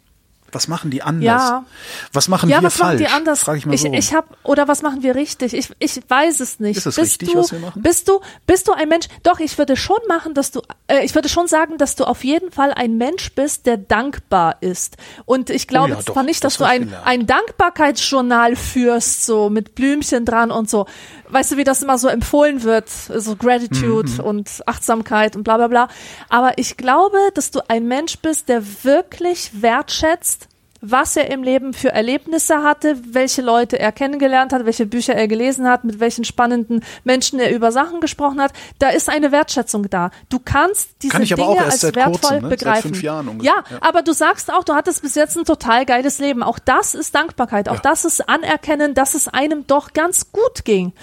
Was 0.52 0.68
machen 0.68 0.92
die 0.92 1.02
anders? 1.02 1.24
Ja. 1.26 1.66
Was 2.14 2.28
machen 2.28 2.50
ja, 2.50 2.60
wir 2.60 2.68
was 2.68 2.76
falsch? 2.76 3.00
machen 3.02 3.08
die 3.08 3.08
anders? 3.08 3.40
Frag 3.44 3.58
ich 3.58 3.66
mal 3.66 3.78
so. 3.78 3.92
ich 3.94 4.14
hab, 4.14 4.26
oder 4.44 4.68
was 4.68 4.82
machen 4.82 5.04
wir 5.04 5.16
richtig? 5.16 5.54
Ich, 5.54 5.70
ich 5.80 6.00
weiß 6.08 6.40
es 6.40 6.60
nicht. 6.60 6.78
Ist 6.78 6.86
es 6.86 6.96
bist 6.96 7.22
richtig, 7.22 7.32
du, 7.34 7.40
was 7.40 7.52
wir 7.52 7.60
machen? 7.60 7.82
Bist 7.82 8.08
du, 8.08 8.20
bist 8.48 8.68
du 8.68 8.74
ein 8.74 8.90
Mensch? 8.90 9.08
Doch, 9.24 9.40
ich 9.40 9.58
würde 9.58 9.76
schon 9.76 10.00
machen, 10.08 10.34
dass 10.34 10.52
du, 10.52 10.62
äh, 10.88 11.04
ich 11.06 11.16
würde 11.16 11.30
schon 11.30 11.48
sagen, 11.48 11.78
dass 11.78 11.96
du 11.96 12.04
auf 12.06 12.24
jeden 12.24 12.52
Fall 12.52 12.74
ein 12.74 12.98
Mensch 12.98 13.34
bist, 13.34 13.66
der 13.66 13.78
dankbar 13.78 14.58
ist. 14.62 14.98
Und 15.26 15.50
ich 15.50 15.68
glaube 15.68 15.94
Oh 15.94 15.96
ja, 15.98 16.00
zwar 16.14 16.24
nicht, 16.24 16.44
dass 16.44 16.54
das 16.54 16.58
du 16.60 16.64
ein, 16.66 16.86
gelernt. 16.86 17.06
ein 17.08 17.28
Dankbarkeitsjournal 17.28 18.56
führst, 18.56 19.26
so 19.26 19.50
mit 19.50 19.76
Blümchen 19.76 20.26
dran 20.26 20.52
und 20.52 20.70
so. 20.70 20.86
Weißt 21.30 21.52
du, 21.52 21.58
wie 21.58 21.64
das 21.64 21.82
immer 21.82 21.98
so 21.98 22.08
empfohlen 22.10 22.64
wird? 22.64 22.90
So 22.90 23.36
Gratitude 23.36 24.10
Mhm. 24.12 24.20
und 24.20 24.50
Achtsamkeit 24.66 25.36
und 25.36 25.44
bla 25.44 25.58
bla 25.58 25.68
bla. 25.68 25.88
Aber 26.30 26.58
ich 26.58 26.76
glaube, 26.78 27.18
dass 27.36 27.52
du 27.52 27.62
ein 27.70 27.88
Mensch 27.88 28.18
bist, 28.20 28.50
der 28.50 28.62
wirklich 28.84 29.62
wertschätzt, 29.62 30.41
was 30.82 31.16
er 31.16 31.30
im 31.32 31.44
Leben 31.44 31.74
für 31.74 31.90
Erlebnisse 31.92 32.64
hatte, 32.64 32.98
welche 33.14 33.42
Leute 33.42 33.78
er 33.80 33.92
kennengelernt 33.92 34.52
hat, 34.52 34.66
welche 34.66 34.86
Bücher 34.88 35.14
er 35.14 35.28
gelesen 35.28 35.68
hat, 35.68 35.84
mit 35.84 36.00
welchen 36.00 36.24
spannenden 36.26 36.84
Menschen 37.04 37.40
er 37.40 37.54
über 37.54 37.72
Sachen 37.72 38.02
gesprochen 38.02 38.42
hat. 38.42 38.52
Da 38.80 38.90
ist 38.90 39.08
eine 39.08 39.32
Wertschätzung 39.32 39.90
da. 39.90 40.10
Du 40.30 40.40
kannst 40.40 40.90
diese 41.04 41.14
Kann 41.14 41.22
ich 41.22 41.34
aber 41.34 41.44
Dinge 41.44 41.54
auch 41.54 41.56
erst 41.66 41.72
als 41.72 41.82
seit 41.82 41.96
wertvoll 41.96 42.14
kurzem, 42.20 42.42
ne? 42.42 42.50
Begreifen. 42.50 42.82
fünf 42.94 43.04
Jahren 43.04 43.28
ungefähr. 43.28 43.54
ja, 43.56 43.64
Ja. 43.70 43.78
aber 43.82 44.02
du 44.02 44.12
sagst 44.14 44.52
auch, 44.52 44.64
du 44.64 44.74
hattest 44.74 45.04
bis 45.04 45.16
jetzt 45.16 45.38
ein 45.38 45.46
total 45.46 45.86
geiles 45.86 46.18
Leben. 46.20 46.42
Auch 46.42 46.58
das 46.60 46.96
ist 46.96 47.14
Dankbarkeit. 47.14 47.70
Auch 47.70 47.76
Ja. 47.76 47.82
das 47.84 48.04
ist 48.04 48.28
Anerkennen, 48.28 48.94
dass 48.96 49.14
es 49.14 49.28
einem 49.28 49.68
doch 49.68 49.94
ganz 49.94 50.32
gut 50.32 50.66
ging. 50.66 50.94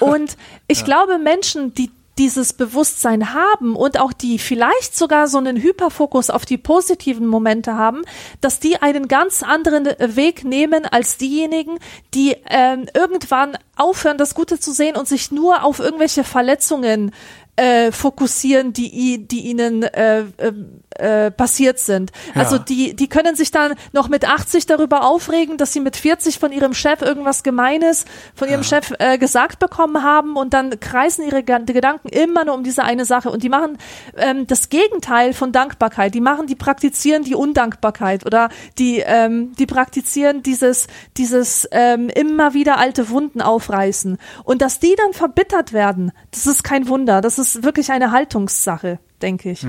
Und 0.00 0.36
ich 0.68 0.84
glaube, 0.84 1.18
Menschen, 1.18 1.74
die 1.74 1.90
dieses 2.18 2.52
Bewusstsein 2.52 3.32
haben 3.32 3.76
und 3.76 3.98
auch 4.00 4.12
die 4.12 4.38
vielleicht 4.38 4.96
sogar 4.96 5.28
so 5.28 5.38
einen 5.38 5.56
Hyperfokus 5.56 6.30
auf 6.30 6.44
die 6.44 6.58
positiven 6.58 7.26
Momente 7.26 7.74
haben, 7.74 8.02
dass 8.40 8.60
die 8.60 8.82
einen 8.82 9.08
ganz 9.08 9.42
anderen 9.42 9.86
Weg 10.16 10.44
nehmen 10.44 10.84
als 10.84 11.16
diejenigen, 11.16 11.78
die 12.14 12.36
ähm, 12.50 12.86
irgendwann 12.94 13.56
aufhören, 13.76 14.18
das 14.18 14.34
Gute 14.34 14.58
zu 14.58 14.72
sehen 14.72 14.96
und 14.96 15.06
sich 15.08 15.30
nur 15.30 15.62
auf 15.62 15.78
irgendwelche 15.78 16.24
Verletzungen 16.24 17.12
äh, 17.58 17.90
fokussieren, 17.90 18.72
die, 18.72 19.26
die 19.26 19.40
ihnen 19.40 19.82
äh, 19.82 20.20
äh, 20.20 20.52
äh, 20.98 21.30
passiert 21.30 21.78
sind. 21.78 22.12
Ja. 22.34 22.42
Also 22.42 22.58
die, 22.58 22.94
die 22.94 23.08
können 23.08 23.36
sich 23.36 23.50
dann 23.50 23.74
noch 23.92 24.08
mit 24.08 24.28
80 24.28 24.66
darüber 24.66 25.06
aufregen, 25.06 25.56
dass 25.56 25.72
sie 25.72 25.80
mit 25.80 25.96
40 25.96 26.38
von 26.38 26.52
ihrem 26.52 26.74
Chef 26.74 27.02
irgendwas 27.02 27.42
Gemeines 27.42 28.04
von 28.34 28.48
ihrem 28.48 28.62
Chef 28.62 28.92
äh, 28.98 29.18
gesagt 29.18 29.58
bekommen 29.58 30.02
haben 30.02 30.36
und 30.36 30.54
dann 30.54 30.78
kreisen 30.80 31.24
ihre 31.24 31.42
Gedanken 31.42 32.08
immer 32.08 32.44
nur 32.44 32.54
um 32.54 32.64
diese 32.64 32.84
eine 32.84 33.04
Sache 33.04 33.30
und 33.30 33.42
die 33.42 33.48
machen 33.48 33.78
ähm, 34.16 34.46
das 34.46 34.68
Gegenteil 34.68 35.32
von 35.32 35.52
Dankbarkeit. 35.52 36.14
Die 36.14 36.20
machen, 36.20 36.46
die 36.46 36.56
praktizieren 36.56 37.24
die 37.24 37.34
Undankbarkeit 37.34 38.26
oder 38.26 38.48
die, 38.78 39.02
ähm, 39.04 39.52
die 39.58 39.66
praktizieren 39.66 40.42
dieses, 40.42 40.86
dieses 41.16 41.68
ähm, 41.72 42.08
immer 42.08 42.54
wieder 42.54 42.78
alte 42.78 43.08
Wunden 43.10 43.40
aufreißen 43.40 44.18
und 44.44 44.62
dass 44.62 44.80
die 44.80 44.94
dann 44.96 45.12
verbittert 45.12 45.72
werden, 45.72 46.12
das 46.30 46.46
ist 46.46 46.64
kein 46.64 46.88
Wunder. 46.88 47.20
Das 47.20 47.38
ist 47.38 47.62
wirklich 47.62 47.90
eine 47.90 48.12
Haltungssache, 48.12 48.98
denke 49.22 49.50
ich. 49.50 49.62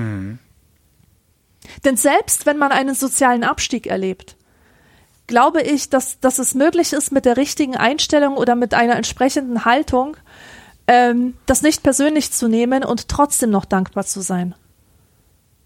Denn 1.84 1.96
selbst 1.96 2.46
wenn 2.46 2.58
man 2.58 2.72
einen 2.72 2.94
sozialen 2.94 3.44
Abstieg 3.44 3.86
erlebt, 3.86 4.36
glaube 5.26 5.62
ich, 5.62 5.88
dass, 5.88 6.18
dass 6.20 6.38
es 6.38 6.54
möglich 6.54 6.92
ist, 6.92 7.12
mit 7.12 7.24
der 7.24 7.36
richtigen 7.36 7.76
Einstellung 7.76 8.36
oder 8.36 8.56
mit 8.56 8.74
einer 8.74 8.96
entsprechenden 8.96 9.64
Haltung, 9.64 10.16
ähm, 10.86 11.34
das 11.46 11.62
nicht 11.62 11.82
persönlich 11.82 12.32
zu 12.32 12.48
nehmen 12.48 12.84
und 12.84 13.08
trotzdem 13.08 13.50
noch 13.50 13.64
dankbar 13.64 14.04
zu 14.04 14.20
sein. 14.22 14.54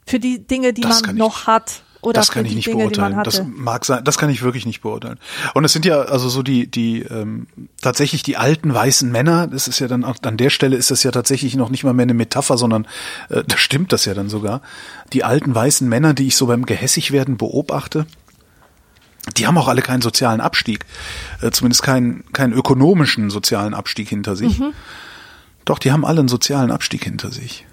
Für 0.06 0.20
die 0.20 0.46
Dinge, 0.46 0.74
die 0.74 0.82
Das 0.82 1.02
man 1.02 1.16
noch 1.16 1.46
hat. 1.46 1.83
Oder 2.04 2.20
das 2.20 2.30
kann 2.30 2.44
ich 2.44 2.54
nicht 2.54 2.66
Dinge, 2.66 2.78
beurteilen. 2.78 3.20
Das 3.24 3.42
mag 3.44 3.84
sein, 3.84 4.04
das 4.04 4.18
kann 4.18 4.30
ich 4.30 4.42
wirklich 4.42 4.66
nicht 4.66 4.82
beurteilen. 4.82 5.18
Und 5.54 5.64
es 5.64 5.72
sind 5.72 5.84
ja 5.84 6.02
also 6.02 6.28
so 6.28 6.42
die 6.42 6.66
die 6.66 7.02
ähm, 7.02 7.46
tatsächlich 7.80 8.22
die 8.22 8.36
alten 8.36 8.72
weißen 8.72 9.10
Männer. 9.10 9.46
Das 9.46 9.68
ist 9.68 9.78
ja 9.78 9.88
dann 9.88 10.04
auch 10.04 10.16
an 10.22 10.36
der 10.36 10.50
Stelle 10.50 10.76
ist 10.76 10.90
das 10.90 11.02
ja 11.02 11.10
tatsächlich 11.10 11.56
noch 11.56 11.70
nicht 11.70 11.84
mal 11.84 11.92
mehr 11.94 12.04
eine 12.04 12.14
Metapher, 12.14 12.58
sondern 12.58 12.86
äh, 13.30 13.42
da 13.46 13.56
stimmt 13.56 13.92
das 13.92 14.04
ja 14.04 14.14
dann 14.14 14.28
sogar. 14.28 14.62
Die 15.12 15.24
alten 15.24 15.54
weißen 15.54 15.88
Männer, 15.88 16.14
die 16.14 16.26
ich 16.26 16.36
so 16.36 16.46
beim 16.46 16.66
Gehässigwerden 16.66 17.36
beobachte, 17.36 18.06
die 19.36 19.46
haben 19.46 19.56
auch 19.56 19.68
alle 19.68 19.82
keinen 19.82 20.02
sozialen 20.02 20.40
Abstieg, 20.40 20.84
äh, 21.40 21.50
zumindest 21.50 21.82
keinen 21.82 22.24
keinen 22.32 22.52
ökonomischen 22.52 23.30
sozialen 23.30 23.74
Abstieg 23.74 24.08
hinter 24.08 24.36
sich. 24.36 24.58
Mhm. 24.58 24.72
Doch, 25.64 25.78
die 25.78 25.92
haben 25.92 26.04
alle 26.04 26.20
einen 26.20 26.28
sozialen 26.28 26.70
Abstieg 26.70 27.04
hinter 27.04 27.30
sich. 27.30 27.66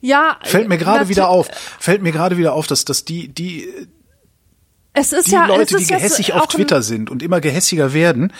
Ja, 0.00 0.38
Fällt 0.42 0.68
mir 0.68 0.78
gerade 0.78 1.08
wieder 1.08 1.28
auf. 1.28 1.48
Fällt 1.78 2.02
mir 2.02 2.12
gerade 2.12 2.36
wieder 2.36 2.54
auf, 2.54 2.66
dass, 2.66 2.84
dass 2.84 3.04
die, 3.04 3.28
die, 3.28 3.68
Es 4.92 5.12
ist 5.12 5.28
die 5.28 5.32
ja, 5.32 5.46
Leute, 5.46 5.76
die 5.76 5.86
gehässig 5.86 6.32
auf 6.32 6.48
Twitter 6.48 6.82
sind 6.82 7.10
und 7.10 7.22
immer 7.22 7.40
gehässiger 7.40 7.92
werden, 7.92 8.32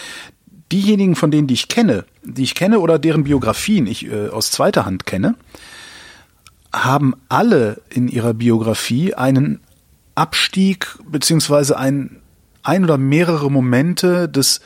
diejenigen 0.73 1.17
von 1.17 1.31
denen, 1.31 1.47
die 1.47 1.55
ich 1.55 1.69
kenne, 1.69 2.05
die 2.23 2.45
ich 2.45 2.55
kenne 2.55 2.81
oder 2.81 2.99
deren 2.99 3.25
Biografien 3.25 3.87
ich 3.87 4.07
äh, 4.11 4.29
aus 4.29 4.51
zweiter 4.51 4.87
Hand 4.87 5.05
kenne, 5.05 5.35
haben 6.73 7.15
alle 7.29 7.83
in 7.91 8.09
ihrer 8.09 8.35
Biografie 8.35 9.15
einen 9.15 9.61
Abstieg 10.15 10.97
beziehungsweise 11.05 11.77
ein, 11.77 12.21
ein 12.63 12.85
oder 12.85 12.99
mehrere 12.99 13.51
Momente 13.51 14.29
des 14.29 14.61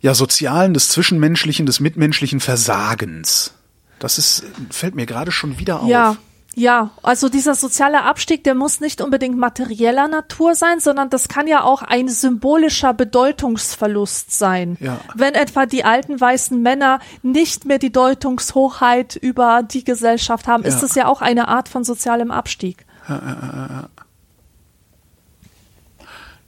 ja 0.00 0.14
sozialen, 0.14 0.74
des 0.74 0.88
zwischenmenschlichen, 0.90 1.66
des 1.66 1.80
mitmenschlichen 1.80 2.40
Versagens. 2.40 3.55
Das 3.98 4.18
ist 4.18 4.44
fällt 4.70 4.94
mir 4.94 5.06
gerade 5.06 5.32
schon 5.32 5.58
wieder 5.58 5.80
auf. 5.80 5.88
Ja, 5.88 6.16
ja, 6.58 6.90
also 7.02 7.28
dieser 7.28 7.54
soziale 7.54 8.02
Abstieg, 8.04 8.42
der 8.44 8.54
muss 8.54 8.80
nicht 8.80 9.02
unbedingt 9.02 9.36
materieller 9.36 10.08
Natur 10.08 10.54
sein, 10.54 10.80
sondern 10.80 11.10
das 11.10 11.28
kann 11.28 11.46
ja 11.46 11.62
auch 11.62 11.82
ein 11.82 12.08
symbolischer 12.08 12.94
Bedeutungsverlust 12.94 14.30
sein. 14.38 14.78
Ja. 14.80 14.98
Wenn 15.14 15.34
etwa 15.34 15.66
die 15.66 15.84
alten 15.84 16.18
weißen 16.18 16.60
Männer 16.62 17.00
nicht 17.22 17.66
mehr 17.66 17.78
die 17.78 17.92
Deutungshochheit 17.92 19.16
über 19.16 19.62
die 19.64 19.84
Gesellschaft 19.84 20.46
haben, 20.48 20.62
ist 20.64 20.76
Ja. 20.76 20.80
das 20.80 20.94
ja 20.94 21.06
auch 21.08 21.20
eine 21.20 21.48
Art 21.48 21.68
von 21.68 21.84
sozialem 21.84 22.30
Abstieg. 22.30 22.86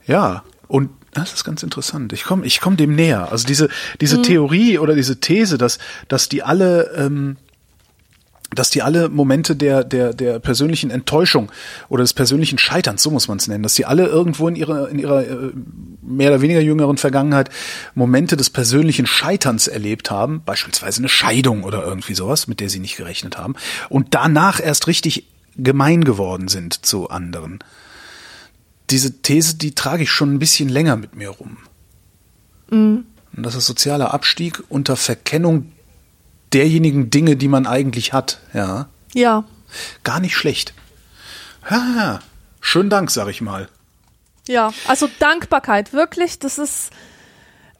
Ja, 0.07 0.43
und 0.67 0.89
das 1.13 1.33
ist 1.33 1.43
ganz 1.43 1.63
interessant. 1.63 2.13
Ich 2.13 2.23
komme 2.23 2.45
ich 2.45 2.61
komm 2.61 2.77
dem 2.77 2.95
näher. 2.95 3.31
Also 3.31 3.47
diese, 3.47 3.69
diese 3.99 4.17
Mhm. 4.17 4.23
Theorie 4.23 4.79
oder 4.79 4.95
diese 4.95 5.19
These, 5.19 5.57
dass, 5.57 5.79
dass 6.07 6.29
die 6.29 6.43
alle, 6.43 6.91
ähm, 6.95 7.37
dass 8.53 8.69
die 8.71 8.81
alle 8.81 9.09
Momente 9.09 9.55
der, 9.55 9.83
der, 9.83 10.13
der 10.13 10.39
persönlichen 10.39 10.89
Enttäuschung 10.89 11.51
oder 11.87 12.03
des 12.03 12.13
persönlichen 12.13 12.57
Scheiterns, 12.57 13.03
so 13.03 13.11
muss 13.11 13.27
man 13.27 13.37
es 13.37 13.47
nennen, 13.47 13.63
dass 13.63 13.75
die 13.75 13.85
alle 13.85 14.07
irgendwo 14.07 14.47
in 14.47 14.55
ihrer, 14.55 14.89
in 14.89 14.97
ihrer 14.99 15.23
äh, 15.23 15.51
mehr 16.01 16.31
oder 16.31 16.41
weniger 16.41 16.61
jüngeren 16.61 16.97
Vergangenheit 16.97 17.49
Momente 17.93 18.37
des 18.37 18.49
persönlichen 18.49 19.05
Scheiterns 19.05 19.67
erlebt 19.67 20.09
haben, 20.09 20.41
beispielsweise 20.45 20.99
eine 20.99 21.09
Scheidung 21.09 21.63
oder 21.63 21.83
irgendwie 21.83 22.15
sowas, 22.15 22.47
mit 22.47 22.59
der 22.59 22.69
sie 22.69 22.79
nicht 22.79 22.97
gerechnet 22.97 23.37
haben, 23.37 23.55
und 23.89 24.15
danach 24.15 24.59
erst 24.59 24.87
richtig 24.87 25.25
gemein 25.55 26.03
geworden 26.03 26.47
sind 26.47 26.85
zu 26.85 27.09
anderen 27.09 27.59
diese 28.91 29.21
These, 29.21 29.55
die 29.55 29.75
trage 29.75 30.03
ich 30.03 30.11
schon 30.11 30.33
ein 30.33 30.39
bisschen 30.39 30.69
länger 30.69 30.95
mit 30.95 31.15
mir 31.15 31.29
rum. 31.29 31.57
Und 33.35 33.43
das 33.43 33.55
ist 33.55 33.65
sozialer 33.65 34.13
Abstieg 34.13 34.63
unter 34.69 34.95
Verkennung 34.95 35.71
derjenigen 36.53 37.09
Dinge, 37.09 37.35
die 37.35 37.47
man 37.47 37.67
eigentlich 37.67 38.13
hat. 38.13 38.39
Ja, 38.53 38.89
Ja, 39.13 39.43
gar 40.03 40.19
nicht 40.19 40.35
schlecht. 40.35 40.73
Ja, 41.69 42.19
schönen 42.61 42.89
Dank, 42.89 43.11
sag 43.11 43.27
ich 43.27 43.41
mal. 43.41 43.69
ja, 44.47 44.73
also 44.87 45.09
Dankbarkeit, 45.19 45.93
wirklich, 45.93 46.39
das 46.39 46.57
ist 46.57 46.89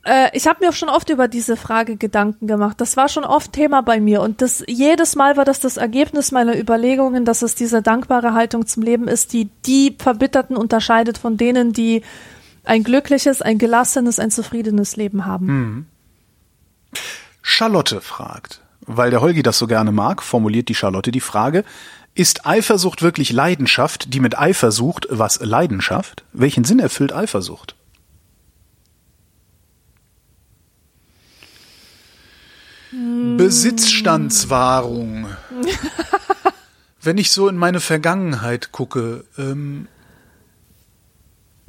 Äh, 0.04 0.30
ich 0.34 0.48
habe 0.48 0.60
mir 0.62 0.70
auch 0.70 0.76
schon 0.76 0.90
oft 0.90 1.10
über 1.10 1.28
diese 1.28 1.58
Frage 1.58 1.98
Gedanken 1.98 2.48
gemacht. 2.48 2.80
Das 2.80 2.98
war 2.98 3.10
schon 3.10 3.26
oft 3.26 3.54
Thema 3.54 3.82
bei 3.82 4.00
mir 4.00 4.22
und 4.22 4.42
das 4.42 4.64
jedes 4.68 5.16
Mal 5.16 5.38
war 5.38 5.46
das 5.46 5.60
das 5.60 5.78
Ergebnis 5.78 6.32
meiner 6.32 6.58
Überlegungen, 6.58 7.26
dass 7.26 7.42
es 7.42 7.56
diese 7.56 7.82
dankbare 7.82 8.34
Haltung 8.34 8.66
zum 8.66 8.84
Leben 8.84 9.08
ist, 9.08 9.34
die 9.34 9.50
die 9.66 9.96
Verbitterten 10.00 10.56
unterscheidet 10.56 11.18
von 11.18 11.38
denen, 11.38 11.74
die 11.74 12.04
ein 12.64 12.84
glückliches, 12.84 13.42
ein 13.42 13.58
gelassenes, 13.58 14.20
ein 14.20 14.32
zufriedenes 14.32 14.96
Leben 14.96 15.26
haben. 15.26 15.88
Charlotte 17.42 18.02
fragt, 18.02 18.62
weil 18.82 19.12
der 19.12 19.22
Holgi 19.22 19.44
das 19.44 19.58
so 19.58 19.68
gerne 19.68 19.92
mag, 19.92 20.22
formuliert 20.22 20.70
die 20.70 20.76
Charlotte 20.76 21.12
die 21.12 21.20
Frage, 21.20 21.64
ist 22.16 22.46
Eifersucht 22.46 23.02
wirklich 23.02 23.32
Leidenschaft, 23.32 24.14
die 24.14 24.20
mit 24.20 24.38
Eifer 24.38 24.72
sucht, 24.72 25.08
was 25.10 25.40
Leidenschaft? 25.40 26.26
Welchen 26.34 26.64
Sinn 26.64 26.80
erfüllt 26.80 27.14
Eifersucht? 27.14 27.76
Besitzstandswahrung. 33.38 35.28
Wenn 37.02 37.18
ich 37.18 37.32
so 37.32 37.48
in 37.48 37.56
meine 37.56 37.80
Vergangenheit 37.80 38.72
gucke, 38.72 39.24
ähm, 39.38 39.88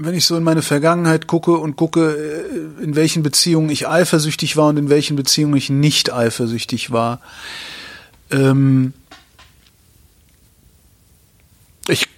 wenn 0.02 0.14
ich 0.14 0.24
so 0.24 0.36
in 0.36 0.42
meine 0.42 0.62
Vergangenheit 0.62 1.26
gucke 1.26 1.58
und 1.58 1.76
gucke, 1.76 2.16
äh, 2.16 2.82
in 2.82 2.96
welchen 2.96 3.22
Beziehungen 3.22 3.68
ich 3.68 3.86
eifersüchtig 3.86 4.56
war 4.56 4.68
und 4.68 4.78
in 4.78 4.88
welchen 4.88 5.14
Beziehungen 5.14 5.54
ich 5.56 5.68
nicht 5.68 6.10
eifersüchtig 6.12 6.90
war, 6.90 7.20
ähm, 8.30 8.94
ich 11.86 12.08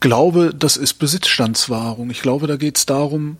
glaube, 0.00 0.54
das 0.58 0.76
ist 0.76 0.94
Besitzstandswahrung. 0.94 2.10
Ich 2.10 2.22
glaube, 2.22 2.46
da 2.46 2.56
geht 2.56 2.78
es 2.78 2.86
darum, 2.86 3.36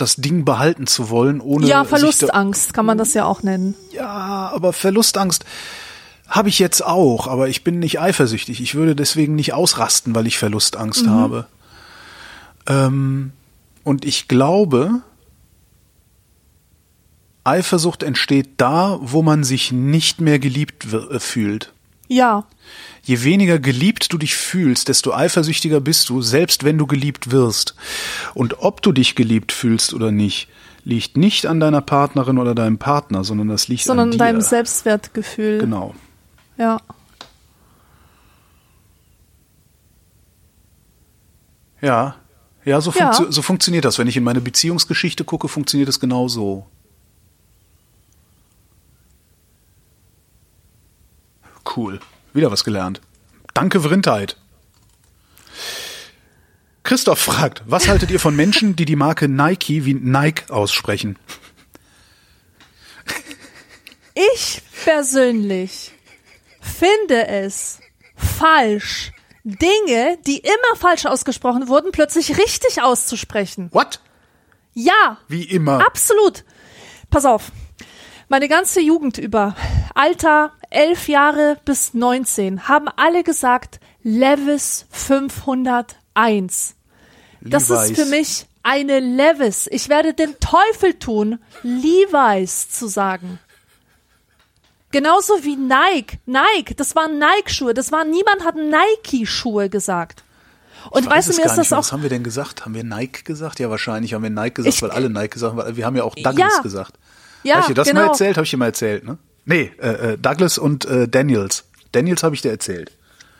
das 0.00 0.16
Ding 0.16 0.44
behalten 0.44 0.86
zu 0.86 1.10
wollen, 1.10 1.40
ohne 1.40 1.66
Ja, 1.66 1.84
Verlustangst 1.84 2.74
kann 2.74 2.86
man 2.86 2.98
das 2.98 3.14
ja 3.14 3.24
auch 3.24 3.42
nennen. 3.42 3.74
ja, 3.92 4.50
aber 4.54 4.72
Verlustangst 4.72 5.44
habe 6.28 6.48
ich 6.48 6.58
jetzt 6.60 6.84
auch, 6.84 7.26
aber 7.26 7.48
ich 7.48 7.64
bin 7.64 7.80
nicht 7.80 8.00
eifersüchtig. 8.00 8.60
Ich 8.60 8.74
würde 8.76 8.94
deswegen 8.94 9.34
nicht 9.34 9.52
ausrasten, 9.52 10.14
weil 10.14 10.26
ich 10.28 10.38
Verlustangst 10.38 11.08
habe. 11.08 11.46
Ähm, 12.68 13.32
und 13.82 14.04
ich 14.04 14.28
glaube, 14.28 15.00
Eifersucht 17.42 18.02
entsteht 18.02 18.50
da, 18.58 18.98
wo 19.00 19.22
man 19.22 19.42
sich 19.44 19.72
nicht 19.72 20.20
mehr 20.20 20.38
geliebt 20.38 20.86
äh, 20.92 21.18
fühlt. 21.18 21.72
Ja, 22.12 22.44
Je 23.04 23.22
weniger 23.22 23.60
geliebt 23.60 24.12
du 24.12 24.18
dich 24.18 24.34
fühlst, 24.34 24.88
desto 24.88 25.12
eifersüchtiger 25.14 25.80
bist 25.80 26.08
du, 26.08 26.20
selbst 26.22 26.64
wenn 26.64 26.76
du 26.76 26.86
geliebt 26.88 27.30
wirst. 27.30 27.76
Und 28.34 28.58
ob 28.58 28.82
du 28.82 28.90
dich 28.90 29.14
geliebt 29.14 29.52
fühlst 29.52 29.94
oder 29.94 30.10
nicht, 30.10 30.48
liegt 30.84 31.16
nicht 31.16 31.46
an 31.46 31.60
deiner 31.60 31.80
Partnerin 31.82 32.38
oder 32.38 32.54
deinem 32.56 32.78
Partner, 32.78 33.22
sondern 33.22 33.46
das 33.48 33.68
liegt 33.68 33.84
sondern 33.84 34.08
an 34.08 34.10
dir. 34.12 34.18
deinem 34.18 34.40
Selbstwertgefühl. 34.40 35.58
Genau. 35.60 35.94
Ja. 36.58 36.80
Ja. 41.80 42.16
Ja, 42.64 42.80
so, 42.80 42.90
Ja. 42.92 43.10
funktio- 43.12 43.30
so 43.32 43.40
funktioniert 43.42 43.84
das. 43.84 43.98
Wenn 43.98 44.06
ich 44.08 44.16
in 44.16 44.24
meine 44.24 44.40
Beziehungsgeschichte 44.40 45.24
gucke, 45.24 45.48
funktioniert 45.48 45.88
es 45.88 46.00
genau 46.00 46.28
so. 46.28 46.66
Cool. 51.76 52.00
Wieder 52.32 52.50
was 52.50 52.64
gelernt. 52.64 53.00
Danke, 53.54 53.80
Vrindheit. 53.80 54.36
Christoph 56.82 57.18
fragt, 57.20 57.62
was 57.66 57.88
haltet 57.88 58.10
ihr 58.10 58.18
von 58.20 58.34
Menschen, 58.34 58.74
die 58.74 58.84
die 58.84 58.96
Marke 58.96 59.28
Nike 59.28 59.84
wie 59.84 59.94
Nike 59.94 60.50
aussprechen? 60.50 61.18
Ich 64.14 64.62
persönlich 64.84 65.92
finde 66.60 67.26
es 67.26 67.78
falsch, 68.16 69.12
Dinge, 69.44 70.18
die 70.26 70.38
immer 70.38 70.76
falsch 70.76 71.06
ausgesprochen 71.06 71.68
wurden, 71.68 71.92
plötzlich 71.92 72.36
richtig 72.36 72.82
auszusprechen. 72.82 73.68
What? 73.72 74.00
Ja, 74.74 75.18
Wie 75.28 75.44
immer. 75.44 75.84
absolut. 75.86 76.44
Pass 77.08 77.24
auf. 77.24 77.50
Meine 78.28 78.48
ganze 78.48 78.80
Jugend 78.80 79.18
über, 79.18 79.56
Alter 79.94 80.52
elf 80.70 81.08
Jahre 81.08 81.58
bis 81.64 81.94
19, 81.94 82.68
haben 82.68 82.88
alle 82.96 83.22
gesagt 83.22 83.80
Levis 84.02 84.86
501. 84.90 86.74
Das 87.42 87.70
ist 87.70 87.88
Levi's. 87.90 87.98
für 87.98 88.06
mich 88.10 88.46
eine 88.62 89.00
Levis. 89.00 89.66
Ich 89.70 89.88
werde 89.88 90.14
den 90.14 90.36
Teufel 90.40 90.94
tun, 90.94 91.38
Levi's 91.62 92.70
zu 92.70 92.86
sagen. 92.88 93.38
Genauso 94.92 95.44
wie 95.44 95.56
Nike. 95.56 96.18
Nike, 96.26 96.74
das 96.76 96.96
waren 96.96 97.18
Nike-Schuhe. 97.18 97.74
Das 97.74 97.92
war, 97.92 98.04
niemand 98.04 98.44
hat 98.44 98.56
Nike-Schuhe 98.56 99.68
gesagt. 99.70 100.24
Und 100.90 101.08
weißt 101.08 101.28
du, 101.30 101.36
mir 101.36 101.44
ist 101.46 101.56
das 101.56 101.72
auch 101.72 101.78
Was 101.78 101.92
haben 101.92 102.02
wir 102.02 102.08
denn 102.08 102.24
gesagt? 102.24 102.64
Haben 102.64 102.74
wir 102.74 102.82
Nike 102.84 103.22
gesagt? 103.24 103.60
Ja, 103.60 103.70
wahrscheinlich 103.70 104.14
haben 104.14 104.22
wir 104.22 104.30
Nike 104.30 104.54
gesagt, 104.54 104.74
Ich- 104.74 104.82
weil 104.82 104.90
alle 104.90 105.08
Nike 105.10 105.34
gesagt 105.34 105.54
haben. 105.56 105.76
Wir 105.76 105.86
haben 105.86 105.94
ja 105.96 106.02
auch 106.04 106.14
Douglas 106.14 106.56
Ja. 106.56 106.62
gesagt. 106.62 106.94
Ja, 107.42 107.54
Habe 107.54 107.62
ich 107.62 107.66
dir 107.68 107.74
das 107.74 107.88
genau. 107.88 108.00
mal 108.02 108.06
erzählt? 108.08 108.36
Habe 108.36 108.44
ich 108.44 108.50
dir 108.50 108.56
mal 108.56 108.66
erzählt, 108.66 109.04
ne? 109.04 109.18
Nee, 109.50 109.72
äh, 109.82 110.12
äh, 110.12 110.18
Douglas 110.18 110.58
und 110.58 110.84
äh, 110.84 111.08
Daniels. 111.08 111.64
Daniels 111.92 112.22
habe 112.22 112.34
ich 112.34 112.42
dir 112.42 112.50
erzählt. 112.50 112.92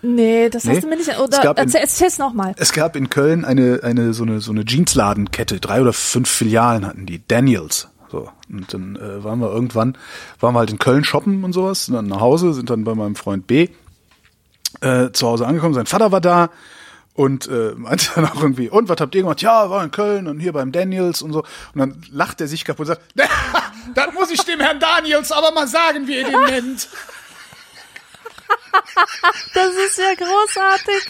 Nee, 0.02 0.48
das 0.50 0.64
Nee. 0.64 0.72
hast 0.74 0.82
du 0.82 0.88
mir 0.88 0.96
nicht. 0.96 1.08
Es 1.08 1.18
Oder 1.18 1.54
erzähl, 1.56 1.80
erzähl's 1.80 2.18
nochmal. 2.18 2.54
Es 2.56 2.72
gab 2.72 2.96
in 2.96 3.10
Köln 3.10 3.44
eine, 3.44 3.80
eine 3.82 4.12
so 4.12 4.24
eine 4.24 4.40
so 4.40 4.50
eine 4.50 4.64
Jeansladenkette, 4.64 5.60
drei 5.60 5.80
oder 5.80 5.92
fünf 5.92 6.28
Filialen 6.28 6.84
hatten 6.86 7.06
die, 7.06 7.22
Daniels. 7.26 7.88
So. 8.10 8.28
Und 8.50 8.74
dann 8.74 8.96
äh, 8.96 9.22
waren 9.22 9.38
wir 9.38 9.52
irgendwann, 9.52 9.96
waren 10.40 10.54
wir 10.54 10.58
halt 10.58 10.70
in 10.70 10.78
Köln 10.78 11.04
shoppen 11.04 11.44
und 11.44 11.52
sowas, 11.52 11.88
und 11.88 11.94
dann 11.94 12.06
nach 12.08 12.20
Hause, 12.20 12.52
sind 12.54 12.70
dann 12.70 12.82
bei 12.82 12.94
meinem 12.96 13.14
Freund 13.14 13.46
B 13.46 13.68
äh, 14.80 15.10
zu 15.12 15.26
Hause 15.28 15.46
angekommen, 15.46 15.74
sein 15.74 15.86
Vater 15.86 16.10
war 16.10 16.20
da 16.20 16.50
und 17.14 17.46
äh, 17.48 17.72
meinte 17.76 18.06
dann 18.14 18.24
auch 18.24 18.40
irgendwie, 18.42 18.68
und 18.68 18.88
was 18.88 19.00
habt 19.00 19.14
ihr 19.14 19.22
gemacht? 19.22 19.42
Ja, 19.42 19.70
war 19.70 19.84
in 19.84 19.90
Köln 19.90 20.26
und 20.26 20.40
hier 20.40 20.52
beim 20.52 20.72
Daniels 20.72 21.22
und 21.22 21.32
so. 21.32 21.40
Und 21.74 21.78
dann 21.78 22.02
lacht 22.10 22.40
er 22.40 22.48
sich 22.48 22.64
kaputt 22.64 22.88
und 22.88 22.94
sagt, 22.94 23.02
das 23.94 24.12
muss 24.14 24.30
ich 24.30 24.40
dem 24.42 24.60
Herrn 24.60 24.80
Daniels 24.80 25.32
aber 25.32 25.52
mal 25.52 25.66
sagen, 25.68 26.06
wie 26.06 26.16
ihr 26.18 26.24
den 26.24 26.40
nennt. 26.46 26.88
Das 29.54 29.74
ist 29.74 29.98
ja 29.98 30.14
großartig. 30.14 31.04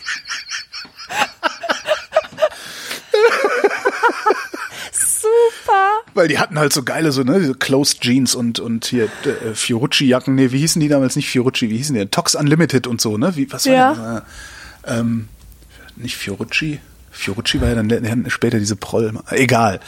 Super. 4.93 6.01
Weil 6.15 6.29
die 6.29 6.39
hatten 6.39 6.59
halt 6.59 6.73
so 6.73 6.83
geile, 6.83 7.13
so, 7.13 7.23
ne, 7.23 7.39
diese 7.41 7.55
Closed 7.55 8.01
Jeans 8.01 8.35
und, 8.35 8.59
und 8.59 8.87
hier 8.87 9.05
äh, 9.25 9.55
Fiorucci-Jacken, 9.55 10.35
nee, 10.35 10.51
wie 10.53 10.59
hießen 10.59 10.81
die 10.81 10.89
damals 10.89 11.17
nicht 11.17 11.29
Fiorucci, 11.29 11.71
wie 11.71 11.77
hießen 11.77 11.95
die? 11.95 12.07
Tox 12.07 12.35
Unlimited 12.35 12.87
und 12.87 13.01
so, 13.01 13.19
ne? 13.19 13.37
Wie, 13.37 13.51
was 13.53 13.67
war 13.67 13.73
Ja. 13.73 14.25
das? 14.85 14.95
Äh, 14.97 15.01
ähm, 15.01 15.29
nicht 15.97 16.17
Fiorucci? 16.17 16.81
Fiorucci 17.11 17.61
war 17.61 17.69
ja 17.69 17.75
dann 17.75 18.31
später 18.31 18.59
diese 18.59 18.77
Proll. 18.77 19.13
Egal. 19.31 19.81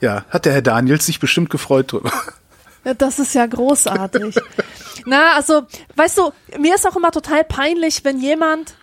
Ja, 0.00 0.24
hat 0.30 0.44
der 0.46 0.52
Herr 0.54 0.62
Daniels 0.62 1.06
sich 1.06 1.20
bestimmt 1.20 1.50
gefreut 1.50 1.92
drüber. 1.92 2.12
Das 2.98 3.18
ist 3.18 3.34
ja 3.34 3.46
großartig. 3.46 4.36
Na, 5.06 5.34
also, 5.34 5.62
weißt 5.96 6.18
du, 6.18 6.30
mir 6.58 6.74
ist 6.74 6.86
auch 6.86 6.96
immer 6.96 7.10
total 7.10 7.44
peinlich, 7.44 8.04
wenn 8.04 8.20
jemand 8.20 8.74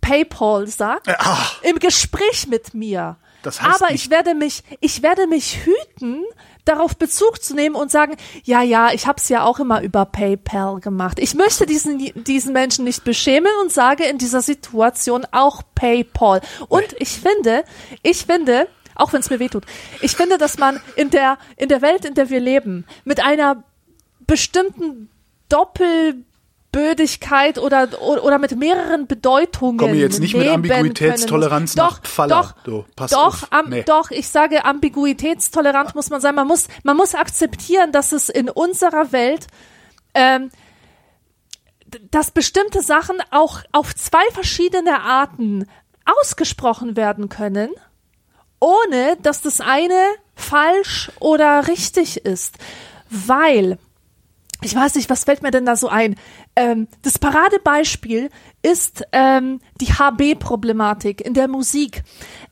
PayPal 0.00 0.66
sagt 0.66 1.08
ah. 1.08 1.46
im 1.62 1.78
Gespräch 1.78 2.46
mit 2.48 2.74
mir. 2.74 3.16
Das 3.42 3.60
heißt 3.60 3.82
Aber 3.82 3.92
nicht- 3.92 4.04
ich 4.04 4.10
werde 4.10 4.34
mich, 4.34 4.62
ich 4.80 5.02
werde 5.02 5.26
mich 5.26 5.64
hüten, 5.64 6.24
darauf 6.64 6.96
Bezug 6.96 7.42
zu 7.42 7.54
nehmen 7.54 7.76
und 7.76 7.90
sagen, 7.90 8.16
ja, 8.44 8.62
ja, 8.62 8.90
ich 8.92 9.06
habe 9.06 9.18
es 9.18 9.28
ja 9.28 9.44
auch 9.44 9.60
immer 9.60 9.82
über 9.82 10.06
PayPal 10.06 10.80
gemacht. 10.80 11.18
Ich 11.18 11.34
möchte 11.34 11.66
diesen 11.66 11.98
diesen 12.24 12.52
Menschen 12.54 12.84
nicht 12.84 13.04
beschämen 13.04 13.52
und 13.62 13.70
sage 13.70 14.04
in 14.04 14.16
dieser 14.16 14.40
Situation 14.40 15.26
auch 15.30 15.62
PayPal. 15.74 16.40
Und 16.68 16.86
ich 16.98 17.20
finde, 17.20 17.64
ich 18.02 18.24
finde, 18.24 18.66
auch 18.94 19.12
wenn 19.12 19.20
es 19.20 19.30
mir 19.30 19.38
wehtut, 19.38 19.64
ich 20.00 20.16
finde, 20.16 20.38
dass 20.38 20.58
man 20.58 20.80
in 20.96 21.10
der 21.10 21.38
in 21.56 21.68
der 21.68 21.82
Welt, 21.82 22.04
in 22.04 22.14
der 22.14 22.30
wir 22.30 22.40
leben, 22.40 22.84
mit 23.04 23.24
einer 23.24 23.62
bestimmten 24.26 25.10
Doppelbödigkeit 25.48 27.58
oder, 27.58 27.88
oder 28.00 28.38
mit 28.38 28.56
mehreren 28.56 29.06
Bedeutungen. 29.06 29.78
Komm 29.78 29.94
jetzt 29.94 30.20
nicht 30.20 30.34
mit 30.34 30.48
Ambiguitätstoleranz 30.48 31.74
können 31.74 31.86
nach. 31.86 32.02
Pfaller. 32.02 32.42
Doch, 32.42 32.52
Du, 32.64 32.84
pass 32.96 33.10
doch, 33.10 33.50
am, 33.50 33.68
Nee. 33.68 33.82
doch, 33.84 34.10
ich 34.10 34.28
sage, 34.28 34.64
ambiguitätstolerant 34.64 35.94
muss 35.94 36.10
man 36.10 36.20
sein. 36.20 36.34
Man 36.34 36.46
muss, 36.46 36.68
man 36.82 36.96
muss 36.96 37.14
akzeptieren, 37.14 37.92
dass 37.92 38.12
es 38.12 38.28
in 38.28 38.48
unserer 38.48 39.12
Welt 39.12 39.46
ähm, 40.14 40.50
dass 42.10 42.30
bestimmte 42.30 42.82
Sachen 42.82 43.16
auch 43.30 43.60
auf 43.72 43.94
zwei 43.94 44.24
verschiedene 44.32 45.00
Arten 45.02 45.66
ausgesprochen 46.04 46.96
werden 46.96 47.28
können, 47.28 47.70
ohne 48.60 49.16
dass 49.22 49.42
das 49.42 49.60
eine 49.60 50.02
falsch 50.34 51.10
oder 51.20 51.68
richtig 51.68 52.24
ist. 52.24 52.56
Weil 53.10 53.78
ich 54.64 54.74
weiß 54.74 54.94
nicht, 54.94 55.10
was 55.10 55.24
fällt 55.24 55.42
mir 55.42 55.50
denn 55.50 55.66
da 55.66 55.76
so 55.76 55.88
ein? 55.88 56.16
Ähm, 56.56 56.88
das 57.02 57.18
Paradebeispiel 57.18 58.30
ist 58.62 59.04
ähm, 59.12 59.60
die 59.80 59.92
HB-Problematik 59.92 61.20
in 61.20 61.34
der 61.34 61.48
Musik. 61.48 62.02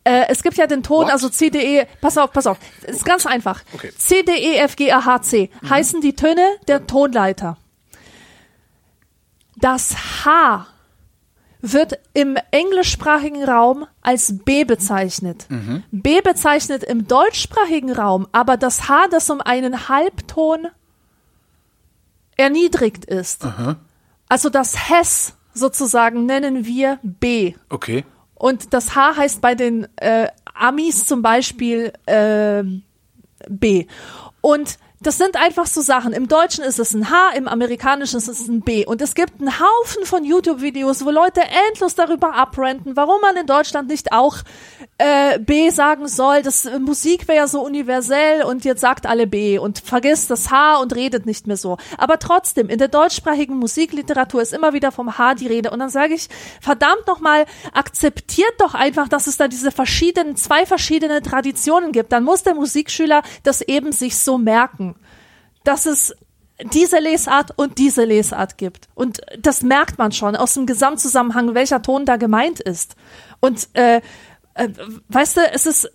Äh, 0.04 0.26
es 0.28 0.42
gibt 0.42 0.58
ja 0.58 0.66
den 0.66 0.82
Ton, 0.82 1.06
What? 1.06 1.12
also 1.12 1.30
C, 1.30 1.48
D, 1.48 1.80
E, 1.80 1.86
pass 2.02 2.18
auf, 2.18 2.30
pass 2.32 2.46
auf, 2.46 2.58
ist 2.86 3.06
ganz 3.06 3.24
einfach. 3.24 3.62
Okay. 3.72 3.92
C, 3.96 4.22
D, 4.22 4.32
E, 4.32 4.56
F, 4.58 4.76
G, 4.76 4.92
A, 4.92 5.04
H, 5.04 5.22
C 5.22 5.50
heißen 5.68 6.02
die 6.02 6.14
Töne 6.14 6.46
der 6.68 6.86
Tonleiter. 6.86 7.56
Das 9.56 10.24
H 10.24 10.66
wird 11.62 11.98
im 12.12 12.36
englischsprachigen 12.50 13.44
Raum 13.44 13.86
als 14.02 14.44
B 14.44 14.64
bezeichnet. 14.64 15.46
B 15.90 16.20
bezeichnet 16.20 16.82
im 16.82 17.06
deutschsprachigen 17.06 17.92
Raum 17.92 18.26
aber 18.32 18.56
das 18.56 18.88
H, 18.88 19.08
das 19.08 19.30
um 19.30 19.40
einen 19.40 19.88
Halbton 19.88 20.66
erniedrigt 22.36 23.04
ist. 23.04 23.44
Also 24.28 24.48
das 24.50 24.90
Hess 24.90 25.34
sozusagen 25.54 26.26
nennen 26.26 26.64
wir 26.64 26.98
B. 27.02 27.54
Okay. 27.68 28.04
Und 28.34 28.74
das 28.74 28.96
H 28.96 29.16
heißt 29.16 29.40
bei 29.40 29.54
den 29.54 29.86
äh, 29.96 30.26
Amis 30.54 31.06
zum 31.06 31.22
Beispiel 31.22 31.92
äh, 32.06 32.64
B. 33.48 33.86
Und 34.40 34.78
das 35.02 35.18
sind 35.18 35.36
einfach 35.36 35.66
so 35.66 35.80
Sachen. 35.80 36.12
Im 36.12 36.28
Deutschen 36.28 36.64
ist 36.64 36.78
es 36.78 36.94
ein 36.94 37.10
H, 37.10 37.32
im 37.36 37.48
Amerikanischen 37.48 38.18
ist 38.18 38.28
es 38.28 38.46
ein 38.48 38.60
B. 38.60 38.86
Und 38.86 39.02
es 39.02 39.14
gibt 39.14 39.40
einen 39.40 39.52
Haufen 39.58 40.04
von 40.04 40.24
YouTube-Videos, 40.24 41.04
wo 41.04 41.10
Leute 41.10 41.40
endlos 41.68 41.94
darüber 41.94 42.34
abrenten, 42.34 42.96
warum 42.96 43.20
man 43.20 43.36
in 43.36 43.46
Deutschland 43.46 43.88
nicht 43.88 44.12
auch 44.12 44.38
äh, 44.98 45.38
B 45.40 45.70
sagen 45.70 46.06
soll. 46.06 46.42
Das 46.42 46.66
äh, 46.66 46.78
Musik 46.78 47.26
wäre 47.26 47.38
ja 47.38 47.46
so 47.48 47.64
universell 47.64 48.44
und 48.44 48.64
jetzt 48.64 48.80
sagt 48.80 49.06
alle 49.06 49.26
B 49.26 49.58
und 49.58 49.80
vergisst 49.80 50.30
das 50.30 50.50
H 50.50 50.76
und 50.76 50.94
redet 50.94 51.26
nicht 51.26 51.46
mehr 51.46 51.56
so. 51.56 51.78
Aber 51.98 52.18
trotzdem, 52.18 52.68
in 52.68 52.78
der 52.78 52.88
deutschsprachigen 52.88 53.56
Musikliteratur 53.56 54.42
ist 54.42 54.52
immer 54.52 54.72
wieder 54.72 54.92
vom 54.92 55.18
H 55.18 55.34
die 55.34 55.48
Rede. 55.48 55.70
Und 55.70 55.80
dann 55.80 55.90
sage 55.90 56.14
ich, 56.14 56.28
verdammt 56.60 57.06
nochmal, 57.06 57.46
akzeptiert 57.72 58.54
doch 58.58 58.74
einfach, 58.74 59.08
dass 59.08 59.26
es 59.26 59.36
da 59.36 59.48
diese 59.48 59.72
verschiedenen, 59.72 60.36
zwei 60.36 60.64
verschiedene 60.64 61.22
Traditionen 61.22 61.92
gibt. 61.92 62.12
Dann 62.12 62.24
muss 62.24 62.42
der 62.44 62.54
Musikschüler 62.54 63.22
das 63.42 63.62
eben 63.62 63.92
sich 63.92 64.18
so 64.18 64.38
merken 64.38 64.91
dass 65.64 65.86
es 65.86 66.14
diese 66.72 66.98
Lesart 66.98 67.50
und 67.56 67.78
diese 67.78 68.04
Lesart 68.04 68.58
gibt. 68.58 68.88
Und 68.94 69.20
das 69.38 69.62
merkt 69.62 69.98
man 69.98 70.12
schon 70.12 70.36
aus 70.36 70.54
dem 70.54 70.66
Gesamtzusammenhang, 70.66 71.54
welcher 71.54 71.82
Ton 71.82 72.04
da 72.04 72.16
gemeint 72.16 72.60
ist. 72.60 72.94
Und 73.40 73.68
äh, 73.74 74.00
äh, 74.54 74.68
weißt 75.08 75.38
du, 75.38 75.40
es 75.52 75.66
ist, 75.66 75.90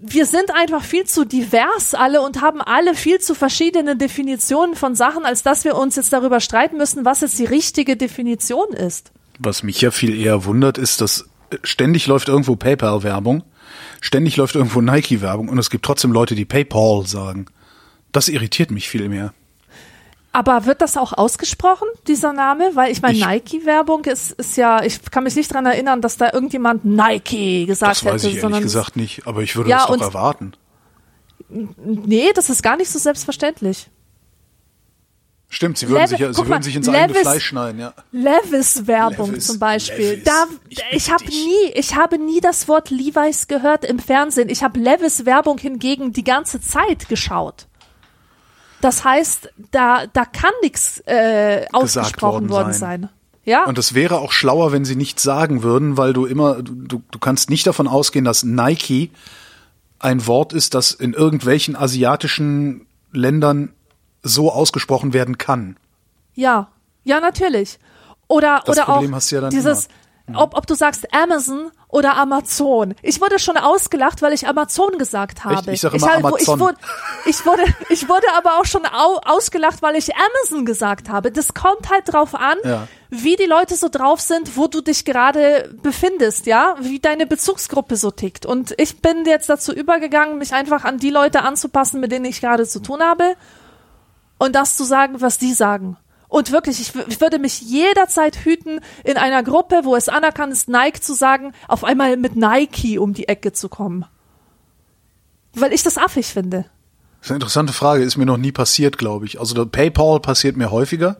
wir 0.00 0.26
sind 0.26 0.54
einfach 0.54 0.84
viel 0.84 1.04
zu 1.04 1.24
divers 1.24 1.94
alle 1.94 2.22
und 2.22 2.40
haben 2.40 2.60
alle 2.60 2.94
viel 2.94 3.18
zu 3.18 3.34
verschiedene 3.34 3.96
Definitionen 3.96 4.76
von 4.76 4.94
Sachen, 4.94 5.24
als 5.24 5.42
dass 5.42 5.64
wir 5.64 5.76
uns 5.76 5.96
jetzt 5.96 6.12
darüber 6.12 6.40
streiten 6.40 6.76
müssen, 6.76 7.04
was 7.04 7.20
jetzt 7.20 7.38
die 7.38 7.44
richtige 7.44 7.96
Definition 7.96 8.68
ist. 8.68 9.10
Was 9.38 9.62
mich 9.62 9.80
ja 9.80 9.90
viel 9.90 10.16
eher 10.16 10.44
wundert, 10.44 10.78
ist, 10.78 11.00
dass 11.00 11.28
ständig 11.62 12.06
läuft 12.06 12.28
irgendwo 12.28 12.56
PayPal-Werbung, 12.56 13.42
ständig 14.00 14.36
läuft 14.36 14.54
irgendwo 14.54 14.80
Nike-Werbung 14.80 15.48
und 15.48 15.58
es 15.58 15.70
gibt 15.70 15.84
trotzdem 15.84 16.12
Leute, 16.12 16.34
die 16.34 16.44
PayPal 16.44 17.06
sagen. 17.06 17.46
Das 18.12 18.28
irritiert 18.28 18.70
mich 18.70 18.88
viel 18.88 19.08
mehr. 19.08 19.32
Aber 20.32 20.66
wird 20.66 20.80
das 20.82 20.96
auch 20.96 21.12
ausgesprochen, 21.14 21.88
dieser 22.06 22.32
Name? 22.32 22.70
Weil 22.74 22.92
ich 22.92 23.02
meine, 23.02 23.18
Nike-Werbung 23.18 24.04
ist, 24.04 24.32
ist 24.32 24.56
ja, 24.56 24.82
ich 24.84 25.02
kann 25.10 25.24
mich 25.24 25.34
nicht 25.34 25.52
dran 25.52 25.66
erinnern, 25.66 26.00
dass 26.00 26.16
da 26.16 26.30
irgendjemand 26.32 26.84
Nike 26.84 27.66
gesagt 27.66 27.90
Das 27.92 28.04
weiß 28.04 28.22
hätte, 28.24 28.36
ich 28.36 28.42
ehrlich 28.42 28.60
gesagt 28.60 28.96
nicht, 28.96 29.26
aber 29.26 29.42
ich 29.42 29.56
würde 29.56 29.70
Ja, 29.70 29.78
das 29.78 29.86
doch 29.86 29.92
und- 29.94 30.00
erwarten. 30.02 30.52
nee, 31.48 32.30
das 32.34 32.50
ist 32.50 32.62
gar 32.62 32.76
nicht 32.76 32.90
so 32.90 32.98
selbstverständlich. 32.98 33.88
Stimmt, 35.50 35.78
sie 35.78 35.88
würden 35.88 36.02
Levi- 36.02 36.08
sich, 36.08 36.18
ja, 36.18 36.30
sie 36.32 36.38
würden 36.40 36.48
mal, 36.50 36.62
sich 36.62 36.76
ins 36.76 36.88
eigene 36.90 37.06
Levis- 37.14 37.22
Fleisch 37.22 37.46
schneiden, 37.46 37.80
ja. 37.80 37.94
Levis-Werbung 38.12 39.30
Levis, 39.30 39.46
zum 39.46 39.58
Beispiel. 39.58 40.10
Levis, 40.10 40.24
Da, 40.24 40.44
ich 40.68 40.82
ich 40.90 41.10
habe 41.10 41.24
nie, 41.24 41.70
ich 41.74 41.96
habe 41.96 42.18
nie 42.18 42.40
das 42.42 42.68
Wort 42.68 42.90
Levi's 42.90 43.48
gehört 43.48 43.86
im 43.86 43.98
Fernsehen. 43.98 44.50
Ich 44.50 44.62
habe 44.62 44.78
Levis-Werbung 44.78 45.56
hingegen 45.56 46.12
die 46.12 46.22
ganze 46.24 46.60
Zeit 46.60 47.08
geschaut. 47.08 47.66
Das 48.80 49.04
heißt, 49.04 49.50
da, 49.70 50.06
da 50.06 50.24
kann 50.24 50.52
nichts 50.62 51.00
äh, 51.06 51.66
ausgesprochen 51.72 52.48
worden 52.48 52.50
worden 52.50 52.72
sein. 52.72 53.00
sein. 53.02 53.10
Ja, 53.44 53.64
Und 53.64 53.78
es 53.78 53.94
wäre 53.94 54.18
auch 54.18 54.30
schlauer, 54.30 54.72
wenn 54.72 54.84
sie 54.84 54.94
nichts 54.94 55.22
sagen 55.22 55.62
würden, 55.62 55.96
weil 55.96 56.12
du 56.12 56.26
immer, 56.26 56.62
du, 56.62 57.02
du 57.10 57.18
kannst 57.18 57.48
nicht 57.48 57.66
davon 57.66 57.88
ausgehen, 57.88 58.24
dass 58.24 58.42
Nike 58.42 59.10
ein 59.98 60.26
Wort 60.26 60.52
ist, 60.52 60.74
das 60.74 60.92
in 60.92 61.14
irgendwelchen 61.14 61.74
asiatischen 61.74 62.86
Ländern 63.10 63.72
so 64.22 64.52
ausgesprochen 64.52 65.12
werden 65.14 65.38
kann. 65.38 65.76
Ja, 66.34 66.68
ja, 67.04 67.20
natürlich. 67.20 67.78
Oder, 68.28 68.62
Das 68.66 68.76
oder 68.76 68.84
Problem 68.84 69.14
auch 69.14 69.48
dieses, 69.48 69.88
ob, 70.34 70.56
ob 70.56 70.66
du 70.66 70.74
sagst 70.74 71.06
Amazon 71.14 71.70
oder 71.88 72.16
Amazon. 72.16 72.94
Ich 73.02 73.20
wurde 73.20 73.38
schon 73.38 73.56
ausgelacht, 73.56 74.20
weil 74.22 74.32
ich 74.32 74.46
Amazon 74.46 74.98
gesagt 74.98 75.44
habe. 75.44 75.72
Ich 75.72 75.80
sag 75.80 75.94
immer 75.94 76.06
habe- 76.06 76.26
Amazon. 76.28 76.38
Ich 76.40 76.60
wurde, 76.60 76.74
ich 77.24 77.46
wurde, 77.46 77.62
ich 77.88 78.08
wurde 78.08 78.26
aber 78.36 78.58
auch 78.60 78.64
schon 78.66 78.84
au, 78.84 79.20
ausgelacht, 79.24 79.80
weil 79.82 79.96
ich 79.96 80.10
Amazon 80.14 80.66
gesagt 80.66 81.08
habe. 81.08 81.32
Das 81.32 81.54
kommt 81.54 81.90
halt 81.90 82.12
drauf 82.12 82.34
an, 82.34 82.58
Ja. 82.64 82.88
wie 83.10 83.36
die 83.36 83.46
Leute 83.46 83.74
so 83.76 83.88
drauf 83.88 84.20
sind, 84.20 84.56
wo 84.56 84.66
du 84.66 84.80
dich 84.82 85.04
gerade 85.06 85.74
befindest, 85.82 86.46
ja, 86.46 86.76
wie 86.80 86.98
deine 87.00 87.26
Bezugsgruppe 87.26 87.96
so 87.96 88.10
tickt. 88.10 88.44
Und 88.44 88.74
ich 88.76 89.00
bin 89.00 89.24
jetzt 89.24 89.48
dazu 89.48 89.72
übergegangen, 89.72 90.36
mich 90.38 90.52
einfach 90.52 90.84
an 90.84 90.98
die 90.98 91.10
Leute 91.10 91.42
anzupassen, 91.42 92.00
mit 92.00 92.12
denen 92.12 92.26
ich 92.26 92.40
gerade 92.42 92.66
zu 92.66 92.80
tun 92.80 93.00
habe 93.02 93.34
und 94.38 94.54
das 94.54 94.76
zu 94.76 94.84
sagen, 94.84 95.20
was 95.20 95.38
die 95.38 95.54
sagen. 95.54 95.96
Und 96.28 96.52
wirklich, 96.52 96.80
ich, 96.80 96.92
ich 97.08 97.20
würde 97.20 97.38
mich 97.38 97.62
jederzeit 97.62 98.36
hüten, 98.44 98.80
in 99.02 99.16
einer 99.16 99.42
Gruppe, 99.42 99.80
wo 99.84 99.96
es 99.96 100.08
anerkannt 100.08 100.52
ist, 100.52 100.68
Nike 100.68 101.00
zu 101.00 101.14
sagen, 101.14 101.52
auf 101.68 101.84
einmal 101.84 102.16
mit 102.16 102.36
Nike 102.36 102.98
um 102.98 103.14
die 103.14 103.28
Ecke 103.28 103.52
zu 103.52 103.68
kommen. 103.68 104.04
Weil 105.54 105.72
ich 105.72 105.82
das 105.82 105.96
affig 105.96 106.26
finde. 106.26 106.66
Das 107.20 107.26
ist 107.26 107.30
eine 107.30 107.36
interessante 107.36 107.72
Frage, 107.72 108.04
ist 108.04 108.16
mir 108.16 108.26
noch 108.26 108.36
nie 108.36 108.52
passiert, 108.52 108.98
glaube 108.98 109.26
ich. 109.26 109.40
Also 109.40 109.66
PayPal 109.66 110.20
passiert 110.20 110.56
mir 110.56 110.70
häufiger. 110.70 111.16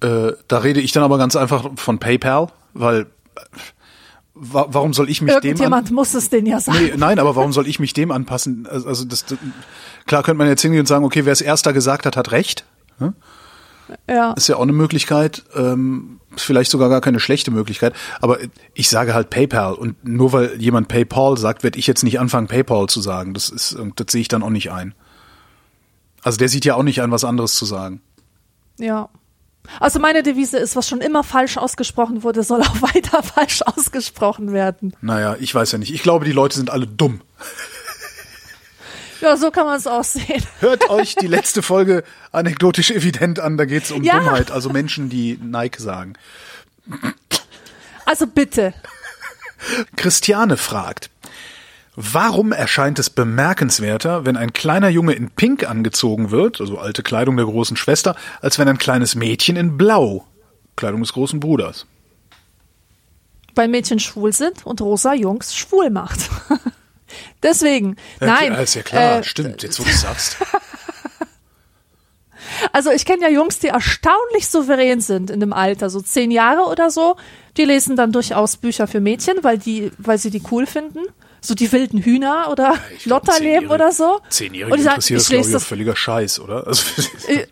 Äh, 0.00 0.32
da 0.46 0.58
rede 0.58 0.80
ich 0.80 0.92
dann 0.92 1.02
aber 1.02 1.18
ganz 1.18 1.34
einfach 1.34 1.70
von 1.76 1.98
PayPal, 1.98 2.48
weil 2.74 3.00
äh, 3.00 3.06
wa 4.34 4.66
warum 4.68 4.94
soll 4.94 5.10
ich 5.10 5.20
mich 5.20 5.32
dem 5.32 5.38
an 5.38 5.44
Irgendjemand 5.44 5.90
muss 5.90 6.14
es 6.14 6.30
denen 6.30 6.46
ja 6.46 6.60
sagen. 6.60 6.78
Nee, 6.80 6.92
nein, 6.96 7.18
aber 7.18 7.34
warum 7.34 7.52
soll 7.52 7.66
ich 7.66 7.80
mich 7.80 7.94
dem 7.94 8.12
anpassen? 8.12 8.68
Also 8.70 8.86
also 8.86 9.04
das, 9.04 9.24
das 9.24 9.38
klar 10.06 10.22
könnte 10.22 10.38
man 10.38 10.46
jetzt 10.46 10.62
hingehen 10.62 10.80
und 10.80 10.86
sagen, 10.86 11.04
okay, 11.04 11.24
wer 11.24 11.32
es 11.32 11.40
erster 11.40 11.72
gesagt 11.72 12.06
hat, 12.06 12.16
hat 12.16 12.30
recht. 12.30 12.64
Hm? 12.98 13.14
Ja. 14.08 14.32
Ist 14.32 14.48
ja 14.48 14.56
auch 14.56 14.62
eine 14.62 14.72
Möglichkeit, 14.72 15.44
ähm, 15.54 16.20
vielleicht 16.36 16.70
sogar 16.70 16.88
gar 16.88 17.00
keine 17.00 17.20
schlechte 17.20 17.50
Möglichkeit. 17.50 17.94
Aber 18.20 18.38
ich 18.74 18.88
sage 18.88 19.14
halt 19.14 19.30
PayPal 19.30 19.74
und 19.74 20.04
nur 20.06 20.32
weil 20.32 20.60
jemand 20.60 20.88
PayPal 20.88 21.36
sagt, 21.36 21.62
werde 21.62 21.78
ich 21.78 21.86
jetzt 21.86 22.02
nicht 22.02 22.20
anfangen, 22.20 22.48
PayPal 22.48 22.86
zu 22.88 23.00
sagen. 23.00 23.34
Das 23.34 23.48
ist, 23.48 23.76
das 23.96 24.06
sehe 24.10 24.20
ich 24.20 24.28
dann 24.28 24.42
auch 24.42 24.50
nicht 24.50 24.70
ein. 24.70 24.94
Also 26.22 26.38
der 26.38 26.48
sieht 26.48 26.64
ja 26.64 26.74
auch 26.74 26.82
nicht 26.82 27.00
ein, 27.00 27.10
was 27.10 27.24
anderes 27.24 27.54
zu 27.54 27.64
sagen. 27.64 28.00
Ja. 28.78 29.08
Also 29.80 29.98
meine 29.98 30.22
Devise 30.22 30.58
ist, 30.58 30.76
was 30.76 30.88
schon 30.88 31.00
immer 31.00 31.22
falsch 31.24 31.56
ausgesprochen 31.58 32.22
wurde, 32.22 32.42
soll 32.42 32.62
auch 32.62 32.82
weiter 32.94 33.22
falsch 33.22 33.62
ausgesprochen 33.62 34.52
werden. 34.52 34.94
Naja, 35.00 35.36
ich 35.38 35.54
weiß 35.54 35.72
ja 35.72 35.78
nicht. 35.78 35.92
Ich 35.92 36.02
glaube, 36.02 36.24
die 36.24 36.32
Leute 36.32 36.56
sind 36.56 36.70
alle 36.70 36.86
dumm. 36.86 37.20
Ja, 39.20 39.36
so 39.36 39.50
kann 39.50 39.66
man 39.66 39.76
es 39.76 39.86
auch 39.86 40.04
sehen. 40.04 40.42
Hört 40.60 40.90
euch 40.90 41.14
die 41.16 41.26
letzte 41.26 41.62
Folge 41.62 42.04
anekdotisch 42.32 42.90
evident 42.90 43.40
an. 43.40 43.56
Da 43.56 43.64
geht 43.64 43.84
es 43.84 43.90
um 43.90 44.02
Ja. 44.02 44.18
Dummheit, 44.20 44.50
also 44.50 44.70
Menschen, 44.70 45.08
die 45.08 45.38
Nike 45.42 45.80
sagen. 45.80 46.14
Also 48.04 48.26
bitte. 48.26 48.74
Christiane 49.96 50.56
fragt, 50.56 51.10
warum 51.96 52.52
erscheint 52.52 52.98
es 52.98 53.10
bemerkenswerter, 53.10 54.24
wenn 54.24 54.36
ein 54.36 54.52
kleiner 54.52 54.88
Junge 54.88 55.14
in 55.14 55.30
Pink 55.30 55.68
angezogen 55.68 56.30
wird, 56.30 56.60
also 56.60 56.78
alte 56.78 57.02
Kleidung 57.02 57.36
der 57.36 57.46
großen 57.46 57.76
Schwester, 57.76 58.14
als 58.40 58.58
wenn 58.58 58.68
ein 58.68 58.78
kleines 58.78 59.14
Mädchen 59.16 59.56
in 59.56 59.76
Blau, 59.76 60.26
Kleidung 60.76 61.00
des 61.00 61.12
großen 61.12 61.40
Bruders? 61.40 61.86
Weil 63.56 63.66
Mädchen 63.66 63.98
schwul 63.98 64.32
sind 64.32 64.64
und 64.64 64.80
rosa 64.80 65.12
Jungs 65.14 65.56
schwul 65.56 65.90
macht. 65.90 66.20
Deswegen, 67.42 67.96
nein. 68.20 68.52
Ja, 68.52 68.60
ist 68.60 68.74
ja 68.74 68.82
klar, 68.82 69.18
äh, 69.20 69.24
stimmt, 69.24 69.62
jetzt 69.62 69.78
wo 69.80 69.84
du 69.84 69.92
sagst. 69.92 70.36
Also 72.72 72.90
ich 72.90 73.04
kenne 73.04 73.22
ja 73.22 73.28
Jungs, 73.28 73.58
die 73.58 73.68
erstaunlich 73.68 74.48
souverän 74.48 75.00
sind 75.00 75.30
in 75.30 75.38
dem 75.38 75.52
Alter, 75.52 75.90
so 75.90 76.00
zehn 76.00 76.30
Jahre 76.30 76.62
oder 76.62 76.90
so. 76.90 77.16
Die 77.56 77.64
lesen 77.64 77.94
dann 77.94 78.10
durchaus 78.10 78.56
Bücher 78.56 78.86
für 78.86 79.00
Mädchen, 79.00 79.36
weil 79.42 79.58
die, 79.58 79.92
weil 79.98 80.18
sie 80.18 80.30
die 80.30 80.42
cool 80.50 80.66
finden. 80.66 81.00
So 81.40 81.54
die 81.54 81.70
wilden 81.70 81.98
Hühner 82.02 82.48
oder 82.50 82.74
glaub, 83.04 83.26
Lotterleben 83.26 83.70
oder 83.70 83.92
so. 83.92 84.20
Zehnjährige 84.28 84.72
Und 84.72 84.78
die 84.78 84.84
sagen, 84.84 84.96
interessiert 84.96 85.18
das, 85.20 85.24
ich 85.24 85.28
glaube 85.28 85.38
lese 85.40 85.50
ich, 85.50 85.54
das 85.54 85.64
völliger 85.64 85.96
Scheiß, 85.96 86.40
oder? 86.40 86.66
Also, 86.66 86.82
Äh, 87.28 87.46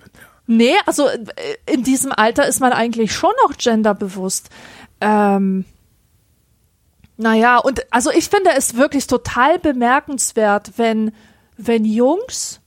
Nee, 0.49 0.75
also 0.87 1.09
äh, 1.09 1.25
in 1.67 1.83
diesem 1.83 2.13
Alter 2.13 2.47
ist 2.47 2.61
man 2.61 2.73
eigentlich 2.73 3.13
schon 3.13 3.33
noch 3.45 3.57
genderbewusst. 3.57 4.49
Ähm, 5.01 5.65
naja, 7.17 7.59
und 7.59 7.87
also 7.91 8.11
ich 8.11 8.29
finde 8.29 8.51
es 8.57 8.77
wirklich 8.77 9.07
total 9.07 9.59
bemerkenswert, 9.59 10.73
wenn, 10.77 11.13
wenn 11.57 11.85
Jungs 11.85 12.61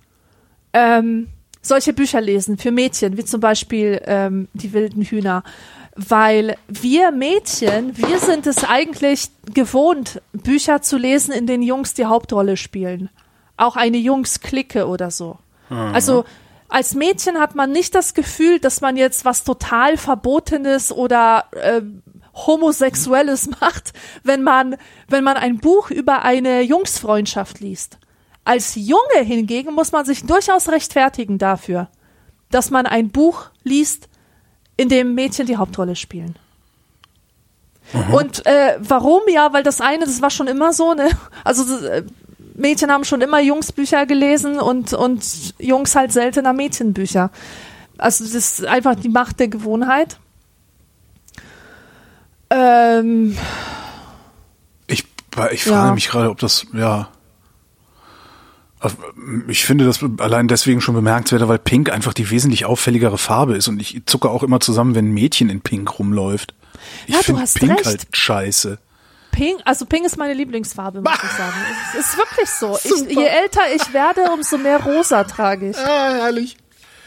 ähm, 0.73 1.30
solche 1.61 1.93
Bücher 1.93 2.21
lesen 2.21 2.57
für 2.57 2.71
Mädchen, 2.71 3.17
wie 3.17 3.26
zum 3.26 3.41
Beispiel 3.41 4.01
ähm, 4.05 4.47
die 4.53 4.73
wilden 4.73 5.03
Hühner. 5.03 5.43
Weil 5.95 6.55
wir 6.67 7.11
Mädchen, 7.11 7.97
wir 7.97 8.19
sind 8.19 8.47
es 8.47 8.63
eigentlich 8.63 9.30
gewohnt, 9.53 10.21
Bücher 10.31 10.81
zu 10.81 10.97
lesen, 10.97 11.34
in 11.34 11.45
denen 11.45 11.63
Jungs 11.63 11.93
die 11.93 12.05
Hauptrolle 12.05 12.55
spielen. 12.57 13.09
Auch 13.57 13.76
eine 13.76 13.97
Jungs-Clique 13.97 14.88
oder 14.88 15.11
so. 15.11 15.38
Also 15.69 16.26
als 16.69 16.95
Mädchen 16.95 17.39
hat 17.39 17.55
man 17.55 17.71
nicht 17.71 17.93
das 17.95 18.13
Gefühl, 18.13 18.59
dass 18.59 18.80
man 18.81 18.95
jetzt 18.95 19.26
was 19.26 19.43
total 19.43 19.97
Verbotenes 19.97 20.91
oder 20.91 21.45
äh, 21.51 21.81
Homosexuelles 22.48 23.49
macht, 23.61 23.94
wenn 24.24 24.44
man, 24.44 24.76
wenn 25.07 25.24
man 25.24 25.38
ein 25.38 25.57
Buch 25.57 25.91
über 25.91 26.24
eine 26.24 26.61
Jungsfreundschaft 26.61 27.60
liest. 27.60 27.98
Als 28.45 28.76
Junge 28.76 29.24
hingegen 29.24 29.74
muss 29.74 29.91
man 29.91 30.06
sich 30.06 30.26
durchaus 30.26 30.70
rechtfertigen 30.70 31.38
dafür, 31.38 31.90
dass 32.52 32.72
man 32.72 32.86
ein 32.86 33.10
Buch 33.10 33.45
liest, 33.64 34.10
in 34.78 34.90
dem 34.90 35.14
Mädchen 35.14 35.45
die 35.45 35.57
Hauptrolle 35.57 35.95
spielen. 35.95 36.40
Und 38.11 38.45
äh, 38.45 38.78
warum? 38.80 39.22
Ja, 39.28 39.52
weil 39.52 39.64
das 39.64 39.82
eine, 39.82 40.06
das 40.06 40.22
war 40.22 40.30
schon 40.30 40.48
immer 40.48 40.74
so, 40.74 40.94
ne? 40.94 41.10
Also 41.44 41.86
äh, 41.86 42.03
Mädchen 42.53 42.91
haben 42.91 43.03
schon 43.03 43.22
immer 43.22 43.40
Jungsbücher 43.40 44.06
gelesen 44.06 44.60
und, 44.60 44.94
und 44.94 45.53
Jungs 45.60 45.95
halt 45.95 46.11
seltener 46.11 46.53
Mädchenbücher. 46.53 47.32
Also 47.98 48.24
das 48.24 48.34
ist 48.34 48.66
einfach 48.66 48.95
die 48.95 49.10
Macht 49.10 49.40
der 49.40 49.48
Gewohnheit. 49.48 50.18
Ähm, 52.49 53.38
Ich, 54.88 55.05
ich 55.51 55.63
frage 55.63 55.88
Ja. 55.88 55.93
mich 55.93 56.09
gerade, 56.09 56.30
ob 56.30 56.39
das, 56.39 56.65
ja. 56.73 57.09
Ich 59.49 59.65
finde 59.65 59.85
das 59.85 59.99
allein 60.19 60.47
deswegen 60.47 60.80
schon 60.80 60.95
bemerkenswerter, 60.95 61.49
weil 61.49 61.59
Pink 61.59 61.91
einfach 61.91 62.13
die 62.13 62.30
wesentlich 62.30 62.63
auffälligere 62.65 63.17
Farbe 63.17 63.55
ist 63.57 63.67
und 63.67 63.80
ich 63.81 64.03
zucke 64.05 64.30
auch 64.30 64.41
immer 64.41 64.61
zusammen, 64.61 64.95
wenn 64.95 65.09
ein 65.09 65.13
Mädchen 65.13 65.49
in 65.49 65.59
Pink 65.59 65.99
rumläuft. 65.99 66.53
Ich 67.05 67.13
Ja, 67.13 67.19
du 67.19 67.26
finde 67.26 67.41
hast 67.41 67.55
Pink 67.59 67.71
recht. 67.71 67.85
halt 67.85 68.07
scheiße. 68.13 68.80
Pink, 69.31 69.59
also 69.65 69.85
Pink 69.85 70.05
ist 70.05 70.17
meine 70.17 70.34
Lieblingsfarbe, 70.34 71.01
muss 71.01 71.11
ich 71.13 71.30
sagen. 71.31 71.53
Es 71.93 71.99
ist 72.07 72.17
wirklich 72.17 72.49
so. 72.49 72.77
Ich, 73.09 73.15
je 73.17 73.26
älter 73.26 73.61
ich 73.76 73.93
werde, 73.93 74.31
umso 74.31 74.57
mehr 74.57 74.81
rosa 74.81 75.26
trage 75.26 75.71
ich. 75.71 75.77
Ah, 75.77 76.13
herrlich. 76.13 76.57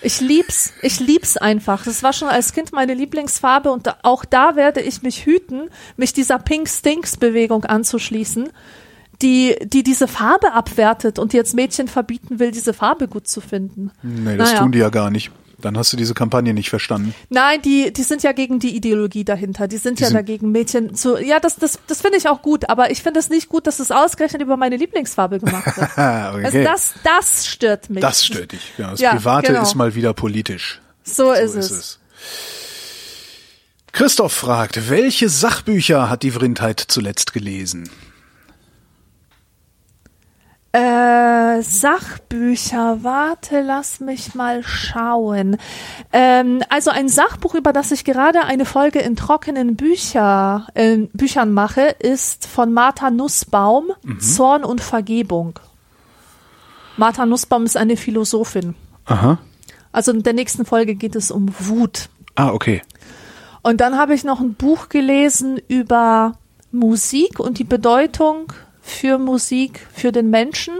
Ich 0.03 0.20
lieb's, 0.20 0.73
ich 0.83 1.01
lieb's 1.01 1.37
einfach. 1.37 1.85
Das 1.85 2.03
war 2.03 2.12
schon 2.12 2.29
als 2.29 2.53
Kind 2.53 2.73
meine 2.73 2.95
Lieblingsfarbe 2.95 3.70
und 3.70 3.87
da, 3.87 3.97
auch 4.03 4.24
da 4.24 4.57
werde 4.57 4.81
ich 4.81 5.03
mich 5.03 5.27
hüten, 5.27 5.70
mich 5.97 6.12
dieser 6.12 6.39
Pink 6.39 6.69
Stinks 6.69 7.16
Bewegung 7.16 7.65
anzuschließen, 7.65 8.49
die, 9.23 9.57
die 9.62 9.83
diese 9.83 10.09
Farbe 10.09 10.53
abwertet 10.53 11.19
und 11.19 11.33
jetzt 11.33 11.55
Mädchen 11.55 11.87
verbieten 11.89 12.39
will, 12.41 12.51
diese 12.51 12.74
Farbe 12.74 13.07
gut 13.07 13.29
zu 13.29 13.41
finden. 13.41 13.93
Nee, 14.03 14.37
das 14.37 14.51
Naja. 14.51 14.62
tun 14.62 14.73
die 14.73 14.79
ja 14.79 14.89
gar 14.89 15.11
nicht. 15.11 15.31
Dann 15.63 15.79
hast 15.79 15.93
du 15.93 15.97
diese 15.97 16.13
Kampagne 16.13 16.53
nicht 16.53 16.69
verstanden. 16.69 17.15
Nein, 17.31 17.63
die, 17.63 17.93
die 17.93 18.03
sind 18.03 18.23
ja 18.23 18.33
gegen 18.33 18.59
die 18.59 18.77
Ideologie 18.77 19.25
dahinter. 19.25 19.67
Die 19.69 19.79
sind 19.79 19.99
Die 19.99 20.03
ja 20.03 20.09
sind- 20.09 20.17
dagegen, 20.17 20.53
Mädchen 20.53 20.95
zu. 20.95 21.17
Ja, 21.17 21.41
das, 21.41 21.57
das, 21.57 21.79
das 21.87 22.03
finde 22.03 22.19
ich 22.19 22.29
auch 22.29 22.43
gut, 22.43 22.69
aber 22.69 22.91
ich 22.91 23.03
finde 23.03 23.21
es 23.21 23.31
nicht 23.31 23.49
gut, 23.49 23.67
dass 23.67 23.79
es 23.81 23.91
ausgerechnet 23.91 24.43
über 24.43 24.57
meine 24.59 24.77
Lieblingsfarbe 24.77 25.39
gemacht 25.39 25.77
wird. 25.77 25.99
Ah, 25.99 26.33
okay. 26.35 26.45
Also 26.45 26.63
das, 26.63 26.95
das 27.03 27.47
stört 27.47 27.89
mich. 27.91 28.01
das 28.03 28.25
stört 28.25 28.53
dich. 28.53 28.73
Ja, 28.77 28.91
das 28.91 29.01
Ja, 29.01 29.13
Private 29.15 29.49
genau. 29.53 29.63
ist 29.63 29.75
mal 29.75 29.95
wieder 29.95 30.13
politisch. 30.13 30.81
so, 31.05 31.27
So 31.27 31.33
ist, 31.33 31.55
ist 31.55 31.71
es. 31.71 31.71
es. 31.71 31.99
Christoph 33.93 34.33
fragt, 34.33 34.89
welche 34.89 35.29
Sachbücher 35.29 36.09
hat 36.09 36.23
die 36.23 36.31
Vrindheit 36.31 36.83
zuletzt 36.89 37.33
gelesen? 37.35 37.91
Äh, 40.73 41.61
Sachbücher, 41.61 43.03
warte, 43.03 43.61
lass 43.61 44.01
mich 44.01 44.35
mal 44.35 44.62
schauen. 44.62 45.59
Ähm, 46.15 46.62
also 46.70 46.90
ein 46.90 47.11
Sachbuch, 47.11 47.55
über 47.55 47.74
das 47.74 47.93
ich 47.93 48.05
gerade 48.05 48.44
eine 48.44 48.65
Folge 48.65 48.99
in 49.01 49.15
trockenen 49.15 49.77
Bücher, 49.77 50.66
äh, 50.73 51.09
Büchern 51.12 51.53
mache, 51.53 51.82
ist 51.99 52.47
von 52.47 52.73
Martha 52.73 53.11
Nussbaum, 53.11 53.93
Zorn 54.19 54.65
und 54.65 54.81
Vergebung. 54.81 55.59
Martha 56.97 57.27
Nussbaum 57.27 57.65
ist 57.65 57.77
eine 57.77 57.99
Philosophin. 57.99 58.74
Aha. 59.05 59.39
Also 59.93 60.12
in 60.12 60.23
der 60.23 60.32
nächsten 60.32 60.65
Folge 60.65 60.94
geht 60.94 61.16
es 61.16 61.31
um 61.31 61.53
Wut. 61.59 62.09
Ah, 62.35 62.49
okay. 62.49 62.81
Und 63.62 63.82
dann 63.82 63.99
habe 63.99 64.15
ich 64.15 64.24
noch 64.24 64.40
ein 64.40 64.55
Buch 64.55 64.89
gelesen 64.89 65.61
über 65.69 66.39
Musik 66.70 67.39
und 67.39 67.59
die 67.59 67.65
Bedeutung 67.65 68.53
für 68.83 69.17
Musik 69.19 69.87
für 69.95 70.13
den 70.13 70.29
Menschen. 70.31 70.75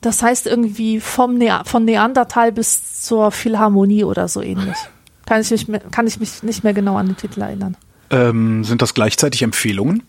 Das 0.00 0.22
heißt 0.22 0.46
irgendwie 0.46 1.00
vom 1.00 1.36
ne 1.36 1.62
von 1.64 1.84
Neandertal 1.84 2.50
bis 2.52 3.02
zur 3.02 3.30
Philharmonie 3.30 4.04
oder 4.04 4.28
so 4.28 4.40
ähnlich. 4.40 4.76
Kann 5.26 5.40
ich, 5.40 5.50
mich, 5.50 5.68
mehr- 5.68 5.80
kann 5.80 6.06
ich 6.06 6.18
mich 6.18 6.42
nicht 6.42 6.64
mehr 6.64 6.74
genau 6.74 6.96
an 6.96 7.06
den 7.06 7.16
Titel 7.16 7.40
erinnern. 7.42 7.76
Ähm, 8.10 8.64
sind 8.64 8.82
das 8.82 8.94
gleichzeitig 8.94 9.42
Empfehlungen? 9.42 10.02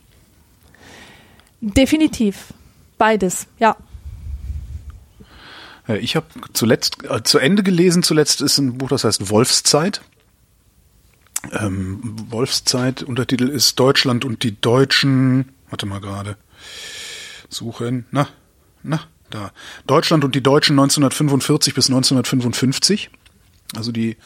Definitiv. 1.61 2.53
Beides, 2.97 3.47
ja. 3.59 3.77
Äh, 5.87 5.97
Ich 5.99 6.15
habe 6.15 6.25
zuletzt 6.53 7.03
äh, 7.09 7.23
zu 7.23 7.37
Ende 7.39 7.63
gelesen. 7.63 8.03
Zuletzt 8.03 8.41
ist 8.41 8.57
ein 8.57 8.77
Buch, 8.79 8.89
das 8.89 9.03
heißt 9.03 9.29
Wolfszeit. 9.29 10.01
Ähm, 11.51 12.15
Wolfszeit. 12.29 13.03
Untertitel 13.03 13.47
ist 13.47 13.79
Deutschland 13.79 14.25
und 14.25 14.43
die 14.43 14.59
Deutschen. 14.59 15.52
Warte 15.73 15.87
mal 15.87 16.01
gerade. 16.01 16.37
Suchen. 17.49 18.05
Na, 18.11 18.27
na, 18.83 18.99
da. 19.31 19.51
Deutschland 19.87 20.23
und 20.23 20.35
die 20.35 20.43
Deutschen 20.43 20.73
1945 20.73 21.73
bis 21.73 21.87
1955. 21.87 23.09
Also 23.75 23.91
die 23.91 24.17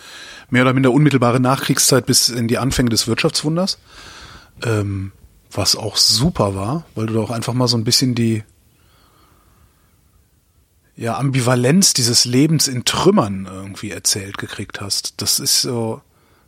mehr 0.49 0.64
oder 0.64 0.74
minder 0.74 0.91
unmittelbare 0.91 1.40
Nachkriegszeit 1.40 2.06
bis 2.06 2.28
in 2.28 2.49
die 2.49 2.57
Anfänge 2.57 2.90
des 2.90 3.07
Wirtschaftswunders. 3.07 3.80
Ähm, 4.61 5.14
was 5.49 5.78
auch 5.78 5.95
super 5.95 6.53
war, 6.53 6.86
weil 6.95 7.06
du 7.06 7.14
da 7.14 7.22
auch 7.22 7.32
einfach 7.32 7.53
mal 7.53 7.69
so 7.69 7.78
ein 7.78 7.86
bisschen 7.86 8.14
die 8.14 8.44
ja, 10.98 11.18
Ambivalenz 11.18 11.94
dieses 11.94 12.26
Lebens 12.26 12.68
in 12.68 12.84
Trümmern 12.84 13.48
irgendwie 13.49 13.91
erzählt 13.91 14.38
gekriegt 14.38 14.82
hast. 14.82 15.22
Das 15.22 15.40
ist 15.40 15.61
so, 15.61 16.02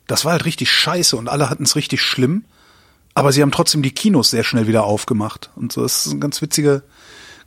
das 0.08 0.26
war 0.26 0.34
halt 0.34 0.44
richtig 0.44 0.70
scheiße 0.70 1.16
und 1.16 1.30
alle 1.30 1.50
hatten 1.50 1.64
es 1.64 1.78
richtig 1.78 2.02
schlimm. 2.02 2.44
Aber 3.20 3.34
sie 3.34 3.42
haben 3.42 3.52
trotzdem 3.52 3.82
die 3.82 3.92
Kinos 3.92 4.30
sehr 4.30 4.46
schnell 4.46 4.66
wieder 4.66 4.86
aufgemacht. 4.86 5.50
Und 5.58 5.74
so 5.74 5.82
das 5.82 6.06
ist 6.06 6.12
eine 6.14 6.22
ganz 6.22 6.42
witzige, 6.42 6.84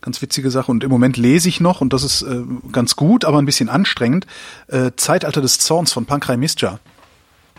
ganz 0.03 0.21
witzige 0.21 0.51
Sache. 0.51 0.71
Und 0.71 0.85
im 0.85 0.91
Moment 0.91 1.17
lese 1.17 1.49
ich 1.49 1.61
noch, 1.61 1.81
und 1.81 1.95
das 1.95 2.03
ist 2.03 2.21
äh, 2.21 2.43
ganz 2.73 2.95
gut, 2.95 3.25
aber 3.25 3.39
ein 3.39 3.47
bisschen 3.47 3.71
anstrengend, 3.71 4.27
äh, 4.69 4.91
Zeitalter 4.97 5.41
des 5.41 5.61
Zorns 5.61 5.91
von 5.91 6.05
Pankrai 6.05 6.37
Mistra. 6.37 6.79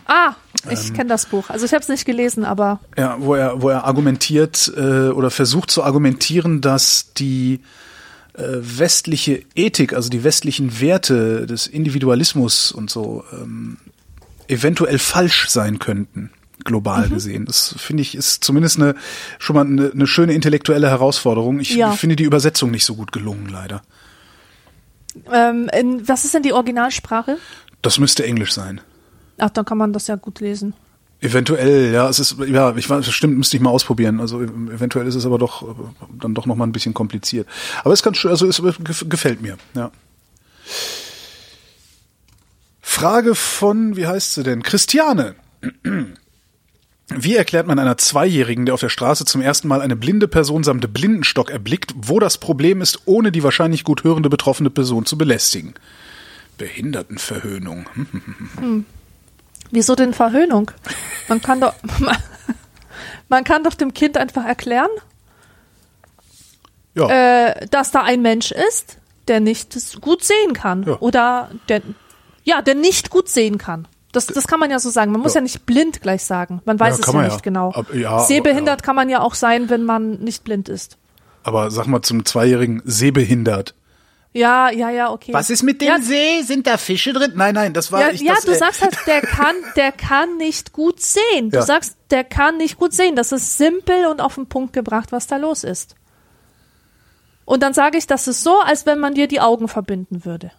Ah, 0.06 0.36
ich 0.70 0.94
kenne 0.94 1.10
das 1.10 1.26
Buch. 1.26 1.50
Also 1.50 1.66
ich 1.66 1.74
habe 1.74 1.82
es 1.82 1.90
nicht 1.90 2.06
gelesen, 2.06 2.46
aber 2.46 2.82
Ja, 2.96 3.16
wo 3.18 3.34
er, 3.34 3.64
wo 3.64 3.70
er 3.70 3.86
argumentiert 3.86 4.72
äh, 4.78 5.08
oder 5.10 5.32
versucht 5.32 5.72
zu 5.72 5.84
argumentieren, 5.84 6.62
dass 6.62 7.14
die 7.14 7.62
äh, 8.34 8.44
westliche 8.44 9.42
Ethik, 9.56 9.94
also 9.94 10.10
die 10.10 10.24
westlichen 10.24 10.80
Werte 10.80 11.48
des 11.48 11.66
Individualismus 11.66 12.72
und 12.72 12.92
so 12.92 13.24
ähm, 13.32 13.78
eventuell 14.48 15.00
falsch 15.00 15.50
sein 15.50 15.80
könnten, 15.80 16.30
global 16.64 17.08
Mhm. 17.08 17.14
gesehen. 17.14 17.46
Das 17.46 17.76
finde 17.78 18.02
ich 18.02 18.16
ist 18.16 18.44
zumindest 18.44 18.78
eine 18.80 18.96
schon 19.40 19.56
mal 19.56 19.66
eine, 19.66 19.92
eine 19.92 20.08
schöne 20.08 20.34
intellektuelle 20.34 20.90
Herausforderung. 20.90 21.60
Ich 21.60 21.72
Ja. 21.76 21.92
finde 21.92 22.16
die 22.16 22.24
Übersetzung 22.24 22.72
nicht 22.72 22.86
so 22.86 22.96
gut 22.96 23.12
gelungen, 23.12 23.48
leider. 23.50 23.82
ähm, 25.32 25.70
in, 25.78 26.08
was 26.08 26.26
ist 26.26 26.34
denn 26.34 26.42
die 26.44 26.54
Originalsprache? 26.54 27.38
Das 27.82 28.00
müsste 28.00 28.24
Englisch 28.26 28.52
sein. 28.54 28.82
Ach, 29.38 29.50
dann 29.52 29.66
kann 29.66 29.78
man 29.78 29.94
das 29.94 30.08
ja 30.08 30.16
gut 30.16 30.40
lesen. 30.40 30.74
Eventuell, 31.20 31.94
ja, 31.94 32.10
es 32.10 32.20
ist, 32.20 32.36
ja, 32.48 32.76
ich 32.76 32.90
weiß, 32.90 33.06
das 33.06 33.14
stimmt, 33.14 33.38
müsste 33.38 33.56
ich 33.56 33.62
mal 33.64 33.70
ausprobieren. 33.70 34.20
Also 34.20 34.40
ev- 34.40 34.74
eventuell 34.74 35.08
ist 35.08 35.16
es 35.16 35.26
aber 35.26 35.38
doch 35.38 35.62
äh, 35.64 35.74
dann 36.20 36.34
doch 36.34 36.46
noch 36.46 36.56
mal 36.56 36.66
ein 36.66 36.72
bisschen 36.72 36.94
kompliziert. 36.94 37.48
Aber 37.84 37.94
es 37.94 38.00
ist 38.00 38.04
ganz 38.04 38.18
schön, 38.18 38.32
also 38.32 38.46
es 38.48 38.60
gef- 38.62 39.08
gefällt 39.08 39.42
mir, 39.42 39.58
ja. 39.76 39.92
Frage 42.82 43.36
von, 43.36 43.96
wie 43.96 44.08
heißt 44.08 44.34
sie 44.34 44.44
denn? 44.44 44.64
Christiane. 44.64 45.36
Wie 47.10 47.36
erklärt 47.36 47.68
man 47.68 47.80
einer 47.80 47.98
Zweijährigen, 47.98 48.66
der 48.66 48.74
auf 48.74 48.80
der 48.80 48.90
Straße 48.90 49.26
zum 49.26 49.42
ersten 49.42 49.68
Mal 49.68 49.82
eine 49.82 49.96
blinde 49.96 50.28
Person 50.28 50.64
samt 50.64 50.94
Blindenstock 50.94 51.52
erblickt, 51.52 51.94
wo 51.96 52.20
das 52.20 52.38
Problem 52.38 52.82
ist, 52.82 53.02
ohne 53.06 53.32
die 53.32 53.44
wahrscheinlich 53.44 53.84
gut 53.84 54.04
hörende 54.04 54.30
betroffene 54.30 54.70
Person 54.70 55.06
zu 55.06 55.18
belästigen? 55.18 55.74
Behindertenverhöhnung. 56.58 57.90
Hm. 58.58 58.86
Wieso 59.72 59.96
denn 59.96 60.14
Verhöhnung? 60.14 60.72
Man 61.28 61.42
kann 61.42 61.60
doch, 61.60 61.74
man 63.30 63.44
kann 63.44 63.64
doch 63.64 63.74
dem 63.74 63.94
Kind 63.94 64.18
einfach 64.18 64.46
erklären, 64.46 64.90
Ja. 66.96 67.10
äh, 67.48 67.68
dass 67.68 67.92
da 67.92 68.04
ein 68.04 68.22
Mensch 68.22 68.52
ist, 68.52 68.98
der 69.28 69.40
nicht 69.40 70.00
gut 70.02 70.24
sehen 70.24 70.54
kann. 70.54 70.84
Ja. 70.84 71.00
Oder 71.00 71.52
der, 71.70 71.82
ja, 72.44 72.62
der 72.62 72.76
nicht 72.76 73.10
gut 73.10 73.30
sehen 73.30 73.58
kann. 73.58 73.88
Das, 74.14 74.28
das 74.28 74.48
kann 74.48 74.60
man 74.62 74.72
ja 74.72 74.80
so 74.80 74.90
sagen. 74.90 75.12
Man 75.12 75.20
muss 75.22 75.34
Ja. 75.34 75.40
ja, 75.40 75.44
nicht 75.44 75.66
blind 75.66 76.02
gleich 76.02 76.24
sagen. 76.24 76.62
Man 76.66 76.80
weiß 76.80 76.96
Ja, 76.98 77.02
es 77.02 77.08
ja 77.08 77.14
man 77.14 77.24
nicht 77.26 77.36
ja. 77.36 77.42
genau. 77.42 77.72
Ab- 77.72 77.94
ja, 77.94 78.12
aber- 78.12 78.24
Sehbehindert 78.24 78.82
kann 78.84 78.96
man 78.96 79.10
ja 79.10 79.20
auch 79.22 79.36
sein, 79.36 79.70
wenn 79.70 79.84
man 79.84 80.20
nicht 80.20 80.44
blind 80.46 80.70
ist. 80.70 80.98
Aber 81.44 81.70
sag 81.72 81.88
mal 81.88 82.02
zum 82.02 82.24
Zweijährigen 82.24 82.82
sehbehindert. 82.86 83.76
Ja, 84.36 84.72
ja, 84.72 84.90
ja, 84.90 85.12
okay. 85.12 85.32
Was 85.34 85.50
ist 85.52 85.62
mit 85.62 85.80
dem 85.82 85.88
ja, 85.90 86.00
See? 86.02 86.42
Sind 86.42 86.66
da 86.66 86.78
Fische 86.78 87.14
drin? 87.14 87.34
Nein, 87.36 87.54
nein, 87.54 87.74
das 87.74 87.92
war 87.92 88.02
Ja, 88.02 88.10
ich. 88.10 88.22
ja 88.22 88.34
das, 88.34 88.46
du 88.46 88.52
äh, 88.52 88.56
sagst 88.56 88.82
halt, 88.82 88.98
der 89.06 89.22
kann, 89.22 89.56
der 89.76 89.92
kann 89.92 90.38
nicht 90.38 90.74
gut 90.74 91.02
sehen. 91.02 91.52
Du 91.52 91.58
Ja. 91.58 91.62
sagst, 91.62 91.98
der 92.10 92.24
kann 92.24 92.58
nicht 92.58 92.78
gut 92.78 92.94
sehen. 92.94 93.16
Das 93.16 93.32
ist 93.32 93.58
simpel 93.58 94.06
und 94.08 94.22
auf 94.22 94.36
den 94.36 94.48
Punkt 94.48 94.74
gebracht, 94.74 95.12
was 95.12 95.28
da 95.28 95.38
los 95.38 95.64
ist. 95.64 95.96
Und 97.46 97.62
dann 97.62 97.74
sage 97.74 97.98
ich, 97.98 98.08
das 98.08 98.28
ist 98.28 98.42
so, 98.44 98.60
als 98.62 98.86
wenn 98.88 99.00
man 99.00 99.14
dir 99.14 99.28
die 99.28 99.42
Augen 99.42 99.68
verbinden 99.68 100.24
würde. 100.26 100.52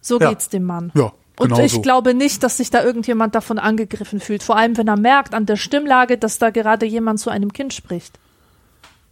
So 0.00 0.18
Ja. 0.18 0.30
geht's 0.30 0.48
dem 0.48 0.64
Mann. 0.64 0.90
Ja, 0.94 1.12
Und 1.38 1.48
genau 1.48 1.62
ich 1.64 1.72
so. 1.72 1.80
glaube 1.80 2.14
nicht, 2.14 2.42
dass 2.42 2.58
sich 2.58 2.70
da 2.70 2.82
irgendjemand 2.84 3.34
davon 3.34 3.58
angegriffen 3.58 4.20
fühlt. 4.20 4.42
Vor 4.42 4.56
allem, 4.56 4.76
wenn 4.76 4.86
er 4.88 4.98
merkt 4.98 5.34
an 5.34 5.46
der 5.46 5.56
Stimmlage, 5.56 6.18
dass 6.18 6.38
da 6.38 6.50
gerade 6.50 6.86
jemand 6.86 7.20
zu 7.20 7.30
einem 7.30 7.52
Kind 7.52 7.72
spricht. 7.72 8.18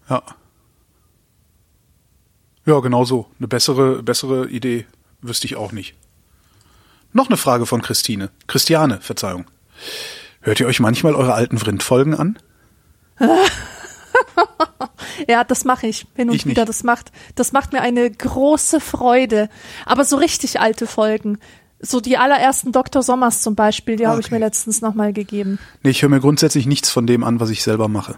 Ja. 0.09 0.23
Ja, 2.67 2.79
genau 2.81 3.05
so. 3.05 3.27
Eine 3.39 3.49
bessere, 3.49 4.03
bessere 4.03 4.49
Idee 4.49 4.87
wüsste 5.23 5.47
ich 5.47 5.57
auch 5.57 5.73
nicht. 5.73 5.95
Noch 7.13 7.29
eine 7.29 7.37
Frage 7.37 7.67
von 7.67 7.83
Christine. 7.83 8.31
Christiane, 8.47 9.01
Verzeihung. 9.01 9.47
Hört 10.43 10.61
ihr 10.61 10.67
euch 10.67 10.79
manchmal 10.81 11.15
eure 11.15 11.35
alten 11.35 11.59
Vrind-Folgen 11.59 12.15
an? 12.15 12.39
Ja, 15.29 15.45
das 15.45 15.65
mache 15.65 15.87
ich 15.87 16.07
hin 16.15 16.31
und 16.31 16.37
Ich 16.37 16.47
wieder. 16.47 16.63
nicht. 16.63 16.69
Das 16.69 16.83
macht, 16.83 17.13
das 17.35 17.53
macht 17.53 17.73
mir 17.73 17.83
eine 17.83 18.11
große 18.11 18.81
Freude. 18.81 19.49
Aber 19.85 20.05
so 20.05 20.17
richtig 20.17 20.61
alte 20.61 20.87
Folgen. 20.87 21.39
So 21.83 22.01
die 22.01 22.19
allerersten 22.19 22.73
Dr. 22.73 23.03
Sommers 23.03 23.41
zum 23.41 23.55
Beispiel, 23.55 23.97
die 23.97 24.07
habe 24.07 24.21
ich 24.21 24.27
Okay. 24.27 24.35
mir 24.35 24.41
letztens 24.41 24.83
nochmal 24.83 25.13
gegeben. 25.15 25.59
Nee, 25.83 25.91
ich 25.91 26.03
höre 26.03 26.11
mir 26.11 26.21
grundsätzlich 26.21 26.67
nichts 26.67 26.91
von 26.91 27.07
dem 27.07 27.25
an, 27.25 27.41
was 27.41 27.49
ich 27.51 27.63
selber 27.63 27.89
mache. 27.89 28.17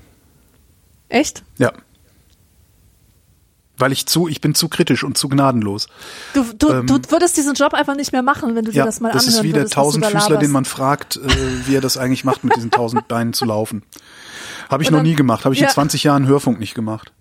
Echt? 1.08 1.42
Ja. 1.58 1.72
Weil 3.78 3.92
ich 3.92 4.06
zu, 4.06 4.28
ich 4.28 4.40
bin 4.40 4.54
zu 4.54 4.68
kritisch 4.68 5.02
und 5.02 5.16
zu 5.16 5.28
gnadenlos. 5.28 5.88
Du, 6.34 6.44
du, 6.56 6.70
Ähm, 6.70 6.86
du 6.86 6.94
würdest 7.08 7.36
diesen 7.36 7.54
Job 7.54 7.72
einfach 7.74 7.96
nicht 7.96 8.12
mehr 8.12 8.22
machen, 8.22 8.54
wenn 8.54 8.64
du 8.64 8.70
dir 8.70 8.78
Ja, 8.78 8.84
das 8.84 9.00
mal 9.00 9.12
das 9.12 9.24
anhören 9.26 9.38
ist 9.38 9.42
wie 9.44 9.52
der 9.52 9.60
würdest, 9.62 9.74
Tausendfüßler, 9.74 10.36
den 10.38 10.50
man 10.50 10.64
fragt, 10.64 11.16
äh, 11.16 11.20
wie 11.66 11.74
er 11.76 11.80
das 11.80 11.96
eigentlich 11.96 12.24
macht, 12.24 12.44
mit 12.44 12.54
diesen 12.56 12.70
tausend 12.72 13.08
Beinen 13.08 13.32
zu 13.32 13.44
laufen. 13.44 13.82
Habe 14.70 14.82
ich 14.82 14.88
Und 14.88 14.92
noch 14.94 14.98
dann- 14.98 15.06
nie 15.06 15.14
gemacht, 15.14 15.44
habe 15.44 15.54
ich 15.54 15.60
Ja. 15.60 15.68
in 15.68 15.72
20 15.72 16.04
Jahren 16.04 16.26
Hörfunk 16.26 16.60
nicht 16.60 16.74
gemacht. 16.74 17.12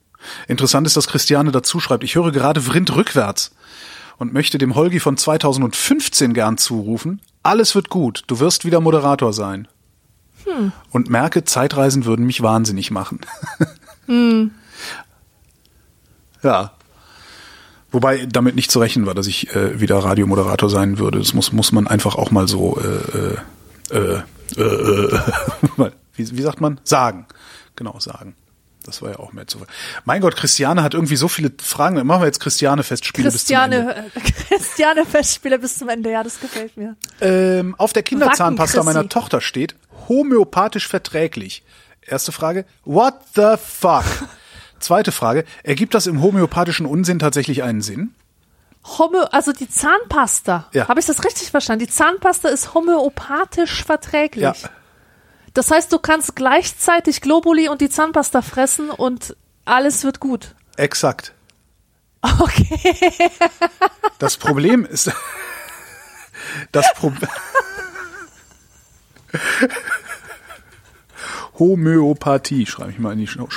Interessant 0.48 0.86
ist, 0.86 0.96
dass 0.98 1.08
Christiane 1.08 1.52
dazu 1.52 1.80
schreibt, 1.80 2.04
ich 2.04 2.16
höre 2.16 2.32
gerade 2.32 2.62
Vrind 2.62 2.94
rückwärts 2.96 3.52
und 4.18 4.34
möchte 4.34 4.58
dem 4.58 4.76
Holgi 4.76 5.00
von 5.00 5.18
2015 5.18 6.34
gern 6.34 6.58
zurufen, 6.58 7.22
alles 7.44 7.76
wird 7.76 7.90
gut, 7.90 8.24
du 8.28 8.40
wirst 8.40 8.66
wieder 8.66 8.80
Moderator 8.80 9.34
sein. 9.34 9.68
Hm. 10.46 10.72
Und 10.92 11.10
merke, 11.10 11.44
Zeitreisen 11.44 12.06
würden 12.06 12.26
mich 12.26 12.42
wahnsinnig 12.42 12.92
machen. 12.92 13.22
Hm. 14.08 14.52
Ja. 16.44 16.72
Wobei 17.92 18.26
damit 18.26 18.56
nicht 18.56 18.72
zu 18.72 18.80
rechnen 18.80 19.06
war, 19.06 19.14
dass 19.14 19.28
ich 19.28 19.54
äh, 19.56 19.80
wieder 19.80 20.00
Radiomoderator 20.00 20.70
sein 20.70 20.98
würde. 20.98 21.20
Das 21.20 21.34
muss, 21.34 21.52
muss 21.52 21.72
man 21.72 21.88
einfach 21.88 22.16
auch 22.16 22.32
mal 22.32 22.48
so, 22.48 22.80
äh, 22.80 23.96
äh, 23.96 24.22
äh, 24.58 24.62
äh, 24.62 25.20
wie, 26.16 26.38
wie 26.38 26.42
sagt 26.42 26.62
man? 26.62 26.80
Sagen. 26.84 27.28
Genau, 27.76 28.00
sagen. 28.00 28.36
Das 28.84 29.02
war 29.02 29.12
ja 29.12 29.20
auch 29.20 29.32
mehr 29.32 29.48
zu. 29.48 29.60
Mein 30.06 30.22
Gott, 30.22 30.36
Christiane 30.36 30.82
hat 30.82 30.94
irgendwie 30.94 31.16
so 31.16 31.28
viele 31.28 31.52
Fragen. 31.62 31.96
Machen 32.06 32.22
wir 32.22 32.26
jetzt 32.26 32.40
Christiane 32.40 32.84
Festspiele 32.84 33.30
bis 33.30 33.46
zum 33.46 33.56
Ende. 33.56 33.78
Christiane, 33.78 34.12
äh, 34.16 34.32
Christiane 34.58 35.06
Festspiele 35.06 35.60
bis 35.60 35.78
zum 35.78 35.90
Ende, 35.90 36.12
ja, 36.12 36.24
das 36.24 36.40
gefällt 36.40 36.78
mir. 36.78 36.96
Ähm, 37.20 37.76
auf 37.78 37.94
der 37.94 38.04
Kinderzahnpasta 38.04 38.84
meiner 38.84 39.08
Tochter 39.08 39.42
steht 39.42 39.76
homöopathisch 40.10 40.88
verträglich. 40.88 41.64
Erste 42.02 42.32
Frage, 42.32 42.66
what 42.84 43.14
the 43.36 43.56
fuck? 43.64 44.04
Zweite 44.80 45.12
Frage, 45.12 45.46
ergibt 45.64 45.94
das 45.94 46.08
im 46.08 46.22
homöopathischen 46.22 46.88
Unsinn 46.88 47.20
tatsächlich 47.20 47.62
einen 47.62 47.82
Sinn? 47.82 48.16
Homö, 48.84 49.20
also 49.32 49.52
die 49.52 49.70
Zahnpasta. 49.70 50.68
Ja. 50.74 50.88
Habe 50.88 51.00
ich 51.00 51.06
das 51.06 51.24
richtig 51.24 51.52
verstanden? 51.52 51.86
Die 51.86 51.92
Zahnpasta 51.92 52.50
ist 52.50 52.74
homöopathisch 52.74 53.84
verträglich. 53.84 54.44
Ja. 54.44 54.54
Das 55.54 55.70
heißt, 55.72 55.92
du 55.92 56.00
kannst 56.00 56.36
gleichzeitig 56.36 57.22
Globuli 57.22 57.68
und 57.70 57.82
die 57.82 57.90
Zahnpasta 57.90 58.42
fressen 58.42 58.90
und 58.90 59.36
alles 59.66 60.04
wird 60.04 60.20
gut. 60.20 60.56
Exakt. 60.78 61.34
Okay. 62.40 63.10
Das 64.20 64.38
Problem 64.38 64.86
ist, 64.86 65.12
das 66.72 66.94
Problem. 66.94 67.30
Homöopathie, 71.58 72.66
schreibe 72.66 72.92
ich 72.92 73.00
mal 73.00 73.14
in 73.14 73.20
die 73.20 73.28
Show. 73.28 73.48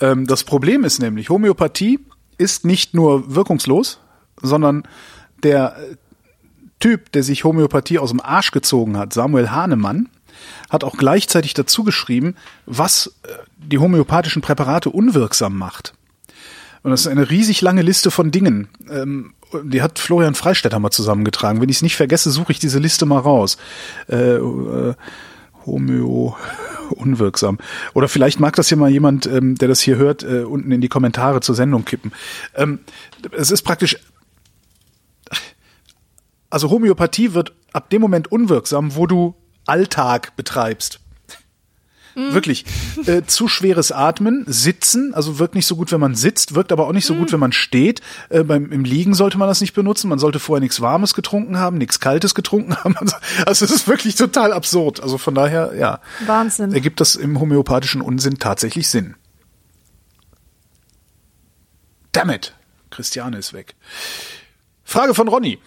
Ähm, 0.00 0.26
Das 0.26 0.44
Problem 0.44 0.84
ist 0.84 1.00
nämlich, 1.00 1.28
Homöopathie 1.28 2.00
ist 2.38 2.64
nicht 2.64 2.94
nur 2.94 3.34
wirkungslos, 3.34 4.00
sondern 4.40 4.84
der 5.42 5.76
Typ, 6.78 7.12
der 7.12 7.22
sich 7.22 7.44
Homöopathie 7.44 7.98
aus 7.98 8.10
dem 8.10 8.20
Arsch 8.20 8.52
gezogen 8.52 8.96
hat, 8.96 9.12
Samuel 9.12 9.50
Hahnemann, 9.50 10.08
hat 10.70 10.84
auch 10.84 10.96
gleichzeitig 10.96 11.52
dazu 11.52 11.84
geschrieben, 11.84 12.36
was 12.64 13.14
äh, 13.24 13.32
die 13.58 13.78
homöopathischen 13.78 14.40
Präparate 14.40 14.88
unwirksam 14.88 15.58
macht. 15.58 15.92
Und 16.82 16.92
das 16.92 17.02
ist 17.02 17.08
eine 17.08 17.28
riesig 17.28 17.60
lange 17.60 17.82
Liste 17.82 18.10
von 18.10 18.30
Dingen. 18.30 18.68
Ähm, 18.88 19.34
die 19.64 19.82
hat 19.82 19.98
Florian 19.98 20.34
Freistetter 20.34 20.78
mal 20.78 20.90
zusammengetragen. 20.90 21.60
Wenn 21.60 21.68
ich 21.68 21.76
es 21.76 21.82
nicht 21.82 21.96
vergesse, 21.96 22.30
suche 22.30 22.52
ich 22.52 22.58
diese 22.58 22.78
Liste 22.78 23.04
mal 23.04 23.18
raus. 23.18 23.58
Äh, 24.08 24.36
äh, 24.36 24.94
Homöo 25.66 26.36
unwirksam. 26.90 27.58
Oder 27.92 28.08
vielleicht 28.08 28.40
mag 28.40 28.56
das 28.56 28.68
hier 28.68 28.78
mal 28.78 28.90
jemand, 28.90 29.26
ähm, 29.26 29.56
der 29.56 29.68
das 29.68 29.80
hier 29.80 29.96
hört, 29.96 30.22
äh, 30.22 30.44
unten 30.44 30.72
in 30.72 30.80
die 30.80 30.88
Kommentare 30.88 31.40
zur 31.40 31.54
Sendung 31.54 31.84
kippen. 31.84 32.12
Ähm, 32.54 32.78
es 33.32 33.50
ist 33.50 33.62
praktisch. 33.62 33.96
Also 36.48 36.70
Homöopathie 36.70 37.34
wird 37.34 37.52
ab 37.72 37.90
dem 37.90 38.00
Moment 38.00 38.32
unwirksam, 38.32 38.96
wo 38.96 39.06
du 39.06 39.34
Alltag 39.66 40.36
betreibst. 40.36 41.00
Wirklich. 42.14 42.64
Äh, 43.06 43.22
zu 43.22 43.46
schweres 43.46 43.92
Atmen, 43.92 44.44
Sitzen, 44.46 45.14
also 45.14 45.38
wirkt 45.38 45.54
nicht 45.54 45.66
so 45.66 45.76
gut, 45.76 45.92
wenn 45.92 46.00
man 46.00 46.14
sitzt, 46.16 46.54
wirkt 46.54 46.72
aber 46.72 46.86
auch 46.86 46.92
nicht 46.92 47.06
so 47.06 47.14
gut, 47.14 47.32
wenn 47.32 47.40
man 47.40 47.52
steht. 47.52 48.00
Äh, 48.30 48.42
beim, 48.42 48.72
Im 48.72 48.84
Liegen 48.84 49.14
sollte 49.14 49.38
man 49.38 49.48
das 49.48 49.60
nicht 49.60 49.74
benutzen. 49.74 50.08
Man 50.08 50.18
sollte 50.18 50.40
vorher 50.40 50.60
nichts 50.60 50.80
Warmes 50.80 51.14
getrunken 51.14 51.58
haben, 51.58 51.78
nichts 51.78 52.00
Kaltes 52.00 52.34
getrunken 52.34 52.76
haben. 52.84 52.96
Also 53.46 53.64
es 53.64 53.70
ist 53.70 53.86
wirklich 53.86 54.16
total 54.16 54.52
absurd. 54.52 55.00
Also 55.00 55.18
von 55.18 55.34
daher, 55.34 55.72
ja, 55.78 56.00
Wahnsinn. 56.26 56.72
ergibt 56.72 57.00
das 57.00 57.14
im 57.14 57.38
homöopathischen 57.38 58.00
Unsinn 58.02 58.38
tatsächlich 58.38 58.88
Sinn. 58.88 59.14
Damn 62.12 62.30
it. 62.30 62.54
Christiane 62.90 63.38
ist 63.38 63.52
weg. 63.52 63.76
Frage 64.82 65.14
von 65.14 65.28
Ronny. 65.28 65.60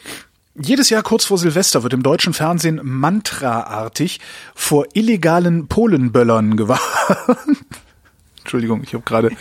Jedes 0.55 0.91
Jahr 0.91 1.01
kurz 1.01 1.25
vor 1.25 1.39
Silvester 1.39 1.81
wird 1.81 1.93
im 1.93 2.03
deutschen 2.03 2.33
Fernsehen 2.33 2.79
mantraartig 2.83 4.19
vor 4.53 4.85
illegalen 4.93 5.67
Polenböllern 5.67 6.55
gewarnt. 6.55 6.79
Entschuldigung, 8.37 8.83
ich 8.83 8.93
habe 8.93 9.03
gerade 9.03 9.31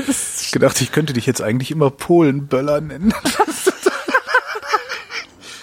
gedacht, 0.52 0.80
ich 0.80 0.90
könnte 0.90 1.12
dich 1.12 1.26
jetzt 1.26 1.42
eigentlich 1.42 1.70
immer 1.70 1.90
Polenböller 1.90 2.80
nennen. 2.80 3.12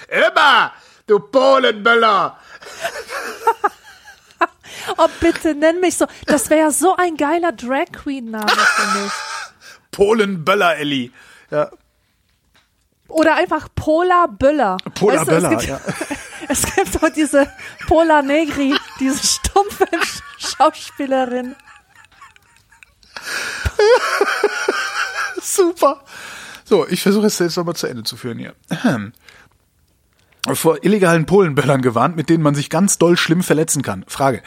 immer, 0.09 0.71
du 1.07 1.19
Polenböller! 1.19 2.37
Oh, 4.97 5.07
bitte, 5.21 5.55
nenn 5.55 5.79
mich 5.79 5.97
so. 5.97 6.07
Das 6.25 6.49
wäre 6.49 6.61
ja 6.61 6.71
so 6.71 6.95
ein 6.95 7.15
geiler 7.15 7.51
Drag 7.51 7.91
Queen 7.93 8.31
Name 8.31 8.49
für 8.49 8.99
mich. 8.99 9.11
Polenböller, 9.91 10.77
Elli. 10.77 11.11
Ja, 11.51 11.69
Oder 13.09 13.35
einfach 13.35 13.67
Pola 13.75 14.25
Böller. 14.27 14.77
Pola 14.95 15.19
Weißt 15.21 15.27
du, 15.27 15.31
es 15.35 15.43
Böller, 15.43 15.55
gibt- 15.57 15.69
ja. 15.69 15.79
Es 16.51 16.63
gibt 16.75 16.95
doch 17.03 17.09
diese 17.09 17.47
Pola 17.87 18.23
Negri, 18.23 18.73
diese 18.99 19.23
stumpfe 19.23 19.85
Schauspielerin. 20.39 21.55
Super. 25.41 26.01
So, 26.65 26.87
ich 26.87 27.01
versuche 27.03 27.27
es 27.27 27.37
jetzt 27.39 27.55
nochmal 27.57 27.75
zu 27.75 27.87
Ende 27.87 28.03
zu 28.03 28.15
führen 28.17 28.37
hier. 28.39 28.53
Vor 30.53 30.83
illegalen 30.83 31.25
Polenböllern 31.25 31.81
gewarnt, 31.81 32.15
mit 32.15 32.29
denen 32.29 32.43
man 32.43 32.55
sich 32.55 32.69
ganz 32.69 32.97
doll 32.97 33.17
schlimm 33.17 33.43
verletzen 33.43 33.81
kann. 33.81 34.05
Frage. 34.07 34.41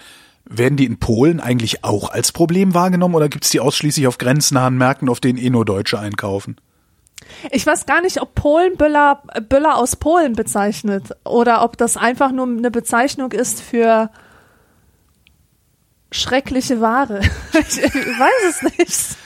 Werden 0.45 0.77
die 0.77 0.87
in 0.87 0.99
Polen 0.99 1.39
eigentlich 1.39 1.85
auch 1.85 2.11
als 2.11 2.33
Problem 2.33 2.75
wahrgenommen 2.75 3.15
oder 3.15 3.29
gibt's 3.29 3.51
die 3.51 3.61
ausschließlich 3.61 4.09
auf 4.09 4.19
grenznahen 4.19 4.77
Märkten, 4.77 5.09
auf 5.09 5.21
denen 5.21 5.39
eh 5.39 5.51
nur 5.51 5.65
Deutsche 5.65 6.01
einkaufen? 6.01 6.57
Ich 7.51 7.67
weiß 7.67 7.87
gar 7.87 8.01
nicht, 8.03 8.21
ob 8.21 8.35
Polen 8.35 8.77
Böller, 8.77 9.23
Böller 9.49 9.77
aus 9.77 9.97
Polen 9.97 10.35
bezeichnet 10.35 11.11
oder 11.25 11.63
ob 11.63 11.77
das 11.77 11.97
einfach 11.97 12.33
nur 12.33 12.47
eine 12.47 12.71
Bezeichnung 12.71 13.33
ist 13.33 13.61
für 13.61 14.11
schreckliche 16.11 16.81
Ware. 16.81 17.21
Ich, 17.53 17.79
ich 17.83 17.95
weiß 17.95 18.45
es 18.49 18.79
nicht. 18.79 19.17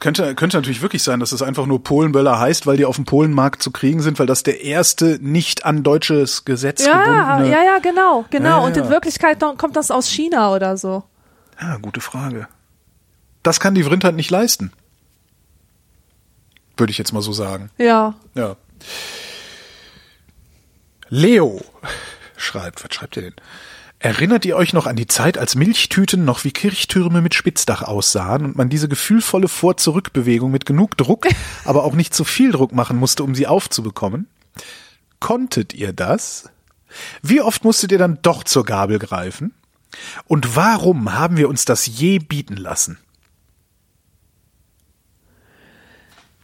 Könnte, 0.00 0.34
könnte 0.34 0.58
natürlich 0.58 0.82
wirklich 0.82 1.02
sein, 1.02 1.20
dass 1.20 1.32
es 1.32 1.40
einfach 1.40 1.66
nur 1.66 1.82
Polenböller 1.82 2.38
heißt, 2.38 2.66
weil 2.66 2.76
die 2.76 2.84
auf 2.84 2.96
dem 2.96 3.04
Polenmarkt 3.06 3.62
zu 3.62 3.70
kriegen 3.70 4.02
sind, 4.02 4.18
weil 4.18 4.26
das 4.26 4.42
der 4.42 4.62
erste 4.62 5.18
nicht 5.22 5.64
an 5.64 5.82
deutsches 5.82 6.44
Gesetz 6.44 6.84
Ja, 6.84 7.36
gebundene... 7.36 7.56
ja, 7.56 7.64
ja, 7.64 7.78
genau, 7.78 8.24
genau. 8.28 8.48
Ja, 8.48 8.58
ja, 8.58 8.64
Und 8.64 8.76
in. 8.76 8.88
Wirklichkeit 8.90 9.40
kommt 9.56 9.76
das 9.76 9.90
aus 9.90 10.08
China 10.08 10.52
oder 10.54 10.76
so. 10.76 11.04
Ja, 11.60 11.76
gute 11.76 12.00
Frage. 12.00 12.48
Das 13.42 13.60
kann 13.60 13.74
die 13.74 13.84
Vrind 13.84 14.04
halt 14.04 14.16
nicht 14.16 14.30
leisten. 14.30 14.72
Würde 16.76 16.90
ich 16.90 16.98
jetzt 16.98 17.12
mal 17.12 17.22
so 17.22 17.32
sagen. 17.32 17.70
Ja. 17.78 18.14
Ja. 18.34 18.56
Leo 21.08 21.60
schreibt, 22.36 22.84
was 22.84 22.94
schreibt 22.94 23.16
ihr 23.16 23.22
denn? 23.22 23.34
Erinnert 24.04 24.44
ihr 24.44 24.56
euch 24.56 24.74
noch 24.74 24.86
an 24.86 24.96
die 24.96 25.06
Zeit, 25.06 25.38
als 25.38 25.54
Milchtüten 25.54 26.26
noch 26.26 26.44
wie 26.44 26.50
Kirchtürme 26.50 27.22
mit 27.22 27.34
Spitzdach 27.34 27.80
aussahen 27.80 28.44
und 28.44 28.56
man 28.56 28.68
diese 28.68 28.88
gefühlvolle 28.88 29.48
Vor-Zurück-Bewegung 29.48 30.50
mit 30.50 30.66
genug 30.66 30.96
Druck, 30.98 31.26
aber 31.64 31.84
auch 31.84 31.94
nicht 31.94 32.14
zu 32.14 32.24
viel 32.24 32.52
Druck 32.52 32.72
machen 32.72 32.98
musste, 32.98 33.24
um 33.24 33.34
sie 33.34 33.46
aufzubekommen? 33.46 34.26
Konntet 35.20 35.72
ihr 35.72 35.94
das? 35.94 36.50
Wie 37.22 37.40
oft 37.40 37.64
musstet 37.64 37.92
ihr 37.92 37.98
dann 37.98 38.18
doch 38.20 38.44
zur 38.44 38.64
Gabel 38.64 38.98
greifen? 38.98 39.54
Und 40.26 40.54
warum 40.54 41.14
haben 41.14 41.36
wir 41.36 41.48
uns 41.48 41.64
das 41.64 41.86
je 41.86 42.18
bieten 42.18 42.56
lassen? 42.56 42.98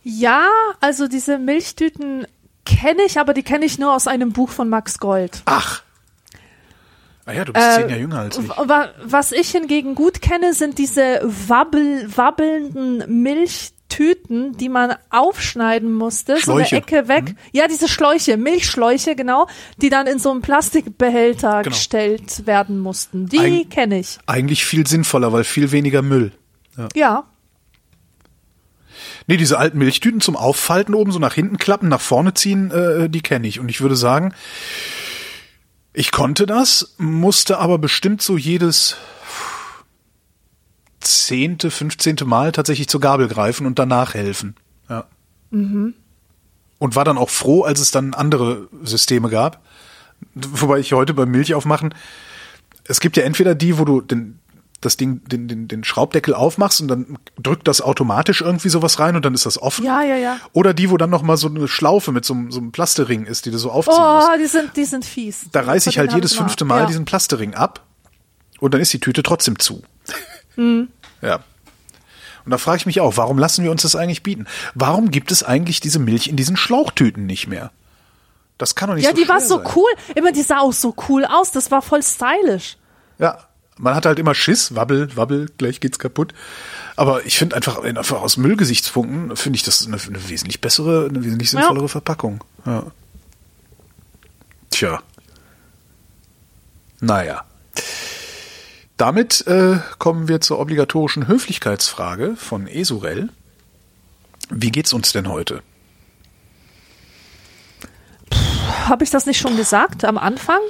Ja, 0.03 0.47
also 0.81 1.09
diese 1.09 1.39
Milchtüten 1.39 2.27
kenne 2.65 3.03
ich, 3.07 3.19
aber 3.19 3.35
die 3.35 3.43
kenne 3.43 3.65
ich 3.65 3.79
nur 3.79 3.95
aus 3.95 4.07
einem 4.07 4.33
Buch 4.33 4.51
von 4.51 4.69
Max 4.69 4.99
Gold. 4.99 5.43
Ach. 5.47 5.83
Ah 7.27 7.33
ja, 7.33 7.45
du 7.45 7.53
bist 7.53 7.65
Äh, 7.67 7.75
zehn 7.81 7.89
Jahre 7.91 8.01
jünger 8.01 8.19
als 8.21 8.39
ich. 8.39 8.49
Wa- 8.49 8.89
Was 9.05 9.31
ich 9.33 9.51
hingegen 9.51 9.95
gut 9.95 10.21
kenne, 10.23 10.55
sind 10.55 10.79
diese 10.79 11.21
wabbel, 11.23 12.09
wabbelnden 12.17 13.23
Milchtüten, 13.23 14.57
die 14.57 14.69
man 14.69 14.95
aufschneiden 15.11 15.93
musste, 15.95 16.37
so 16.37 16.41
Schläuche. 16.41 16.77
eine 16.77 16.85
Ecke 16.85 17.09
weg. 17.09 17.35
Ja, 17.53 17.69
diese 17.69 17.89
Schläuche, 17.89 18.37
Milchschläuche, 18.37 19.15
genau, 19.15 19.47
die 19.83 19.91
dann 19.91 20.07
in 20.07 20.19
so 20.19 20.31
einen 20.31 20.41
Plastikbehälter 20.41 21.63
Genau. 21.63 21.75
gestellt 21.75 22.47
werden 22.47 22.81
mussten. 22.81 23.27
Die 23.27 23.67
kenne 23.67 24.01
ich. 24.01 24.19
Eigentlich 24.27 24.65
viel 24.65 24.87
sinnvoller, 24.87 25.33
weil 25.33 25.45
viel 25.45 25.71
weniger 25.73 26.03
Müll. 26.03 26.33
Ja. 26.95 27.25
Nee, 29.27 29.37
diese 29.37 29.59
alten 29.59 29.79
Milchtüten 29.79 30.21
zum 30.21 30.37
Auffalten 30.37 30.95
oben, 30.95 31.13
so 31.13 31.19
nach 31.19 31.35
hinten 31.35 31.59
klappen, 31.59 31.89
nach 31.89 32.01
vorne 32.01 32.35
ziehen, 32.35 32.71
äh, 32.71 33.09
die 33.09 33.21
kenne 33.21 33.47
ich. 33.47 33.61
Und 33.61 33.69
ich 33.69 33.81
würde 33.81 33.97
sagen, 33.97 34.35
ich 35.93 36.13
konnte 36.13 36.47
das, 36.47 36.95
musste 36.99 37.59
aber 37.59 37.79
bestimmt 37.79 38.23
so 38.23 38.37
jedes 38.37 38.97
zehnte, 41.01 41.71
fünfzehnte 41.71 42.25
Mal 42.25 42.53
tatsächlich 42.53 42.89
zur 42.89 43.01
Gabel 43.01 43.29
greifen 43.29 43.67
und 43.67 43.79
danach 43.79 44.15
helfen. 44.15 44.55
Ja. 44.89 45.07
Und 46.79 46.97
war 46.97 47.05
dann 47.05 47.19
auch 47.19 47.31
froh, 47.31 47.63
als 47.63 47.81
es 47.81 47.91
dann 47.91 48.15
andere 48.15 48.69
Systeme 48.83 49.29
gab. 49.31 49.65
Wobei 50.35 50.79
ich 50.79 50.93
heute 50.93 51.15
beim 51.15 51.31
Milch 51.31 51.55
aufmachen, 51.55 51.95
es 52.85 53.01
gibt 53.01 53.17
ja 53.17 53.23
entweder 53.23 53.55
die, 53.55 53.79
wo 53.79 53.85
du 53.85 54.01
den, 54.01 54.39
das 54.81 54.97
Ding, 54.97 55.23
den, 55.29 55.47
den, 55.47 55.69
den 55.69 55.85
Schraubdeckel 55.85 56.33
aufmachst 56.35 56.81
und 56.81 56.89
dann 56.89 57.19
drückt 57.39 57.69
das 57.69 57.83
automatisch 57.83 58.41
irgendwie 58.41 58.71
sowas 58.71 58.99
rein 58.99 59.15
und 59.15 59.25
dann 59.25 59.35
ist 59.35 59.45
das 59.45 59.61
offen. 59.61 59.85
Ja, 59.85 60.03
ja, 60.03 60.17
ja. 60.17 60.39
Oder 60.55 60.73
die, 60.73 60.91
wo 60.91 60.97
dann 60.97 61.11
noch 61.11 61.21
mal 61.23 61.37
so 61.37 61.49
eine 61.49 61.69
Schlaufe 61.69 62.13
mit 62.13 62.25
so, 62.25 62.33
einem- 62.33 62.51
so 62.51 62.59
einem 62.61 62.73
Plastering 62.73 63.27
ist, 63.27 63.45
die 63.45 63.51
du 63.51 63.59
so 63.59 63.71
aufziehen 63.71 63.95
musst. 64.03 64.29
Oh, 64.33 64.39
die 64.39 64.47
sind, 64.47 64.77
die 64.77 64.85
sind 64.87 65.05
fies. 65.05 65.47
Da 65.53 65.61
reiße 65.61 65.91
ich 65.91 65.99
halt 65.99 66.13
jedes 66.15 66.35
fünfte 66.35 66.65
Mal 66.65 66.81
ja. 66.81 66.87
diesen 66.87 67.05
Plastering 67.05 67.55
ab 67.55 67.85
und 68.59 68.73
dann 68.73 68.81
ist 68.81 68.93
die 68.93 69.01
Tüte 69.01 69.23
trotzdem 69.23 69.59
zu. 69.59 69.83
Hm. 70.55 70.89
Ja. 71.23 71.41
Und 72.47 72.51
da 72.53 72.57
frage 72.57 72.79
ich 72.79 72.87
mich 72.87 73.01
auch, 73.03 73.19
warum 73.19 73.37
lassen 73.39 73.63
wir 73.63 73.71
uns 73.71 73.83
das 73.83 73.95
eigentlich 73.95 74.23
bieten? 74.23 74.47
Warum 74.75 75.11
gibt 75.11 75.31
es 75.31 75.43
eigentlich 75.43 75.81
diese 75.81 75.99
Milch 75.99 76.29
in 76.29 76.37
diesen 76.37 76.57
Schlauchtüten 76.57 77.27
nicht 77.27 77.47
mehr? 77.47 77.71
Das 78.57 78.75
kann 78.75 78.89
doch 78.89 78.97
nicht 78.97 79.05
Ja, 79.05 79.11
so 79.15 79.23
die 79.23 79.29
war 79.29 79.41
so 79.43 79.57
sein. 79.59 79.67
cool. 79.77 79.91
Immer, 80.15 80.33
die 80.33 80.41
sah 80.41 80.61
auch 80.61 80.73
so 80.73 80.95
cool 81.11 81.27
aus. 81.27 81.53
Das 81.53 81.71
war 81.71 81.83
voll 81.83 82.03
stylisch. 82.03 82.79
Ja, 83.19 83.39
man 83.81 83.95
hat 83.95 84.07
halt 84.07 84.19
immer 84.19 84.35
Schiss, 84.35 84.75
wabbel, 84.75 85.15
wabbel, 85.17 85.49
gleich 85.59 85.81
geht's 85.81 85.99
kaputt. 85.99 86.35
Aber 86.97 87.25
ich 87.25 87.39
finde 87.39 87.57
einfach, 87.57 87.79
einfach 87.83 88.21
aus 88.21 88.37
Müllgesichtspunkten 88.37 89.37
finde 89.37 89.57
ich 89.57 89.63
das 89.63 89.87
eine, 89.87 89.97
eine 89.97 90.29
wesentlich 90.29 90.61
bessere, 90.61 91.07
eine 91.09 91.25
wesentlich 91.25 91.51
Ja. 91.53 91.61
sinnvollere 91.61 91.89
Verpackung. 91.89 92.45
Ja. 92.67 92.85
Tja. 94.71 95.03
Naja. 97.01 97.45
Damit 98.97 99.47
äh, 99.47 99.79
kommen 99.99 100.29
wir 100.29 100.43
zur 100.43 100.59
obligatorischen 100.59 101.27
Höflichkeitsfrage 101.27 102.37
von 102.37 102.67
Esurel. 102.67 103.31
Wie 104.51 104.71
geht's 104.71 104.93
uns 104.93 105.13
denn 105.13 105.29
heute? 105.29 105.63
Habe 108.89 109.05
ich 109.05 109.11
das 109.11 109.25
nicht 109.27 109.39
schon 109.41 109.57
gesagt 109.57 110.05
am 110.05 110.19
Anfang? 110.19 110.61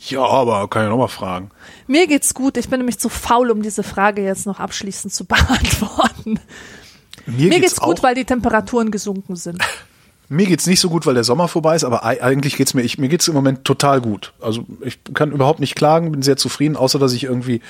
Ja, 0.00 0.22
aber 0.24 0.68
kann 0.68 0.84
ich 0.84 0.90
nochmal 0.90 1.08
fragen. 1.08 1.50
Mir 1.86 2.06
geht's 2.06 2.32
gut. 2.34 2.56
Ich 2.56 2.68
bin 2.68 2.78
nämlich 2.78 2.98
zu 2.98 3.08
faul, 3.08 3.50
um 3.50 3.62
diese 3.62 3.82
Frage 3.82 4.22
jetzt 4.22 4.46
noch 4.46 4.60
abschließend 4.60 5.12
zu 5.12 5.24
beantworten. 5.26 6.38
Mir, 7.26 7.48
Mir 7.48 7.60
geht's 7.60 7.80
gut, 7.80 7.98
auch, 7.98 8.02
weil 8.02 8.14
die 8.14 8.24
Temperaturen 8.24 8.90
gesunken 8.90 9.36
sind. 9.36 9.62
Mir 10.30 10.44
geht's 10.46 10.66
nicht 10.66 10.80
so 10.80 10.90
gut, 10.90 11.06
weil 11.06 11.14
der 11.14 11.24
Sommer 11.24 11.48
vorbei 11.48 11.74
ist, 11.74 11.84
aber 11.84 12.04
ei- 12.04 12.22
eigentlich 12.22 12.56
geht's 12.58 12.74
mir, 12.74 12.82
ich, 12.82 12.98
mir 12.98 13.08
geht's 13.08 13.28
im 13.28 13.34
Moment 13.34 13.64
total 13.64 14.02
gut. 14.02 14.34
Also 14.42 14.66
ich 14.82 14.98
kann 15.14 15.32
überhaupt 15.32 15.58
nicht 15.58 15.74
klagen, 15.74 16.12
bin 16.12 16.20
sehr 16.20 16.36
zufrieden, 16.36 16.76
außer 16.76 16.98
dass 16.98 17.14
ich 17.14 17.24
irgendwie 17.24 17.62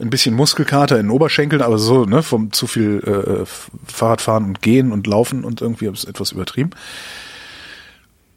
ein 0.00 0.10
bisschen 0.10 0.34
Muskelkater 0.34 0.96
in 0.98 1.06
den 1.06 1.10
Oberschenkeln, 1.12 1.62
aber 1.62 1.78
so, 1.78 2.06
ne, 2.06 2.24
vom 2.24 2.52
zu 2.52 2.66
viel 2.66 3.00
äh, 3.06 3.42
F- 3.42 3.70
Fahrradfahren 3.86 4.44
und 4.44 4.60
Gehen 4.60 4.90
und 4.90 5.06
Laufen 5.06 5.44
und 5.44 5.60
irgendwie 5.60 5.86
habe 5.86 5.94
ich 5.94 6.02
es 6.02 6.08
etwas 6.08 6.32
übertrieben. 6.32 6.70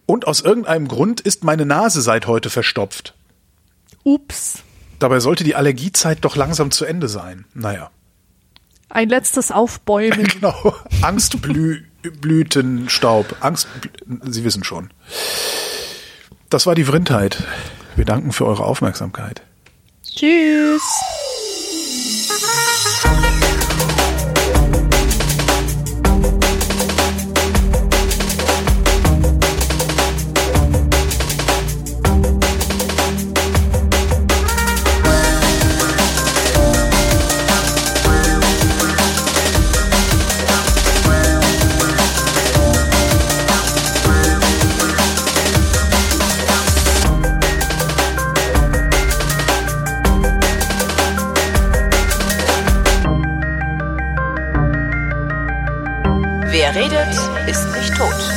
Und 0.05 0.27
aus 0.27 0.41
irgendeinem 0.41 0.87
Grund 0.87 1.21
ist 1.21 1.43
meine 1.43 1.65
Nase 1.65 2.01
seit 2.03 2.27
heute 2.27 2.51
verstopft. 2.51 3.15
Ups. 4.03 4.63
Dabei 4.99 5.19
sollte 5.19 5.43
die 5.43 5.55
Allergiezeit 5.55 6.19
doch 6.21 6.35
langsam 6.35 6.69
zu 6.71 6.85
Ende 6.85 7.09
sein. 7.09 7.45
Naja. 7.53 7.91
Ein 8.89 9.09
letztes 9.09 9.51
Aufbäumen. 9.51 10.27
Genau. 10.33 10.75
Angstblütenstaub. 11.01 13.35
Angst, 13.39 13.67
Sie 14.25 14.43
wissen 14.43 14.63
schon. 14.63 14.89
Das 16.49 16.65
war 16.65 16.73
die 16.75 16.85
Vrindheit. 16.85 17.43
Wir 17.95 18.05
danken 18.05 18.31
für 18.31 18.45
eure 18.45 18.65
Aufmerksamkeit. 18.65 19.41
Tschüss. 20.03 20.81
Wer 58.03 58.32